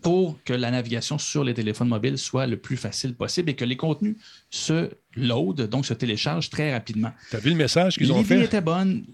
pour 0.00 0.42
que 0.44 0.54
la 0.54 0.70
navigation 0.70 1.18
sur 1.18 1.44
les 1.44 1.52
téléphones 1.52 1.88
mobiles 1.88 2.16
soit 2.16 2.46
le 2.46 2.56
plus 2.56 2.76
facile 2.76 3.14
possible 3.14 3.50
et 3.50 3.54
que 3.54 3.64
les 3.64 3.76
contenus 3.76 4.16
se 4.50 4.90
load, 5.14 5.68
donc 5.68 5.84
se 5.84 5.92
téléchargent 5.92 6.48
très 6.48 6.72
rapidement. 6.72 7.12
Tu 7.30 7.36
as 7.36 7.40
vu 7.40 7.50
le 7.50 7.56
message 7.56 7.96
qu'ils 7.96 8.10
ont 8.12 8.24
fait? 8.24 8.34
L'idée 8.34 8.46
était 8.46 8.60
bonne. 8.62 9.04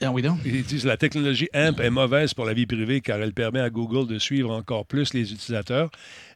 Ah 0.00 0.12
Ils 0.44 0.64
disent 0.64 0.84
la 0.84 0.96
technologie 0.96 1.48
AMP 1.54 1.80
est 1.80 1.90
mauvaise 1.90 2.34
pour 2.34 2.44
la 2.44 2.52
vie 2.52 2.66
privée 2.66 3.00
car 3.00 3.20
elle 3.20 3.32
permet 3.32 3.60
à 3.60 3.70
Google 3.70 4.06
de 4.08 4.18
suivre 4.18 4.50
encore 4.50 4.86
plus 4.86 5.14
les 5.14 5.32
utilisateurs, 5.32 5.88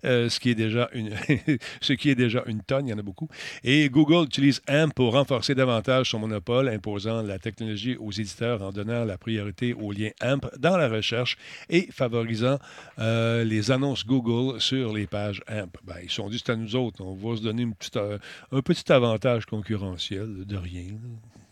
euh, 0.05 0.29
ce, 0.29 0.39
qui 0.39 0.51
est 0.51 0.55
déjà 0.55 0.89
une 0.93 1.11
ce 1.81 1.93
qui 1.93 2.09
est 2.09 2.15
déjà 2.15 2.45
une 2.47 2.63
tonne, 2.63 2.87
il 2.87 2.91
y 2.91 2.95
en 2.95 2.99
a 2.99 3.03
beaucoup. 3.03 3.29
Et 3.65 3.91
Google 3.91 4.27
utilise 4.27 4.63
AMP 4.69 4.95
pour 4.95 5.13
renforcer 5.13 5.57
davantage 5.57 6.11
son 6.11 6.21
monopole, 6.21 6.69
imposant 6.69 7.21
la 7.23 7.39
technologie 7.39 7.97
aux 7.97 8.13
éditeurs 8.13 8.63
en 8.63 8.71
donnant 8.71 9.05
la 9.05 9.19
priorité 9.19 9.75
aux 9.75 9.91
liens 9.91 10.13
AMP 10.21 10.47
dans 10.59 10.77
la 10.77 10.89
recherche 10.89 11.37
et 11.69 11.89
favorisant 11.91 12.59
euh, 13.01 13.43
les 13.43 13.73
annonces 13.73 14.07
Google 14.07 14.61
sur 14.61 14.95
les 14.95 15.09
pages 15.09 15.43
AMP. 15.49 15.77
Ben, 15.85 15.97
ils 16.03 16.11
sont 16.11 16.31
dit 16.31 16.43
à 16.47 16.55
nous 16.55 16.77
autres, 16.77 17.05
on 17.05 17.15
va 17.15 17.37
se 17.37 17.43
donner 17.43 17.63
une 17.63 17.75
euh, 17.97 18.19
un 18.53 18.63
petit 18.63 18.91
avantage 18.93 19.47
concurrentiel 19.47 20.47
de 20.47 20.57
rien. 20.57 20.85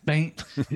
Ben, 0.06 0.30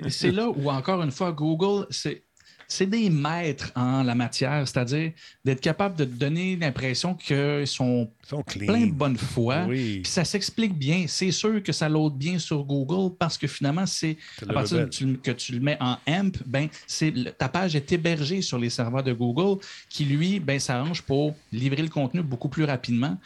c'est 0.08 0.32
là 0.32 0.48
où, 0.48 0.70
encore 0.70 1.02
une 1.02 1.12
fois, 1.12 1.32
Google, 1.32 1.86
c'est. 1.90 2.24
C'est 2.72 2.86
des 2.86 3.10
maîtres 3.10 3.72
en 3.74 4.04
la 4.04 4.14
matière, 4.14 4.62
c'est-à-dire 4.68 5.10
d'être 5.44 5.60
capable 5.60 5.96
de 5.96 6.04
donner 6.04 6.54
l'impression 6.54 7.16
qu'ils 7.16 7.66
sont, 7.66 8.08
plein 8.46 8.86
de 8.86 8.92
bonne 8.92 9.16
foi. 9.16 9.66
Puis 9.68 10.02
ça 10.04 10.24
s'explique 10.24 10.78
bien. 10.78 11.06
C'est 11.08 11.32
sûr 11.32 11.60
que 11.64 11.72
ça 11.72 11.88
l'aude 11.88 12.16
bien 12.16 12.38
sur 12.38 12.62
Google 12.62 13.16
parce 13.18 13.36
que 13.36 13.48
finalement, 13.48 13.86
c'est 13.86 14.16
à 14.48 14.52
partir 14.52 14.88
que 14.88 15.32
tu 15.32 15.52
le 15.54 15.58
mets 15.58 15.78
en 15.80 15.96
AMP, 16.06 16.36
ben, 16.46 16.68
ta 17.36 17.48
page 17.48 17.74
est 17.74 17.90
hébergée 17.90 18.40
sur 18.40 18.56
les 18.56 18.70
serveurs 18.70 19.02
de 19.02 19.14
Google 19.14 19.60
qui, 19.88 20.04
lui, 20.04 20.38
ben, 20.38 20.60
s'arrange 20.60 21.02
pour 21.02 21.34
livrer 21.50 21.82
le 21.82 21.88
contenu 21.88 22.22
beaucoup 22.22 22.48
plus 22.48 22.62
rapidement. 22.62 23.18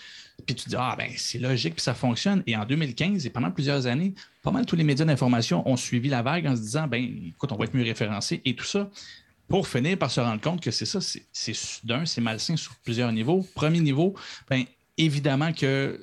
Puis 0.47 0.55
tu 0.55 0.71
dis, 0.71 0.77
ah, 0.79 0.95
ben, 0.97 1.11
c'est 1.19 1.39
logique, 1.39 1.75
puis 1.75 1.83
ça 1.83 1.93
fonctionne. 1.93 2.43
Et 2.47 2.57
en 2.57 2.65
2015, 2.65 3.27
et 3.27 3.29
pendant 3.29 3.51
plusieurs 3.51 3.87
années, 3.87 4.15
pas 4.45 4.51
mal 4.51 4.67
tous 4.67 4.77
les 4.77 4.85
médias 4.85 5.07
d'information 5.07 5.67
ont 5.67 5.77
suivi 5.77 6.11
la 6.11 6.23
vague 6.23 6.47
en 6.47 6.55
se 6.55 6.61
disant, 6.61 6.87
ben, 6.87 7.03
écoute, 7.03 7.51
on 7.51 7.57
va 7.57 7.65
être 7.65 7.75
mieux 7.75 7.83
référencé 7.83 8.43
et 8.45 8.55
tout 8.55 8.65
ça. 8.65 8.91
Pour 9.49 9.67
finir 9.67 9.99
par 9.99 10.11
se 10.11 10.21
rendre 10.21 10.41
compte 10.41 10.61
que 10.61 10.71
c'est 10.71 10.87
ça, 10.87 11.01
c'est 11.01 11.57
d'un, 11.85 12.05
c'est 12.05 12.21
malsain 12.21 12.57
sur 12.57 12.75
plusieurs 12.77 13.11
niveaux. 13.11 13.45
Premier 13.55 13.81
niveau, 13.81 14.15
ben, 14.49 14.65
évidemment 14.99 15.53
que 15.53 15.99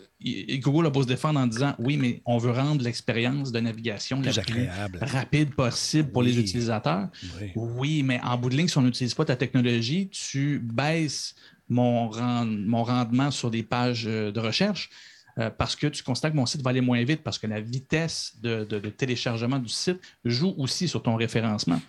Google 0.60 0.88
a 0.88 0.90
beau 0.90 1.04
se 1.04 1.08
défendre 1.08 1.40
en 1.40 1.46
disant 1.46 1.76
oui, 1.78 1.98
mais 1.98 2.22
on 2.26 2.40
veut 2.40 2.52
rendre 2.52 2.84
l'expérience 2.84 3.52
de 3.52 3.60
navigation 3.60 4.22
la 4.22 4.42
plus 4.42 4.68
rapide 5.00 5.54
possible 5.54 6.12
pour 6.12 6.24
les 6.24 6.40
utilisateurs. 6.40 7.10
Oui. 7.40 7.52
oui. 7.56 8.04
mais 8.04 8.20
en 8.24 8.38
bout 8.38 8.50
de 8.50 8.58
ligne, 8.58 8.68
si 8.68 8.78
on 8.78 8.82
n'utilise 8.82 9.14
pas 9.14 9.26
ta 9.26 9.36
technologie, 9.36 10.10
tu 10.10 10.60
baisses 10.60 11.36
mon, 11.70 12.10
rendement 12.10 13.30
sur 13.30 13.52
des 13.52 13.64
pages 13.64 14.06
euh, 14.08 14.32
de 14.32 14.40
recherche 14.40 14.90
euh, 15.38 15.50
parce 15.50 15.76
que 15.76 15.88
tu 15.88 16.04
constates 16.04 16.32
que 16.32 16.38
mon 16.38 16.46
site 16.46 16.62
va 16.62 16.72
aller 16.72 16.82
moins 16.82 17.04
vite 17.04 17.24
parce 17.24 17.40
que 17.40 17.48
la 17.48 17.62
vitesse 17.62 18.36
de, 18.42 18.64
téléchargement 18.90 19.60
du 19.60 19.70
site 19.70 20.00
joue 20.26 20.54
aussi 20.58 20.88
sur 20.88 21.02
ton 21.04 21.16
référencement. 21.16 21.82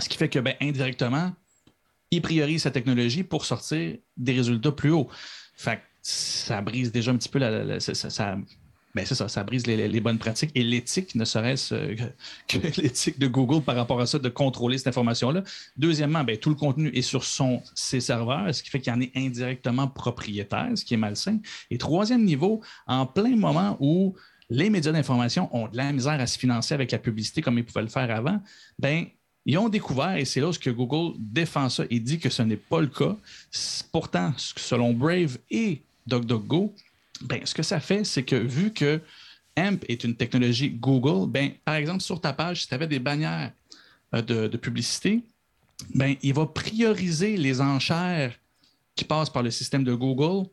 Ce 0.00 0.08
qui 0.08 0.16
fait 0.16 0.28
que, 0.28 0.38
ben, 0.38 0.54
indirectement, 0.60 1.32
il 2.10 2.22
priorise 2.22 2.62
sa 2.62 2.70
technologie 2.70 3.22
pour 3.22 3.44
sortir 3.44 3.96
des 4.16 4.32
résultats 4.32 4.72
plus 4.72 4.90
hauts. 4.90 5.08
Fait 5.56 5.80
ça 6.02 6.60
brise 6.60 6.92
déjà 6.92 7.12
un 7.12 7.16
petit 7.16 7.30
peu 7.30 7.38
la, 7.38 7.78
ben 8.94 9.04
c'est 9.04 9.14
ça, 9.14 9.28
ça 9.28 9.42
brise 9.42 9.66
les, 9.66 10.00
bonnes 10.00 10.18
pratiques 10.18 10.52
et 10.54 10.62
l'éthique, 10.62 11.14
ne 11.14 11.24
serait-ce 11.24 11.74
euh, 11.74 11.96
que 12.46 12.58
l'éthique 12.80 13.18
de 13.18 13.26
Google 13.26 13.62
par 13.62 13.74
rapport 13.74 14.00
à 14.00 14.06
ça, 14.06 14.18
de 14.18 14.28
contrôler 14.28 14.78
cette 14.78 14.88
information-là. 14.88 15.42
Deuxièmement, 15.76 16.22
ben, 16.22 16.36
tout 16.36 16.50
le 16.50 16.54
contenu 16.54 16.88
est 16.88 17.02
sur 17.02 17.24
son, 17.24 17.62
ses 17.74 18.00
serveurs, 18.00 18.54
ce 18.54 18.62
qui 18.62 18.70
fait 18.70 18.80
qu'il 18.80 18.92
en 18.92 19.00
est 19.00 19.10
indirectement 19.16 19.88
propriétaire, 19.88 20.70
ce 20.76 20.84
qui 20.84 20.94
est 20.94 20.98
malsain. 20.98 21.38
Et 21.70 21.78
troisième 21.78 22.24
niveau, 22.24 22.60
en 22.86 23.06
plein 23.06 23.36
moment 23.36 23.76
où 23.80 24.14
les 24.48 24.70
médias 24.70 24.92
d'information 24.92 25.48
ont 25.56 25.68
de 25.68 25.76
la 25.76 25.92
misère 25.92 26.20
à 26.20 26.26
se 26.26 26.38
financer 26.38 26.74
avec 26.74 26.92
la 26.92 26.98
publicité 26.98 27.42
comme 27.42 27.58
ils 27.58 27.64
pouvaient 27.64 27.82
le 27.82 27.88
faire 27.88 28.10
avant, 28.14 28.40
ben, 28.78 29.06
ils 29.46 29.58
ont 29.58 29.68
découvert, 29.68 30.16
et 30.16 30.24
c'est 30.24 30.40
là 30.40 30.50
que 30.58 30.70
Google 30.70 31.16
défend 31.18 31.68
ça 31.68 31.84
et 31.90 32.00
dit 32.00 32.18
que 32.18 32.30
ce 32.30 32.42
n'est 32.42 32.56
pas 32.56 32.80
le 32.80 32.86
cas. 32.86 33.16
Pourtant, 33.92 34.32
selon 34.36 34.94
Brave 34.94 35.38
et 35.50 35.82
DuckDuckGo, 36.06 36.74
ben, 37.24 37.40
ce 37.44 37.54
que 37.54 37.62
ça 37.62 37.80
fait, 37.80 38.04
c'est 38.04 38.22
que 38.22 38.36
vu 38.36 38.72
que 38.72 39.00
AMP 39.56 39.84
est 39.88 40.04
une 40.04 40.14
technologie 40.14 40.70
Google, 40.70 41.30
ben, 41.30 41.52
par 41.64 41.76
exemple, 41.76 42.02
sur 42.02 42.20
ta 42.20 42.32
page, 42.32 42.62
si 42.62 42.68
tu 42.68 42.74
avais 42.74 42.86
des 42.86 42.98
bannières 42.98 43.52
euh, 44.14 44.22
de, 44.22 44.56
publicité, 44.56 45.22
ben, 45.94 46.16
il 46.22 46.34
va 46.34 46.46
prioriser 46.46 47.36
les 47.36 47.60
enchères 47.60 48.34
qui 48.94 49.04
passent 49.04 49.30
par 49.30 49.42
le 49.42 49.50
système 49.50 49.84
de 49.84 49.94
Google, 49.94 50.48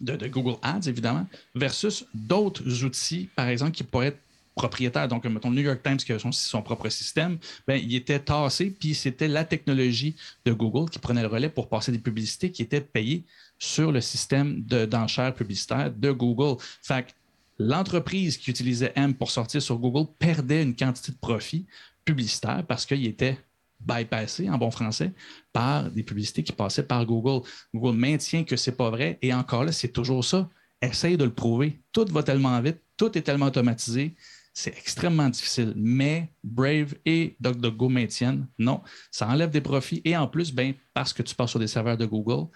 de, 0.00 0.28
Google 0.28 0.56
Ads 0.62 0.88
évidemment, 0.88 1.26
versus 1.54 2.04
d'autres 2.12 2.84
outils, 2.84 3.28
par 3.36 3.48
exemple, 3.48 3.72
qui 3.72 3.84
pourraient 3.84 4.08
être 4.08 4.20
propriétaires. 4.54 5.06
Donc, 5.06 5.24
mettons, 5.24 5.50
le 5.50 5.56
New 5.56 5.62
York 5.62 5.80
Times 5.84 5.98
qui 5.98 6.12
a 6.12 6.18
son, 6.18 6.32
son 6.32 6.62
propre 6.62 6.88
système, 6.88 7.38
ben, 7.66 7.80
il 7.82 7.94
était 7.94 8.18
tassé, 8.18 8.70
puis 8.70 8.94
c'était 8.94 9.28
la 9.28 9.44
technologie 9.44 10.16
de 10.44 10.52
Google 10.52 10.90
qui 10.90 10.98
prenait 10.98 11.22
le 11.22 11.28
relais 11.28 11.48
pour 11.48 11.68
passer 11.68 11.92
des 11.92 11.98
publicités 11.98 12.50
qui 12.50 12.62
étaient 12.62 12.80
payées 12.80 13.24
sur 13.58 13.92
le 13.92 14.00
système 14.00 14.62
d'enchères 14.62 15.34
publicitaires 15.34 15.90
de 15.90 16.10
Google. 16.12 16.60
Fait 16.82 17.14
l'entreprise 17.58 18.36
qui 18.36 18.50
utilisait 18.50 18.92
M 18.94 19.14
pour 19.14 19.30
sortir 19.30 19.60
sur 19.60 19.78
Google 19.78 20.08
perdait 20.18 20.62
une 20.62 20.76
quantité 20.76 21.12
de 21.12 21.18
profit 21.18 21.66
publicitaire 22.04 22.64
parce 22.66 22.86
qu'il 22.86 23.04
était 23.06 23.38
bypassé 23.80 24.48
en 24.48 24.58
bon 24.58 24.70
français 24.70 25.12
par 25.52 25.90
des 25.90 26.02
publicités 26.02 26.42
qui 26.42 26.52
passaient 26.52 26.82
par 26.82 27.04
Google. 27.04 27.46
Google 27.74 27.96
maintient 27.96 28.44
que 28.44 28.56
ce 28.56 28.70
n'est 28.70 28.76
pas 28.76 28.90
vrai 28.90 29.18
et 29.22 29.32
encore 29.34 29.64
là, 29.64 29.72
c'est 29.72 29.92
toujours 29.92 30.24
ça. 30.24 30.48
Essaye 30.80 31.16
de 31.16 31.24
le 31.24 31.32
prouver. 31.32 31.80
Tout 31.92 32.06
va 32.10 32.22
tellement 32.22 32.60
vite, 32.60 32.78
tout 32.96 33.16
est 33.18 33.22
tellement 33.22 33.46
automatisé. 33.46 34.14
C'est 34.54 34.76
extrêmement 34.76 35.28
difficile. 35.28 35.72
Mais 35.76 36.32
Brave 36.42 36.94
et 37.04 37.36
DuckDuckGo 37.38 37.88
maintiennent, 37.88 38.46
non, 38.58 38.80
ça 39.10 39.28
enlève 39.28 39.50
des 39.50 39.60
profits. 39.60 40.02
Et 40.04 40.16
en 40.16 40.26
plus, 40.26 40.52
ben, 40.52 40.74
parce 40.94 41.12
que 41.12 41.22
tu 41.22 41.34
passes 41.34 41.50
sur 41.50 41.60
des 41.60 41.68
serveurs 41.68 41.96
de 41.96 42.06
Google, 42.06 42.48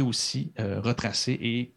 aussi 0.00 0.52
euh, 0.58 0.80
retracé 0.80 1.32
et 1.40 1.72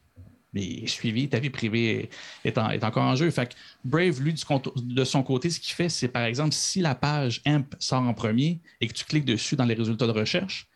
suivi, 0.88 1.28
ta 1.28 1.40
vie 1.40 1.50
privée 1.50 2.10
est, 2.46 2.58
est 2.58 2.84
encore 2.84 3.04
en 3.04 3.16
jeu. 3.16 3.30
Fait 3.30 3.50
que 3.50 3.56
Brave, 3.84 4.22
lui, 4.22 4.34
de 4.34 5.04
son 5.04 5.24
côté, 5.24 5.50
ce 5.50 5.60
qu'il 5.60 5.74
fait, 5.74 5.90
c'est 5.90 6.08
par 6.08 6.24
exemple, 6.24 6.54
si 6.54 6.82
la 6.82 6.96
page 6.96 7.42
AMP 7.46 7.76
sort 7.80 8.02
en 8.02 8.14
premier 8.14 8.62
et 8.80 8.88
que 8.88 8.94
tu 8.94 9.06
cliques 9.06 9.26
dessus 9.26 9.56
dans 9.56 9.66
les 9.66 9.74
résultats 9.74 10.08
de 10.08 10.12
recherche, 10.12 10.68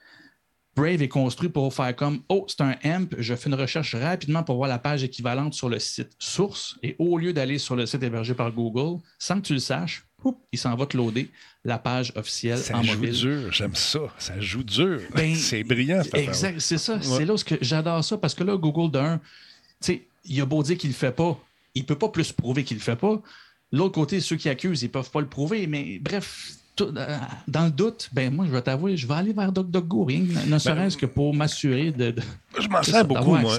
Brave 0.79 1.01
est 1.01 1.09
construit 1.09 1.49
pour 1.49 1.73
faire 1.73 1.93
comme 1.93 2.21
Oh, 2.29 2.45
c'est 2.47 2.61
un 2.61 2.75
AMP, 2.83 3.15
je 3.17 3.35
fais 3.35 3.49
une 3.49 3.55
recherche 3.55 3.95
rapidement 3.95 4.43
pour 4.43 4.55
voir 4.55 4.69
la 4.69 4.79
page 4.79 5.03
équivalente 5.03 5.53
sur 5.53 5.67
le 5.67 5.77
site 5.77 6.11
source. 6.19 6.77
Et 6.83 6.95
au 6.99 7.17
lieu 7.17 7.33
d'aller 7.33 7.57
sur 7.57 7.75
le 7.75 7.85
site 7.85 8.01
hébergé 8.01 8.33
par 8.33 8.49
Google, 8.53 9.01
sans 9.17 9.41
que 9.41 9.47
tu 9.47 9.53
le 9.53 9.59
saches, 9.59 10.05
il 10.53 10.57
s'en 10.57 10.75
va 10.75 10.85
te 10.85 10.95
loader 10.95 11.29
la 11.65 11.79
page 11.79 12.13
officielle 12.15 12.57
ça 12.59 12.77
en 12.77 12.83
joue 12.83 13.05
dur, 13.05 13.51
j'aime 13.51 13.75
ça. 13.75 13.99
Ça 14.17 14.39
joue 14.39 14.63
dur. 14.63 15.01
Ben, 15.13 15.35
c'est 15.35 15.65
brillant. 15.65 16.01
Exact, 16.13 16.59
c'est 16.61 16.77
ça. 16.77 17.01
C'est 17.01 17.25
là 17.25 17.35
que 17.45 17.55
j'adore 17.59 18.03
ça 18.03 18.17
parce 18.17 18.33
que 18.33 18.45
là, 18.45 18.55
Google, 18.55 18.89
d'un, 18.89 19.17
tu 19.17 19.23
sais, 19.81 20.07
il 20.23 20.39
a 20.39 20.45
beau 20.45 20.63
dire 20.63 20.77
qu'il 20.77 20.89
ne 20.89 20.93
le 20.93 20.97
fait 20.97 21.11
pas, 21.11 21.37
il 21.75 21.81
ne 21.81 21.87
peut 21.87 21.97
pas 21.97 22.09
plus 22.09 22.31
prouver 22.31 22.63
qu'il 22.63 22.77
ne 22.77 22.79
le 22.79 22.85
fait 22.85 22.95
pas. 22.95 23.21
L'autre 23.73 23.93
côté, 23.93 24.21
ceux 24.21 24.37
qui 24.37 24.47
accusent, 24.47 24.81
ils 24.81 24.85
ne 24.85 24.91
peuvent 24.91 25.11
pas 25.11 25.19
le 25.19 25.27
prouver. 25.27 25.67
Mais 25.67 25.99
bref, 25.99 26.53
dans 27.47 27.65
le 27.65 27.71
doute, 27.71 28.09
ben 28.13 28.33
moi, 28.33 28.45
je 28.45 28.51
vais 28.51 28.61
t'avouer, 28.61 28.97
je 28.97 29.07
vais 29.07 29.13
aller 29.13 29.33
vers 29.33 29.51
DuckDuckGo, 29.51 30.05
rien 30.05 30.19
ne 30.19 30.49
ben, 30.49 30.59
serait-ce 30.59 30.97
que 30.97 31.05
pour 31.05 31.33
m'assurer 31.33 31.91
de, 31.91 32.15
Je 32.59 32.67
m'en 32.67 32.83
sers 32.83 33.05
beaucoup, 33.05 33.35
moi. 33.35 33.57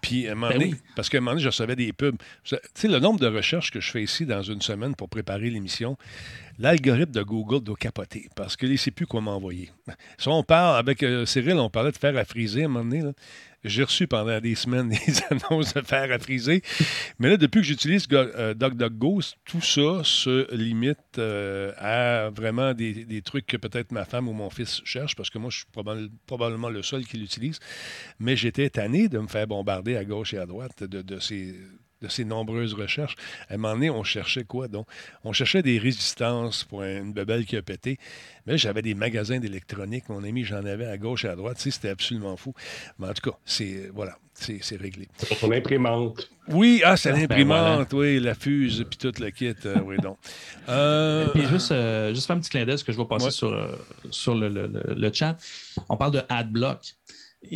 Puis, 0.00 0.28
à 0.28 0.32
un 0.32 0.34
moment 0.34 0.48
ben 0.48 0.58
donné, 0.58 0.74
parce 0.96 1.08
qu'à 1.08 1.18
un 1.18 1.20
moment 1.20 1.32
donné, 1.32 1.42
je 1.42 1.48
recevais 1.48 1.76
des 1.76 1.92
pubs. 1.92 2.16
Tu 2.44 2.56
sais, 2.74 2.88
le 2.88 2.98
nombre 2.98 3.20
de 3.20 3.26
recherches 3.26 3.70
que 3.70 3.80
je 3.80 3.90
fais 3.90 4.02
ici 4.02 4.26
dans 4.26 4.42
une 4.42 4.60
semaine 4.60 4.94
pour 4.94 5.08
préparer 5.08 5.50
l'émission, 5.50 5.96
l'algorithme 6.58 7.12
de 7.12 7.22
Google 7.22 7.60
doit 7.60 7.76
capoter 7.76 8.28
parce 8.34 8.56
qu'il 8.56 8.70
ne 8.70 8.76
sait 8.76 8.90
plus 8.90 9.06
quoi 9.06 9.20
m'envoyer. 9.20 9.70
Si 10.18 10.28
on 10.28 10.42
parle, 10.42 10.78
avec 10.78 11.02
euh, 11.02 11.24
Cyril, 11.26 11.54
on 11.54 11.70
parlait 11.70 11.92
de 11.92 11.96
faire 11.96 12.16
à 12.16 12.24
friser 12.24 12.62
à 12.62 12.64
un 12.66 12.68
moment 12.68 12.90
donné. 12.90 13.12
J'ai 13.64 13.82
reçu 13.82 14.06
pendant 14.06 14.40
des 14.40 14.54
semaines 14.54 14.88
des 15.06 15.22
annonces 15.30 15.74
de 15.74 15.80
fer 15.80 16.10
à 16.12 16.18
friser. 16.18 16.62
Mais 17.18 17.28
là, 17.28 17.36
depuis 17.36 17.60
que 17.60 17.66
j'utilise 17.66 18.06
euh, 18.12 18.54
tout 19.44 19.60
ça 19.60 20.04
se 20.04 20.54
limite 20.54 21.18
euh, 21.18 21.72
à 21.76 22.30
vraiment 22.30 22.72
des, 22.74 23.22
trucs 23.22 23.46
que 23.46 23.56
peut-être 23.56 23.90
ma 23.90 24.04
femme 24.04 24.28
ou 24.28 24.32
mon 24.32 24.50
fils 24.50 24.80
cherchent, 24.84 25.16
parce 25.16 25.30
que 25.30 25.38
moi, 25.38 25.50
je 25.50 25.58
suis 25.58 26.10
probablement 26.26 26.68
le 26.68 26.82
seul 26.82 27.04
qui 27.04 27.16
l'utilise. 27.16 27.58
Mais 28.20 28.36
j'étais 28.36 28.70
tanné 28.70 29.08
de 29.08 29.18
me 29.18 29.26
faire 29.26 29.46
bombarder 29.46 29.96
à 29.96 30.04
gauche 30.04 30.34
et 30.34 30.38
à 30.38 30.46
droite 30.46 30.84
de 30.84 31.18
ces 31.18 31.54
de 32.02 32.08
ces 32.08 32.24
nombreuses 32.24 32.74
recherches. 32.74 33.16
À 33.48 33.54
un 33.54 33.56
moment 33.56 33.74
donné, 33.74 33.90
on 33.90 34.04
cherchait 34.04 34.44
quoi, 34.44 34.68
donc? 34.68 34.86
On 35.24 35.32
cherchait 35.32 35.62
des 35.62 35.78
résistances 35.78 36.64
pour 36.64 36.82
une 36.82 37.12
bebelle 37.12 37.44
qui 37.44 37.56
a 37.56 37.62
pété. 37.62 37.98
Mais 38.46 38.56
j'avais 38.56 38.82
des 38.82 38.94
magasins 38.94 39.38
d'électronique, 39.38 40.08
mon 40.08 40.24
ami, 40.24 40.44
j'en 40.44 40.64
avais 40.64 40.86
à 40.86 40.96
gauche 40.96 41.24
et 41.24 41.28
à 41.28 41.36
droite. 41.36 41.56
Tu 41.56 41.64
sais, 41.64 41.70
c'était 41.70 41.90
absolument 41.90 42.36
fou. 42.36 42.54
Mais 42.98 43.08
en 43.08 43.12
tout 43.12 43.30
cas, 43.30 43.36
c'est, 43.44 43.90
voilà, 43.92 44.16
c'est, 44.32 44.76
réglé. 44.76 45.08
C'est 45.16 45.28
pour 45.28 45.38
ton 45.38 45.52
imprimante. 45.52 46.30
Oui, 46.48 46.80
ah, 46.84 46.96
c'est 46.96 47.10
ah, 47.10 47.12
ben 47.12 47.20
l'imprimante, 47.20 47.92
oui, 47.92 48.20
la 48.20 48.34
fuse, 48.34 48.86
puis 48.88 48.98
tout 48.98 49.12
le 49.20 49.30
kit, 49.30 49.54
euh, 49.66 49.76
oui, 49.84 49.96
donc. 49.98 50.16
Euh... 50.68 51.28
Puis 51.28 51.46
juste, 51.46 51.72
euh, 51.72 52.12
juste 52.12 52.26
faire 52.26 52.36
un 52.36 52.40
petit 52.40 52.50
clin 52.50 52.66
d'œil, 52.66 52.78
ce 52.78 52.84
que 52.84 52.92
je 52.92 52.98
vais 52.98 53.06
passer 53.06 53.30
sur, 53.30 53.50
euh, 53.50 53.68
sur 54.10 54.34
le, 54.34 54.50
le, 54.50 54.66
le, 54.94 55.12
chat. 55.14 55.38
On 55.88 55.96
parle 55.96 56.12
de 56.12 56.20
AdBlock. 56.28 56.94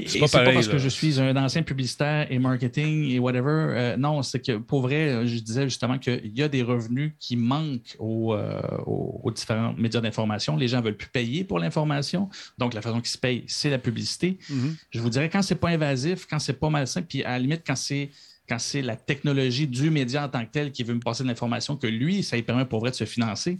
C'est 0.06 0.20
pas, 0.20 0.28
pas, 0.28 0.52
parce 0.52 0.68
que 0.68 0.78
je 0.78 0.88
suis 0.88 1.20
un 1.20 1.34
ancien 1.36 1.64
publicitaire 1.64 2.30
et 2.30 2.38
marketing 2.38 3.10
et 3.10 3.18
whatever. 3.18 3.50
Euh, 3.50 3.96
non, 3.96 4.22
c'est 4.22 4.38
que 4.38 4.56
pour 4.58 4.82
vrai, 4.82 5.26
je 5.26 5.38
disais 5.40 5.64
justement 5.64 5.98
qu'il 5.98 6.32
y 6.38 6.42
a 6.42 6.48
des 6.48 6.62
revenus 6.62 7.12
qui 7.18 7.36
manquent 7.36 7.96
euh, 8.00 8.60
aux, 8.86 9.30
différents 9.34 9.74
médias 9.74 10.00
d'information. 10.00 10.56
Les 10.56 10.68
gens 10.68 10.78
ne 10.78 10.84
veulent 10.84 10.96
plus 10.96 11.08
payer 11.08 11.42
pour 11.42 11.58
l'information. 11.58 12.30
Donc, 12.58 12.74
la 12.74 12.80
façon 12.80 13.00
qu'ils 13.00 13.10
se 13.10 13.18
payent, 13.18 13.44
c'est 13.48 13.70
la 13.70 13.78
publicité. 13.78 14.38
Mm-hmm. 14.48 14.74
Je 14.90 15.00
vous 15.00 15.10
dirais, 15.10 15.28
quand 15.28 15.42
c'est 15.42 15.56
pas 15.56 15.70
invasif, 15.70 16.26
quand 16.30 16.38
c'est 16.38 16.60
pas 16.60 16.70
malsain, 16.70 17.02
puis 17.02 17.24
à 17.24 17.30
la 17.30 17.38
limite, 17.40 17.62
quand 17.66 17.76
c'est 17.76 18.10
quand 18.48 18.58
c'est 18.58 18.82
la 18.82 18.96
technologie 18.96 19.66
du 19.66 19.90
média 19.90 20.24
en 20.24 20.28
tant 20.28 20.44
que 20.44 20.50
tel 20.50 20.72
qui 20.72 20.82
veut 20.82 20.94
me 20.94 21.00
passer 21.00 21.22
de 21.22 21.28
l'information, 21.28 21.76
que 21.76 21.86
lui, 21.86 22.22
ça 22.22 22.36
lui 22.36 22.42
permet 22.42 22.64
pour 22.64 22.80
vrai 22.80 22.90
de 22.90 22.96
se 22.96 23.04
financer, 23.04 23.58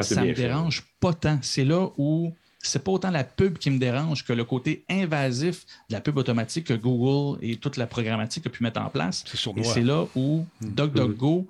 ça 0.00 0.22
ne 0.22 0.28
me 0.28 0.34
dérange 0.34 0.84
pas 1.00 1.12
tant. 1.12 1.38
C'est 1.42 1.64
là 1.64 1.90
où 1.96 2.32
c'est 2.62 2.84
pas 2.84 2.92
autant 2.92 3.10
la 3.10 3.24
pub 3.24 3.58
qui 3.58 3.70
me 3.70 3.78
dérange 3.78 4.24
que 4.24 4.32
le 4.32 4.44
côté 4.44 4.84
invasif 4.88 5.66
de 5.88 5.94
la 5.94 6.00
pub 6.00 6.16
automatique 6.16 6.68
que 6.68 6.74
Google 6.74 7.38
et 7.42 7.56
toute 7.56 7.76
la 7.76 7.86
programmatique 7.86 8.46
a 8.46 8.50
pu 8.50 8.62
mettre 8.62 8.80
en 8.80 8.88
place. 8.88 9.24
Et 9.56 9.64
c'est 9.64 9.82
là 9.82 10.06
où 10.14 10.46
hmm. 10.60 10.68
DuckDuckGo, 10.74 11.48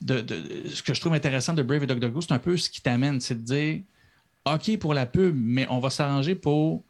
de, 0.00 0.24
ce 0.72 0.82
que 0.82 0.94
je 0.94 1.00
trouve 1.00 1.14
intéressant 1.14 1.52
de 1.52 1.62
Brave 1.62 1.82
et 1.82 1.86
DuckDuckGo, 1.86 2.20
c'est 2.20 2.32
un 2.32 2.38
peu 2.38 2.56
ce 2.56 2.70
qui 2.70 2.80
t'amène, 2.80 3.20
c'est 3.20 3.34
de 3.34 3.44
dire 3.44 3.80
OK 4.44 4.78
pour 4.78 4.94
la 4.94 5.06
pub, 5.06 5.34
mais 5.36 5.66
on 5.68 5.80
va 5.80 5.90
s'arranger 5.90 6.36
pour, 6.36 6.84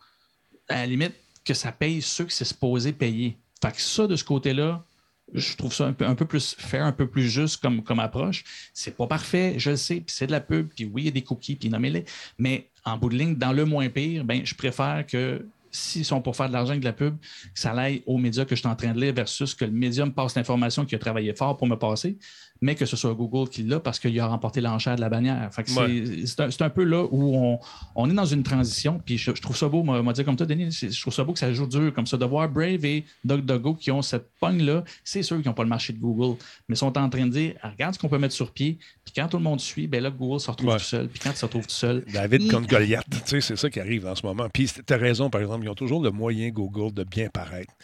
à 0.68 0.76
la 0.76 0.86
limite, 0.86 1.14
que 1.44 1.54
ça 1.54 1.72
paye 1.72 2.02
ceux 2.02 2.24
que 2.24 2.32
c'est 2.32 2.44
supposé 2.44 2.92
payer. 2.92 3.38
Fait 3.62 3.72
que 3.72 3.80
ça, 3.80 4.06
de 4.06 4.16
ce 4.16 4.24
côté-là, 4.24 4.84
je 5.32 5.56
trouve 5.56 5.72
ça 5.72 5.86
un 5.86 5.92
peu, 5.92 6.06
un 6.06 6.14
peu 6.14 6.26
plus 6.26 6.54
fair, 6.58 6.84
un 6.84 6.92
peu 6.92 7.06
plus 7.06 7.28
juste 7.28 7.62
comme, 7.62 7.82
comme 7.82 8.00
approche. 8.00 8.44
C'est 8.74 8.96
pas 8.96 9.06
parfait, 9.06 9.54
je 9.56 9.70
le 9.70 9.76
sais, 9.76 9.96
puis 9.96 10.14
c'est 10.14 10.26
de 10.26 10.32
la 10.32 10.40
pub, 10.40 10.68
puis 10.68 10.84
oui, 10.84 11.02
il 11.02 11.04
y 11.06 11.08
a 11.08 11.12
des 11.12 11.22
cookies, 11.22 11.56
puis 11.56 11.70
nommez-les. 11.70 12.04
Mais 12.38 12.70
en 12.84 12.96
bout 12.96 13.08
de 13.08 13.16
ligne, 13.16 13.36
dans 13.36 13.52
le 13.52 13.64
moins 13.64 13.88
pire, 13.88 14.24
ben, 14.24 14.44
je 14.44 14.54
préfère 14.54 15.06
que 15.06 15.46
s'ils 15.70 16.04
sont 16.04 16.20
pour 16.20 16.36
faire 16.36 16.48
de 16.48 16.52
l'argent 16.52 16.70
avec 16.70 16.80
de 16.80 16.86
la 16.86 16.92
pub, 16.92 17.18
que 17.18 17.26
ça 17.54 17.72
aille 17.72 18.02
aux 18.06 18.18
médias 18.18 18.44
que 18.44 18.54
je 18.54 18.60
suis 18.60 18.68
en 18.68 18.76
train 18.76 18.92
de 18.92 19.00
lire 19.00 19.14
versus 19.14 19.54
que 19.54 19.64
le 19.64 19.70
média 19.70 20.04
me 20.04 20.12
passe 20.12 20.36
l'information 20.36 20.84
qui 20.84 20.94
a 20.94 20.98
travaillé 20.98 21.34
fort 21.34 21.56
pour 21.56 21.66
me 21.66 21.76
passer 21.76 22.18
mais 22.62 22.76
que 22.76 22.86
ce 22.86 22.96
soit 22.96 23.12
Google 23.12 23.50
qui 23.50 23.64
l'a 23.64 23.80
parce 23.80 23.98
qu'il 23.98 24.18
a 24.20 24.26
remporté 24.26 24.60
l'enchère 24.60 24.94
de 24.94 25.00
la 25.00 25.08
bannière. 25.08 25.50
C'est 25.52 26.62
un, 26.62 26.70
peu 26.70 26.84
là 26.84 27.04
où 27.10 27.58
on, 27.96 28.08
est 28.08 28.14
dans 28.14 28.24
une 28.24 28.44
transition. 28.44 29.00
Puis 29.04 29.18
je, 29.18 29.32
trouve 29.32 29.56
ça 29.56 29.68
beau, 29.68 29.82
moi, 29.82 30.12
dire 30.12 30.24
comme 30.24 30.36
toi, 30.36 30.46
Denis, 30.46 30.70
je 30.70 31.00
trouve 31.00 31.12
ça 31.12 31.24
beau 31.24 31.32
que 31.32 31.40
ça 31.40 31.52
joue 31.52 31.66
dur 31.66 31.92
comme 31.92 32.06
ça. 32.06 32.16
De 32.16 32.24
voir 32.24 32.48
Brave 32.48 32.84
et 32.84 33.04
DuckDuckGo 33.24 33.74
qui 33.74 33.90
ont 33.90 34.00
cette 34.00 34.30
pogne-là, 34.38 34.84
c'est 35.02 35.24
sûr 35.24 35.38
qu'ils 35.38 35.48
n'ont 35.48 35.54
pas 35.54 35.64
le 35.64 35.68
marché 35.68 35.92
de 35.92 35.98
Google, 35.98 36.38
mais 36.68 36.76
sont 36.76 36.96
en 36.96 37.10
train 37.10 37.26
de 37.26 37.32
dire 37.32 37.54
regarde 37.64 37.94
ce 37.94 37.98
qu'on 37.98 38.08
peut 38.08 38.18
mettre 38.18 38.34
sur 38.34 38.52
pied. 38.52 38.78
Puis 39.04 39.12
quand 39.16 39.26
tout 39.26 39.38
le 39.38 39.42
monde 39.42 39.60
suit, 39.60 39.88
ben 39.88 40.00
là, 40.00 40.10
Google 40.10 40.38
se 40.38 40.50
retrouve 40.50 40.72
tout 40.74 40.78
seul. 40.78 41.08
Puis 41.08 41.18
quand 41.18 41.30
il 41.30 41.36
se 41.36 41.44
retrouve 41.44 41.66
tout 41.66 41.74
seul. 41.74 42.04
David 42.12 42.48
contre 42.48 42.68
Goliath, 42.68 43.06
c'est 43.26 43.56
ça 43.56 43.70
qui 43.70 43.80
arrive 43.80 44.06
en 44.06 44.14
ce 44.14 44.24
moment. 44.24 44.48
Puis 44.48 44.70
tu 44.86 44.94
as 44.94 44.96
raison, 44.96 45.30
par 45.30 45.40
exemple, 45.40 45.64
ils 45.64 45.68
ont 45.68 45.74
toujours 45.74 46.00
le 46.00 46.12
moyen, 46.12 46.50
Google, 46.50 46.94
de 46.94 47.02
bien 47.02 47.28
paraître, 47.28 47.74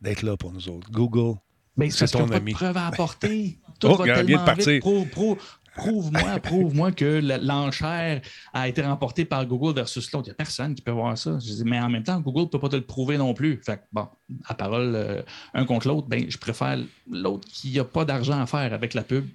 d'être 0.00 0.22
là 0.22 0.36
pour 0.36 0.52
nous 0.52 0.68
autres. 0.68 0.88
Google, 0.92 1.38
ben, 1.76 1.90
c'est 1.90 2.06
ton 2.06 2.30
ami. 2.30 2.52
Pas 2.52 2.58
de 2.58 2.64
preuve 2.64 2.76
à 2.76 2.86
apporter. 2.86 3.58
Tout 3.82 3.88
oh, 3.88 3.96
va 3.96 4.04
tellement 4.04 4.44
vite. 4.44 4.80
Pro, 4.80 5.04
pro, 5.04 5.38
Prouve-moi, 5.74 6.38
prouve-moi 6.40 6.92
que 6.92 7.20
l'enchère 7.42 8.20
a 8.52 8.68
été 8.68 8.82
remportée 8.82 9.24
par 9.24 9.46
Google 9.46 9.74
versus 9.74 10.10
l'autre. 10.12 10.26
Il 10.26 10.30
n'y 10.30 10.32
a 10.32 10.36
personne 10.36 10.74
qui 10.74 10.82
peut 10.82 10.90
voir 10.90 11.16
ça. 11.16 11.38
Je 11.38 11.52
dis, 11.52 11.62
mais 11.64 11.80
en 11.80 11.88
même 11.88 12.02
temps, 12.02 12.20
Google 12.20 12.42
ne 12.42 12.46
peut 12.46 12.58
pas 12.58 12.68
te 12.68 12.76
le 12.76 12.82
prouver 12.82 13.16
non 13.16 13.32
plus. 13.32 13.60
Fait 13.64 13.80
bon, 13.92 14.06
à 14.46 14.54
parole, 14.54 14.92
euh, 14.94 15.22
un 15.54 15.64
contre 15.64 15.88
l'autre, 15.88 16.08
ben, 16.08 16.26
je 16.28 16.36
préfère 16.36 16.78
l'autre 17.10 17.48
qui 17.48 17.72
n'a 17.72 17.84
pas 17.84 18.04
d'argent 18.04 18.40
à 18.40 18.46
faire 18.46 18.72
avec 18.72 18.92
la 18.94 19.02
pub. 19.02 19.26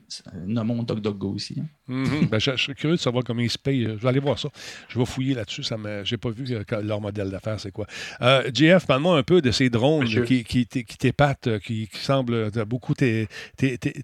Nommons 0.46 0.84
DuckDuckGo 0.84 1.36
ici. 1.36 1.56
Hein. 1.60 1.66
Mm-hmm. 1.90 2.30
ben, 2.30 2.40
je, 2.40 2.56
suis 2.56 2.76
curieux 2.76 2.98
de 2.98 3.02
savoir 3.02 3.24
comment 3.24 3.42
ils 3.42 3.50
se 3.50 3.58
payent. 3.58 3.84
Je 3.84 4.02
vais 4.02 4.10
aller 4.10 4.20
voir 4.20 4.38
ça. 4.38 4.50
Je 4.90 5.00
vais 5.00 5.06
fouiller 5.06 5.34
là-dessus. 5.34 5.64
Je 5.64 6.12
n'ai 6.12 6.18
pas 6.18 6.30
vu 6.30 6.46
leur 6.84 7.02
modèle 7.02 7.32
d'affaires, 7.32 7.60
c'est 7.60 7.72
quoi. 7.72 7.88
Euh, 8.22 8.50
JF, 8.54 8.86
parle-moi 8.86 9.18
un 9.18 9.24
peu 9.24 9.42
de 9.42 9.52
ces 9.52 9.70
drones 9.70 10.06
qui, 10.26 10.44
qui, 10.44 10.66
t'épatent, 10.68 11.60
qui, 11.60 11.90
semblent 11.94 12.52
beaucoup 12.66 12.94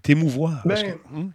t'émouvoir. 0.02 0.62
Ben, 0.66 0.96
hmm? 1.12 1.30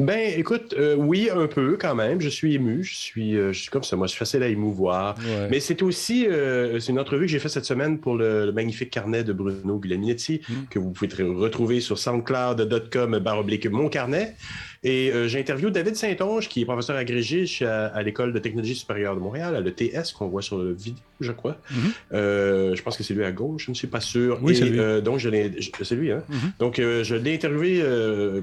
Ben, 0.00 0.32
écoute, 0.34 0.74
euh, 0.78 0.96
oui, 0.96 1.28
un 1.30 1.46
peu 1.46 1.76
quand 1.78 1.94
même. 1.94 2.22
Je 2.22 2.30
suis 2.30 2.54
ému. 2.54 2.82
Je 2.82 2.96
suis, 2.96 3.36
euh, 3.36 3.52
je 3.52 3.60
suis 3.60 3.70
comme 3.70 3.82
ça. 3.82 3.96
Moi, 3.96 4.06
je 4.06 4.12
suis 4.12 4.18
facile 4.18 4.42
à 4.42 4.48
émouvoir. 4.48 5.14
Mais 5.50 5.60
c'est 5.60 5.82
aussi 5.82 6.26
euh, 6.26 6.80
c'est 6.80 6.92
une 6.92 6.98
entrevue 6.98 7.26
que 7.26 7.32
j'ai 7.32 7.38
faite 7.38 7.52
cette 7.52 7.66
semaine 7.66 7.98
pour 7.98 8.16
le, 8.16 8.50
magnifique 8.50 8.90
carnet 8.90 9.24
de 9.24 9.34
Bruno 9.34 9.78
Guglielminetti 9.78 10.40
mm. 10.48 10.54
que 10.70 10.78
vous 10.78 10.90
pouvez 10.90 11.22
retrouver 11.22 11.80
sur 11.80 11.98
soundcloud.com 11.98 13.18
baroblique 13.18 13.66
mon 13.66 13.90
carnet. 13.90 14.34
Et 14.82 15.12
euh, 15.12 15.28
j'ai 15.28 15.38
interviewé 15.38 15.70
David 15.70 15.94
Saint-Onge, 15.94 16.48
qui 16.48 16.62
est 16.62 16.64
professeur 16.64 16.96
agrégé 16.96 17.44
à, 17.66 18.02
l'École 18.02 18.32
de 18.32 18.38
technologie 18.38 18.74
supérieure 18.74 19.14
de 19.14 19.20
Montréal, 19.20 19.54
à 19.54 19.60
l'ETS, 19.60 20.12
qu'on 20.16 20.28
voit 20.28 20.40
sur 20.40 20.56
le 20.56 20.72
vidéo, 20.72 21.02
je 21.20 21.32
crois. 21.32 21.58
Mm-hmm. 21.70 22.14
euh, 22.14 22.74
je 22.74 22.82
pense 22.82 22.96
que 22.96 23.02
c'est 23.02 23.12
lui 23.12 23.24
à 23.24 23.30
gauche, 23.30 23.66
je 23.66 23.70
ne 23.70 23.74
suis 23.74 23.88
pas 23.88 24.00
sûr. 24.00 24.38
Oui, 24.42 24.56
c'est 24.56 24.64
lui. 24.64 24.80
Euh, 24.80 25.02
donc, 25.02 25.18
je 25.18 25.28
l'ai, 25.28 25.52
c'est 25.82 25.94
lui, 25.94 26.10
hein? 26.10 26.22
Mm-hmm. 26.30 26.58
Donc, 26.58 26.78
euh, 26.78 27.04
je 27.04 27.14
l'ai 27.14 27.34
interviewé 27.34 27.82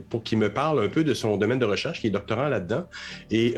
pour 0.10 0.22
qu'il 0.22 0.38
me 0.38 0.50
parle 0.50 0.84
un 0.84 0.90
peu 0.90 1.04
de 1.04 1.16
son 1.16 1.38
domaine 1.38 1.58
de 1.58 1.66
recherche, 1.66 2.02
qui 2.02 2.08
est 2.08 2.12
doctorant 2.12 2.50
là-dedans. 2.50 2.86
Et 3.32 3.56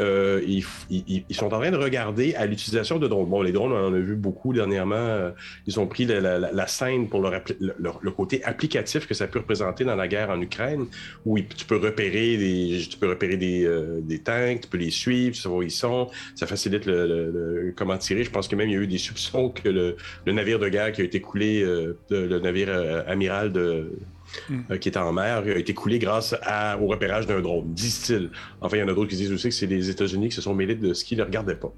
ils, 0.47 0.63
ils, 0.89 1.35
sont 1.35 1.47
en 1.47 1.59
train 1.59 1.71
de 1.71 1.77
regarder 1.77 2.33
à 2.35 2.45
l'utilisation 2.45 2.97
de 2.97 3.09
drones. 3.09 3.29
Bon, 3.29 3.41
les 3.41 3.51
drones, 3.51 3.73
on 3.73 3.87
en 3.87 3.93
a 3.93 3.99
vu 3.99 4.15
beaucoup 4.15 4.53
dernièrement. 4.53 5.31
Ils 5.67 5.79
ont 5.81 5.87
pris 5.87 6.05
la, 6.05 6.67
scène 6.67 7.09
pour 7.09 7.21
leur, 7.21 7.41
le, 7.59 8.11
côté 8.11 8.41
applicatif 8.45 9.05
que 9.05 9.13
ça 9.13 9.27
peut 9.27 9.39
représenter 9.39 9.83
dans 9.83 9.97
la 9.97 10.07
guerre 10.07 10.29
en 10.29 10.39
Ukraine, 10.39 10.85
où 11.25 11.37
tu 11.39 11.65
peux 11.65 11.77
repérer 11.77 12.37
des 12.37 12.68
tu 12.89 12.97
peux 12.97 13.09
repérer 13.09 13.37
euh, 13.41 13.99
des, 14.01 14.19
tanks, 14.19 14.61
tu 14.61 14.67
peux 14.67 14.77
les 14.77 14.91
suivre, 14.91 15.35
tu 15.35 15.41
sais 15.41 15.49
où 15.49 15.61
ils 15.61 15.71
sont. 15.71 16.09
Ça 16.35 16.47
facilite 16.47 16.85
le, 16.85 17.73
comment 17.75 17.97
tirer. 17.97 18.23
Je 18.23 18.31
pense 18.31 18.47
que 18.47 18.55
même 18.55 18.69
il 18.69 18.73
y 18.73 18.77
a 18.77 18.81
eu 18.81 18.87
des 18.87 18.97
soupçons 18.97 19.49
que 19.49 19.69
le, 19.69 19.95
navire 20.27 20.59
de 20.59 20.69
guerre 20.69 20.91
qui 20.91 21.01
a 21.01 21.03
été 21.03 21.21
coulé, 21.21 21.61
euh, 21.61 21.97
le 22.09 22.39
navire 22.39 22.69
euh, 22.69 23.03
amiral 23.07 23.51
de 23.51 23.91
hmm. 24.49 24.77
qui 24.79 24.89
était 24.89 24.99
en 24.99 25.11
mer 25.11 25.43
a 25.45 25.57
été 25.57 25.73
coulé 25.73 25.99
grâce 25.99 26.35
au 26.81 26.87
repérage 26.87 27.27
d'un 27.27 27.41
drone, 27.41 27.73
disent-ils. 27.73 28.29
Enfin, 28.61 28.77
il 28.77 28.79
y 28.81 28.83
en 28.83 28.87
a 28.87 28.93
d'autres 28.93 29.09
qui 29.09 29.15
disent 29.15 29.31
aussi 29.31 29.49
que 29.49 29.55
c'est 29.55 29.67
les 29.67 29.89
États-Unis 29.89 30.29
qui 30.29 30.35
se 30.35 30.41
sont 30.41 30.53
mêlés 30.53 30.75
de 30.75 30.93
ce 30.93 31.03
qu'ils 31.03 31.17
ne 31.17 31.23
regardaient 31.23 31.57
pas. 31.59 31.73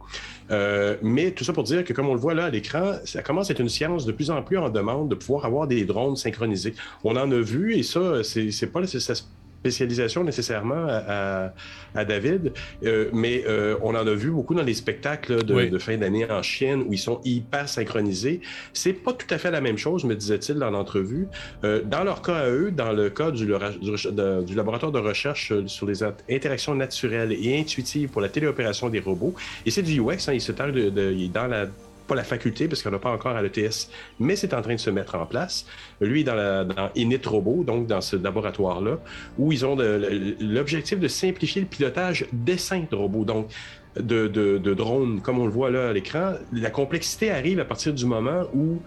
mais 1.02 1.32
tout 1.32 1.44
ça 1.44 1.54
pour 1.54 1.64
dire 1.64 1.84
que, 1.84 1.94
comme 1.94 2.10
on 2.10 2.14
le 2.14 2.20
voit 2.20 2.34
là 2.34 2.46
à 2.46 2.50
l'écran, 2.50 2.96
ça 3.06 3.22
commence 3.22 3.50
à 3.50 3.54
être 3.54 3.62
une 3.62 3.70
science 3.70 4.06
de 4.06 4.12
plus 4.12 4.30
en 4.30 4.42
plus 4.42 4.58
en 4.58 4.70
demande 4.70 5.10
de 5.10 5.16
pouvoir 5.16 5.46
avoir 5.46 5.68
des 5.68 5.86
drones 5.86 6.16
synchronisés. 6.16 6.74
On 7.04 7.16
en 7.16 7.32
a 7.32 7.40
vu, 7.40 7.76
et 7.76 7.84
ça, 7.84 8.24
c'est 8.24 8.72
pas 8.72 8.86
ça 8.86 9.14
spécialisation 9.62 10.24
nécessairement 10.24 10.88
à, 10.88 12.06
David, 12.06 12.54
euh, 12.84 13.10
mais 13.14 13.44
euh, 13.48 13.76
on 13.84 13.90
en 13.90 14.08
a 14.08 14.14
vu 14.14 14.32
beaucoup 14.32 14.56
dans 14.56 14.64
les 14.64 14.74
spectacles 14.74 15.44
de, 15.44 15.78
fin 15.78 15.98
d'année 15.98 16.26
en 16.30 16.42
Chine 16.42 16.86
où 16.88 16.94
ils 16.94 16.98
sont 17.00 17.20
hyper 17.24 17.70
synchronisés. 17.70 18.42
C'est 18.74 18.94
pas 18.94 19.14
tout 19.14 19.28
à 19.30 19.38
fait 19.38 19.52
la 19.52 19.62
même 19.62 19.78
chose, 19.78 20.04
me 20.06 20.16
disait-il 20.16 20.56
dans 20.56 20.72
l'entrevue. 20.72 21.28
Euh, 21.64 21.82
dans 21.84 22.04
leur 22.04 22.22
cas 22.22 22.38
à 22.38 22.50
eux, 22.50 22.72
dans 22.72 22.92
le 22.92 23.10
cas 23.10 23.30
du, 23.30 23.46
du, 23.46 24.56
laboratoire 24.56 24.92
de 24.92 25.00
recherche 25.00 25.54
sur 25.68 25.86
les 25.86 26.02
interactions 26.30 26.74
naturelles 26.74 27.34
et 27.34 27.60
intuitives 27.60 28.10
pour 28.10 28.22
la 28.22 28.30
téléopération 28.30 28.90
des 28.90 29.00
robots, 29.00 29.36
et 29.66 29.72
c'est 29.72 29.84
du 29.84 30.00
UX, 30.00 30.28
hein, 30.28 30.34
il 30.34 30.42
se 30.42 30.52
de, 30.52 31.28
dans 31.28 31.48
la 31.48 31.68
la 32.16 32.24
faculté, 32.24 32.68
parce 32.68 32.84
qu'on 32.84 32.92
n'a 32.92 33.00
pas 33.00 33.12
encore 33.12 33.36
à 33.36 33.42
l'ETS, 33.42 33.90
mais 34.20 34.36
c'est 34.36 34.54
en 34.54 34.62
train 34.62 34.76
de 34.76 34.80
se 34.80 34.90
mettre 34.90 35.16
en 35.16 35.26
place. 35.26 35.66
Lui, 36.00 36.24
dans, 36.24 36.36
la, 36.36 36.64
dans 36.64 36.90
Init 36.96 37.22
Robot, 37.26 37.64
donc 37.64 37.88
dans 37.88 38.02
ce 38.02 38.16
laboratoire-là, 38.16 39.00
où 39.38 39.52
ils 39.52 39.66
ont 39.66 39.78
l'objectif 40.40 41.00
de 41.00 41.08
simplifier 41.08 41.62
le 41.62 41.68
pilotage 41.68 42.26
d'essais 42.32 42.88
de 42.90 42.96
robots. 42.96 43.26
Donc, 43.26 43.50
de, 44.00 44.28
de, 44.28 44.74
drones, 44.74 45.22
comme 45.22 45.40
on 45.40 45.46
le 45.46 45.52
voit 45.52 45.70
là 45.70 45.90
à 45.90 45.94
l'écran, 45.94 46.34
la 46.54 46.70
complexité 46.70 47.30
arrive 47.30 47.60
à 47.60 47.66
partir 47.66 47.94
du 47.94 48.06
moment 48.06 48.44
où 48.54 48.80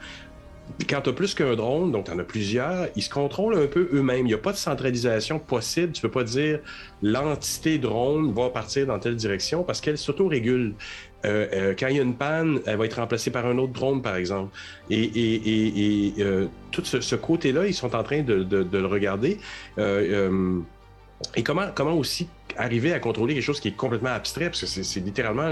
quand 0.89 1.03
tu 1.03 1.11
as 1.11 1.13
plus 1.13 1.35
qu'un 1.35 1.55
drone, 1.55 1.93
donc 1.93 2.07
tu 2.07 2.11
en 2.11 2.19
as 2.19 2.25
plusieurs, 2.25 2.89
ils 2.97 3.03
se 3.03 3.11
contrôlent 3.11 3.57
un 3.57 3.67
peu 3.67 3.89
eux-mêmes. 3.93 4.27
Il 4.27 4.29
n'y 4.29 4.35
a 4.35 4.39
pas 4.39 4.53
de 4.53 4.57
centralisation 4.57 5.39
possible. 5.39 5.93
Tu 5.93 6.01
ne 6.05 6.09
peux 6.09 6.11
pas 6.11 6.25
dire 6.25 6.61
l'entité 7.03 7.79
drone 7.79 8.33
va 8.33 8.49
partir 8.51 8.87
dans 8.87 8.99
telle 8.99 9.17
direction 9.17 9.63
parce 9.63 9.81
qu'elle 9.81 9.99
s'auto-régule. 9.99 10.75
Euh, 11.25 11.47
euh, 11.53 11.75
quand 11.79 11.89
il 11.89 11.97
y 11.97 12.01
a 12.01 12.03
une 12.03 12.17
panne, 12.17 12.61
elle 12.67 12.77
va 12.77 12.85
être 12.87 13.01
remplacée 13.01 13.31
par 13.31 13.47
un 13.47 13.59
autre 13.59 13.73
drone, 13.73 14.03
par 14.03 14.17
exemple. 14.17 14.55
Et, 14.91 16.13
euh, 16.19 16.47
tout 16.71 16.85
ce, 16.85 17.15
côté-là, 17.15 17.67
ils 17.67 17.75
sont 17.75 17.95
en 17.95 18.03
train 18.03 18.23
de, 18.23 18.43
de 18.43 18.79
le 18.79 18.87
regarder. 18.87 19.39
Et 21.37 21.43
comment, 21.43 21.67
comment 21.75 21.95
aussi 21.95 22.29
arriver 22.57 22.93
à 22.93 23.01
contrôler 23.01 23.35
quelque 23.35 23.43
chose 23.43 23.61
qui 23.61 23.69
est 23.69 23.77
complètement 23.77 24.11
abstrait, 24.11 24.47
parce 24.47 24.61
que 24.61 24.67
c'est 24.67 25.01
littéralement, 25.01 25.51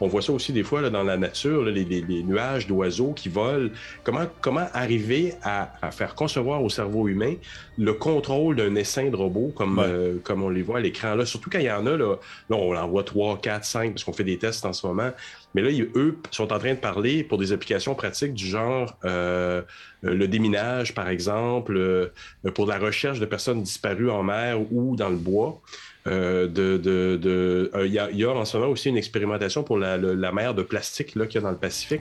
on 0.00 0.08
voit 0.08 0.22
ça 0.22 0.32
aussi 0.32 0.52
des 0.52 0.62
fois 0.62 0.80
là, 0.80 0.90
dans 0.90 1.02
la 1.02 1.16
nature, 1.16 1.64
les, 1.64 2.02
nuages 2.24 2.66
d'oiseaux 2.66 3.12
qui 3.12 3.28
volent. 3.28 3.70
Comment, 4.04 4.26
comment 4.40 4.66
arriver 4.72 5.34
à, 5.42 5.70
faire 5.92 6.14
concevoir 6.14 6.62
au 6.62 6.68
cerveau 6.68 7.08
humain 7.08 7.34
le 7.78 7.92
contrôle 7.92 8.56
d'un 8.56 8.74
essaim 8.74 9.10
de 9.10 9.16
robot 9.16 9.52
comme, 9.54 9.78
euh, 9.78 10.16
comme 10.24 10.42
on 10.42 10.48
les 10.48 10.62
voit 10.62 10.78
à 10.78 10.80
l'écran 10.80 11.14
là, 11.14 11.24
surtout 11.24 11.50
quand 11.50 11.58
il 11.58 11.66
y 11.66 11.70
en 11.70 11.86
a, 11.86 11.96
là, 11.96 12.16
là 12.50 12.56
on 12.56 12.76
en 12.76 12.88
voit 12.88 13.04
3, 13.04 13.40
4, 13.40 13.64
5, 13.64 13.92
parce 13.92 14.04
qu'on 14.04 14.12
fait 14.12 14.24
des 14.24 14.38
tests 14.38 14.64
en 14.64 14.72
ce 14.72 14.86
moment. 14.86 15.10
Mais 15.54 15.62
là, 15.62 15.70
eux 15.96 16.16
sont 16.30 16.52
en 16.52 16.58
train 16.58 16.74
de 16.74 16.78
parler 16.78 17.24
pour 17.24 17.38
des 17.38 17.52
applications 17.52 17.94
pratiques 17.94 18.34
du 18.34 18.46
genre 18.46 18.96
euh, 19.04 19.62
le 20.02 20.26
déminage, 20.26 20.94
par 20.94 21.08
exemple, 21.08 21.76
euh, 21.76 22.08
pour 22.54 22.66
la 22.66 22.78
recherche 22.78 23.20
de 23.20 23.26
personnes 23.26 23.62
disparues 23.62 24.10
en 24.10 24.22
mer 24.22 24.60
ou 24.72 24.96
dans 24.96 25.10
le 25.10 25.16
bois. 25.16 25.60
Euh, 26.08 26.48
de, 26.48 26.78
de, 26.78 27.16
de 27.16 27.70
euh, 27.76 27.86
il, 27.86 27.92
y 27.92 27.98
a, 28.00 28.10
y, 28.10 28.24
a, 28.24 28.30
en 28.30 28.44
ce 28.44 28.56
moment 28.56 28.72
aussi 28.72 28.88
une 28.88 28.96
expérimentation 28.96 29.62
pour 29.62 29.78
la, 29.78 29.96
la 29.96 30.32
mer 30.32 30.52
de 30.52 30.64
plastique 30.64 31.12
qu'il 31.12 31.34
y 31.34 31.38
a 31.38 31.40
dans 31.40 31.52
le 31.52 31.56
Pacifique. 31.56 32.00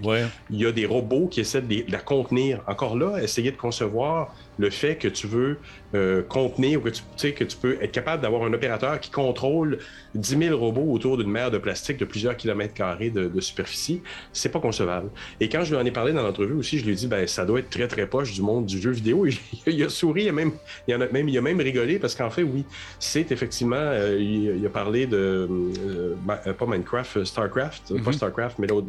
Il 0.49 0.59
y 0.59 0.65
a 0.65 0.71
des 0.71 0.87
robots 0.87 1.27
qui 1.27 1.39
essaient 1.39 1.61
de, 1.61 1.83
la 1.87 1.99
contenir. 1.99 2.63
Encore 2.65 2.97
là, 2.97 3.21
essayer 3.21 3.51
de 3.51 3.57
concevoir 3.57 4.33
le 4.57 4.69
fait 4.69 4.95
que 4.95 5.07
tu 5.07 5.27
veux 5.27 5.57
euh, 5.93 6.21
contenir 6.23 6.79
ou 6.79 6.83
que 6.83 6.89
tu, 6.89 7.01
sais, 7.17 7.33
que 7.33 7.43
tu 7.43 7.57
peux 7.57 7.77
être 7.81 7.91
capable 7.91 8.21
d'avoir 8.21 8.43
un 8.43 8.53
opérateur 8.53 8.99
qui 8.99 9.09
contrôle 9.09 9.79
10 10.15 10.37
000 10.37 10.57
robots 10.57 10.91
autour 10.91 11.17
d'une 11.17 11.29
mer 11.29 11.51
de 11.51 11.57
plastique 11.57 11.97
de 11.97 12.05
plusieurs 12.05 12.37
kilomètres 12.37 12.73
carrés 12.73 13.09
de, 13.09 13.27
de 13.27 13.41
superficie, 13.41 14.01
c'est 14.33 14.51
pas 14.51 14.59
concevable. 14.59 15.09
Et 15.39 15.49
quand 15.49 15.63
je 15.63 15.73
lui 15.75 15.81
en 15.81 15.85
ai 15.85 15.91
parlé 15.91 16.13
dans 16.13 16.23
l'entrevue 16.23 16.53
aussi, 16.53 16.79
je 16.79 16.85
lui 16.85 16.93
ai 16.93 16.95
dit, 16.95 17.07
ben, 17.07 17.27
ça 17.27 17.45
doit 17.45 17.59
être 17.59 17.69
très, 17.69 17.87
très 17.87 18.07
proche 18.07 18.33
du 18.33 18.41
monde 18.41 18.65
du 18.65 18.79
jeu 18.79 18.91
vidéo. 18.91 19.25
il 19.65 19.83
a 19.83 19.89
souri, 19.89 20.23
il 20.23 20.29
a 20.29 20.33
même, 20.33 20.51
il, 20.87 20.93
a 20.93 20.97
même, 20.97 21.29
il 21.29 21.37
a 21.37 21.41
même 21.41 21.59
rigolé 21.59 21.99
parce 21.99 22.15
qu'en 22.15 22.29
fait, 22.29 22.43
oui, 22.43 22.65
c'est 22.99 23.31
effectivement, 23.31 23.75
euh, 23.77 24.17
il, 24.19 24.65
a 24.65 24.69
parlé 24.69 25.07
de, 25.07 25.47
euh, 25.87 26.53
pas 26.53 26.65
Minecraft, 26.65 27.23
StarCraft, 27.23 27.89
pas 27.89 28.11
mm-hmm. 28.11 28.13
StarCraft, 28.13 28.59
mais 28.59 28.67
l'autre, 28.67 28.87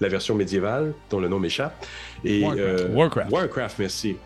la 0.00 0.08
version 0.08 0.34
médiévale, 0.34 0.94
dont 1.10 1.20
le 1.20 1.28
nom 1.28 1.38
m'échappe. 1.38 1.86
Et, 2.24 2.42
Warcraft. 2.42 2.88
Warcraft. 2.92 3.30
Warcraft. 3.32 3.78
merci. 3.78 4.16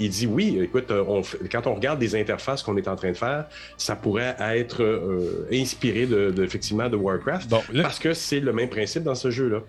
il 0.00 0.08
dit 0.08 0.26
oui, 0.26 0.58
écoute, 0.62 0.90
on, 0.90 1.22
quand 1.50 1.66
on 1.66 1.74
regarde 1.74 1.98
des 1.98 2.16
interfaces 2.16 2.62
qu'on 2.62 2.76
est 2.76 2.88
en 2.88 2.96
train 2.96 3.12
de 3.12 3.16
faire, 3.16 3.46
ça 3.76 3.96
pourrait 3.96 4.36
être 4.40 4.82
euh, 4.82 5.48
inspiré 5.52 6.06
de, 6.06 6.34
effectivement 6.42 6.88
de 6.88 6.96
Warcraft 6.96 7.50
parce 7.82 7.98
que 7.98 8.14
c'est 8.14 8.40
le 8.40 8.52
même 8.52 8.68
principe 8.68 9.02
dans 9.02 9.14
ce 9.14 9.30
jeu-là. 9.30 9.60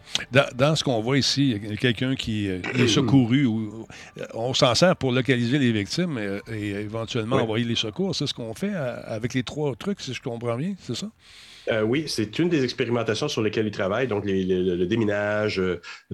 Dans, 0.56 0.76
ce 0.76 0.84
qu'on 0.84 1.02
voit 1.02 1.18
ici, 1.18 1.52
il 1.52 1.70
y 1.70 1.74
a 1.74 1.78
quelqu'un 1.78 2.16
qui 2.16 2.50
euh, 2.50 2.60
est 2.78 2.88
secouru. 2.88 3.46
Ou, 3.46 3.86
euh, 4.20 4.26
on 4.34 4.54
s'en 4.54 4.74
sert 4.76 4.96
pour 4.96 5.12
localiser 5.12 5.60
les 5.60 5.72
victimes 5.72 6.20
et, 6.52 6.70
éventuellement 6.72 7.38
envoyer 7.38 7.66
les 7.66 7.76
secours. 7.76 8.16
C'est 8.16 8.28
ce 8.28 8.34
qu'on 8.34 8.54
fait 8.54 8.74
avec 8.74 9.34
les 9.34 9.44
trois 9.44 9.76
trucs, 9.76 10.02
si 10.02 10.14
je 10.14 10.22
comprends 10.22 10.56
bien, 10.56 10.74
c'est 10.80 10.96
ça? 10.96 11.08
Oui, 11.84 12.06
c'est 12.08 12.40
une 12.40 12.50
des 12.50 12.64
expérimentations 12.64 13.28
sur 13.28 13.42
lesquelles 13.42 13.68
ils 13.68 13.72
travaillent, 13.72 14.08
donc 14.08 14.24
le 14.26 14.86
déminage, 14.86 15.62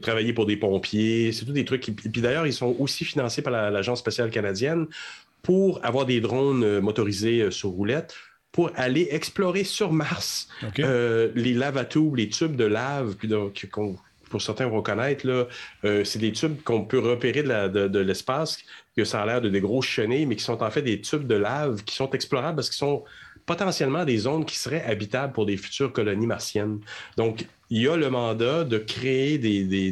travailler 0.02 0.34
pour 0.34 0.46
des 0.46 0.58
pompiers, 0.58 1.32
c'est 1.32 1.46
tous 1.46 1.52
des 1.52 1.66
trucs. 1.66 1.84
puis 1.84 2.22
d'ailleurs, 2.22 2.48
ils 2.48 2.54
sont 2.54 2.76
aussi 2.80 3.06
financés 3.06 3.42
par 3.42 3.52
l'Agence 3.52 4.00
spatiale 4.00 4.30
canadienne 4.30 4.88
pour 5.42 5.84
avoir 5.84 6.06
des 6.06 6.22
drones 6.22 6.64
euh, 6.64 6.82
motorisés 6.82 7.42
euh, 7.42 7.52
sur 7.52 7.70
roulette 7.70 8.16
pour 8.52 8.70
aller 8.76 9.08
explorer 9.12 9.64
sur 9.64 9.94
Mars 9.94 10.50
euh, 10.80 11.32
les 11.36 11.54
lavatubes, 11.54 12.18
les 12.18 12.28
tubes 12.28 12.58
de 12.58 12.66
lave, 12.66 13.16
puis 13.16 13.30
donc, 13.30 13.66
pour 14.30 14.42
certains 14.42 14.68
vont 14.68 14.82
connaître, 14.82 15.26
là, 15.26 15.48
c'est 16.04 16.20
des 16.20 16.34
tubes 16.34 16.62
qu'on 16.62 16.84
peut 16.84 17.00
repérer 17.00 17.44
de, 17.44 18.00
l'espace, 18.00 18.58
que 18.98 19.06
ça 19.06 19.22
a 19.22 19.26
l'air 19.26 19.40
de 19.40 19.48
des 19.48 19.62
grosses 19.62 19.86
chenilles, 19.86 20.26
mais 20.26 20.36
qui 20.36 20.44
sont 20.44 20.62
en 20.64 20.70
fait 20.70 20.82
des 20.82 21.00
tubes 21.00 21.28
de 21.28 21.36
lave 21.36 21.86
qui 21.86 21.96
sont 21.96 22.10
explorables 22.12 22.58
parce 22.58 22.70
qu'ils 22.70 22.78
sont 22.78 23.06
potentiellement 23.52 24.06
des 24.06 24.18
zones 24.18 24.46
qui 24.46 24.58
seraient 24.58 24.86
habitables 24.86 25.34
pour 25.34 25.46
des 25.46 25.58
futures 25.58 25.92
colonies 25.92 26.26
martiennes. 26.26 26.80
Donc, 27.18 27.46
il 27.70 27.82
y 27.82 27.88
a 27.90 27.98
le 27.98 28.10
mandat 28.10 28.64
de 28.64 28.78
créer 28.78 29.38
des, 29.38 29.92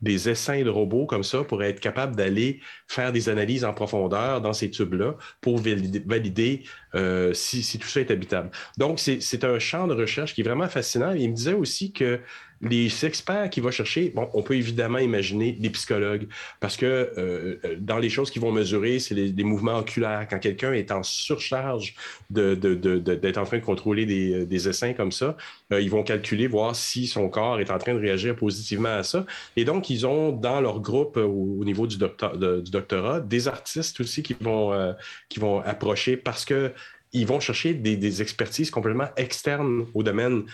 des 0.00 0.28
essais 0.30 0.64
de 0.64 0.70
robots 0.70 1.04
comme 1.04 1.22
ça 1.22 1.44
pour 1.44 1.62
être 1.62 1.80
capable 1.80 2.16
d'aller 2.16 2.60
faire 2.88 3.12
des 3.12 3.28
analyses 3.28 3.62
en 3.62 3.74
profondeur 3.74 4.40
dans 4.40 4.54
ces 4.54 4.70
tubes-là 4.70 5.16
pour 5.42 5.58
valider, 5.58 6.62
euh, 6.94 7.34
si, 7.34 7.62
si, 7.62 7.78
tout 7.78 7.88
ça 7.88 8.00
est 8.00 8.10
habitable. 8.10 8.50
Donc, 8.78 8.98
c'est 9.00 9.44
un 9.44 9.58
champ 9.58 9.86
de 9.86 9.94
recherche 9.94 10.34
qui 10.34 10.40
est 10.40 10.44
vraiment 10.44 10.68
fascinant. 10.68 11.12
Il 11.12 11.28
me 11.28 11.34
disait 11.34 11.52
aussi 11.52 11.92
que 11.92 12.20
les 12.62 13.06
experts 13.06 13.48
qui 13.48 13.60
vont 13.60 13.70
chercher, 13.70 14.10
bon, 14.14 14.28
on 14.34 14.42
peut 14.42 14.54
évidemment 14.54 14.98
imaginer 14.98 15.52
des 15.52 15.70
psychologues, 15.70 16.28
parce 16.60 16.76
que 16.76 16.84
euh, 16.86 17.58
euh, 17.64 17.76
dans 17.78 17.98
les 17.98 18.10
choses 18.10 18.30
qu'ils 18.30 18.42
vont 18.42 18.52
mesurer, 18.52 18.98
c'est 18.98 19.14
les, 19.14 19.44
mouvements 19.44 19.78
oculaires. 19.78 20.26
Quand 20.28 20.38
quelqu'un 20.38 20.72
est 20.74 20.92
en 20.92 21.02
surcharge 21.02 21.94
d'être 22.28 22.60
de, 22.60 22.74
de, 22.74 23.38
en 23.38 23.44
train 23.44 23.58
de 23.58 23.64
contrôler 23.64 24.04
des, 24.04 24.44
des 24.44 24.68
essais 24.68 24.94
comme 24.94 25.10
ça, 25.10 25.36
euh, 25.72 25.80
ils 25.80 25.90
vont 25.90 26.02
calculer, 26.02 26.46
voir 26.46 26.76
si 26.76 27.06
son 27.06 27.28
corps 27.30 27.60
est 27.60 27.70
en 27.70 27.78
train 27.78 27.94
de 27.94 28.00
réagir 28.00 28.36
positivement 28.36 28.90
à 28.90 29.02
ça. 29.02 29.24
Et 29.56 29.64
donc, 29.64 29.88
ils 29.88 30.06
ont 30.06 30.30
dans 30.30 30.60
leur 30.60 30.80
groupe 30.80 31.16
au, 31.16 31.64
niveau 31.64 31.86
du, 31.86 31.96
du 31.96 32.70
doctorat 32.70 33.20
des 33.20 33.48
artistes 33.48 34.00
aussi 34.00 34.22
qui 34.22 34.36
vont, 34.38 34.94
qui 35.28 35.40
vont 35.40 35.60
approcher 35.60 36.16
parce 36.16 36.44
que 36.44 36.72
ils 37.12 37.26
vont 37.26 37.40
chercher 37.40 37.74
des, 37.74 38.22
expertises 38.22 38.70
complètement 38.70 39.08
externes 39.16 39.86
au 39.94 40.02
domaine 40.02 40.44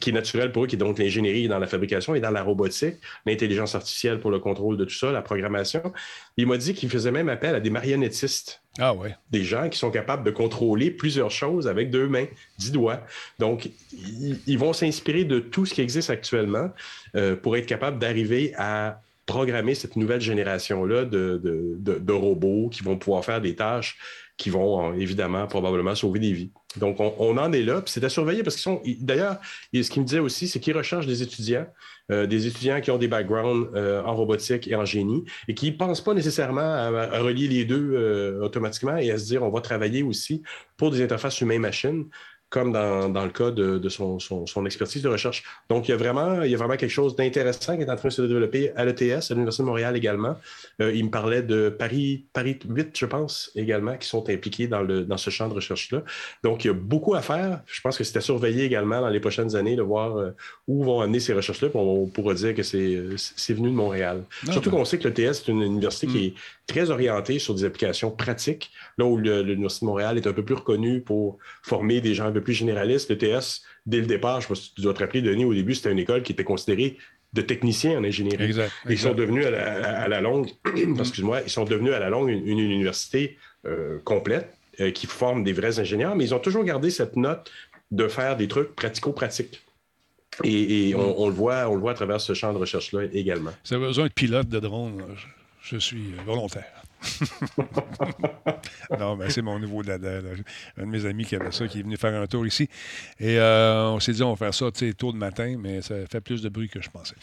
qui 0.00 0.10
est 0.10 0.12
naturel 0.12 0.52
pour 0.52 0.64
eux, 0.64 0.66
qui 0.66 0.76
est 0.76 0.78
donc 0.78 0.98
l'ingénierie 0.98 1.48
dans 1.48 1.58
la 1.58 1.66
fabrication 1.66 2.14
et 2.14 2.20
dans 2.20 2.30
la 2.30 2.42
robotique, 2.42 2.96
l'intelligence 3.26 3.74
artificielle 3.74 4.20
pour 4.20 4.30
le 4.30 4.38
contrôle 4.38 4.76
de 4.76 4.84
tout 4.84 4.94
ça, 4.94 5.10
la 5.10 5.22
programmation. 5.22 5.92
Il 6.36 6.46
m'a 6.46 6.56
dit 6.56 6.74
qu'il 6.74 6.88
faisait 6.88 7.10
même 7.10 7.28
appel 7.28 7.54
à 7.54 7.60
des 7.60 7.70
marionnettistes. 7.70 8.62
Ah 8.78 8.94
ouais. 8.94 9.14
Des 9.30 9.44
gens 9.44 9.68
qui 9.68 9.78
sont 9.78 9.90
capables 9.90 10.24
de 10.24 10.30
contrôler 10.30 10.90
plusieurs 10.90 11.30
choses 11.30 11.66
avec 11.66 11.90
deux 11.90 12.08
mains, 12.08 12.26
dix 12.58 12.70
doigts. 12.70 13.00
Donc, 13.38 13.70
ils, 13.92 14.58
vont 14.58 14.72
s'inspirer 14.72 15.24
de 15.24 15.40
tout 15.40 15.66
ce 15.66 15.74
qui 15.74 15.80
existe 15.80 16.10
actuellement 16.10 16.70
euh, 17.16 17.36
pour 17.36 17.56
être 17.56 17.66
capables 17.66 17.98
d'arriver 17.98 18.52
à 18.56 19.00
programmer 19.26 19.74
cette 19.74 19.96
nouvelle 19.96 20.20
génération-là 20.20 21.04
de, 21.04 21.40
de, 21.42 22.12
robots 22.12 22.68
qui 22.68 22.82
vont 22.82 22.98
pouvoir 22.98 23.24
faire 23.24 23.40
des 23.40 23.54
tâches 23.54 23.96
qui 24.36 24.50
vont 24.50 24.92
euh, 24.92 24.96
évidemment 24.96 25.46
probablement 25.46 25.94
sauver 25.94 26.18
des 26.18 26.32
vies. 26.32 26.50
Donc, 26.76 26.98
on, 26.98 27.38
en 27.38 27.52
est 27.52 27.62
là, 27.62 27.80
puis 27.82 27.92
c'est 27.92 28.02
à 28.02 28.08
surveiller 28.08 28.42
parce 28.42 28.56
qu'ils 28.56 28.62
sont. 28.62 28.82
D'ailleurs, 29.00 29.36
ce 29.72 29.88
qu'il 29.88 30.02
me 30.02 30.06
disait 30.06 30.18
aussi, 30.18 30.48
c'est 30.48 30.58
qu'ils 30.58 30.76
recherchent 30.76 31.06
des 31.06 31.22
étudiants, 31.22 31.66
euh, 32.10 32.26
des 32.26 32.48
étudiants 32.48 32.80
qui 32.80 32.90
ont 32.90 32.98
des 32.98 33.06
backgrounds 33.06 33.70
euh, 33.76 34.02
en 34.02 34.16
robotique 34.16 34.66
et 34.66 34.74
en 34.74 34.84
génie 34.84 35.24
et 35.46 35.54
qui 35.54 35.70
ne 35.70 35.76
pensent 35.76 36.02
pas 36.02 36.14
nécessairement 36.14 36.60
à, 36.60 37.20
relier 37.20 37.46
les 37.46 37.64
deux 37.64 38.40
automatiquement 38.42 38.96
et 38.96 39.12
à 39.12 39.18
se 39.18 39.26
dire 39.26 39.44
on 39.44 39.50
va 39.50 39.60
travailler 39.60 40.02
aussi 40.02 40.42
pour 40.76 40.90
des 40.90 41.00
interfaces 41.00 41.40
humain-machine 41.40 42.06
comme 42.54 42.70
dans, 42.70 43.24
le 43.24 43.30
cas 43.30 43.50
de, 43.50 43.88
son, 43.88 44.64
expertise 44.64 45.02
de 45.02 45.08
recherche. 45.08 45.42
Donc, 45.68 45.88
il 45.88 45.90
y 45.90 45.94
a 45.94 45.96
vraiment, 45.96 46.42
il 46.42 46.52
y 46.52 46.54
a 46.54 46.56
vraiment 46.56 46.76
quelque 46.76 46.88
chose 46.92 47.16
d'intéressant 47.16 47.76
qui 47.76 47.82
est 47.82 47.90
en 47.90 47.96
train 47.96 48.10
de 48.10 48.12
se 48.12 48.22
développer 48.22 48.70
à 48.76 48.84
l'ETS, 48.84 49.28
à 49.28 49.34
l'Université 49.34 49.64
de 49.64 49.66
Montréal 49.66 49.96
également. 49.96 50.36
Euh, 50.80 50.94
il 50.94 51.06
me 51.06 51.10
parlait 51.10 51.42
de 51.42 51.68
Paris, 51.68 52.26
Paris 52.32 52.60
8, 52.64 52.96
je 52.96 53.06
pense, 53.06 53.50
également, 53.56 53.96
qui 53.96 54.06
sont 54.06 54.30
impliqués 54.30 54.68
dans, 54.68 54.82
le, 54.82 55.04
dans 55.04 55.16
ce 55.16 55.30
champ 55.30 55.48
de 55.48 55.54
recherche-là. 55.54 56.04
Donc, 56.44 56.64
il 56.64 56.68
y 56.68 56.70
a 56.70 56.74
beaucoup 56.74 57.16
à 57.16 57.22
faire. 57.22 57.60
Je 57.66 57.80
pense 57.80 57.98
que 57.98 58.04
c'est 58.04 58.18
à 58.18 58.20
surveiller 58.20 58.62
également 58.62 59.00
dans 59.00 59.08
les 59.08 59.20
prochaines 59.20 59.56
années 59.56 59.74
de 59.74 59.82
voir 59.82 60.16
euh, 60.16 60.30
où 60.68 60.84
vont 60.84 61.00
amener 61.00 61.18
ces 61.18 61.32
recherches-là. 61.32 61.70
On 61.74 62.06
pourra 62.06 62.34
dire 62.34 62.54
que 62.54 62.62
c'est 62.62 63.52
venu 63.52 63.68
de 63.68 63.74
Montréal. 63.74 64.22
Surtout 64.52 64.70
ben. 64.70 64.76
qu'on 64.76 64.84
sait 64.84 64.98
que 64.98 65.08
l'ETS 65.08 65.40
est 65.40 65.48
une 65.48 65.62
université 65.62 66.06
qui 66.06 66.18
mm. 66.18 66.26
est 66.26 66.34
très 66.66 66.90
orientée 66.90 67.38
sur 67.38 67.54
des 67.54 67.64
applications 67.64 68.10
pratiques, 68.10 68.70
là 68.98 69.04
où 69.04 69.18
l'Université 69.18 69.84
de 69.84 69.90
Montréal 69.90 70.16
est 70.16 70.26
un 70.26 70.32
peu 70.32 70.44
plus 70.44 70.54
reconnue 70.54 71.00
pour 71.00 71.38
former 71.62 72.00
des 72.00 72.14
gens 72.14 72.26
un 72.26 72.32
peu 72.32 72.40
plus 72.40 72.54
généralistes. 72.54 73.10
L'ETS, 73.10 73.62
dès 73.86 74.00
le 74.00 74.06
départ, 74.06 74.40
je 74.40 74.46
sais 74.46 74.54
pas 74.54 74.60
si 74.60 74.74
tu 74.74 74.80
dois 74.80 74.94
te 74.94 75.00
rappeler, 75.00 75.22
Denis, 75.22 75.44
au 75.44 75.54
début, 75.54 75.74
c'était 75.74 75.92
une 75.92 75.98
école 75.98 76.22
qui 76.22 76.32
était 76.32 76.44
considérée 76.44 76.96
de 77.34 77.42
techniciens 77.42 77.98
en 77.98 78.04
ingénierie. 78.04 78.44
Exact, 78.44 78.72
Ils 78.88 78.98
sont 78.98 79.14
devenus 79.14 79.44
à 79.46 80.08
la, 80.08 80.20
longue, 80.20 80.50
excuse-moi, 80.98 81.42
ils 81.42 81.50
sont 81.50 81.64
devenus 81.64 81.92
à 81.92 81.98
la 81.98 82.08
longue 82.08 82.30
une, 82.30 82.58
université 82.58 83.36
euh, 83.66 83.98
complète 84.04 84.54
euh, 84.80 84.90
qui 84.90 85.06
forme 85.06 85.42
des 85.42 85.52
vrais 85.52 85.80
ingénieurs, 85.80 86.14
mais 86.14 86.24
ils 86.24 86.34
ont 86.34 86.38
toujours 86.38 86.64
gardé 86.64 86.90
cette 86.90 87.16
note 87.16 87.50
de 87.90 88.08
faire 88.08 88.36
des 88.36 88.48
trucs 88.48 88.74
pratico-pratiques. 88.74 89.60
Et, 90.42 90.94
on, 90.96 91.28
le 91.28 91.34
voit, 91.34 91.68
on 91.68 91.74
le 91.74 91.80
voit 91.80 91.92
à 91.92 91.94
travers 91.94 92.20
ce 92.20 92.34
champ 92.34 92.52
de 92.52 92.58
recherche-là 92.58 93.02
également. 93.12 93.52
Ça 93.62 93.76
a 93.76 93.78
besoin 93.78 94.06
de 94.06 94.12
pilote 94.12 94.48
de 94.48 94.58
drone. 94.58 95.00
Je 95.64 95.78
suis 95.78 96.12
volontaire. 96.26 96.83
non, 98.98 99.16
ben, 99.16 99.30
c'est 99.30 99.42
mon 99.42 99.58
nouveau 99.58 99.82
dada. 99.82 100.20
Un 100.78 100.82
de 100.82 100.86
mes 100.86 101.06
amis 101.06 101.24
qui 101.24 101.36
avait 101.36 101.52
ça, 101.52 101.66
qui 101.66 101.80
est 101.80 101.82
venu 101.82 101.96
faire 101.96 102.14
un 102.14 102.26
tour 102.26 102.46
ici. 102.46 102.68
Et 103.20 103.38
euh, 103.38 103.88
on 103.90 104.00
s'est 104.00 104.12
dit, 104.12 104.22
on 104.22 104.34
va 104.34 104.36
faire 104.36 104.54
ça 104.54 104.66
tôt 104.96 105.12
de 105.12 105.16
matin, 105.16 105.56
mais 105.58 105.82
ça 105.82 105.94
fait 106.10 106.20
plus 106.20 106.42
de 106.42 106.48
bruit 106.48 106.68
que 106.68 106.82
je 106.82 106.90
pensais. 106.90 107.14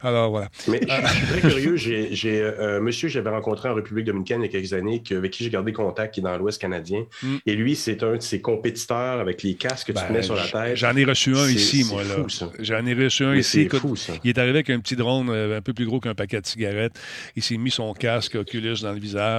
Alors, 0.00 0.30
voilà. 0.30 0.48
Mais 0.68 0.80
je 0.82 1.08
suis 1.08 1.26
très 1.26 1.40
curieux. 1.48 1.76
J'ai 1.76 2.40
euh, 2.40 2.78
un 2.78 2.80
monsieur 2.80 3.08
que 3.08 3.14
j'avais 3.14 3.30
rencontré 3.30 3.68
en 3.68 3.74
République 3.74 4.06
dominicaine 4.06 4.40
il 4.42 4.46
y 4.46 4.48
a 4.48 4.52
quelques 4.52 4.72
années, 4.72 5.02
avec 5.10 5.30
qui 5.30 5.44
j'ai 5.44 5.50
gardé 5.50 5.72
contact, 5.72 6.14
qui 6.14 6.20
est 6.20 6.22
dans 6.22 6.36
l'Ouest 6.36 6.60
canadien. 6.60 7.04
Mm. 7.22 7.36
Et 7.46 7.54
lui, 7.54 7.76
c'est 7.76 8.02
un 8.02 8.16
de 8.16 8.22
ses 8.22 8.40
compétiteurs 8.40 9.20
avec 9.20 9.42
les 9.42 9.54
casques 9.54 9.92
que 9.92 9.98
tu 9.98 10.12
mets 10.12 10.22
sur 10.22 10.34
la 10.36 10.46
tête. 10.46 10.76
J'en 10.76 10.96
ai 10.96 11.04
reçu 11.04 11.36
un 11.36 11.48
ici, 11.48 11.84
moi. 11.84 12.02
là. 12.04 12.16
J'en 12.58 12.86
ai 12.86 12.94
reçu 12.94 13.24
un 13.24 13.34
ici. 13.34 13.68
Fou, 13.68 13.94
il 14.24 14.30
est 14.30 14.38
arrivé 14.38 14.58
avec 14.58 14.70
un 14.70 14.80
petit 14.80 14.96
drone 14.96 15.30
euh, 15.30 15.58
un 15.58 15.62
peu 15.62 15.72
plus 15.72 15.86
gros 15.86 16.00
qu'un 16.00 16.14
paquet 16.14 16.40
de 16.40 16.46
cigarettes. 16.46 16.98
Il 17.36 17.42
s'est 17.42 17.56
mis 17.56 17.70
son 17.70 17.92
casque 17.94 18.34
Oculus 18.34 18.76
dans 18.82 18.92
le 18.92 18.98
visage 18.98 19.29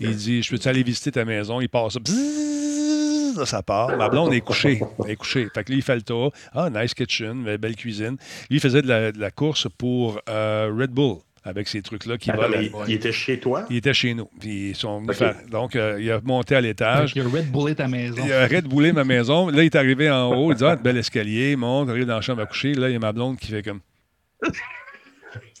il 0.00 0.16
dit 0.16 0.42
Je 0.42 0.50
peux-tu 0.50 0.68
aller 0.68 0.82
visiter 0.82 1.12
ta 1.12 1.24
maison? 1.24 1.60
Il 1.60 1.68
passe 1.68 1.94
ça. 1.94 3.46
ça 3.46 3.62
part. 3.62 3.96
Ma 3.96 4.08
blonde 4.08 4.32
est 4.32 4.40
couchée. 4.40 4.80
Elle 5.04 5.12
est 5.12 5.16
couchée. 5.16 5.48
Fait 5.54 5.64
que 5.64 5.70
lui, 5.70 5.78
il 5.78 5.82
fait 5.82 5.96
le 5.96 6.02
tour. 6.02 6.32
Ah, 6.52 6.70
nice 6.70 6.94
kitchen, 6.94 7.56
belle 7.56 7.76
cuisine. 7.76 8.16
Lui, 8.50 8.56
il 8.56 8.60
faisait 8.60 8.82
de 8.82 9.12
la, 9.18 9.30
course 9.30 9.68
pour 9.76 10.20
euh, 10.28 10.72
Red 10.76 10.90
Bull 10.90 11.18
avec 11.44 11.68
ces 11.68 11.82
trucs-là 11.82 12.18
qui 12.18 12.30
va. 12.30 12.48
Il, 12.86 12.94
était 12.94 13.12
chez 13.12 13.38
toi? 13.38 13.64
Il 13.70 13.76
était 13.76 13.94
chez 13.94 14.14
nous. 14.14 14.28
Puis 14.38 14.70
ils 14.70 14.76
sont 14.76 15.02
Donc, 15.50 15.76
euh, 15.76 15.98
il 16.00 16.10
a 16.10 16.20
monté 16.20 16.54
à 16.54 16.60
l'étage. 16.60 17.12
Il 17.14 17.22
a 17.22 17.24
Red 17.24 17.50
Bullé 17.50 17.74
ta 17.74 17.88
maison. 17.88 18.22
Il 18.24 18.32
a 18.32 18.46
Red 18.46 18.68
Bullé 18.68 18.92
ma 18.92 19.04
maison. 19.04 19.48
Là, 19.48 19.62
il 19.62 19.66
est 19.66 19.76
arrivé 19.76 20.10
en 20.10 20.34
haut. 20.34 20.52
Il 20.52 20.56
dit 20.56 20.64
Ah, 20.64 20.76
bel 20.76 20.96
escalier. 20.96 21.52
Il 21.52 21.58
monte, 21.58 21.88
arrive 21.88 22.06
dans 22.06 22.16
la 22.16 22.20
chambre 22.20 22.42
à 22.42 22.46
coucher. 22.46 22.74
Là, 22.74 22.88
il 22.88 22.92
y 22.92 22.96
a 22.96 22.98
ma 22.98 23.12
blonde 23.12 23.38
qui 23.38 23.48
fait 23.48 23.62
comme. 23.62 23.80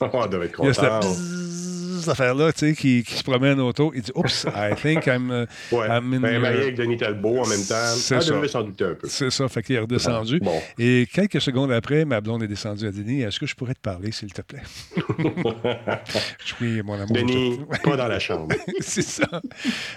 Oh, 0.00 0.08
on 0.12 0.26
doit 0.26 0.44
être 0.44 0.52
content 0.52 1.00
cette 2.08 2.20
affaire-là, 2.20 2.52
tu 2.52 2.60
sais, 2.60 2.74
qui, 2.74 3.02
qui, 3.02 3.14
se 3.14 3.22
promène 3.22 3.60
auto. 3.60 3.92
Il 3.94 4.02
dit 4.02 4.12
Oups, 4.14 4.46
I 4.54 4.74
think 4.74 5.06
I'm, 5.06 5.30
uh, 5.30 5.74
ouais. 5.74 5.86
I'm 5.88 6.12
in. 6.14 6.20
Ben, 6.20 6.40
marié 6.40 6.62
avec 6.62 6.76
Denis 6.76 6.96
Talbot 6.96 7.40
en 7.40 7.46
même 7.46 7.64
temps. 7.64 7.74
C'est 7.96 8.16
ah, 8.16 8.20
ça. 8.20 8.48
s'en 8.48 8.62
douter 8.62 8.84
un 8.84 8.94
peu. 8.94 9.08
C'est 9.08 9.30
ça, 9.30 9.48
fait 9.48 9.62
qu'il 9.62 9.76
est 9.76 9.80
redescendu. 9.80 10.40
Bon. 10.40 10.60
Et 10.78 11.06
quelques 11.12 11.40
secondes 11.40 11.72
après, 11.72 12.04
ma 12.04 12.20
blonde 12.20 12.42
est 12.42 12.48
descendue 12.48 12.86
à 12.86 12.92
Denis 12.92 13.22
Est-ce 13.22 13.38
que 13.38 13.46
je 13.46 13.54
pourrais 13.54 13.74
te 13.74 13.80
parler, 13.80 14.12
s'il 14.12 14.32
te 14.32 14.42
plaît? 14.42 14.62
Oui, 16.60 16.80
mon 16.82 16.94
amour. 16.94 17.14
Denis, 17.14 17.60
pas 17.84 17.96
dans 17.96 18.08
la 18.08 18.18
chambre. 18.18 18.54
c'est 18.80 19.02
ça. 19.02 19.26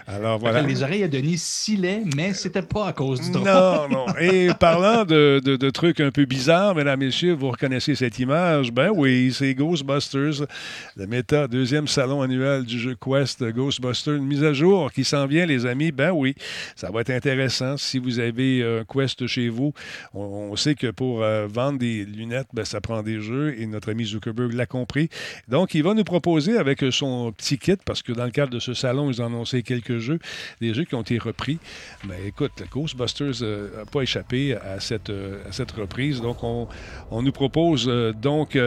Alors 0.06 0.38
voilà. 0.38 0.61
Les 0.61 0.84
oreilles 0.84 1.03
à 1.03 1.07
Denis 1.07 1.38
silaient, 1.38 2.03
mais 2.15 2.34
c'était 2.34 2.61
pas 2.61 2.88
à 2.88 2.94
cause 2.94 3.22
du 3.22 3.32
drone. 3.32 3.45
Non, 3.45 3.88
non. 3.90 4.06
Et 4.19 4.49
parlant 4.60 5.06
de, 5.06 5.41
de, 5.44 5.56
de, 5.56 5.69
trucs 5.69 5.99
un 5.99 6.11
peu 6.11 6.26
bizarres, 6.26 6.76
mesdames, 6.76 6.99
messieurs, 6.99 7.34
vous 7.34 7.49
reconnaissez 7.49 7.95
cette 7.95 8.19
image? 8.19 8.72
Ben 8.72 8.91
oui, 8.94 9.34
c'est 9.36 9.53
Ghostbusters, 9.56 9.90
le 9.91 11.07
méta 11.07 11.47
deuxième 11.47 11.88
salon 11.88 12.22
annuel 12.22 12.63
du 12.63 12.80
jeu 12.80 12.95
Quest 12.95 13.43
Ghostbusters, 13.43 14.15
une 14.15 14.26
mise 14.26 14.43
à 14.43 14.53
jour 14.53 14.91
qui 14.91 15.03
s'en 15.03 15.26
vient, 15.26 15.45
les 15.45 15.65
amis. 15.65 15.91
Ben 15.91 16.11
oui, 16.11 16.35
ça 16.76 16.91
va 16.91 17.01
être 17.01 17.09
intéressant. 17.09 17.77
Si 17.77 17.99
vous 17.99 18.19
avez 18.19 18.63
un 18.63 18.85
Quest 18.85 19.27
chez 19.27 19.49
vous, 19.49 19.73
on, 20.13 20.55
sait 20.55 20.76
que 20.76 20.91
pour 20.91 21.23
euh, 21.23 21.47
vendre 21.47 21.80
des 21.80 22.05
lunettes, 22.05 22.47
ben, 22.53 22.63
ça 22.63 22.80
prend 22.81 23.03
des 23.03 23.19
jeux 23.19 23.59
et 23.59 23.65
notre 23.65 23.91
ami 23.91 24.05
Zuckerberg 24.05 24.53
l'a 24.53 24.65
compris. 24.65 25.09
Donc, 25.47 25.73
il 25.73 25.84
va 25.84 25.93
nous 25.93 26.03
proposer 26.03 26.57
avec 26.57 26.84
son 26.91 27.31
petit 27.31 27.57
kit, 27.57 27.77
parce 27.85 28.01
que 28.01 28.13
dans 28.13 28.26
le 28.26 28.31
cadre 28.31 28.51
de 28.51 28.59
ce 28.59 28.73
salon, 28.73 29.09
ils 29.11 29.22
ont 29.22 29.26
annoncé 29.26 29.63
quelques 29.63 29.97
jeux, 29.97 30.19
des 30.61 30.73
jeux 30.73 30.85
qui 30.85 30.95
ont 30.95 31.01
été 31.01 31.18
repris. 31.18 31.59
Ben 32.05 32.18
écoute, 32.26 32.63
Ghostbusters 32.72 33.41
n'a 33.41 33.47
euh, 33.47 33.85
pas 33.91 34.01
échappé 34.01 34.55
à 34.55 34.80
cette, 34.80 35.09
euh, 35.09 35.43
à 35.47 35.51
cette 35.51 35.72
reprise. 35.72 36.22
Donc, 36.22 36.43
on, 36.43 36.68
on 37.09 37.22
nous 37.22 37.31
propose 37.31 37.88
donc 38.22 38.57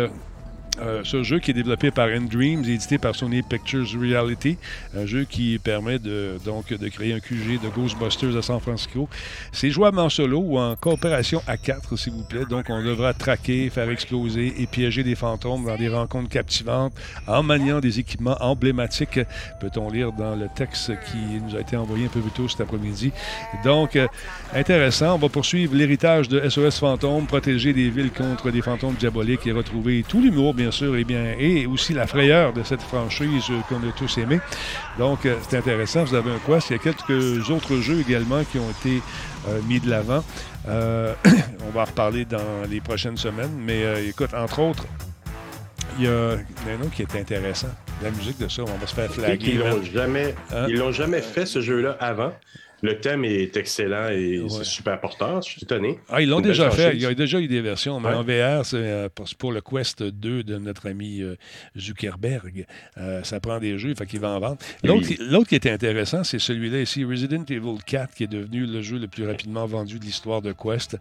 euh, 0.81 1.03
ce 1.05 1.23
jeu 1.23 1.39
qui 1.39 1.51
est 1.51 1.55
développé 1.55 1.91
par 1.91 2.09
Endreams, 2.09 2.65
édité 2.65 2.99
par 2.99 3.15
Sony 3.15 3.43
Pictures 3.43 3.87
Reality, 3.99 4.57
un 4.97 5.07
jeu 5.07 5.25
qui 5.25 5.59
permet 5.59 5.99
de, 5.99 6.39
donc, 6.45 6.73
de 6.73 6.89
créer 6.89 7.13
un 7.13 7.21
QG 7.21 7.61
de 7.63 7.69
Ghostbusters 7.69 8.37
à 8.37 8.43
San 8.43 8.61
Francisco. 8.61 9.09
C'est 9.53 9.71
jouable 9.71 9.99
en 9.99 10.09
solo 10.09 10.41
ou 10.41 10.59
en 10.59 10.75
coopération 10.77 11.43
à 11.47 11.57
quatre, 11.57 11.97
s'il 11.97 12.13
vous 12.13 12.25
plaît. 12.25 12.45
Donc, 12.49 12.67
on 12.69 12.83
devra 12.83 13.15
traquer, 13.15 13.71
faire 13.71 13.89
exploser 13.91 14.55
et 14.59 14.67
piéger 14.67 15.03
des 15.03 15.15
fantômes 15.15 15.65
dans 15.65 15.77
des 15.77 15.89
rencontres 15.89 16.29
captivantes 16.29 16.93
en 17.27 17.43
maniant 17.43 17.81
des 17.81 17.99
équipements 17.99 18.37
emblématiques, 18.41 19.21
peut-on 19.61 19.91
lire 19.91 20.13
dans 20.13 20.35
le 20.35 20.49
texte 20.55 20.93
qui 21.07 21.41
nous 21.47 21.57
a 21.57 21.61
été 21.61 21.77
envoyé 21.77 22.07
un 22.07 22.09
peu 22.09 22.21
plus 22.21 22.31
tôt 22.31 22.49
cet 22.49 22.61
après-midi. 22.61 23.13
Donc, 23.65 23.97
euh, 23.97 24.07
intéressant. 24.55 25.15
On 25.15 25.19
va 25.19 25.29
poursuivre 25.29 25.75
l'héritage 25.75 26.29
de 26.29 26.49
SOS 26.49 26.79
Fantôme, 26.79 27.27
protéger 27.27 27.73
des 27.73 27.91
villes 27.91 28.13
contre 28.13 28.51
des 28.51 28.63
fantômes 28.63 28.95
diaboliques 28.95 29.47
et 29.47 29.53
retrouver 29.53 30.05
tout 30.07 30.21
l'humour, 30.21 30.55
bien 30.55 30.64
bien 30.65 30.71
sûr, 30.71 30.97
et, 30.97 31.05
bien, 31.05 31.35
et 31.39 31.67
aussi 31.67 31.93
la 31.93 32.07
frayeur 32.07 32.55
de 32.55 32.63
cette 32.63 32.81
franchise 32.81 33.45
qu'on 33.69 33.87
a 33.87 33.93
tous 33.95 34.17
aimé. 34.17 34.41
Donc, 34.99 35.27
euh, 35.27 35.37
c'est 35.47 35.59
intéressant. 35.59 36.05
Vous 36.05 36.15
avez 36.15 36.31
un 36.31 36.39
quoi? 36.39 36.59
Il 36.71 36.73
y 36.73 36.77
a 36.77 36.79
quelques 36.79 37.51
autres 37.51 37.77
jeux 37.77 38.01
également 38.01 38.43
qui 38.45 38.59
ont 38.59 38.71
été 38.71 39.03
euh, 39.47 39.61
mis 39.69 39.79
de 39.79 39.91
l'avant. 39.91 40.25
Euh, 40.67 41.13
on 41.67 41.71
va 41.71 41.83
en 41.83 41.85
reparler 41.85 42.25
dans 42.25 42.63
les 42.71 42.81
prochaines 42.81 43.19
semaines. 43.19 43.53
Mais 43.61 44.09
écoute, 44.09 44.33
entre 44.33 44.61
autres, 44.61 44.87
il 45.99 46.07
y 46.07 46.09
a 46.09 46.31
un 46.33 46.81
autre 46.81 46.95
qui 46.95 47.03
est 47.03 47.15
intéressant. 47.15 47.69
La 48.03 48.11
musique 48.11 48.39
de 48.39 48.49
ça, 48.49 48.63
on 48.63 48.79
va 48.79 48.87
se 48.87 48.95
faire 48.95 49.11
flaguer. 49.11 49.51
Ils 49.53 49.59
l'ont 49.59 49.83
jamais, 49.83 50.35
hein? 50.51 50.65
ils 50.67 50.79
l'ont 50.79 50.93
jamais 50.93 51.21
fait 51.21 51.45
ce 51.45 51.61
jeu-là 51.61 51.99
avant. 52.01 52.33
Le 52.85 53.01
thème 53.01 53.25
est 53.25 53.57
excellent 53.57 54.11
et 54.11 54.45
c'est 54.51 54.65
super 54.65 55.01
porteur. 55.01 55.41
Je 55.41 55.53
suis 55.53 55.63
étonné. 55.63 55.99
Ah, 56.11 56.21
ils 56.21 56.29
l'ont 56.29 56.43
déjà 56.43 56.71
fait. 56.71 56.95
Il 56.95 57.01
y 57.01 57.07
a 57.07 57.15
déjà 57.15 57.41
eu 57.41 57.49
des 57.49 57.63
versions, 57.63 57.99
mais 57.99 58.11
en 58.11 58.23
VR, 58.23 58.67
c'est 58.67 58.77
euh, 58.77 59.09
pour 59.39 59.53
le 59.53 59.63
Quest 59.63 60.03
2 60.03 60.43
de 60.43 60.59
notre 60.59 60.91
ami 60.91 61.23
euh, 61.23 61.37
Zuckerberg. 61.79 62.67
Euh, 62.99 63.23
ça 63.23 63.41
prend 63.41 63.59
des 63.59 63.79
jeux, 63.79 63.89
il 63.89 63.97
faut 63.97 64.05
qu'il 64.05 64.21
va 64.21 64.33
en 64.33 64.39
vendre. 64.39 64.59
L'autre 64.83 65.49
qui 65.49 65.55
était 65.55 65.71
intéressant, 65.71 66.25
c'est 66.25 66.39
celui-là 66.39 66.83
ici, 66.83 67.07
Resident 67.07 67.47
Evil 67.49 67.79
4, 67.87 68.13
qui 68.13 68.25
est 68.25 68.27
devenu 68.27 68.67
le 68.67 68.83
jeu 68.83 68.99
le 68.99 69.09
plus 69.09 69.27
rapidement 69.27 69.65
vendu 69.65 69.99
de 69.99 70.05
l'histoire 70.05 70.43
de 70.43 70.53
Quest. 70.53 70.99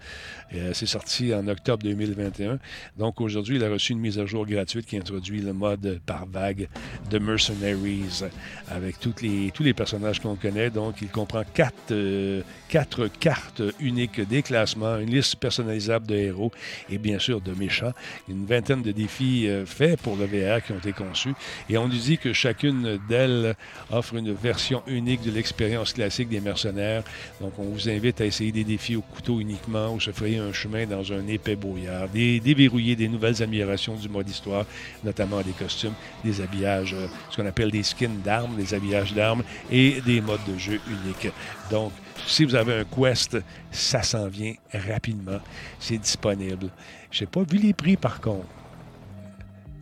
c'est 0.72 0.86
sorti 0.86 1.34
en 1.34 1.46
octobre 1.50 1.84
2021. 1.84 2.60
Donc 2.98 3.20
aujourd'hui, 3.20 3.58
il 3.58 3.64
a 3.66 3.70
reçu 3.70 3.92
une 3.92 4.00
mise 4.00 4.20
à 4.20 4.26
jour 4.26 4.46
gratuite 4.46 4.86
qui 4.86 4.96
introduit 4.96 5.42
le 5.42 5.52
mode 5.52 6.00
par 6.06 6.28
vague 6.28 6.70
de 7.12 7.20
Mercenaries 7.20 8.24
avec 8.70 9.02
toutes 9.02 9.22
les, 9.22 9.52
tous 9.54 9.64
les 9.64 9.74
personnages 9.74 10.22
qu'on 10.22 10.38
connaît. 10.38 10.70
Donc 10.70 11.02
il 11.02 11.10
comprend 11.10 11.44
quatre 11.54 11.73
euh, 11.92 12.42
quatre, 12.70 13.08
cartes 13.08 13.62
uniques 13.80 14.22
des 14.28 14.42
classements, 14.42 14.98
une 14.98 15.12
liste 15.12 15.36
personnalisable 15.36 16.08
de 16.08 16.16
héros 16.16 16.52
et 16.90 16.98
bien 16.98 17.20
sûr 17.20 17.40
de 17.40 17.54
méchants. 17.54 17.94
Une 18.28 18.46
vingtaine 18.46 18.82
de 18.82 18.92
défis 18.92 19.48
euh, 19.48 19.66
faits 19.66 20.02
pour 20.02 20.16
le 20.16 20.26
VR 20.26 20.64
qui 20.64 20.72
ont 20.72 20.78
été 20.78 20.92
conçus. 20.92 21.34
Et 21.70 21.78
on 21.78 21.88
nous 21.88 21.98
dit 21.98 22.18
que 22.18 22.34
chacune 22.34 23.00
d'elles 23.08 23.56
offre 23.92 24.16
une 24.16 24.34
version 24.34 24.82
unique 24.88 25.22
de 25.22 25.32
l'expérience 25.32 25.94
classique 25.94 26.30
des 26.30 26.42
mercenaires. 26.42 27.04
Donc 27.42 27.54
on 27.60 27.64
vous 27.64 27.90
invite 27.90 28.22
à 28.22 28.26
essayer 28.26 28.52
des 28.52 28.64
défis 28.64 28.96
au 28.96 29.02
couteau 29.02 29.40
uniquement 29.40 29.94
ou 29.94 30.00
se 30.00 30.12
frayer 30.12 30.40
un 30.40 30.54
chemin 30.54 30.86
dans 30.88 31.14
un 31.14 31.28
épais 31.28 31.56
brouillard, 31.56 32.08
déverrouiller 32.10 32.96
des 32.96 33.08
nouvelles 33.08 33.44
améliorations 33.44 33.96
du 33.96 34.10
mode 34.10 34.30
histoire, 34.30 34.66
notamment 35.04 35.42
des 35.42 35.52
costumes, 35.52 35.94
des 36.24 36.42
habillages, 36.42 36.94
euh, 36.94 37.08
ce 37.30 37.38
qu'on 37.38 37.48
appelle 37.48 37.72
des 37.72 37.84
skins 37.84 38.22
d'armes, 38.24 38.56
des 38.56 38.74
habillages 38.74 39.14
d'armes 39.14 39.44
et 39.72 40.02
des 40.02 40.22
modes 40.22 40.44
de 40.48 40.58
jeu 40.58 40.80
uniques. 40.88 41.32
Donc, 41.70 41.92
si 42.28 42.46
vous 42.46 42.56
avez 42.56 42.80
un 42.80 42.86
Quest, 42.86 43.38
ça 43.72 44.04
s'en 44.04 44.28
vient 44.28 44.54
rapidement. 44.74 45.40
C'est 45.80 45.98
disponible. 45.98 46.70
Je 47.12 47.22
n'ai 47.22 47.28
pas 47.28 47.44
vu 47.44 47.58
les 47.58 47.74
prix, 47.74 47.98
par 47.98 48.20
contre. 48.22 48.48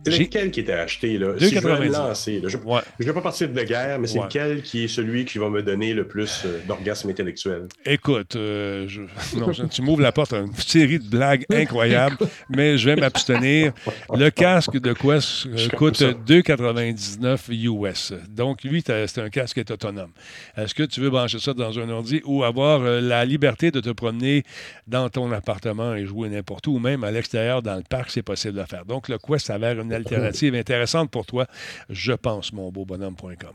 C'est 0.04 0.18
lequel 0.18 0.50
qui 0.50 0.60
était 0.60 0.72
acheté, 0.72 1.18
là? 1.18 1.34
Si 1.38 1.54
je 1.54 1.60
veux 1.60 1.78
me 1.78 1.88
lancer, 1.88 2.40
là. 2.40 2.48
Je 2.48 2.56
ne 2.56 3.06
vais 3.06 3.12
pas 3.12 3.20
partir 3.20 3.48
de 3.48 3.62
guerre, 3.62 3.98
mais 3.98 4.08
c'est 4.08 4.18
lequel 4.18 4.62
qui 4.62 4.84
est 4.84 4.88
celui 4.88 5.24
qui 5.24 5.38
va 5.38 5.48
me 5.48 5.62
donner 5.62 5.94
le 5.94 6.06
plus 6.06 6.42
euh, 6.44 6.60
d'orgasme 6.66 7.10
intellectuel? 7.10 7.68
Écoute, 7.84 8.36
euh, 8.36 8.88
non, 9.36 9.50
tu 9.52 9.82
m'ouvres 9.82 10.02
la 10.02 10.12
porte 10.12 10.32
à 10.32 10.38
une 10.38 10.52
série 10.54 10.98
de 10.98 11.08
blagues 11.08 11.44
incroyables, 11.50 12.16
mais 12.48 12.78
je 12.78 12.90
vais 12.90 12.96
m'abstenir. 12.96 13.72
Le 14.12 14.30
casque 14.30 14.78
de 14.78 14.92
Quest 14.92 15.46
euh, 15.46 15.68
coûte 15.76 16.00
2,99 16.02 17.52
US. 17.52 18.12
Donc, 18.28 18.64
lui, 18.64 18.82
c'est 18.84 19.18
un 19.18 19.30
casque 19.30 19.54
qui 19.54 19.60
est 19.60 19.70
autonome. 19.70 20.10
Est-ce 20.56 20.74
que 20.74 20.82
tu 20.82 21.00
veux 21.00 21.10
brancher 21.10 21.38
ça 21.38 21.54
dans 21.54 21.78
un 21.78 21.88
ordi 21.88 22.22
ou 22.24 22.44
avoir 22.44 22.80
la 22.80 23.24
liberté 23.24 23.70
de 23.70 23.80
te 23.80 23.90
promener 23.90 24.42
dans 24.86 25.08
ton 25.08 25.30
appartement 25.32 25.94
et 25.94 26.06
jouer 26.06 26.28
n'importe 26.28 26.66
où, 26.66 26.72
ou 26.72 26.78
même 26.78 27.04
à 27.04 27.10
l'extérieur 27.10 27.62
dans 27.62 27.76
le 27.76 27.82
parc, 27.88 28.10
c'est 28.10 28.22
possible 28.22 28.58
de 28.58 28.64
faire. 28.64 28.84
Donc, 28.84 29.08
le 29.08 29.18
Quest 29.18 29.46
s'avère 29.46 29.80
une 29.80 29.91
alternative 29.94 30.54
intéressante 30.54 31.10
pour 31.10 31.26
toi, 31.26 31.46
je 31.88 32.12
pense, 32.12 32.52
mon 32.52 32.70
beau 32.70 32.84
bonhomme.com. 32.84 33.54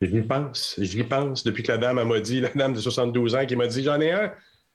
J'y 0.00 0.20
pense, 0.22 0.76
j'y 0.78 1.02
pense. 1.02 1.42
Depuis 1.42 1.62
que 1.62 1.72
la 1.72 1.78
dame 1.78 2.02
m'a 2.02 2.20
dit, 2.20 2.40
la 2.40 2.50
dame 2.50 2.72
de 2.72 2.80
72 2.80 3.34
ans 3.34 3.46
qui 3.46 3.56
m'a 3.56 3.66
dit 3.66 3.82
j'en 3.82 4.00
ai 4.00 4.12
un, 4.12 4.32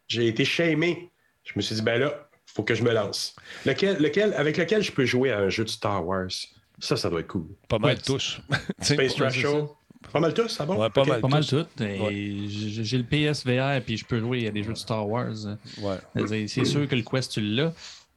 j'ai 0.07 0.27
été 0.27 0.43
shamé. 0.43 1.09
Je 1.43 1.53
me 1.55 1.61
suis 1.61 1.75
dit, 1.75 1.81
ben 1.81 1.99
là, 1.99 2.27
il 2.33 2.51
faut 2.53 2.63
que 2.63 2.75
je 2.75 2.83
me 2.83 2.93
lance. 2.93 3.35
Lequel, 3.65 4.01
lequel, 4.01 4.33
avec 4.33 4.57
lequel 4.57 4.81
je 4.81 4.91
peux 4.91 5.05
jouer 5.05 5.31
à 5.31 5.39
un 5.39 5.49
jeu 5.49 5.63
de 5.63 5.69
Star 5.69 6.05
Wars? 6.05 6.29
Ça, 6.79 6.97
ça 6.97 7.09
doit 7.09 7.21
être 7.21 7.27
cool. 7.27 7.47
Pas 7.69 7.79
mal 7.79 8.01
tous. 8.01 8.41
Space 8.81 9.15
Trash 9.15 9.39
Show. 9.39 9.75
Pas 10.11 10.19
mal 10.19 10.33
tous, 10.33 10.49
ça 10.49 10.65
va? 10.65 10.89
pas, 10.89 11.05
mal, 11.05 11.21
pas 11.21 11.27
mal 11.27 11.45
tous. 11.45 11.65
J'ai 11.79 12.97
le 12.97 13.03
PSVR 13.03 13.81
et 13.87 13.97
je 13.97 14.05
peux 14.05 14.19
jouer 14.19 14.47
à 14.47 14.51
des 14.51 14.63
jeux 14.63 14.73
de 14.73 14.77
Star 14.77 15.07
Wars. 15.07 15.35
Ouais. 15.79 16.47
C'est 16.47 16.65
sûr 16.65 16.87
que 16.87 16.95
le 16.95 17.03
Quest, 17.03 17.31
tu 17.31 17.41
l'as. 17.41 17.73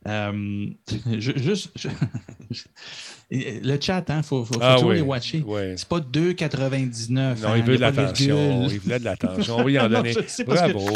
Euh, 0.07 0.67
juste, 1.19 1.71
le 3.31 3.79
chat, 3.81 4.05
il 4.09 4.13
hein, 4.13 4.23
faut, 4.23 4.45
faut, 4.45 4.59
ah 4.61 4.75
toujours 4.75 4.93
les 4.93 5.01
watcher. 5.01 5.45
C'est 5.77 5.89
pas 5.89 5.99
2,99. 5.99 7.11
Non, 7.11 7.35
il 7.35 7.45
hein, 7.45 7.65
veut 7.65 7.77
de 7.77 7.81
l'attention. 7.81 8.69
Il 8.71 8.79
voulait 8.79 8.99
de 9.01 9.05
l'attention. 9.05 9.57
On 9.57 9.65
va 9.65 9.71
y 9.71 9.79
en 9.81 9.89
donner. 9.89 10.15
Bravo. 10.47 10.87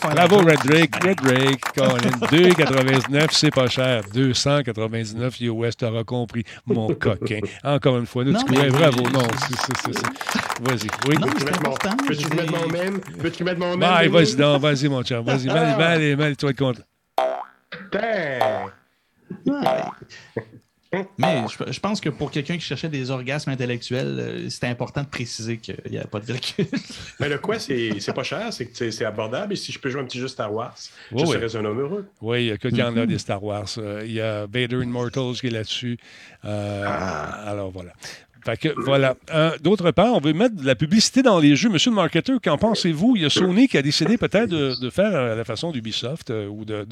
Bravo, 0.00 0.36
Red 0.38 0.58
Drake. 0.64 1.04
Red 1.04 1.16
Drake. 1.16 1.60
2,99, 1.76 3.26
c'est 3.32 3.54
pas 3.54 3.68
cher. 3.68 4.02
299 4.14 5.40
US, 5.40 5.76
t'auras 5.76 6.04
compris, 6.04 6.44
mon 6.66 6.94
coquin. 6.94 7.40
Encore 7.62 7.98
une 7.98 8.06
fois, 8.06 8.24
nous, 8.24 8.32
tu 8.32 8.44
mais... 8.50 8.70
Bravo. 8.70 9.02
Non, 9.10 9.26
Vas-y. 10.62 10.88
Oui. 11.08 11.16
Peux-tu 12.06 12.34
mettre 12.34 12.52
mon 12.52 12.68
même? 12.68 13.00
Peux-tu 13.20 13.44
mettre 13.44 13.60
mon 13.60 13.76
même? 13.76 14.10
Vas-y, 14.10 14.36
vas-y, 14.36 14.88
mon 14.88 15.04
chat. 15.04 15.20
Vas-y, 15.20 15.48
être 15.48 16.84
Mais 21.18 21.44
je, 21.70 21.80
pense 21.80 22.00
que 22.00 22.08
pour 22.08 22.30
quelqu'un 22.30 22.54
qui 22.54 22.62
cherchait 22.62 22.88
des 22.88 23.10
orgasmes 23.10 23.50
intellectuels, 23.50 24.18
euh, 24.18 24.50
c'était 24.50 24.66
important 24.66 25.02
de 25.02 25.08
préciser 25.08 25.58
qu'il 25.58 25.76
n'y 25.90 25.98
a 25.98 26.04
pas 26.04 26.20
de 26.20 26.26
virgule. 26.26 26.66
Mais 27.20 27.28
le 27.28 27.38
quoi, 27.38 27.58
c'est 27.58 28.14
pas 28.14 28.22
cher, 28.22 28.52
c'est 28.52 29.04
abordable. 29.04 29.52
Et 29.54 29.56
si 29.56 29.72
je 29.72 29.78
peux 29.78 29.90
jouer 29.90 30.02
un 30.02 30.04
petit 30.04 30.18
jeu 30.18 30.28
Star 30.28 30.52
Wars, 30.52 30.76
je 31.12 31.24
serais 31.24 31.56
un 31.56 31.64
homme 31.64 31.80
heureux. 31.80 32.06
Oui, 32.20 32.44
il 32.44 32.46
y 32.48 32.52
a 32.52 32.58
que 32.58 32.68
y 32.68 32.82
en 32.82 32.96
a 32.96 33.06
des 33.06 33.18
Star 33.18 33.42
Wars. 33.42 33.68
Euh, 33.78 34.02
il 34.04 34.12
y 34.12 34.20
a 34.20 34.46
Vader 34.46 34.82
Immortals 34.82 35.34
qui 35.40 35.48
est 35.48 35.50
là-dessus. 35.50 35.98
Euh, 36.44 36.84
ah. 36.86 37.50
Alors 37.50 37.70
voilà. 37.70 37.92
Fait 38.44 38.74
voilà. 38.76 39.16
Euh, 39.32 39.56
d'autre 39.62 39.90
part, 39.90 40.12
on 40.12 40.20
veut 40.20 40.34
mettre 40.34 40.56
de 40.56 40.66
la 40.66 40.74
publicité 40.74 41.22
dans 41.22 41.38
les 41.38 41.56
jeux. 41.56 41.70
Monsieur 41.70 41.90
le 41.90 41.96
marketeur, 41.96 42.38
qu'en 42.42 42.58
pensez-vous? 42.58 43.16
Il 43.16 43.22
y 43.22 43.24
a 43.24 43.30
Sony 43.30 43.68
qui 43.68 43.78
a 43.78 43.82
décidé 43.82 44.18
peut-être 44.18 44.50
de, 44.50 44.90
faire 44.90 45.16
à 45.16 45.34
la 45.34 45.44
façon 45.44 45.72
d'Ubisoft 45.72 46.30
euh, 46.30 46.46
ou 46.46 46.66
de, 46.66 46.86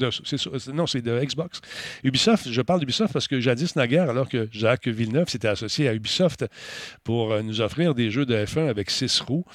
non, 0.73 0.87
c'est 0.87 1.01
de 1.01 1.19
Xbox. 1.23 1.61
Ubisoft, 2.03 2.49
je 2.49 2.61
parle 2.61 2.79
d'Ubisoft 2.79 3.13
parce 3.13 3.27
que 3.27 3.39
jadis 3.39 3.75
naguère, 3.75 4.09
alors 4.09 4.27
que 4.27 4.49
Jacques 4.51 4.87
Villeneuve 4.87 5.29
s'était 5.29 5.47
associé 5.47 5.87
à 5.87 5.93
Ubisoft 5.93 6.45
pour 7.03 7.31
euh, 7.31 7.43
nous 7.43 7.61
offrir 7.61 7.93
des 7.93 8.09
jeux 8.09 8.25
de 8.25 8.35
F1 8.35 8.67
avec 8.67 8.89
six 8.89 9.19
roues, 9.19 9.45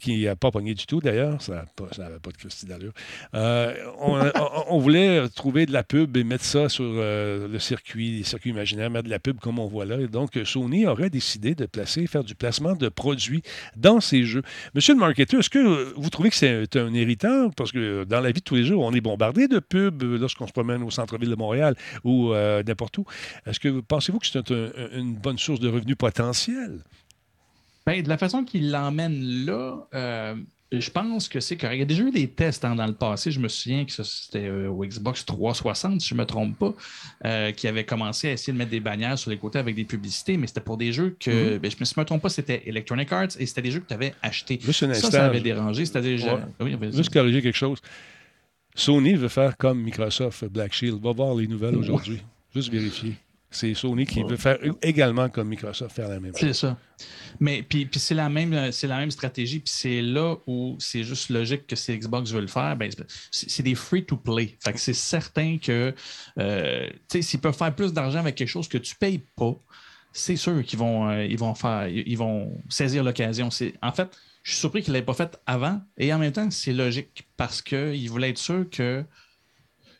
qui 0.00 0.24
n'a 0.24 0.36
pas 0.36 0.50
pogné 0.50 0.74
du 0.74 0.86
tout 0.86 1.00
d'ailleurs, 1.00 1.40
ça 1.40 1.64
n'avait 1.98 2.18
pas 2.18 2.30
de 2.30 2.36
Christy 2.36 2.66
d'allure. 2.66 2.92
On, 3.32 4.78
voulait 4.78 5.28
trouver 5.30 5.64
de 5.64 5.72
la 5.72 5.82
pub 5.82 6.16
et 6.16 6.24
mettre 6.24 6.44
ça 6.44 6.68
sur 6.68 6.84
le 6.84 7.58
circuit, 7.58 8.18
les 8.18 8.24
circuits 8.24 8.52
mettre 8.52 9.02
de 9.02 9.10
la 9.10 9.18
pub 9.18 9.38
comme 9.40 9.58
on 9.58 9.66
voit 9.66 9.86
là. 9.86 9.96
Donc, 10.06 10.38
Sony 10.44 10.86
aurait 10.86 11.08
décidé 11.08 11.21
décidé 11.22 11.54
de 11.54 11.66
placer, 11.66 12.06
faire 12.08 12.24
du 12.24 12.34
placement 12.34 12.74
de 12.74 12.88
produits 12.88 13.42
dans 13.76 14.00
ces 14.00 14.24
jeux. 14.24 14.42
Monsieur 14.74 14.94
le 14.94 15.00
marketeur, 15.00 15.40
est-ce 15.40 15.50
que 15.50 15.94
vous 15.94 16.10
trouvez 16.10 16.30
que 16.30 16.36
c'est 16.36 16.76
un 16.76 16.92
héritage? 16.92 17.50
Parce 17.56 17.70
que 17.70 18.04
dans 18.04 18.20
la 18.20 18.32
vie 18.32 18.40
de 18.40 18.44
tous 18.44 18.56
les 18.56 18.64
jours, 18.64 18.82
on 18.84 18.92
est 18.92 19.00
bombardé 19.00 19.46
de 19.46 19.60
pubs 19.60 20.02
lorsqu'on 20.02 20.48
se 20.48 20.52
promène 20.52 20.82
au 20.82 20.90
centre-ville 20.90 21.30
de 21.30 21.36
Montréal 21.36 21.76
ou 22.02 22.32
euh, 22.32 22.62
n'importe 22.64 22.98
où. 22.98 23.04
Est-ce 23.46 23.60
que 23.60 23.80
pensez-vous 23.80 24.18
que 24.18 24.26
c'est 24.26 24.50
une 24.50 25.14
bonne 25.14 25.38
source 25.38 25.60
de 25.60 25.68
revenus 25.68 25.96
potentiels? 25.96 26.80
Ben, 27.86 28.02
de 28.02 28.08
la 28.08 28.18
façon 28.18 28.44
qu'il 28.44 28.70
l'emmène 28.70 29.44
là, 29.44 29.88
euh, 29.94 30.34
je 30.80 30.90
pense 30.90 31.28
que 31.28 31.40
c'est 31.40 31.56
correct. 31.56 31.76
Il 31.76 31.80
y 31.80 31.82
a 31.82 31.86
déjà 31.86 32.02
eu 32.02 32.10
des 32.10 32.28
tests 32.28 32.64
hein, 32.64 32.74
dans 32.74 32.86
le 32.86 32.94
passé. 32.94 33.30
Je 33.30 33.40
me 33.40 33.48
souviens 33.48 33.84
que 33.84 33.92
c'était 33.92 34.46
euh, 34.46 34.68
au 34.68 34.84
Xbox 34.84 35.24
360, 35.24 36.00
si 36.00 36.08
je 36.08 36.14
ne 36.14 36.20
me 36.20 36.24
trompe 36.24 36.58
pas, 36.58 36.74
euh, 37.24 37.52
qui 37.52 37.68
avait 37.68 37.84
commencé 37.84 38.28
à 38.28 38.32
essayer 38.32 38.52
de 38.52 38.58
mettre 38.58 38.70
des 38.70 38.80
bannières 38.80 39.18
sur 39.18 39.30
les 39.30 39.38
côtés 39.38 39.58
avec 39.58 39.74
des 39.74 39.84
publicités, 39.84 40.36
mais 40.36 40.46
c'était 40.46 40.60
pour 40.60 40.76
des 40.76 40.92
jeux 40.92 41.16
que, 41.18 41.30
mm-hmm. 41.30 41.58
ben, 41.58 41.70
je 41.70 41.76
ne 41.76 42.00
me 42.00 42.04
trompe 42.04 42.22
pas, 42.22 42.28
c'était 42.28 42.62
Electronic 42.66 43.12
Arts 43.12 43.28
et 43.38 43.46
c'était 43.46 43.62
des 43.62 43.70
jeux 43.70 43.80
que 43.80 43.88
tu 43.88 43.94
avais 43.94 44.14
achetés. 44.22 44.58
ça, 44.60 44.94
ça 44.94 45.26
avait 45.26 45.40
dérangé. 45.40 45.84
Déjà. 45.84 46.48
Juste 46.92 47.12
corriger 47.12 47.42
quelque 47.42 47.56
chose. 47.56 47.78
Sony 48.74 49.14
veut 49.14 49.28
faire 49.28 49.56
comme 49.56 49.82
Microsoft 49.82 50.44
Black 50.46 50.72
Shield. 50.72 51.02
Va 51.02 51.12
voir 51.12 51.34
les 51.34 51.46
nouvelles 51.46 51.76
aujourd'hui. 51.76 52.22
Juste 52.54 52.70
vérifier. 52.70 53.14
C'est 53.52 53.74
Sony 53.74 54.06
qui 54.06 54.22
veut 54.22 54.36
faire 54.36 54.58
également 54.82 55.28
comme 55.28 55.48
Microsoft 55.48 55.94
faire 55.94 56.08
la 56.08 56.20
même 56.20 56.32
chose. 56.32 56.40
C'est 56.40 56.52
ça. 56.54 56.78
Mais 57.40 57.62
puis, 57.62 57.86
puis 57.86 58.00
c'est 58.00 58.14
la 58.14 58.28
même 58.28 58.72
c'est 58.72 58.86
la 58.86 58.98
même 58.98 59.10
stratégie. 59.10 59.60
Puis 59.60 59.72
c'est 59.74 60.02
là 60.02 60.36
où 60.46 60.76
c'est 60.78 61.04
juste 61.04 61.30
logique 61.30 61.66
que 61.66 61.76
si 61.76 61.96
Xbox 61.96 62.30
veut 62.30 62.40
le 62.40 62.46
faire, 62.46 62.76
ben, 62.76 62.90
c'est 63.30 63.62
des 63.62 63.74
free 63.74 64.04
to 64.04 64.16
play. 64.16 64.56
Fait 64.60 64.72
que 64.72 64.80
c'est 64.80 64.92
certain 64.92 65.58
que 65.58 65.94
euh, 66.38 66.90
s'ils 67.20 67.40
peuvent 67.40 67.56
faire 67.56 67.74
plus 67.74 67.92
d'argent 67.92 68.18
avec 68.18 68.34
quelque 68.34 68.48
chose 68.48 68.68
que 68.68 68.78
tu 68.78 68.94
payes 68.96 69.22
pas, 69.36 69.54
c'est 70.12 70.36
sûr 70.36 70.62
qu'ils 70.64 70.78
vont 70.78 71.08
euh, 71.08 71.24
ils 71.24 71.38
vont 71.38 71.54
faire 71.54 71.88
ils 71.88 72.18
vont 72.18 72.60
saisir 72.68 73.04
l'occasion. 73.04 73.48
En 73.82 73.92
fait, 73.92 74.16
je 74.42 74.52
suis 74.52 74.60
surpris 74.60 74.82
qu'ils 74.82 74.92
ne 74.92 74.98
l'aient 74.98 75.04
pas 75.04 75.14
fait 75.14 75.38
avant. 75.46 75.80
Et 75.96 76.12
en 76.12 76.18
même 76.18 76.32
temps, 76.32 76.50
c'est 76.50 76.72
logique 76.72 77.28
parce 77.36 77.62
qu'ils 77.62 78.10
voulaient 78.10 78.30
être 78.30 78.38
sûrs 78.38 78.68
que 78.70 79.04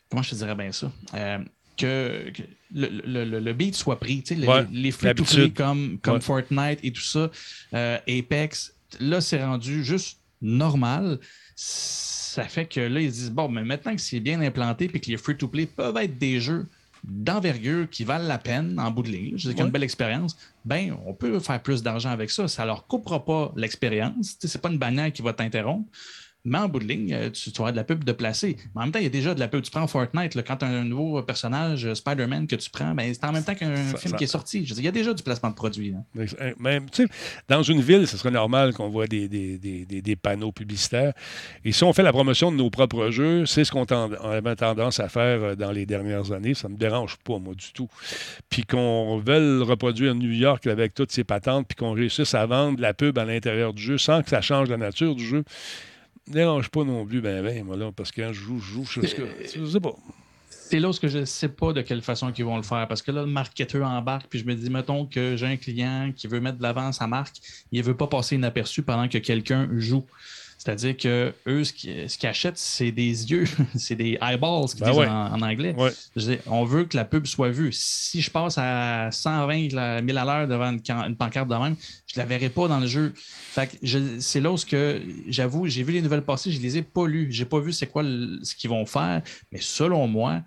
comment 0.09 0.21
je 0.21 0.31
te 0.31 0.35
dirais 0.35 0.55
bien 0.55 0.71
ça? 0.71 0.91
Euh, 1.15 1.39
que, 1.77 2.31
le, 2.73 3.39
le, 3.39 3.53
beat 3.53 3.75
soit 3.75 3.99
pris. 3.99 4.23
les, 4.71 4.91
free-to-play 4.91 5.51
comme, 5.51 5.97
comme 6.01 6.21
Fortnite 6.21 6.79
et 6.83 6.91
tout 6.91 7.01
ça, 7.01 7.29
euh, 7.73 7.97
Apex, 8.07 8.73
là, 8.99 9.21
c'est 9.21 9.43
rendu 9.43 9.83
juste 9.83 10.19
normal. 10.41 11.19
Ça 11.55 12.43
fait 12.43 12.65
que 12.65 12.79
là, 12.79 12.99
ils 12.99 13.11
se 13.11 13.19
disent 13.19 13.31
bon, 13.31 13.47
mais 13.47 13.63
maintenant 13.63 13.95
que 13.95 14.01
c'est 14.01 14.19
bien 14.19 14.41
implanté 14.41 14.89
et 14.93 14.99
que 14.99 15.09
les 15.09 15.17
free-to-play 15.17 15.67
peuvent 15.67 15.97
être 15.97 16.17
des 16.17 16.39
jeux 16.39 16.65
d'envergure 17.03 17.89
qui 17.89 18.05
valent 18.05 18.27
la 18.27 18.37
peine 18.37 18.79
en 18.79 18.89
bout 18.89 19.03
de 19.03 19.09
ligne, 19.09 19.35
dis 19.35 19.51
une 19.51 19.69
belle 19.69 19.83
expérience, 19.83 20.37
ben 20.63 20.95
on 21.05 21.13
peut 21.13 21.39
faire 21.39 21.61
plus 21.61 21.83
d'argent 21.83 22.09
avec 22.09 22.29
ça. 22.29 22.47
Ça 22.47 22.65
leur 22.65 22.87
coupera 22.87 23.23
pas 23.23 23.51
l'expérience. 23.57 24.37
C'est 24.39 24.61
pas 24.61 24.69
une 24.69 24.77
bannière 24.77 25.11
qui 25.11 25.21
va 25.21 25.33
t'interrompre. 25.33 25.89
Mais 26.45 26.57
en 26.57 26.67
bout 26.67 26.79
de 26.79 26.85
ligne, 26.85 27.13
euh, 27.13 27.29
tu, 27.29 27.53
tu 27.53 27.61
auras 27.61 27.71
de 27.71 27.77
la 27.77 27.85
pub 27.85 28.03
de 28.03 28.11
placer. 28.11 28.57
Mais 28.75 28.81
en 28.81 28.83
même 28.83 28.91
temps, 28.91 28.99
il 28.99 29.03
y 29.03 29.07
a 29.07 29.09
déjà 29.09 29.33
de 29.33 29.39
la 29.39 29.47
pub. 29.47 29.61
Tu 29.61 29.71
prends 29.71 29.87
Fortnite, 29.87 30.35
quand 30.45 30.57
tu 30.57 30.65
as 30.65 30.67
un 30.67 30.83
nouveau 30.83 31.21
personnage, 31.23 31.85
euh, 31.85 31.95
Spider-Man, 31.95 32.47
que 32.47 32.57
tu 32.57 32.69
prends, 32.69 32.93
ben, 32.93 33.13
c'est 33.13 33.23
en 33.23 33.31
même 33.31 33.45
temps 33.45 33.55
qu'un 33.55 33.75
film 33.95 34.15
qui 34.17 34.25
est 34.25 34.27
sorti. 34.27 34.61
il 34.61 34.83
y 34.83 34.87
a 34.89 34.91
déjà 34.91 35.13
du 35.13 35.23
placement 35.23 35.49
de 35.49 35.55
produits. 35.55 35.93
Même, 36.59 36.87
dans 37.47 37.63
une 37.63 37.79
ville, 37.79 38.07
ce 38.07 38.17
serait 38.17 38.31
normal 38.31 38.73
qu'on 38.73 38.89
voit 38.89 39.07
des, 39.07 39.29
des, 39.29 39.57
des, 39.57 39.85
des, 39.85 40.15
panneaux 40.17 40.51
publicitaires. 40.51 41.13
Et 41.63 41.71
si 41.71 41.83
on 41.85 41.93
fait 41.93 42.03
la 42.03 42.11
promotion 42.11 42.51
de 42.51 42.57
nos 42.57 42.69
propres 42.69 43.09
jeux, 43.09 43.45
c'est 43.45 43.63
ce 43.63 43.71
qu'on 43.71 43.85
avait 43.85 44.55
tendance 44.57 44.99
à 44.99 45.07
faire 45.07 45.43
euh, 45.43 45.55
dans 45.55 45.71
les 45.71 45.85
dernières 45.85 46.33
années. 46.33 46.55
Ça 46.55 46.67
ne 46.67 46.73
me 46.73 46.77
dérange 46.77 47.15
pas, 47.23 47.39
moi, 47.39 47.53
du 47.55 47.71
tout. 47.71 47.87
Puis 48.49 48.63
qu'on 48.63 49.17
veuille 49.17 49.63
reproduire 49.63 50.13
New 50.13 50.31
York 50.31 50.67
avec 50.67 50.93
toutes 50.93 51.13
ses 51.13 51.23
patentes, 51.23 51.67
puis 51.69 51.77
qu'on 51.77 51.93
réussisse 51.93 52.35
à 52.35 52.45
vendre 52.45 52.81
la 52.81 52.93
pub 52.93 53.17
à 53.17 53.23
l'intérieur 53.23 53.73
du 53.73 53.81
jeu 53.81 53.97
sans 53.97 54.21
que 54.23 54.29
ça 54.29 54.41
change 54.41 54.69
la 54.69 54.77
nature 54.77 55.15
du 55.15 55.25
jeu 55.25 55.45
dérange 56.27 56.69
pas 56.69 56.83
non 56.83 57.05
plus, 57.05 57.21
ben, 57.21 57.43
ben, 57.43 57.63
moi, 57.63 57.77
là, 57.77 57.91
parce 57.91 58.11
que 58.11 58.21
quand 58.21 58.33
je 58.33 58.39
joue, 58.41 58.59
je 58.59 58.65
joue, 58.65 58.85
je, 58.85 59.01
je 59.01 59.65
sais 59.65 59.79
pas. 59.79 59.95
C'est 60.49 60.79
là 60.79 60.89
où 60.89 60.93
je 60.93 61.17
ne 61.19 61.25
sais 61.25 61.49
pas 61.49 61.73
de 61.73 61.81
quelle 61.81 62.01
façon 62.01 62.31
ils 62.35 62.43
vont 62.43 62.57
le 62.57 62.63
faire. 62.63 62.87
Parce 62.87 63.01
que 63.01 63.11
là, 63.11 63.21
le 63.21 63.27
marketeur 63.27 63.87
embarque, 63.87 64.27
puis 64.29 64.39
je 64.39 64.45
me 64.45 64.55
dis, 64.55 64.69
mettons 64.69 65.05
que 65.05 65.35
j'ai 65.35 65.45
un 65.45 65.57
client 65.57 66.11
qui 66.15 66.27
veut 66.27 66.39
mettre 66.39 66.57
de 66.57 66.63
l'avant 66.63 66.91
sa 66.91 67.05
marque, 67.05 67.35
il 67.71 67.79
ne 67.79 67.85
veut 67.85 67.95
pas 67.95 68.07
passer 68.07 68.35
inaperçu 68.35 68.81
pendant 68.81 69.07
que 69.07 69.17
quelqu'un 69.17 69.69
joue. 69.77 70.05
C'est-à-dire 70.63 70.95
que 70.95 71.33
eux, 71.45 71.63
ce 71.65 71.73
qu'ils 71.73 72.27
achètent, 72.27 72.57
c'est 72.57 72.93
des 72.93 73.29
yeux, 73.29 73.43
c'est 73.75 73.95
des 73.95 74.17
eyeballs, 74.21 74.69
ce 74.69 74.75
qu'ils 74.75 74.85
ben 74.85 74.91
disent 74.91 75.09
en, 75.09 75.41
anglais. 75.41 75.75
on 76.47 76.63
veut 76.63 76.85
que 76.85 76.95
la 76.95 77.03
pub 77.03 77.25
soit 77.25 77.49
vue. 77.49 77.71
Si 77.73 78.21
je 78.21 78.31
passe 78.31 78.57
à 78.57 79.09
120 79.11 79.71
000 79.71 79.77
à 79.77 79.99
l'heure 80.01 80.47
devant 80.47 80.71
une, 80.71 81.15
pancarte 81.17 81.49
de 81.49 81.55
même, 81.55 81.75
je 82.07 82.17
ne 82.17 82.23
la 82.23 82.25
verrai 82.25 82.47
pas 82.47 82.69
dans 82.69 82.79
le 82.79 82.87
jeu. 82.87 83.13
c'est 83.83 84.39
là 84.39 84.53
où 84.53 84.57
j'avoue, 85.27 85.67
j'ai 85.67 85.83
vu 85.83 85.91
les 85.91 86.01
nouvelles 86.01 86.21
passer, 86.23 86.49
je 86.49 86.59
ne 86.59 86.63
les 86.63 86.77
ai 86.77 86.81
pas 86.81 87.07
lues. 87.07 87.27
Je 87.33 87.43
n'ai 87.43 87.49
pas 87.49 87.59
vu 87.59 87.73
c'est 87.73 87.87
quoi 87.87 88.03
ce 88.03 88.55
qu'ils 88.55 88.69
vont 88.69 88.85
faire. 88.85 89.21
Mais 89.51 89.59
selon 89.59 90.07
moi, 90.07 90.43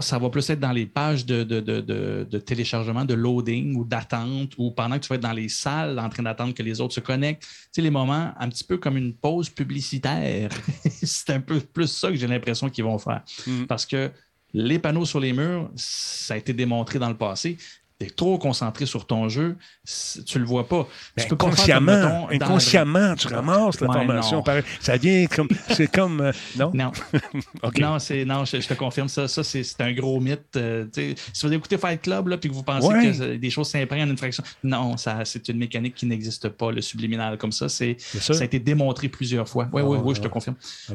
ça 0.00 0.18
va 0.18 0.30
plus 0.30 0.48
être 0.50 0.60
dans 0.60 0.72
les 0.72 0.86
pages 0.86 1.24
de, 1.24 2.38
téléchargement, 2.38 3.04
de 3.04 3.14
loading 3.14 3.76
ou 3.76 3.84
d'attente, 3.84 4.52
ou 4.58 4.70
pendant 4.70 4.96
que 4.96 5.02
tu 5.02 5.08
vas 5.08 5.16
être 5.16 5.22
dans 5.22 5.32
les 5.32 5.48
salles 5.48 5.98
en 5.98 6.08
train 6.08 6.22
d'attendre 6.22 6.54
que 6.54 6.62
les 6.62 6.80
autres 6.80 6.94
se 6.94 7.00
connectent. 7.00 7.42
Tu 7.42 7.48
sais, 7.72 7.82
les 7.82 7.90
moments 7.90 8.32
un 8.38 8.48
petit 8.48 8.64
peu 8.64 8.78
comme 8.78 8.96
une 8.96 9.14
pause 9.14 9.48
publicitaire. 9.48 10.50
c'est 10.84 11.30
un 11.30 11.40
peu 11.40 11.60
plus 11.60 11.86
ça 11.86 12.10
que 12.10 12.16
j'ai 12.16 12.26
l'impression 12.26 12.68
qu'ils 12.68 12.84
vont 12.84 12.98
faire. 12.98 13.22
Mm. 13.46 13.64
Parce 13.64 13.86
que 13.86 14.10
les 14.52 14.78
panneaux 14.78 15.04
sur 15.04 15.20
les 15.20 15.32
murs, 15.32 15.70
ça 15.74 16.34
a 16.34 16.36
été 16.36 16.52
démontré 16.52 16.98
dans 16.98 17.08
le 17.08 17.16
passé, 17.16 17.56
tu 18.04 18.10
es 18.10 18.14
trop 18.14 18.38
concentré 18.38 18.86
sur 18.86 19.06
ton 19.06 19.28
jeu, 19.28 19.56
tu 20.26 20.38
le 20.38 20.44
vois 20.44 20.68
pas. 20.68 20.86
Ben, 21.16 21.24
inconsciemment, 21.30 22.28
inconsciemment 22.30 23.14
tu 23.14 23.28
ramasses 23.28 23.80
l'information. 23.80 24.42
ça 24.80 24.96
vient 24.96 25.26
comme. 25.26 25.48
C'est 25.70 25.90
comme. 25.90 26.20
Euh, 26.20 26.32
non? 26.56 26.70
Non. 26.74 26.92
Non, 27.84 27.98
non 28.26 28.44
je, 28.44 28.66
te 28.66 28.74
confirme 28.74 29.08
ça. 29.08 29.28
Ça, 29.28 29.42
c'est 29.42 29.80
un 29.80 29.92
gros 29.92 30.20
mythe. 30.20 30.56
Euh, 30.56 30.86
si 30.94 31.46
vous 31.46 31.52
écoutez 31.52 31.76
Fight 31.76 32.00
Club 32.02 32.32
et 32.32 32.48
que 32.48 32.52
vous 32.52 32.62
pensez 32.62 32.88
que 32.88 33.36
des 33.36 33.50
choses 33.50 33.68
s'imprègnent 33.68 34.04
en 34.04 34.10
une 34.10 34.16
fraction, 34.16 34.42
non, 34.62 34.96
c'est 34.96 35.48
une 35.48 35.58
mécanique 35.58 35.94
qui 35.94 36.06
n'existe 36.06 36.48
pas, 36.48 36.70
le 36.70 36.80
subliminal 36.80 37.36
comme 37.38 37.52
ça. 37.52 37.68
Ça 37.68 37.84
a 37.84 38.44
été 38.44 38.58
démontré 38.58 39.08
plusieurs 39.08 39.48
fois. 39.48 39.68
Oui, 39.72 39.82
oui, 39.82 39.98
oui, 40.02 40.14
je 40.14 40.20
te 40.20 40.28
confirme. 40.28 40.56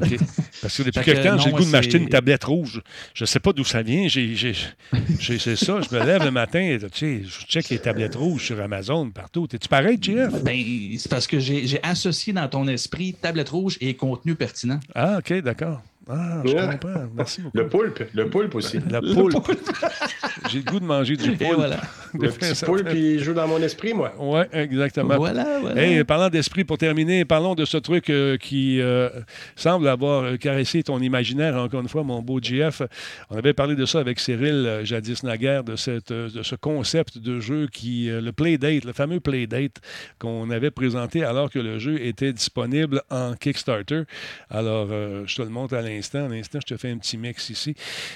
Parce 0.62 0.76
que 0.76 0.82
depuis 0.82 1.04
quelques 1.04 1.22
temps, 1.22 1.38
j'ai 1.38 1.50
le 1.50 1.56
goût 1.56 1.64
de 1.64 1.70
m'acheter 1.70 1.98
une 1.98 2.08
tablette 2.08 2.44
rouge. 2.44 2.82
Je 3.14 3.24
ne 3.24 3.26
sais 3.26 3.40
pas 3.40 3.52
d'où 3.52 3.64
ça 3.64 3.82
vient. 3.82 4.08
C'est 4.08 5.56
ça. 5.56 5.80
Je 5.80 5.94
me 5.94 6.04
lève 6.04 6.24
le 6.24 6.30
matin 6.30 6.60
et 6.60 6.78
tu 6.78 6.99
sais, 7.00 7.22
je 7.24 7.46
check 7.46 7.68
les 7.68 7.78
tablettes 7.78 8.14
rouges 8.14 8.46
sur 8.46 8.60
Amazon 8.60 9.10
partout. 9.10 9.46
Es-tu 9.52 9.68
pareil, 9.68 9.98
JF? 10.00 10.42
Ben, 10.42 10.62
c'est 10.98 11.10
parce 11.10 11.26
que 11.26 11.38
j'ai 11.38 11.82
associé 11.82 12.32
dans 12.32 12.48
ton 12.48 12.66
esprit 12.68 13.14
tablette 13.14 13.50
rouge 13.50 13.76
et 13.80 13.94
contenu 13.94 14.34
pertinent. 14.34 14.80
Ah, 14.94 15.18
OK, 15.18 15.32
d'accord. 15.42 15.82
Ah, 16.12 16.42
je 16.44 16.52
comprends. 16.52 17.08
Merci 17.14 17.42
beaucoup. 17.42 17.56
Le 17.56 17.68
poulpe. 17.68 18.02
Le 18.14 18.28
poulpe 18.28 18.54
aussi. 18.56 18.80
La 18.90 19.00
poulpe. 19.00 19.36
J'ai 20.50 20.58
le 20.58 20.64
goût 20.64 20.80
de 20.80 20.84
manger 20.84 21.16
du 21.16 21.36
poulpe. 21.36 21.54
voilà. 21.54 21.80
Le 22.18 22.28
petit 22.28 22.64
poulpe, 22.64 22.88
il 22.92 23.20
joue 23.20 23.34
dans 23.34 23.46
mon 23.46 23.58
esprit, 23.62 23.94
moi. 23.94 24.12
Oui, 24.18 24.40
exactement. 24.52 25.16
Voilà, 25.16 25.60
voilà. 25.60 26.04
parlant 26.04 26.28
d'esprit, 26.28 26.64
pour 26.64 26.76
terminer, 26.76 27.24
parlons 27.24 27.54
de 27.54 27.64
ce 27.64 27.76
truc 27.76 28.10
euh, 28.10 28.36
qui 28.36 28.80
euh, 28.80 29.08
semble 29.54 29.86
avoir 29.86 30.36
caressé 30.38 30.82
ton 30.82 30.98
imaginaire, 31.00 31.54
encore 31.56 31.80
une 31.80 31.88
fois, 31.88 32.02
mon 32.02 32.20
beau 32.20 32.40
GF. 32.40 32.82
On 33.30 33.36
avait 33.36 33.52
parlé 33.52 33.76
de 33.76 33.84
ça 33.84 34.00
avec 34.00 34.18
Cyril, 34.18 34.66
euh, 34.66 34.84
jadis 34.84 35.22
naguère, 35.22 35.62
de, 35.62 35.76
cette, 35.76 36.12
de 36.12 36.42
ce 36.42 36.56
concept 36.56 37.18
de 37.18 37.38
jeu 37.38 37.68
qui, 37.72 38.08
le 38.10 38.32
Playdate, 38.32 38.84
le 38.84 38.92
fameux 38.92 39.20
Playdate 39.20 39.76
qu'on 40.18 40.50
avait 40.50 40.72
présenté 40.72 41.22
alors 41.22 41.48
que 41.48 41.60
le 41.60 41.78
jeu 41.78 42.04
était 42.04 42.32
disponible 42.32 43.02
en 43.10 43.34
Kickstarter. 43.34 44.02
Alors, 44.48 44.88
je 44.88 45.36
te 45.36 45.42
le 45.42 45.48
montre 45.48 45.74
à 45.74 45.82
l'instant 45.82 45.99
l'instant. 46.00 46.28
l'instant, 46.28 46.58
je 46.60 46.74
te 46.74 46.76
fais 46.78 46.90
un 46.90 46.98
petit 46.98 47.18
mix 47.18 47.50
ici. 47.50 47.74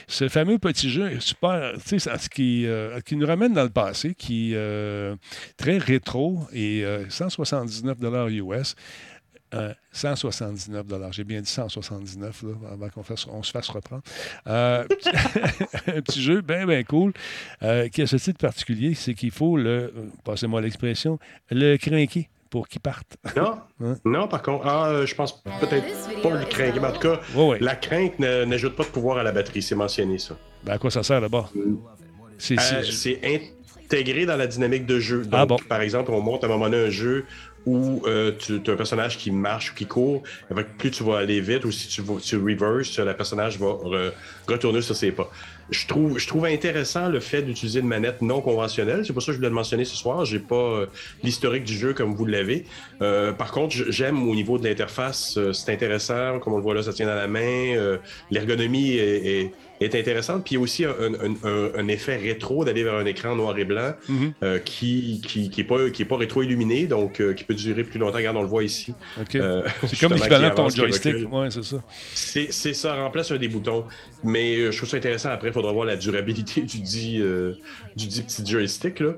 Ce 0.08 0.28
fameux 0.28 0.58
petit 0.58 0.90
jeu 0.90 1.20
super, 1.20 1.74
qui, 2.30 2.66
euh, 2.66 3.00
qui 3.00 3.16
nous 3.16 3.26
ramène 3.26 3.52
dans 3.52 3.62
le 3.62 3.70
passé, 3.70 4.14
qui 4.14 4.52
est 4.52 4.56
euh, 4.56 5.16
très 5.56 5.78
rétro 5.78 6.40
et 6.52 6.84
179 7.08 7.98
euh, 8.02 8.28
US. 8.30 8.74
179 9.92 10.84
J'ai 11.12 11.22
bien 11.22 11.40
dit 11.40 11.48
179 11.48 12.44
avant 12.72 12.88
qu'on 12.88 13.42
se 13.42 13.50
fasse 13.52 13.68
reprendre. 13.68 14.02
un 14.46 14.84
petit 16.02 16.20
jeu 16.20 16.40
bien, 16.40 16.66
bien 16.66 16.82
cool 16.82 17.12
qui 17.92 18.02
a 18.02 18.06
ce 18.06 18.16
titre 18.16 18.38
particulier, 18.38 18.94
c'est 18.94 19.14
qu'il 19.14 19.30
faut 19.30 19.56
le, 19.56 19.92
passez-moi 20.24 20.60
l'expression, 20.60 21.20
le 21.50 21.76
crinquer 21.76 22.28
pour 22.54 22.68
qu'ils 22.68 22.80
partent. 22.80 23.16
Non, 23.36 23.56
hein? 23.84 23.96
non, 24.04 24.28
par 24.28 24.40
contre, 24.40 24.64
ah, 24.64 24.86
euh, 24.86 25.06
je 25.06 25.14
pense 25.16 25.42
peut-être 25.60 26.22
pas 26.22 26.30
le 26.30 26.44
crainte. 26.44 26.76
Mais 26.80 26.86
en 26.86 26.92
tout 26.92 27.00
cas, 27.00 27.20
la 27.58 27.74
crainte 27.74 28.20
n'ajoute 28.20 28.76
pas 28.76 28.84
de 28.84 28.90
pouvoir 28.90 29.18
à 29.18 29.24
la 29.24 29.32
batterie, 29.32 29.60
c'est 29.60 29.74
mentionné 29.74 30.18
ça. 30.18 30.36
Ben, 30.62 30.74
à 30.74 30.78
quoi 30.78 30.88
ça 30.92 31.02
sert 31.02 31.20
d'abord? 31.20 31.50
Euh, 31.56 31.74
c'est 32.38 33.20
intégré 33.24 34.24
dans 34.24 34.36
la 34.36 34.46
dynamique 34.46 34.86
de 34.86 35.00
jeu. 35.00 35.24
Ah, 35.32 35.46
Donc, 35.46 35.66
par 35.66 35.80
exemple, 35.80 36.12
on 36.12 36.20
monte 36.20 36.44
à 36.44 36.46
un 36.46 36.50
moment 36.50 36.66
donné 36.66 36.86
un 36.86 36.90
jeu 36.90 37.24
où 37.66 38.02
euh, 38.06 38.30
tu 38.38 38.60
as 38.64 38.72
un 38.72 38.76
personnage 38.76 39.18
qui 39.18 39.32
marche 39.32 39.72
ou 39.72 39.74
qui 39.74 39.86
court, 39.86 40.22
plus 40.78 40.92
tu 40.92 41.02
vas 41.02 41.18
aller 41.18 41.40
vite 41.40 41.64
ou 41.64 41.72
si 41.72 41.88
tu, 41.88 42.02
tu 42.22 42.36
reverse, 42.36 42.96
le 43.00 43.16
personnage 43.16 43.58
va 43.58 43.78
retourner 44.46 44.80
sur 44.80 44.94
ses 44.94 45.10
pas 45.10 45.28
je 45.70 45.86
trouve, 45.86 46.18
je 46.18 46.26
trouve 46.26 46.44
intéressant 46.44 47.08
le 47.08 47.20
fait 47.20 47.42
d'utiliser 47.42 47.80
une 47.80 47.86
manette 47.86 48.22
non 48.22 48.40
conventionnelle. 48.40 49.04
C'est 49.04 49.12
pour 49.12 49.22
ça 49.22 49.26
que 49.26 49.32
je 49.32 49.38
voulais 49.38 49.48
le 49.48 49.54
mentionner 49.54 49.84
ce 49.84 49.96
soir. 49.96 50.24
J'ai 50.24 50.38
pas 50.38 50.54
euh, 50.54 50.86
l'historique 51.22 51.64
du 51.64 51.74
jeu 51.74 51.94
comme 51.94 52.14
vous 52.14 52.26
l'avez. 52.26 52.64
Euh, 53.02 53.32
par 53.32 53.50
contre, 53.52 53.74
j'aime 53.88 54.28
au 54.28 54.34
niveau 54.34 54.58
de 54.58 54.64
l'interface, 54.68 55.36
euh, 55.36 55.52
c'est 55.52 55.72
intéressant. 55.72 56.38
Comme 56.40 56.54
on 56.54 56.56
le 56.56 56.62
voit 56.62 56.74
là, 56.74 56.82
ça 56.82 56.92
tient 56.92 57.06
dans 57.06 57.14
la 57.14 57.28
main. 57.28 57.98
L'ergonomie 58.30 58.96
est, 58.96 59.52
est 59.80 59.94
intéressante. 59.94 60.44
Puis 60.44 60.54
il 60.54 60.58
y 60.58 60.60
a 60.60 60.62
aussi 60.62 60.84
un, 60.84 61.88
effet 61.88 62.16
rétro 62.16 62.64
d'aller 62.64 62.84
vers 62.84 62.94
un 62.94 63.04
écran 63.06 63.36
noir 63.36 63.56
et 63.58 63.64
blanc 63.64 63.92
mhm. 64.08 64.32
euh, 64.42 64.58
qui 64.58 65.20
qui, 65.26 65.50
qui, 65.50 65.60
est 65.60 65.64
pas, 65.64 65.90
qui 65.90 66.02
est 66.02 66.06
pas 66.06 66.16
rétro-illuminé, 66.16 66.86
donc 66.86 67.20
euh, 67.20 67.34
qui 67.34 67.44
peut 67.44 67.54
durer 67.54 67.84
plus 67.84 67.98
longtemps. 67.98 68.16
Regarde, 68.16 68.36
on 68.36 68.42
le 68.42 68.48
voit 68.48 68.64
ici. 68.64 68.94
Euh, 69.34 69.62
c'est 69.86 69.98
comme 69.98 70.14
l'équivalent 70.14 70.50
de 70.50 70.54
ton 70.54 70.68
joystick. 70.68 71.30
Ouais, 71.32 71.50
c'est 71.50 71.64
ça. 71.64 71.82
C'est 72.14 72.74
ça, 72.74 72.94
remplace 72.94 73.30
un 73.30 73.36
des 73.36 73.48
boutons. 73.48 73.84
Mais 74.22 74.72
je 74.72 74.76
trouve 74.76 74.88
ça 74.88 74.96
intéressant. 74.96 75.30
Après, 75.30 75.52
faudra 75.54 75.72
voir 75.72 75.86
la 75.86 75.96
durabilité 75.96 76.62
du 76.62 76.80
dit, 76.80 77.22
dit 77.96 78.22
petit 78.22 78.46
joystick. 78.46 79.00
Là. 79.00 79.14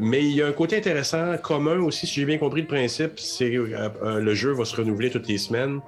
mais 0.00 0.24
il 0.24 0.34
y 0.34 0.42
a 0.42 0.46
un 0.46 0.52
côté 0.52 0.76
intéressant, 0.76 1.36
commun 1.38 1.78
aussi, 1.80 2.06
si 2.06 2.20
j'ai 2.20 2.26
bien 2.26 2.38
compris 2.38 2.62
le 2.62 2.66
principe, 2.66 3.18
c'est 3.18 3.50
que 3.50 4.18
le 4.18 4.34
jeu 4.34 4.52
va 4.52 4.64
se 4.64 4.74
renouveler 4.74 5.10
toutes 5.10 5.28
les 5.28 5.38
semaines. 5.38 5.80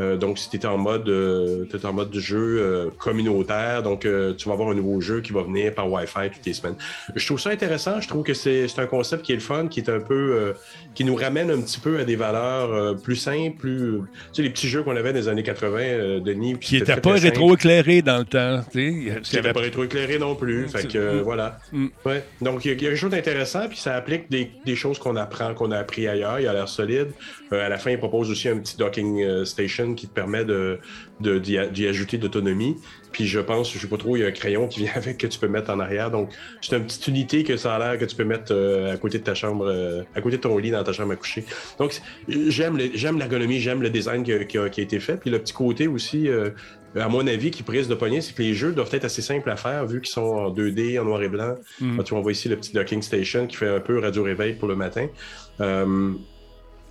Euh, 0.00 0.16
donc, 0.16 0.38
si 0.38 0.48
tu 0.48 0.56
es 0.56 0.66
en 0.66 0.78
mode, 0.78 1.08
euh, 1.08 1.66
en 1.82 1.92
mode 1.92 2.10
de 2.10 2.20
jeu 2.20 2.58
euh, 2.60 2.90
communautaire, 2.98 3.82
donc 3.82 4.06
tu 4.36 4.48
vas 4.48 4.54
avoir 4.54 4.70
un 4.70 4.74
nouveau 4.74 5.00
jeu 5.00 5.20
qui 5.20 5.32
va 5.32 5.42
venir 5.42 5.74
par 5.74 5.90
Wi-Fi 5.90 6.30
toutes 6.32 6.46
les 6.46 6.52
semaines. 6.52 6.76
Je 7.14 7.24
trouve 7.26 7.40
ça 7.40 7.50
intéressant. 7.50 8.00
Je 8.00 8.08
trouve 8.08 8.22
que 8.22 8.34
c'est 8.34 8.66
un 8.78 8.86
concept 8.86 9.24
qui 9.24 9.32
est 9.32 9.36
le 9.36 9.40
fun, 9.40 9.68
qui 9.68 9.80
est 9.80 9.88
un 9.88 10.00
peu, 10.00 10.54
qui 10.94 11.04
nous 11.04 11.14
ramène 11.14 11.50
un 11.50 11.60
petit 11.60 11.80
peu 11.80 11.98
à 11.98 12.04
des 12.04 12.16
valeurs 12.16 12.96
plus 12.96 13.16
simples, 13.16 13.56
plus, 13.58 14.00
tu 14.32 14.34
sais, 14.34 14.42
les 14.42 14.50
petits 14.50 14.68
jeux 14.68 14.82
qu'on 14.82 14.96
avait 14.96 15.12
dans 15.12 15.18
les 15.18 15.28
années 15.28 15.42
80, 15.42 16.20
Denis. 16.20 16.58
Qui 16.58 16.76
n'étaient 16.76 16.96
pas 16.96 17.14
rétro-éclairés 17.14 18.02
dans 18.02 18.18
le 18.18 18.24
temps. 18.24 18.62
Qui 18.70 19.10
n'étaient 19.10 19.52
pas 19.52 19.60
rétro-éclairés 19.60 20.18
non 20.18 20.34
plus. 20.34 20.68
Fait 20.68 20.86
que, 20.86 21.20
voilà. 21.20 21.58
Mm. 21.72 21.86
Ouais. 22.04 22.24
Donc, 22.40 22.64
il 22.64 22.68
y, 22.68 22.74
a 22.74 22.76
quelque 22.76 22.96
chose 22.96 23.10
d'intéressant, 23.10 23.68
puis 23.68 23.78
ça 23.78 23.94
applique 23.94 24.30
des, 24.30 24.50
des 24.64 24.76
choses 24.76 24.98
qu'on 24.98 25.16
apprend, 25.16 25.54
qu'on 25.54 25.70
a 25.70 25.78
appris 25.78 26.06
ailleurs. 26.06 26.40
Il 26.40 26.46
a 26.46 26.52
l'air 26.52 26.68
solide. 26.68 27.08
à 27.50 27.68
la 27.68 27.78
fin, 27.78 27.90
il 27.90 27.98
propose 27.98 28.30
aussi 28.30 28.48
un 28.48 28.58
petit 28.58 28.76
docking 28.76 29.44
station 29.44 29.87
qui 29.94 30.08
te 30.08 30.12
permet 30.12 30.44
de, 30.44 30.78
d'y, 31.20 31.86
ajouter 31.86 32.18
d'autonomie. 32.18 32.76
Puis 33.12 33.26
je 33.26 33.40
pense, 33.40 33.72
je 33.72 33.78
sais 33.78 33.86
pas 33.86 33.96
trop, 33.96 34.16
il 34.16 34.20
y 34.20 34.24
a 34.24 34.28
un 34.28 34.32
crayon 34.32 34.68
qui 34.68 34.80
vient 34.80 34.92
avec 34.96 35.18
que 35.18 35.26
tu 35.26 35.38
peux 35.38 35.48
mettre 35.48 35.70
en 35.70 35.80
arrière. 35.80 36.10
Donc, 36.10 36.30
c'est 36.60 36.76
une 36.76 36.84
petite 36.84 37.06
unité 37.08 37.44
que 37.44 37.56
ça 37.56 37.74
a 37.74 37.78
l'air 37.78 37.98
que 37.98 38.04
tu 38.04 38.16
peux 38.16 38.24
mettre 38.24 38.52
euh, 38.52 38.92
à 38.92 38.96
côté 38.96 39.18
de 39.18 39.24
ta 39.24 39.34
chambre, 39.34 39.66
euh, 39.66 40.02
à 40.14 40.20
côté 40.20 40.36
de 40.36 40.42
ton 40.42 40.56
lit 40.58 40.70
dans 40.70 40.84
ta 40.84 40.92
chambre 40.92 41.12
à 41.12 41.16
coucher. 41.16 41.44
Donc, 41.78 42.00
j'aime, 42.28 42.78
j'aime 42.94 43.18
l'ergonomie, 43.18 43.60
j'aime 43.60 43.82
le 43.82 43.90
design 43.90 44.22
qui 44.22 44.58
a, 44.58 44.66
été 44.66 45.00
fait. 45.00 45.16
Puis 45.16 45.30
le 45.30 45.38
petit 45.38 45.52
côté 45.52 45.88
aussi, 45.88 46.28
euh, 46.28 46.50
à 46.96 47.08
mon 47.08 47.26
avis, 47.26 47.50
qui 47.50 47.62
prise 47.62 47.88
de 47.88 47.94
poignet, 47.94 48.20
c'est 48.20 48.34
que 48.34 48.42
les 48.42 48.54
jeux 48.54 48.72
doivent 48.72 48.92
être 48.92 49.04
assez 49.04 49.22
simples 49.22 49.50
à 49.50 49.56
faire 49.56 49.86
vu 49.86 50.00
qu'ils 50.00 50.12
sont 50.12 50.20
en 50.20 50.50
2D, 50.50 50.98
en 51.00 51.04
noir 51.04 51.22
et 51.22 51.28
blanc. 51.28 51.54
Mm. 51.80 52.02
tu 52.02 52.10
vois, 52.10 52.18
on 52.18 52.22
voit 52.22 52.32
ici 52.32 52.48
le 52.48 52.56
petit 52.56 52.72
docking 52.72 53.02
station 53.02 53.46
qui 53.46 53.56
fait 53.56 53.68
un 53.68 53.80
peu 53.80 53.98
radio-réveil 53.98 54.54
pour 54.54 54.68
le 54.68 54.76
matin. 54.76 55.08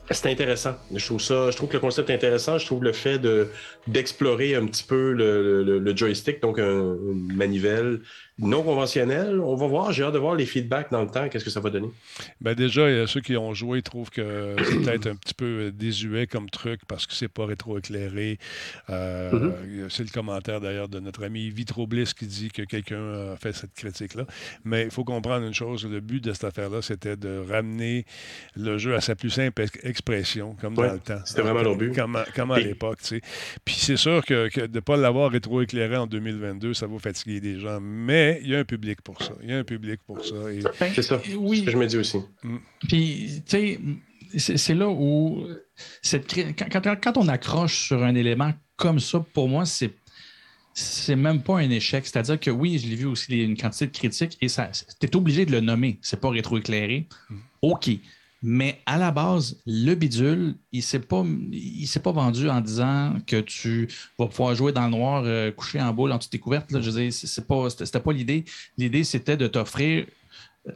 C'est 0.10 0.32
intéressant. 0.32 0.76
Je 0.94 1.06
trouve 1.06 1.22
ça, 1.22 1.52
je 1.52 1.58
trouve 1.58 1.68
que 1.68 1.74
le 1.74 1.82
concept 1.82 2.10
est 2.10 2.14
intéressant. 2.14 2.58
Je 2.58 2.66
trouve 2.66 2.84
le 2.84 2.94
fait 2.94 3.20
de 3.20 3.50
d'explorer 3.88 4.56
un 4.56 4.66
petit 4.66 4.84
peu 4.84 5.12
le, 5.12 5.96
joystick, 5.96 6.42
donc 6.42 6.60
un, 6.60 6.96
manivelle, 7.02 8.00
non 8.40 8.64
conventionnel. 8.64 9.40
On 9.40 9.56
va 9.56 9.68
voir, 9.68 9.92
j'ai 9.92 10.04
hâte 10.04 10.14
de 10.14 10.20
voir 10.20 10.36
les 10.36 10.46
feedbacks 10.46 10.92
dans 10.92 11.02
le 11.02 11.10
temps, 11.10 11.28
qu'est-ce 11.30 11.46
que 11.46 11.50
ça 11.50 11.60
va 11.60 11.70
donner? 11.70 11.90
Ben 12.42 12.54
déjà, 12.54 13.08
ceux 13.08 13.22
qui 13.22 13.36
ont 13.36 13.54
joué 13.54 13.82
trouvent 13.82 14.10
que 14.10 14.56
c'est 14.64 14.82
peut-être 14.82 15.08
un 15.08 15.16
petit 15.16 15.34
peu 15.34 15.72
désuet 15.72 16.28
comme 16.28 16.50
truc 16.50 16.82
parce 16.88 17.08
que 17.08 17.14
c'est 17.14 17.28
pas 17.28 17.46
rétroéclairé. 17.46 18.38
Euh, 18.90 19.32
mm-hmm. 19.32 19.90
C'est 19.90 20.04
le 20.04 20.10
commentaire 20.10 20.62
d'ailleurs 20.62 20.90
de 20.90 21.00
notre 21.00 21.24
ami 21.24 21.50
Vitrobliss 21.50 22.14
qui 22.14 22.28
dit 22.28 22.50
que 22.50 22.62
quelqu'un 22.62 23.34
a 23.34 23.38
fait 23.38 23.54
cette 23.54 23.74
critique-là. 23.74 24.26
Mais 24.64 24.84
il 24.84 24.92
faut 24.92 25.04
comprendre 25.04 25.46
une 25.46 25.54
chose, 25.54 25.86
le 25.86 26.00
but 26.00 26.24
de 26.24 26.34
cette 26.34 26.44
affaire-là, 26.44 26.82
c'était 26.82 27.16
de 27.16 27.44
ramener 27.50 28.06
le 28.56 28.78
jeu 28.78 28.96
à 28.96 29.02
sa 29.02 29.16
plus 29.16 29.30
simple 29.30 29.66
expression, 29.84 30.56
comme 30.62 30.76
dans 30.76 30.84
le 30.84 31.00
temps. 31.00 31.20
C'était 31.26 31.42
vraiment 31.42 31.62
leur 31.62 31.76
but. 31.76 31.94
Comme, 31.96 32.52
à 32.52 32.60
l'époque, 32.60 33.00
tu 33.00 33.08
sais. 33.08 33.22
Puis 33.66 33.76
c'est 33.76 33.98
sûr 33.98 34.24
que, 34.24 34.66
de 34.68 34.76
ne 34.76 34.80
pas 34.80 34.98
l'avoir 34.98 35.32
rétroéclairé 35.32 35.98
en 35.98 36.08
2022, 36.08 36.74
ça 36.74 36.88
va 36.88 37.00
fatiguer 37.00 37.40
des 37.40 37.60
gens. 37.60 37.80
Mais 37.82 38.27
il 38.42 38.50
y 38.50 38.56
a 38.56 38.60
un 38.60 38.66
public 38.66 39.02
pour 39.02 39.22
ça. 39.22 39.34
Il 39.44 39.50
y 39.50 39.54
a 39.54 39.58
un 39.58 39.64
public 39.64 40.00
pour 40.06 40.24
ça. 40.24 40.36
Ben, 40.80 40.92
c'est 40.94 41.02
ça. 41.02 41.22
Oui. 41.38 41.60
Ce 41.60 41.64
que 41.64 41.72
je 41.72 41.78
me 41.78 41.88
dis 41.88 41.98
aussi. 41.98 42.18
Mm. 42.44 42.58
Puis, 42.88 43.44
tu 43.46 43.80
sais, 44.38 44.58
c'est 44.58 44.74
là 44.74 44.90
où 44.90 45.48
cette, 46.02 46.34
quand, 46.58 47.18
on 47.18 47.28
accroche 47.28 47.88
sur 47.88 48.04
un 48.04 48.16
élément 48.16 48.54
comme 48.76 49.00
ça, 49.00 49.26
pour 49.34 49.48
moi, 49.48 49.66
c'est 49.66 49.94
c'est 50.74 51.16
même 51.16 51.42
pas 51.42 51.58
un 51.58 51.70
échec. 51.72 52.06
C'est-à-dire 52.06 52.40
que 52.40 52.52
oui, 52.52 52.78
je 52.78 52.88
l'ai 52.88 52.96
vu 52.96 53.06
aussi 53.06 53.36
une 53.36 53.58
quantité 53.58 53.88
de 53.88 53.92
critiques 53.92 54.38
et 54.42 54.48
ça, 54.48 54.70
tu 55.00 55.08
es 55.08 55.16
obligé 55.16 55.46
de 55.46 55.52
le 55.52 55.60
nommer. 55.60 55.98
C'est 56.04 56.22
pas 56.22 56.30
rétroéclairé. 56.30 57.08
Mm. 57.30 57.36
OK. 57.64 57.90
Mais 58.44 58.80
à 58.86 58.98
la 58.98 59.12
base, 59.12 59.62
le 59.66 59.96
bidule, 59.96 60.56
il 60.72 60.80
ne 60.80 60.84
s'est 60.84 61.00
pas, 61.00 62.12
vendu 62.12 62.50
en 62.50 62.62
disant 62.62 63.16
que 63.26 63.42
tu 63.42 63.88
vas 64.20 64.28
pouvoir 64.28 64.54
jouer 64.56 64.72
dans 64.72 64.86
le 64.86 64.92
noir, 64.92 65.24
euh, 65.26 65.52
coucher 65.52 65.82
en 65.82 65.94
boule 65.94 66.12
en 66.12 66.20
toute 66.20 66.32
découverte. 66.32 66.72
Là. 66.72 66.82
Je 66.82 66.92
veux 66.92 67.02
dire, 67.02 67.14
c'était 67.14 68.00
pas 68.00 68.12
l'idée. 68.14 68.46
L'idée, 68.78 69.04
c'était 69.04 69.38
de 69.38 69.48
t'offrir 69.48 70.06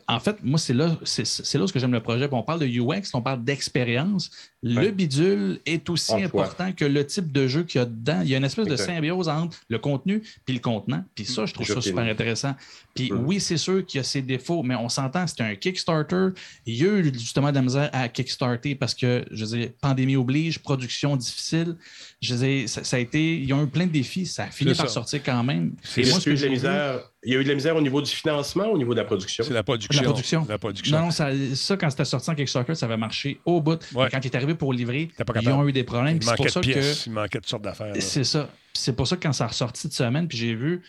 en 0.08 0.20
fait, 0.20 0.38
moi, 0.44 0.60
c'est 0.60 0.74
là, 0.74 0.98
c'est, 1.04 1.24
là 1.58 1.68
ce 1.68 1.74
que 1.74 1.80
j'aime 1.80 1.92
le 1.92 2.00
projet. 2.00 2.28
On 2.32 2.44
parle 2.44 2.60
de 2.60 2.68
UX, 2.68 3.10
on 3.14 3.22
parle 3.22 3.44
d'expérience. 3.44 4.32
Le 4.64 4.92
bidule 4.92 5.60
est 5.66 5.90
aussi 5.90 6.14
important 6.24 6.72
que 6.72 6.86
le 6.86 7.06
type 7.06 7.32
de 7.32 7.48
jeu 7.48 7.64
qu'il 7.64 7.80
y 7.80 7.82
a 7.82 7.86
dedans. 7.86 8.22
Il 8.22 8.30
y 8.30 8.36
a 8.36 8.38
une 8.38 8.44
espèce 8.44 8.68
de 8.68 8.76
symbiose 8.76 9.28
entre 9.28 9.58
le 9.70 9.80
contenu 9.80 10.22
et 10.48 10.54
le 10.54 10.60
contenant. 10.60 11.04
Puis 11.16 11.26
ça, 11.26 11.46
je 11.46 11.54
trouve 11.54 11.68
ça 11.68 11.82
super 11.82 12.04
intéressant. 12.04 12.56
Puis 12.94 13.12
mm. 13.12 13.26
oui, 13.26 13.40
c'est 13.40 13.58
sûr 13.58 13.86
qu'il 13.86 13.98
y 13.98 14.02
a 14.02 14.04
ses 14.04 14.22
défauts, 14.22 14.64
mais 14.64 14.76
on 14.76 14.90
s'entend, 14.90 15.26
c'est 15.28 15.42
un 15.42 15.56
Kickstarter. 15.56 16.30
Il 16.66 16.76
y 16.76 16.86
a 16.86 17.00
eu 17.00 17.12
justement 17.14 17.50
de 17.50 17.56
la 17.56 17.62
misère 17.62 17.90
à 17.94 18.08
Kickstarter 18.08 18.76
parce 18.76 18.94
que, 18.94 19.26
je 19.32 19.46
veux 19.46 19.70
pandémie 19.82 20.16
oblige, 20.16 20.60
production 20.60 21.16
difficile. 21.16 21.76
Je 22.22 22.36
veux 22.36 22.68
ça, 22.68 22.98
a 22.98 23.00
été, 23.00 23.38
ils 23.40 23.52
ont 23.54 23.64
eu 23.64 23.68
plein 23.68 23.88
de 23.88 23.92
défis. 23.92 24.28
Ça 24.28 24.44
a 24.44 24.52
fini 24.52 24.76
par 24.76 24.90
sortir 24.90 25.22
quand 25.24 25.44
même. 25.44 25.74
C'est 25.82 26.04
moi, 26.04 26.20
ce 26.20 26.26
que 26.26 26.36
j'ai 26.36 26.50
misère 26.50 27.02
il 27.24 27.34
y 27.34 27.36
a 27.36 27.40
eu 27.40 27.44
de 27.44 27.50
la 27.50 27.56
misère 27.56 27.76
au 27.76 27.82
niveau 27.82 28.02
du 28.02 28.10
financement, 28.10 28.66
au 28.68 28.78
niveau 28.78 28.94
de 28.94 29.00
la 29.00 29.06
production? 29.06 29.44
C'est 29.44 29.54
la 29.54 29.64
production. 29.64 30.02
La 30.02 30.08
production. 30.08 30.46
La 30.50 30.58
production. 30.58 31.00
Non, 31.00 31.12
ça, 31.12 31.30
ça, 31.54 31.78
quand 31.78 31.90
c'était 31.90 32.06
sorti 32.06 32.30
en 32.32 32.36
Kickstarter, 32.36 32.74
ça 32.74 32.88
avait 32.88 32.98
marché 32.98 33.40
au 33.46 33.62
bout. 33.62 33.80
Quand 33.94 34.20
il 34.20 34.26
est 34.26 34.36
arrivé 34.36 34.56
pour 34.56 34.74
livrer, 34.74 35.10
ils 35.42 35.50
ont 35.50 35.68
eu 35.68 35.72
des 35.72 35.84
problèmes. 35.84 36.18
Il 36.22 36.26
manquait 36.26 36.44
de 36.46 36.60
pièces, 36.60 37.06
il 37.06 37.14
manquait 37.14 37.40
de 37.40 37.46
sortes 37.46 37.64
d'affaires. 37.64 37.94
C'est 38.00 38.24
ça. 38.24 38.50
C'est 38.74 38.96
pour 38.96 39.08
ça 39.08 39.18
que 39.18 39.24
quand 39.24 39.34
ça 39.34 39.46
a 39.46 39.48
ressorti 39.48 39.88
de 39.88 39.94
semaine, 39.94 40.28
puis 40.28 40.38
j'ai 40.38 40.56
vu 40.56 40.82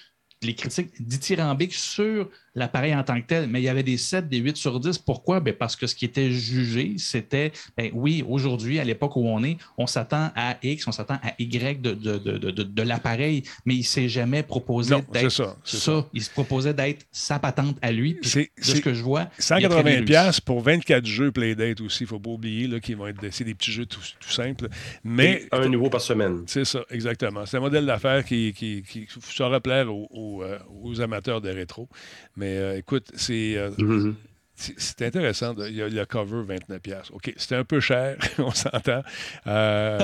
les 0.43 0.55
critiques 0.55 0.91
dithyrambiques 1.01 1.75
sur 1.75 2.29
l'appareil 2.55 2.95
en 2.95 3.03
tant 3.03 3.21
que 3.21 3.27
tel, 3.27 3.49
mais 3.49 3.61
il 3.61 3.65
y 3.65 3.69
avait 3.69 3.83
des 3.83 3.97
7, 3.97 4.29
des 4.29 4.39
8 4.39 4.57
sur 4.57 4.79
10. 4.79 4.99
Pourquoi? 4.99 5.41
Ben 5.41 5.55
parce 5.55 5.75
que 5.77 5.87
ce 5.87 5.95
qui 5.95 6.05
était 6.05 6.31
jugé, 6.31 6.95
c'était, 6.99 7.53
ben 7.77 7.91
oui, 7.95 8.25
aujourd'hui, 8.29 8.79
à 8.79 8.85
l'époque 8.85 9.17
où 9.17 9.27
on 9.27 9.43
est, 9.43 9.57
on 9.79 9.87
s'attend 9.87 10.31
à 10.37 10.59
X, 10.63 10.87
on 10.87 10.93
s'attend 10.93 11.19
à 11.23 11.33
Y 11.39 11.81
de, 11.81 11.95
de, 11.95 12.19
de, 12.19 12.51
de 12.63 12.83
l'appareil, 12.83 13.43
mais 13.65 13.75
il 13.75 13.81
ne 13.81 13.85
s'est 13.85 14.09
jamais 14.09 14.43
proposé 14.43 14.97
d'être 15.13 15.31
ça, 15.31 15.57
ça. 15.65 16.07
Il 16.13 16.23
se 16.23 16.31
proposait 16.31 16.75
d'être 16.75 17.07
sa 17.11 17.39
patente 17.39 17.77
à 17.81 17.91
lui. 17.91 18.19
C'est 18.23 18.51
ce 18.61 18.81
que 18.81 18.93
je 18.93 19.03
vois. 19.03 19.29
180$ 19.41 20.41
pour 20.43 20.61
24 20.63 21.07
jeux 21.07 21.33
Playdate 21.33 21.81
aussi, 21.81 22.01
il 22.01 22.07
ne 22.07 22.09
faut 22.09 22.21
pas 22.21 22.31
oublier 22.31 22.67
là, 22.67 22.81
qu'ils 22.81 22.97
vont 22.97 23.07
être 23.07 23.23
c'est 23.31 23.45
des 23.45 23.55
petits 23.55 23.73
jeux 23.73 23.87
tout, 23.87 24.01
simples. 24.29 24.69
Mais, 25.05 25.47
un 25.53 25.69
nouveau 25.69 25.89
par 25.89 26.01
semaine. 26.01 26.43
C'est 26.47 26.65
ça, 26.65 26.81
exactement. 26.91 27.47
C'est 27.47 27.57
un 27.57 27.61
modèle 27.61 27.87
d'affaires 27.87 28.25
qui, 28.25 28.53
qui, 28.53 28.83
qui, 28.83 29.07
saura 29.21 29.61
plaire 29.61 29.93
aux, 29.93 30.09
euh, 30.11 30.32
aux, 30.41 31.01
amateurs 31.01 31.41
de 31.41 31.51
rétro. 31.51 31.89
Mais 32.37 32.57
euh, 32.59 32.79
écoute, 32.79 33.11
c'est. 33.15 33.57
Euh, 33.57 33.71
mm-hmm. 33.71 34.15
C'est 34.55 35.03
intéressant. 35.03 35.55
Il 35.67 35.77
y 35.77 35.83
a 35.83 35.89
le 35.89 36.05
cover 36.05 36.43
29$. 36.47 37.13
OK, 37.13 37.33
c'était 37.37 37.57
un 37.57 37.65
peu 37.65 37.81
cher, 37.81 38.17
on 38.39 38.51
s'entend. 38.51 39.03
Euh, 39.47 39.99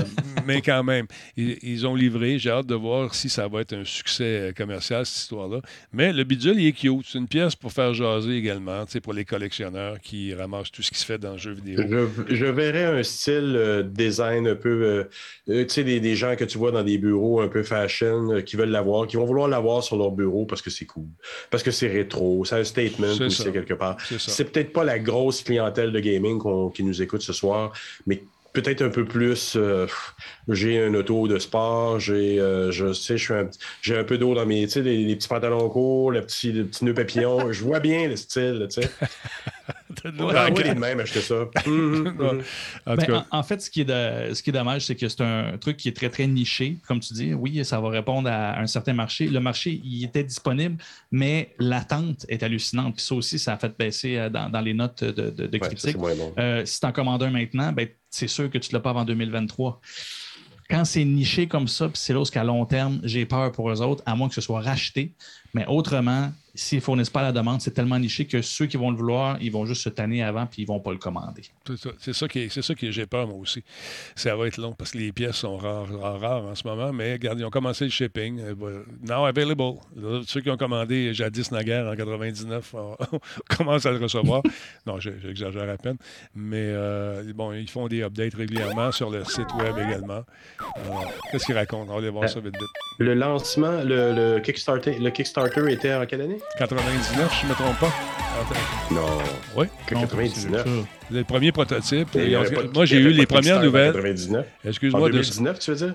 mais 0.46 0.62
quand 0.62 0.82
même, 0.82 1.06
ils, 1.36 1.86
ont 1.86 1.94
livré. 1.94 2.38
J'ai 2.38 2.50
hâte 2.50 2.66
de 2.66 2.74
voir 2.74 3.14
si 3.14 3.28
ça 3.28 3.46
va 3.46 3.60
être 3.60 3.74
un 3.74 3.84
succès 3.84 4.24
euh, 4.24 4.52
commercial, 4.52 5.06
cette 5.06 5.18
histoire-là. 5.18 5.60
Mais 5.92 6.12
le 6.12 6.24
bidule, 6.24 6.58
il 6.58 6.68
est 6.68 6.72
cute. 6.72 7.06
C'est 7.06 7.18
une 7.18 7.28
pièce 7.28 7.54
pour 7.54 7.72
faire 7.72 7.92
jaser 7.94 8.36
également, 8.36 8.84
pour 9.02 9.12
les 9.12 9.24
collectionneurs 9.24 10.00
qui 10.00 10.34
ramassent 10.34 10.72
tout 10.72 10.82
ce 10.82 10.90
qui 10.90 10.98
se 10.98 11.04
fait 11.04 11.18
dans 11.18 11.32
le 11.32 11.38
jeu 11.38 11.52
vidéo. 11.52 12.08
Je, 12.28 12.46
verrais 12.46 12.84
un 12.84 13.02
style 13.02 13.54
euh, 13.54 13.82
design 13.82 14.48
un 14.48 14.56
peu. 14.56 15.08
tu 15.46 15.64
sais, 15.68 15.84
des, 15.84 16.16
gens 16.16 16.34
que 16.36 16.44
tu 16.44 16.58
vois 16.58 16.72
dans 16.72 16.82
des 16.82 16.98
bureaux 16.98 17.40
un 17.40 17.48
peu 17.48 17.62
fashion 17.62 18.42
qui 18.42 18.56
veulent 18.56 18.70
l'avoir, 18.70 19.06
qui 19.06 19.16
vont 19.16 19.26
vouloir 19.26 19.46
l'avoir 19.46 19.84
sur 19.84 19.96
leur 19.96 20.10
bureau 20.10 20.46
parce 20.46 20.62
que 20.62 20.70
c'est 20.70 20.86
cool, 20.86 21.06
parce 21.50 21.62
que 21.62 21.70
c'est 21.70 21.88
rétro, 21.88 22.44
c'est 22.44 22.56
un 22.56 22.64
statement 22.64 23.12
aussi 23.20 23.52
quelque 23.52 23.74
part. 23.74 23.96
C'est 24.18 24.37
peut-être 24.44 24.72
pas 24.72 24.84
la 24.84 24.98
grosse 24.98 25.42
clientèle 25.42 25.92
de 25.92 26.00
gaming 26.00 26.40
qui 26.72 26.82
nous 26.84 27.02
écoute 27.02 27.22
ce 27.22 27.32
soir, 27.32 27.72
mais 28.06 28.22
peut-être 28.52 28.82
un 28.82 28.88
peu 28.88 29.04
plus. 29.04 29.54
Euh, 29.56 29.86
j'ai 30.48 30.82
un 30.82 30.94
auto 30.94 31.28
de 31.28 31.38
sport, 31.38 32.00
j'ai, 32.00 32.40
euh, 32.40 32.70
je 32.70 32.92
sais, 32.92 33.16
j'ai 33.16 33.96
un 33.96 34.04
peu 34.04 34.18
d'eau 34.18 34.34
dans 34.34 34.46
mes, 34.46 34.66
tu 34.66 34.82
les, 34.82 35.14
petits 35.16 35.28
pantalons 35.28 35.68
courts, 35.68 36.10
le 36.10 36.22
petit, 36.22 36.52
le 36.52 36.64
petit 36.64 36.84
nœud 36.84 36.94
papillon. 36.94 37.52
je 37.52 37.62
vois 37.62 37.80
bien 37.80 38.08
le 38.08 38.16
style, 38.16 38.66
tu 38.70 38.82
sais. 38.82 38.90
Même 40.04 41.00
acheter 41.00 41.20
ça. 41.20 41.48
Mhm, 41.66 42.14
mhm. 42.18 42.42
Ben, 42.86 43.26
en, 43.30 43.42
fait, 43.42 43.60
ce 43.60 43.70
qui 43.70 43.82
est, 43.82 44.34
ce 44.34 44.42
qui 44.42 44.50
est 44.50 44.52
dommage, 44.52 44.86
c'est 44.86 44.94
que 44.94 45.08
c'est 45.08 45.20
un 45.20 45.58
truc 45.58 45.76
qui 45.76 45.88
est 45.88 45.96
très, 45.96 46.08
très 46.08 46.26
niché. 46.26 46.76
Comme 46.86 47.00
tu 47.00 47.12
dis, 47.14 47.34
oui, 47.34 47.64
ça 47.64 47.80
va 47.80 47.88
répondre 47.90 48.28
à 48.28 48.58
un 48.58 48.66
certain 48.66 48.94
marché. 48.94 49.26
Le 49.26 49.40
marché, 49.40 49.80
il 49.84 50.04
était 50.04 50.24
disponible, 50.24 50.82
mais 51.10 51.54
l'attente 51.58 52.24
est 52.28 52.42
hallucinante. 52.42 52.96
Puis 52.96 53.04
ça 53.04 53.14
aussi, 53.14 53.38
ça 53.38 53.54
a 53.54 53.56
fait 53.58 53.76
baisser 53.76 54.16
euh, 54.16 54.30
dans, 54.30 54.60
les 54.60 54.74
notes 54.74 55.04
de, 55.04 55.30
de, 55.30 55.58
critiques. 55.58 55.96
si 56.64 56.80
tu 56.80 56.86
en 56.86 56.92
commandes 56.92 57.22
un 57.22 57.30
maintenant, 57.30 57.72
ben, 57.72 57.88
c'est 58.10 58.28
sûr 58.28 58.50
que 58.50 58.58
tu 58.58 58.70
ne 58.70 58.78
l'as 58.78 58.82
pas 58.82 58.90
avant 58.90 59.04
2023. 59.04 59.80
Quand 60.70 60.84
c'est 60.84 61.04
niché 61.04 61.46
comme 61.46 61.66
ça, 61.66 61.88
c'est 61.94 62.12
là 62.12 62.20
où, 62.20 62.24
qu'à 62.24 62.44
long 62.44 62.66
terme, 62.66 63.00
j'ai 63.02 63.24
peur 63.24 63.50
pour 63.52 63.70
eux 63.70 63.80
autres, 63.80 64.02
à 64.04 64.14
moins 64.14 64.28
que 64.28 64.34
ce 64.34 64.42
soit 64.42 64.60
racheté. 64.60 65.14
Mais 65.54 65.64
autrement, 65.66 66.30
s'ils 66.58 66.78
ne 66.78 66.82
fournissent 66.82 67.10
pas 67.10 67.22
la 67.22 67.32
demande, 67.32 67.60
c'est 67.60 67.70
tellement 67.70 67.98
niché 67.98 68.26
que 68.26 68.42
ceux 68.42 68.66
qui 68.66 68.76
vont 68.76 68.90
le 68.90 68.96
vouloir, 68.96 69.38
ils 69.40 69.52
vont 69.52 69.64
juste 69.64 69.82
se 69.82 69.88
tanner 69.88 70.22
avant 70.22 70.46
puis 70.46 70.62
ils 70.62 70.64
ne 70.64 70.68
vont 70.68 70.80
pas 70.80 70.90
le 70.90 70.98
commander. 70.98 71.42
C'est 71.98 72.12
ça, 72.12 72.28
qui, 72.28 72.50
c'est 72.50 72.62
ça 72.62 72.74
que 72.74 72.90
j'ai 72.90 73.06
peur, 73.06 73.26
moi 73.28 73.36
aussi. 73.38 73.62
Ça 74.16 74.34
va 74.34 74.46
être 74.46 74.58
long 74.58 74.72
parce 74.72 74.90
que 74.90 74.98
les 74.98 75.12
pièces 75.12 75.36
sont 75.36 75.56
rares, 75.56 75.88
rares, 76.20 76.44
en 76.44 76.54
ce 76.54 76.66
moment. 76.66 76.92
Mais 76.92 77.12
regarde, 77.12 77.38
ils 77.38 77.44
ont 77.44 77.50
commencé 77.50 77.84
le 77.84 77.90
shipping. 77.90 78.40
Euh, 78.40 78.84
now 79.02 79.24
available. 79.24 79.74
ceux 80.26 80.40
qui 80.40 80.50
ont 80.50 80.56
commandé 80.56 81.14
jadis 81.14 81.50
naguère 81.52 81.86
en 81.86 81.94
99 81.94 82.74
on, 82.74 82.96
commence 83.56 83.86
à 83.86 83.92
le 83.92 83.98
recevoir. 83.98 84.42
non, 84.86 84.98
j'exagère 84.98 85.68
à 85.68 85.76
peine. 85.76 85.96
Mais 86.34 86.56
euh, 86.56 87.22
bon, 87.34 87.52
ils 87.52 87.70
font 87.70 87.86
des 87.88 88.02
updates 88.02 88.34
régulièrement 88.34 88.90
sur 88.90 89.10
le 89.10 89.24
site 89.24 89.52
web 89.54 89.76
également. 89.78 90.24
qu'est-ce 91.30 91.46
qu'ils 91.46 91.56
racontent? 91.56 91.90
On 91.90 91.94
va 91.94 91.98
aller 91.98 92.10
voir 92.10 92.28
ça 92.28 92.40
vite 92.40 92.56
vite. 92.56 92.68
Le 92.98 93.14
lancement, 93.14 93.82
le, 93.84 94.12
le, 94.12 94.40
Kickstarter, 94.40 94.98
le 94.98 95.10
Kickstarter 95.10 95.47
était 95.68 95.94
en 95.94 96.06
quelle 96.06 96.22
année? 96.22 96.38
99, 96.58 97.38
je 97.40 97.44
ne 97.44 97.50
me 97.50 97.54
trompe 97.54 97.78
pas. 97.78 97.92
Non. 98.90 99.18
Oui. 99.56 99.66
99. 99.86 100.66
C'est 101.08 101.14
le 101.14 101.24
premier 101.24 101.52
prototype. 101.52 102.08
moi, 102.74 102.84
j'ai 102.84 102.98
eu 102.98 103.10
les 103.10 103.26
premières 103.26 103.62
nouvelles. 103.62 103.92
99. 103.92 104.46
Excuse-moi. 104.64 105.00
En 105.00 105.10
2019, 105.10 105.58
tu 105.58 105.70
veux 105.70 105.76
dire? 105.76 105.94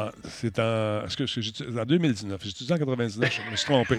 Ah, 0.00 0.12
c'est 0.28 0.60
en, 0.60 1.00
en 1.00 1.84
2019. 1.84 2.40
J'ai 2.44 2.64
dit 2.64 2.72
en 2.72 2.78
99, 2.78 3.32
je 3.32 3.50
me 3.50 3.56
suis 3.56 3.66
trompé. 3.66 3.96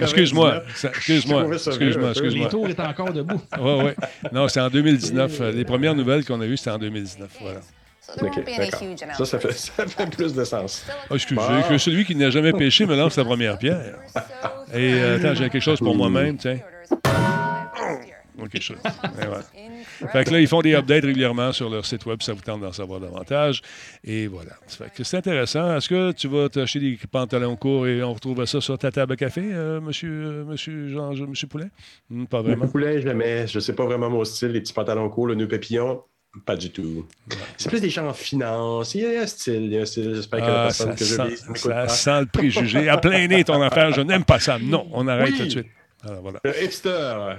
excuse-moi. 0.00 0.62
Excuse-moi. 0.88 1.46
Excuse-moi. 1.54 2.10
Excuse-moi. 2.10 2.44
Les 2.44 2.48
tours 2.48 2.68
étaient 2.68 2.82
encore 2.82 3.12
debout. 3.12 3.40
Oui, 3.60 3.72
oui. 3.84 3.90
Non, 4.32 4.48
c'est 4.48 4.60
en 4.60 4.68
2019. 4.68 5.40
Les 5.54 5.64
premières 5.64 5.94
nouvelles 5.94 6.24
qu'on 6.24 6.40
a 6.40 6.46
eues, 6.46 6.56
c'était 6.56 6.70
en 6.70 6.78
2019. 6.78 7.30
Voilà. 7.40 7.60
Ça, 8.06 9.24
ça 9.24 9.38
fait, 9.38 9.52
ça 9.58 9.86
fait 9.86 10.10
plus 10.10 10.32
de 10.32 10.44
sens. 10.44 10.86
Oh, 11.10 11.14
excusez, 11.16 11.40
que 11.68 11.78
celui 11.78 12.04
qui 12.04 12.14
n'a 12.14 12.30
jamais 12.30 12.52
pêché 12.52 12.86
me 12.86 12.96
lance 12.96 13.14
sa 13.14 13.24
première 13.24 13.58
pierre. 13.58 13.96
Et 14.72 14.94
euh, 14.94 15.16
attends, 15.16 15.34
j'ai 15.34 15.50
quelque 15.50 15.62
chose 15.62 15.80
pour 15.80 15.96
moi-même, 15.96 16.36
tiens. 16.36 16.58
quelque 18.50 18.62
chose. 18.62 18.76
Fait 20.12 20.24
que 20.24 20.30
là, 20.30 20.40
ils 20.40 20.46
font 20.46 20.60
des 20.60 20.74
updates 20.74 21.04
régulièrement 21.04 21.52
sur 21.52 21.68
leur 21.70 21.84
site 21.84 22.04
web, 22.06 22.22
ça 22.22 22.32
vous 22.32 22.42
tente 22.42 22.60
d'en 22.60 22.72
savoir 22.72 23.00
davantage. 23.00 23.62
Et 24.04 24.26
voilà. 24.26 24.52
Fait 24.68 24.92
que 24.94 25.02
c'est 25.02 25.16
intéressant. 25.16 25.76
Est-ce 25.76 25.88
que 25.88 26.12
tu 26.12 26.28
vas 26.28 26.48
t'acheter 26.48 26.80
des 26.80 26.98
pantalons 27.10 27.56
courts 27.56 27.86
et 27.86 28.02
on 28.02 28.12
retrouve 28.12 28.44
ça 28.44 28.60
sur 28.60 28.78
ta 28.78 28.90
table 28.90 29.14
à 29.14 29.16
café, 29.16 29.42
euh, 29.52 29.80
monsieur, 29.80 30.10
euh, 30.10 30.44
monsieur, 30.44 30.88
Jean, 30.88 31.12
monsieur 31.14 31.48
Poulet? 31.48 31.70
Hmm, 32.10 32.26
pas 32.26 32.42
vraiment. 32.42 32.68
Poulet, 32.68 33.00
jamais. 33.00 33.46
Je 33.46 33.58
sais 33.58 33.74
pas 33.74 33.84
vraiment 33.84 34.10
mon 34.10 34.24
style, 34.24 34.48
les 34.48 34.60
petits 34.60 34.74
pantalons 34.74 35.08
courts, 35.08 35.26
le 35.26 35.34
nœud 35.34 35.48
papillon. 35.48 36.02
Pas 36.44 36.56
du 36.56 36.70
tout. 36.70 37.06
C'est 37.56 37.68
plus 37.68 37.80
des 37.80 37.90
gens 37.90 38.08
en 38.08 38.12
finance. 38.12 38.94
Il 38.94 39.02
y 39.02 39.16
a 39.16 39.22
un 39.22 39.26
style. 39.26 39.64
Il 39.64 39.72
y 39.72 39.78
a 39.78 39.82
un 39.82 39.86
style. 39.86 40.14
J'espère 40.14 40.40
que 40.40 40.46
la 40.46 40.60
ah, 40.60 40.62
personne 40.64 40.94
que 40.94 41.04
je 41.04 41.22
vis. 41.22 41.58
Ça 41.58 41.88
sent 41.88 42.20
le 42.20 42.26
préjugé. 42.26 42.88
À 42.88 42.98
plein 42.98 43.26
nez 43.26 43.44
ton 43.44 43.60
affaire. 43.62 43.92
Je 43.92 44.00
n'aime 44.02 44.24
pas 44.24 44.38
ça. 44.38 44.58
Non, 44.58 44.86
on 44.92 45.08
arrête 45.08 45.36
tout 45.36 45.44
de 45.44 45.50
suite. 45.50 45.66
Alors, 46.04 46.22
voilà. 46.22 46.40
Le 46.44 46.62
hipster. 46.62 47.36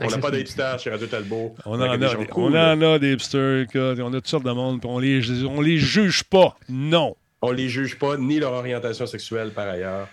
on 0.00 0.08
n'a 0.08 0.18
pas 0.18 0.30
d'hipsters 0.30 0.78
chez 0.78 0.90
Radio 0.90 1.06
Talbot. 1.06 1.54
On 1.66 1.80
en, 1.80 1.80
a, 1.80 1.98
des, 1.98 2.06
on 2.32 2.54
en 2.54 2.82
a 2.82 2.98
des 2.98 3.12
hipsters. 3.12 3.66
On 3.74 4.12
a 4.12 4.16
toutes 4.16 4.28
sortes 4.28 4.44
de 4.44 4.52
monde. 4.52 4.80
On 4.84 4.98
les, 4.98 5.44
on 5.44 5.60
les 5.60 5.78
juge 5.78 6.24
pas. 6.24 6.56
Non. 6.68 7.16
On 7.42 7.52
les 7.52 7.68
juge 7.68 7.98
pas, 7.98 8.16
ni 8.16 8.38
leur 8.38 8.52
orientation 8.52 9.06
sexuelle 9.06 9.50
par 9.50 9.68
ailleurs. 9.68 10.08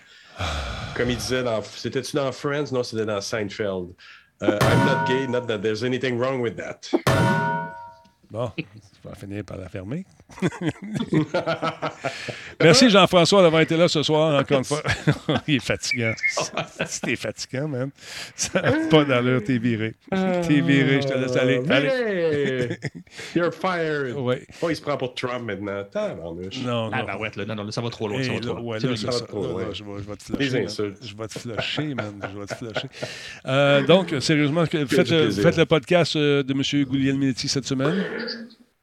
Comme 0.94 1.10
il 1.10 1.16
disait 1.16 1.42
dans. 1.42 1.62
C'était-tu 1.62 2.16
dans 2.16 2.30
Friends? 2.32 2.72
Non, 2.72 2.82
c'était 2.82 3.06
dans 3.06 3.20
Seinfeld. 3.20 3.94
Uh, 4.40 4.58
I'm 4.60 4.86
not 4.86 5.06
gay, 5.06 5.26
not 5.26 5.46
that 5.46 5.62
there's 5.62 5.84
anything 5.84 6.18
wrong 6.18 6.40
with 6.40 6.56
that. 6.56 6.90
Bon, 8.30 8.50
tu 8.56 8.64
vas 9.02 9.14
finir 9.14 9.44
par 9.44 9.58
la 9.58 9.68
fermer. 9.68 10.04
Merci 12.62 12.90
Jean-François 12.90 13.42
d'avoir 13.42 13.62
été 13.62 13.76
là 13.76 13.88
ce 13.88 14.02
soir, 14.02 14.40
encore 14.40 14.58
une 14.58 14.64
fois. 14.64 14.82
Il 15.48 15.56
est 15.56 15.64
fatigant. 15.64 16.12
C'était 16.86 17.16
fatigant, 17.16 17.68
même. 17.68 17.90
Ça 18.36 18.60
n'a 18.62 18.72
pas 18.88 19.04
d'allure, 19.04 19.42
t'es 19.44 19.58
viré. 19.58 19.94
T'es 20.10 20.60
viré, 20.60 21.02
je 21.02 21.08
te 21.08 21.14
laisse 21.14 21.36
aller. 21.36 21.60
Allez. 21.68 22.78
You're 23.34 23.52
fired. 23.52 24.14
Oui. 24.16 24.36
Oh, 24.62 24.70
il 24.70 24.76
se 24.76 24.82
prend 24.82 24.96
pour 24.96 25.14
Trump 25.14 25.44
maintenant. 25.44 25.82
Tabarnouche. 25.84 26.58
Non, 26.64 26.90
Ah, 26.92 27.00
non. 27.00 27.06
ben 27.06 27.16
ouais, 27.18 27.30
là, 27.36 27.44
non, 27.46 27.54
non, 27.56 27.64
là, 27.64 27.72
ça 27.72 27.80
va 27.80 27.90
trop 27.90 28.08
loin. 28.08 28.22
ça 28.22 28.32
va 28.32 28.40
trop 28.40 28.54
loin. 28.54 28.62
ouais, 28.74 28.80
C'est 28.80 28.86
là, 28.86 28.90
le- 28.92 28.96
c'est 28.96 29.06
ça 29.06 29.12
ça. 29.12 29.18
va 29.20 29.26
trop 29.26 29.42
Là, 29.42 29.48
loin. 29.48 29.62
là, 29.62 29.68
je, 29.72 29.84
vais, 29.84 30.16
te 30.16 30.22
flusher. 30.24 30.66
Je 31.02 31.16
vais 31.16 31.26
te 31.26 31.38
flusher, 31.38 31.94
man. 31.94 32.20
Je 32.32 32.38
vais 32.38 32.46
te 32.46 32.54
flusher. 32.54 32.88
Euh, 33.46 33.82
donc, 33.82 34.14
sérieusement, 34.20 34.64
faites, 34.66 35.12
euh, 35.12 35.30
faites 35.30 35.56
le 35.56 35.66
podcast 35.66 36.16
euh, 36.16 36.42
de 36.42 36.52
M. 36.52 36.62
Guglielminetti 36.84 37.48
cette 37.48 37.66
semaine. 37.66 38.04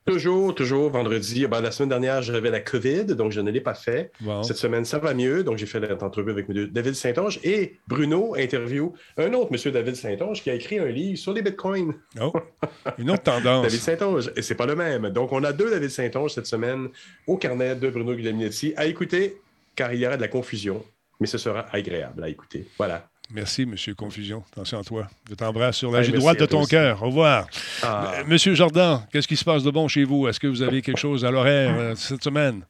Toujours, 0.05 0.55
toujours, 0.55 0.89
vendredi. 0.89 1.45
Ben, 1.45 1.61
la 1.61 1.69
semaine 1.69 1.89
dernière, 1.89 2.23
j'avais 2.23 2.49
la 2.49 2.59
COVID, 2.59 3.05
donc 3.05 3.31
je 3.31 3.39
ne 3.39 3.51
l'ai 3.51 3.61
pas 3.61 3.75
fait. 3.75 4.11
Cette 4.41 4.57
semaine, 4.57 4.83
ça 4.83 4.97
va 4.97 5.13
mieux. 5.13 5.43
Donc, 5.43 5.57
j'ai 5.57 5.67
fait 5.67 5.79
l'entrevue 5.79 6.31
avec. 6.31 6.49
David 6.49 6.95
Saint-Onge 6.95 7.39
et 7.43 7.77
Bruno 7.87 8.35
interview 8.35 8.93
un 9.17 9.33
autre 9.33 9.51
M. 9.53 9.71
David 9.71 9.95
Saint-Onge 9.95 10.41
qui 10.41 10.49
a 10.49 10.55
écrit 10.55 10.79
un 10.79 10.87
livre 10.87 11.19
sur 11.19 11.33
les 11.33 11.43
bitcoins. 11.43 11.93
Oh, 12.19 12.33
une 12.97 13.11
autre 13.11 13.23
tendance. 13.23 13.63
David 13.67 13.79
Saint-Onge. 13.79 14.31
Et 14.35 14.41
c'est 14.41 14.55
pas 14.55 14.65
le 14.65 14.75
même. 14.75 15.09
Donc, 15.09 15.31
on 15.33 15.43
a 15.43 15.53
deux 15.53 15.69
David 15.69 15.89
Saint-Onge 15.89 16.33
cette 16.33 16.47
semaine 16.47 16.89
au 17.27 17.37
carnet 17.37 17.75
de 17.75 17.89
Bruno 17.89 18.13
Guglielminetti 18.13 18.73
à 18.77 18.87
écouter, 18.87 19.39
car 19.75 19.93
il 19.93 19.99
y 19.99 20.07
aura 20.07 20.17
de 20.17 20.21
la 20.21 20.29
confusion, 20.29 20.83
mais 21.19 21.27
ce 21.27 21.37
sera 21.37 21.67
agréable 21.71 22.23
à 22.23 22.29
écouter. 22.29 22.65
Voilà. 22.77 23.10
Merci, 23.33 23.63
M. 23.63 23.75
Confusion. 23.95 24.43
Attention 24.51 24.79
à 24.79 24.83
toi. 24.83 25.07
Je 25.29 25.35
t'embrasse 25.35 25.77
sur 25.77 25.91
la 25.91 26.03
joue 26.03 26.11
droite 26.11 26.39
de 26.39 26.45
ton 26.45 26.65
cœur. 26.65 27.01
Au 27.01 27.07
revoir. 27.07 27.47
Ah. 27.81 28.13
Monsieur 28.27 28.53
Jordan, 28.55 29.01
qu'est-ce 29.11 29.27
qui 29.27 29.37
se 29.37 29.45
passe 29.45 29.63
de 29.63 29.71
bon 29.71 29.87
chez 29.87 30.03
vous? 30.03 30.27
Est-ce 30.27 30.39
que 30.39 30.47
vous 30.47 30.61
avez 30.61 30.81
quelque 30.81 30.99
chose 30.99 31.23
à 31.23 31.31
l'horaire 31.31 31.75
euh, 31.77 31.95
cette 31.95 32.23
semaine? 32.23 32.63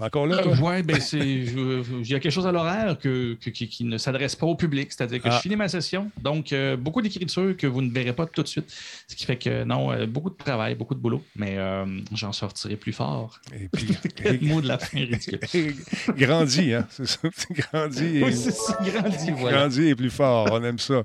Encore 0.00 0.26
là, 0.26 0.38
toi? 0.38 0.54
Oui, 0.60 0.82
ben 0.82 0.98
c'est. 1.00 1.18
Il 1.18 2.08
y 2.08 2.14
a 2.14 2.18
quelque 2.20 2.30
chose 2.32 2.46
à 2.46 2.50
l'horaire 2.52 2.96
que, 2.98 3.34
que- 3.34 3.50
qui, 3.50 3.68
qui 3.68 3.84
ne 3.84 3.98
s'adresse 3.98 4.34
pas 4.34 4.46
au 4.46 4.54
public. 4.56 4.90
C'est-à-dire 4.90 5.20
que 5.22 5.28
Ah. 5.28 5.36
je 5.36 5.40
finis 5.42 5.54
ma 5.54 5.68
session. 5.68 6.10
Donc, 6.20 6.52
euh, 6.52 6.76
beaucoup 6.76 7.02
d'écriture 7.02 7.56
que 7.56 7.66
vous 7.66 7.82
ne 7.82 7.90
verrez 7.92 8.12
pas 8.12 8.26
tout 8.26 8.42
de 8.42 8.48
suite. 8.48 8.72
Ce 9.06 9.14
qui 9.14 9.26
fait 9.26 9.36
que 9.36 9.64
non, 9.64 9.92
euh, 9.92 10.06
beaucoup 10.06 10.30
de 10.30 10.34
travail, 10.34 10.74
beaucoup 10.74 10.94
de 10.94 11.00
boulot. 11.00 11.22
Mais 11.36 11.56
euh, 11.58 11.84
j'en 12.14 12.32
sortirai 12.32 12.76
plus 12.76 12.92
fort. 12.92 13.38
Et 13.54 13.68
puis, 13.72 13.86
Quel 14.16 14.40
mot 14.42 14.60
de 14.60 14.68
la 14.68 14.78
fin 14.78 14.98
ridicule. 14.98 15.74
grandis, 16.16 16.72
hein? 16.72 16.86
C'est 16.90 17.06
ça. 17.06 17.18
Grandis 17.72 18.16
et, 18.18 18.24
Oui, 18.24 18.32
c'est 18.34 18.50
ça, 18.52 18.78
grandi, 18.82 19.30
voilà. 19.36 19.58
grandis 19.58 19.88
et 19.88 19.94
plus 19.94 20.10
fort. 20.10 20.48
On 20.52 20.64
aime 20.64 20.78
ça. 20.78 21.02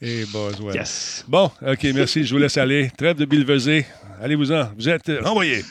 Et 0.00 0.24
Boswell. 0.32 0.74
Yes. 0.76 1.24
Bon, 1.28 1.50
OK, 1.66 1.82
merci. 1.94 2.24
Je 2.24 2.32
vous 2.34 2.40
laisse 2.40 2.56
aller. 2.56 2.90
Trêve 2.96 3.16
de 3.16 3.24
bilveser. 3.24 3.84
Allez-vous-en. 4.22 4.70
Vous 4.78 4.88
êtes 4.88 5.10
renvoyés. 5.22 5.62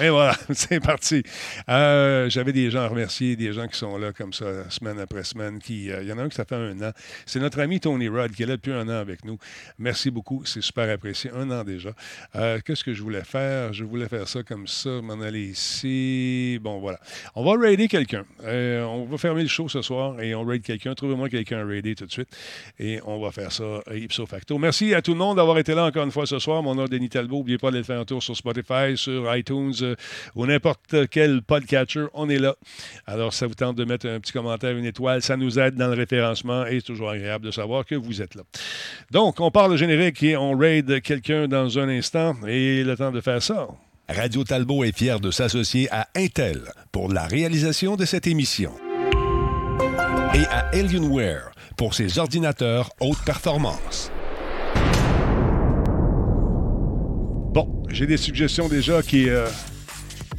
Et 0.00 0.08
voilà, 0.08 0.34
c'est 0.54 0.80
parti. 0.80 1.22
Euh, 1.68 2.30
J'avais 2.30 2.52
des 2.52 2.70
gens 2.70 2.80
à 2.80 2.88
remercier, 2.88 3.36
des 3.36 3.52
gens 3.52 3.68
qui 3.68 3.76
sont 3.76 3.98
là 3.98 4.12
comme 4.12 4.32
ça, 4.32 4.68
semaine 4.70 4.98
après 4.98 5.22
semaine. 5.22 5.58
Qui, 5.58 5.90
euh, 5.90 6.02
Il 6.02 6.08
y 6.08 6.12
en 6.12 6.18
a 6.18 6.22
un 6.22 6.28
qui 6.30 6.36
ça 6.36 6.46
fait 6.46 6.54
un 6.54 6.80
an. 6.80 6.92
C'est 7.26 7.40
notre 7.40 7.60
ami 7.60 7.78
Tony 7.78 8.08
Rudd 8.08 8.32
qui 8.32 8.42
est 8.44 8.46
là 8.46 8.56
depuis 8.56 8.72
un 8.72 8.88
an 8.88 9.00
avec 9.00 9.24
nous. 9.26 9.36
Merci 9.78 10.10
beaucoup, 10.10 10.44
c'est 10.46 10.62
super 10.62 10.88
apprécié. 10.88 11.30
Un 11.34 11.50
an 11.50 11.62
déjà. 11.62 11.90
Euh, 12.36 12.58
Qu'est-ce 12.64 12.84
que 12.84 12.94
je 12.94 13.02
voulais 13.02 13.22
faire? 13.22 13.74
Je 13.74 13.84
voulais 13.84 14.08
faire 14.08 14.26
ça 14.28 14.42
comme 14.42 14.66
ça, 14.66 14.88
m'en 15.02 15.20
aller 15.20 15.44
ici. 15.48 16.58
Bon, 16.62 16.80
voilà. 16.80 16.98
On 17.34 17.44
va 17.44 17.60
raider 17.60 17.86
quelqu'un. 17.86 18.24
On 18.42 19.04
va 19.10 19.18
fermer 19.18 19.42
le 19.42 19.48
show 19.48 19.68
ce 19.68 19.82
soir 19.82 20.20
et 20.22 20.34
on 20.34 20.44
raid 20.44 20.62
quelqu'un. 20.62 20.94
Trouvez-moi 20.94 21.28
quelqu'un 21.28 21.60
à 21.60 21.64
raider 21.66 21.94
tout 21.94 22.06
de 22.06 22.12
suite. 22.12 22.30
Et 22.78 22.98
on 23.04 23.20
va 23.20 23.30
faire 23.30 23.52
ça 23.52 23.82
ipso 23.94 24.24
facto. 24.24 24.56
Merci 24.56 24.94
à 24.94 25.02
tout 25.02 25.12
le 25.12 25.18
monde 25.18 25.36
d'avoir 25.36 25.58
été 25.58 25.74
là 25.74 25.84
encore 25.84 26.04
une 26.04 26.12
fois 26.12 26.24
ce 26.24 26.38
soir. 26.38 26.62
Mon 26.62 26.74
nom 26.74 26.86
est 26.86 26.88
Denis 26.88 27.10
Talbot. 27.10 27.38
N'oubliez 27.38 27.58
pas 27.58 27.70
d'aller 27.70 27.84
faire 27.84 28.00
un 28.00 28.04
tour 28.06 28.22
sur 28.22 28.34
Spotify, 28.34 28.96
sur 28.96 29.34
iTunes 29.36 29.81
euh, 29.82 29.94
ou 30.34 30.46
n'importe 30.46 31.08
quel 31.10 31.42
podcatcher. 31.42 32.06
On 32.14 32.28
est 32.28 32.38
là. 32.38 32.54
Alors, 33.06 33.32
ça 33.34 33.46
vous 33.46 33.54
tente 33.54 33.76
de 33.76 33.84
mettre 33.84 34.08
un 34.08 34.20
petit 34.20 34.32
commentaire, 34.32 34.76
une 34.76 34.84
étoile. 34.84 35.22
Ça 35.22 35.36
nous 35.36 35.58
aide 35.58 35.76
dans 35.76 35.88
le 35.88 35.94
référencement 35.94 36.66
et 36.66 36.80
c'est 36.80 36.86
toujours 36.86 37.10
agréable 37.10 37.46
de 37.46 37.50
savoir 37.50 37.84
que 37.84 37.94
vous 37.94 38.22
êtes 38.22 38.34
là. 38.34 38.42
Donc, 39.10 39.40
on 39.40 39.50
parle 39.50 39.72
de 39.72 39.76
générique 39.76 40.22
et 40.22 40.36
on 40.36 40.56
raid 40.56 41.00
quelqu'un 41.02 41.48
dans 41.48 41.78
un 41.78 41.88
instant. 41.88 42.34
Et 42.46 42.84
le 42.84 42.96
temps 42.96 43.12
de 43.12 43.20
faire 43.20 43.42
ça. 43.42 43.68
Radio 44.08 44.44
Talbot 44.44 44.84
est 44.84 44.96
fier 44.96 45.20
de 45.20 45.30
s'associer 45.30 45.88
à 45.90 46.08
Intel 46.16 46.60
pour 46.90 47.12
la 47.12 47.26
réalisation 47.26 47.96
de 47.96 48.04
cette 48.04 48.26
émission. 48.26 48.72
Et 50.34 50.44
à 50.50 50.68
Alienware 50.72 51.52
pour 51.76 51.94
ses 51.94 52.18
ordinateurs 52.18 52.90
haute 53.00 53.22
performance. 53.24 54.10
Bon, 57.52 57.82
j'ai 57.88 58.06
des 58.06 58.16
suggestions 58.16 58.68
déjà 58.68 59.02
qui, 59.02 59.28
euh, 59.28 59.46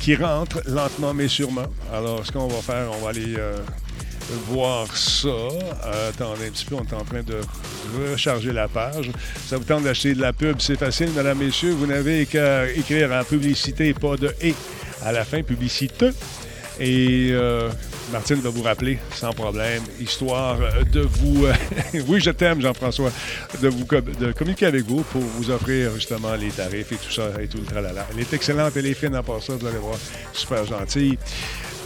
qui 0.03 0.15
rentrent 0.17 0.61
lentement 0.65 1.13
mais 1.13 1.29
sûrement. 1.29 1.67
Alors, 1.93 2.25
ce 2.25 2.31
qu'on 2.33 2.47
va 2.47 2.61
faire, 2.61 2.89
on 2.91 3.05
va 3.05 3.11
aller 3.11 3.35
euh, 3.37 3.57
voir 4.49 4.85
ça. 4.97 5.29
Euh, 5.29 6.09
attendez 6.09 6.47
un 6.47 6.51
petit 6.51 6.65
peu, 6.65 6.75
on 6.75 6.83
est 6.83 6.93
en 6.93 7.05
train 7.05 7.23
de 7.23 7.37
recharger 8.11 8.51
la 8.51 8.67
page. 8.67 9.11
Ça 9.47 9.55
vous 9.55 9.63
tente 9.63 9.85
d'acheter 9.85 10.13
de 10.13 10.19
la 10.19 10.33
pub, 10.33 10.57
c'est 10.59 10.77
facile, 10.77 11.09
mesdames, 11.15 11.37
messieurs. 11.37 11.71
Vous 11.71 11.87
n'avez 11.87 12.25
qu'à 12.25 12.69
écrire 12.69 13.13
en 13.13 13.23
publicité, 13.23 13.93
pas 13.93 14.17
de 14.17 14.35
«et» 14.41 14.53
à 15.05 15.13
la 15.13 15.23
fin, 15.23 15.41
publicité. 15.41 16.09
Et 16.81 17.29
euh, 17.31 17.69
Martine 18.11 18.41
va 18.41 18.49
vous 18.49 18.63
rappeler 18.63 18.99
sans 19.13 19.31
problème, 19.31 19.83
histoire 19.99 20.57
de 20.91 21.01
vous. 21.01 21.47
oui, 22.07 22.19
je 22.19 22.31
t'aime, 22.31 22.61
Jean-François, 22.61 23.11
de 23.61 23.67
vous 23.67 23.85
de 24.19 24.31
communiquer 24.31 24.67
avec 24.67 24.83
vous 24.85 25.03
pour 25.03 25.21
vous 25.21 25.49
offrir 25.49 25.93
justement 25.95 26.35
les 26.35 26.49
tarifs 26.49 26.91
et 26.91 26.95
tout 26.95 27.11
ça 27.11 27.29
et 27.41 27.47
tout 27.47 27.57
le 27.57 27.65
tralala. 27.65 28.07
Elle 28.11 28.19
est 28.19 28.33
excellente, 28.33 28.73
elle 28.75 28.87
est 28.87 28.93
fine 28.93 29.19
part 29.25 29.41
ça, 29.41 29.55
vous 29.55 29.65
allez 29.65 29.77
voir, 29.77 29.97
super 30.33 30.65
gentille. 30.65 31.17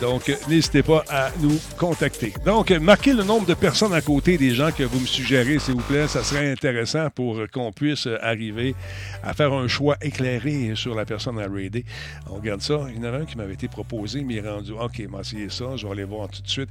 Donc, 0.01 0.31
n'hésitez 0.47 0.83
pas 0.83 1.03
à 1.09 1.31
nous 1.39 1.59
contacter. 1.77 2.33
Donc, 2.45 2.69
marquez 2.71 3.13
le 3.13 3.23
nombre 3.23 3.47
de 3.47 3.55
personnes 3.55 3.93
à 3.93 4.01
côté 4.01 4.37
des 4.37 4.51
gens 4.51 4.71
que 4.71 4.83
vous 4.83 4.99
me 4.99 5.05
suggérez, 5.07 5.57
s'il 5.57 5.73
vous 5.73 5.81
plaît. 5.81 6.07
Ça 6.07 6.23
serait 6.23 6.51
intéressant 6.51 7.09
pour 7.09 7.39
qu'on 7.51 7.71
puisse 7.71 8.07
arriver 8.21 8.75
à 9.23 9.33
faire 9.33 9.53
un 9.53 9.67
choix 9.67 9.97
éclairé 10.01 10.73
sur 10.75 10.93
la 10.93 11.05
personne 11.05 11.39
à 11.39 11.47
raider. 11.47 11.83
On 12.29 12.35
regarde 12.35 12.61
ça. 12.61 12.79
Il 12.89 12.97
y 12.97 12.99
en 12.99 13.03
avait 13.03 13.23
un 13.23 13.25
qui 13.25 13.37
m'avait 13.37 13.55
été 13.55 13.67
proposé, 13.67 14.23
mais 14.23 14.35
il 14.35 14.45
est 14.45 14.49
rendu. 14.49 14.73
OK, 14.73 14.99
m'a 15.09 15.21
essayé 15.21 15.49
ça. 15.49 15.75
Je 15.75 15.87
vais 15.87 15.93
aller 15.93 16.03
voir 16.03 16.29
tout 16.29 16.41
de 16.41 16.49
suite. 16.49 16.69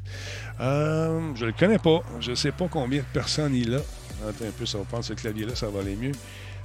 Euh, 0.61 1.33
je 1.35 1.47
le 1.47 1.53
connais 1.53 1.79
pas. 1.79 2.01
Je 2.21 2.35
sais 2.35 2.53
pas 2.53 2.69
combien 2.71 3.01
de 3.01 3.07
personnes 3.13 3.55
il 3.55 3.75
a. 3.75 3.81
Attends 4.29 4.47
un 4.47 4.51
peu, 4.57 4.67
ça 4.67 4.79
va 4.79 4.85
prendre 4.85 5.05
ce 5.05 5.13
clavier-là, 5.15 5.55
ça 5.55 5.69
va 5.69 5.81
aller 5.81 5.97
mieux. 5.97 6.13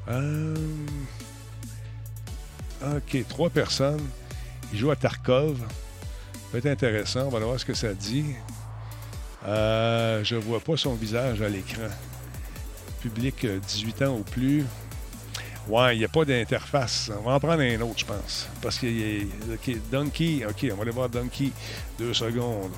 Euh, 0.09 0.55
OK, 2.83 3.17
trois 3.27 3.49
personnes. 3.49 4.07
Il 4.71 4.79
joue 4.79 4.91
à 4.91 4.95
Tarkov. 4.95 5.57
Peut 6.52 6.57
être 6.57 6.65
intéressant. 6.68 7.28
On 7.28 7.30
va 7.30 7.40
voir 7.40 7.60
ce 7.60 7.65
que 7.65 7.73
ça 7.73 7.94
dit. 7.94 8.26
Euh, 9.45 10.23
je 10.23 10.36
vois 10.36 10.60
pas 10.60 10.78
son 10.78 10.94
visage 10.94 11.41
à 11.41 11.49
l'écran. 11.49 11.88
Public 13.02 13.45
euh, 13.45 13.60
18 13.60 14.02
ans 14.03 14.18
ou 14.18 14.23
plus. 14.23 14.65
Ouais, 15.68 15.95
il 15.95 15.99
n'y 15.99 16.06
a 16.06 16.10
pas 16.10 16.26
d'interface. 16.26 17.11
On 17.19 17.22
va 17.22 17.34
en 17.34 17.40
prendre 17.40 17.61
un 17.61 17.82
autre, 17.82 17.99
je 17.99 18.06
pense. 18.06 18.49
Parce 18.61 18.78
qu'il 18.78 18.99
y 18.99 19.22
a. 19.22 19.53
OK, 19.53 19.78
Donkey. 19.90 20.45
OK, 20.48 20.68
on 20.72 20.76
va 20.76 20.82
aller 20.82 20.91
voir 20.91 21.10
Donkey. 21.10 21.52
Deux 21.98 22.14
secondes. 22.14 22.72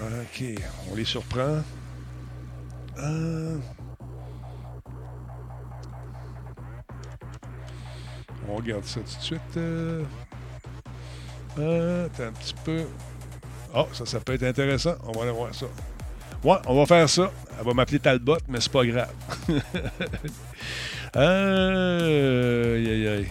OK, 0.00 0.44
on 0.90 0.94
les 0.94 1.04
surprend. 1.04 1.62
Euh, 2.98 3.58
On 8.48 8.56
regarde 8.56 8.84
ça 8.84 9.00
tout 9.00 9.16
de 9.16 9.22
suite. 9.22 9.56
Euh... 9.56 10.04
Un 11.58 12.32
petit 12.32 12.54
peu. 12.64 12.84
Oh, 13.74 13.86
ça, 13.92 14.06
ça 14.06 14.20
peut 14.20 14.34
être 14.34 14.42
intéressant. 14.44 14.94
On 15.04 15.12
va 15.12 15.22
aller 15.22 15.32
voir 15.32 15.54
ça. 15.54 15.66
Ouais, 16.44 16.56
on 16.66 16.76
va 16.76 16.86
faire 16.86 17.08
ça. 17.08 17.30
Elle 17.58 17.64
va 17.64 17.74
m'appeler 17.74 17.98
Talbot, 18.00 18.38
mais 18.48 18.60
c'est 18.60 18.72
pas 18.72 18.84
grave. 18.84 19.12
euh... 21.16 22.76
Aïe, 22.76 22.90
aïe, 22.90 23.08
aïe. 23.08 23.28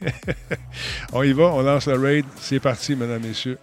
on 1.12 1.22
y 1.22 1.32
va, 1.32 1.44
on 1.44 1.62
lance 1.62 1.86
le 1.86 1.98
raid. 1.98 2.24
C'est 2.40 2.60
parti, 2.60 2.94
mesdames, 2.96 3.22
messieurs. 3.22 3.58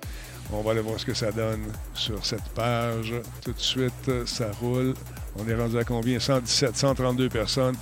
On 0.52 0.62
va 0.62 0.72
aller 0.72 0.82
voir 0.82 1.00
ce 1.00 1.06
que 1.06 1.14
ça 1.14 1.32
donne 1.32 1.64
sur 1.94 2.24
cette 2.26 2.48
page. 2.50 3.14
Tout 3.44 3.54
de 3.54 3.60
suite, 3.60 4.26
ça 4.26 4.52
roule. 4.60 4.94
On 5.38 5.48
est 5.48 5.56
rendu 5.56 5.78
à 5.78 5.84
combien? 5.84 6.20
117, 6.20 6.78
132 6.78 7.30
personnes. 7.30 7.76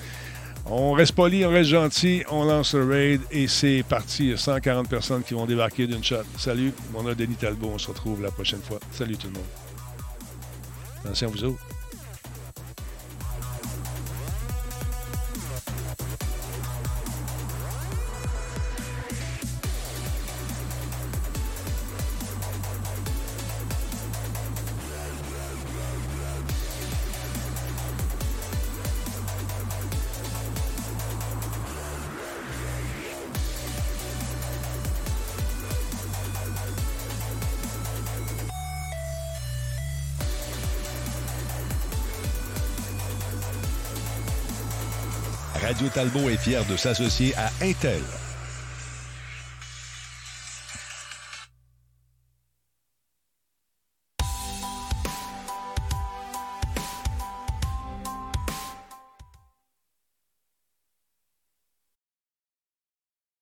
On 0.65 0.94
reste 0.94 1.14
poli, 1.14 1.45
on 1.45 1.49
reste 1.49 1.69
gentil, 1.69 2.23
on 2.31 2.45
lance 2.45 2.73
le 2.73 2.85
raid 2.85 3.22
et 3.31 3.48
c'est 3.48 3.84
parti. 3.88 4.26
Il 4.26 4.30
y 4.31 4.34
a 4.34 4.38
140 4.38 4.88
personnes 4.88 5.23
qui 5.23 5.34
vont 5.34 5.45
débarquer 5.45 5.88
d'une 5.88 6.03
shot. 6.03 6.23
Salut, 6.38 6.73
mon 6.94 7.03
nom 7.03 7.10
est 7.10 7.15
Denis 7.15 7.35
Talbot. 7.35 7.72
On 7.73 7.77
se 7.77 7.90
retrouve 7.90 8.22
la 8.22 8.31
prochaine 8.31 8.61
fois. 8.61 8.80
Salut 8.91 9.18
tout 9.18 9.27
le 9.27 9.34
monde. 9.34 9.44
Attention 11.03 11.27
à 11.27 11.31
vous 11.31 11.44
autres. 11.44 11.73
Talbot 45.94 46.30
est 46.30 46.38
fier 46.38 46.65
de 46.65 46.76
s'associer 46.76 47.36
à 47.36 47.52
Intel 47.64 48.02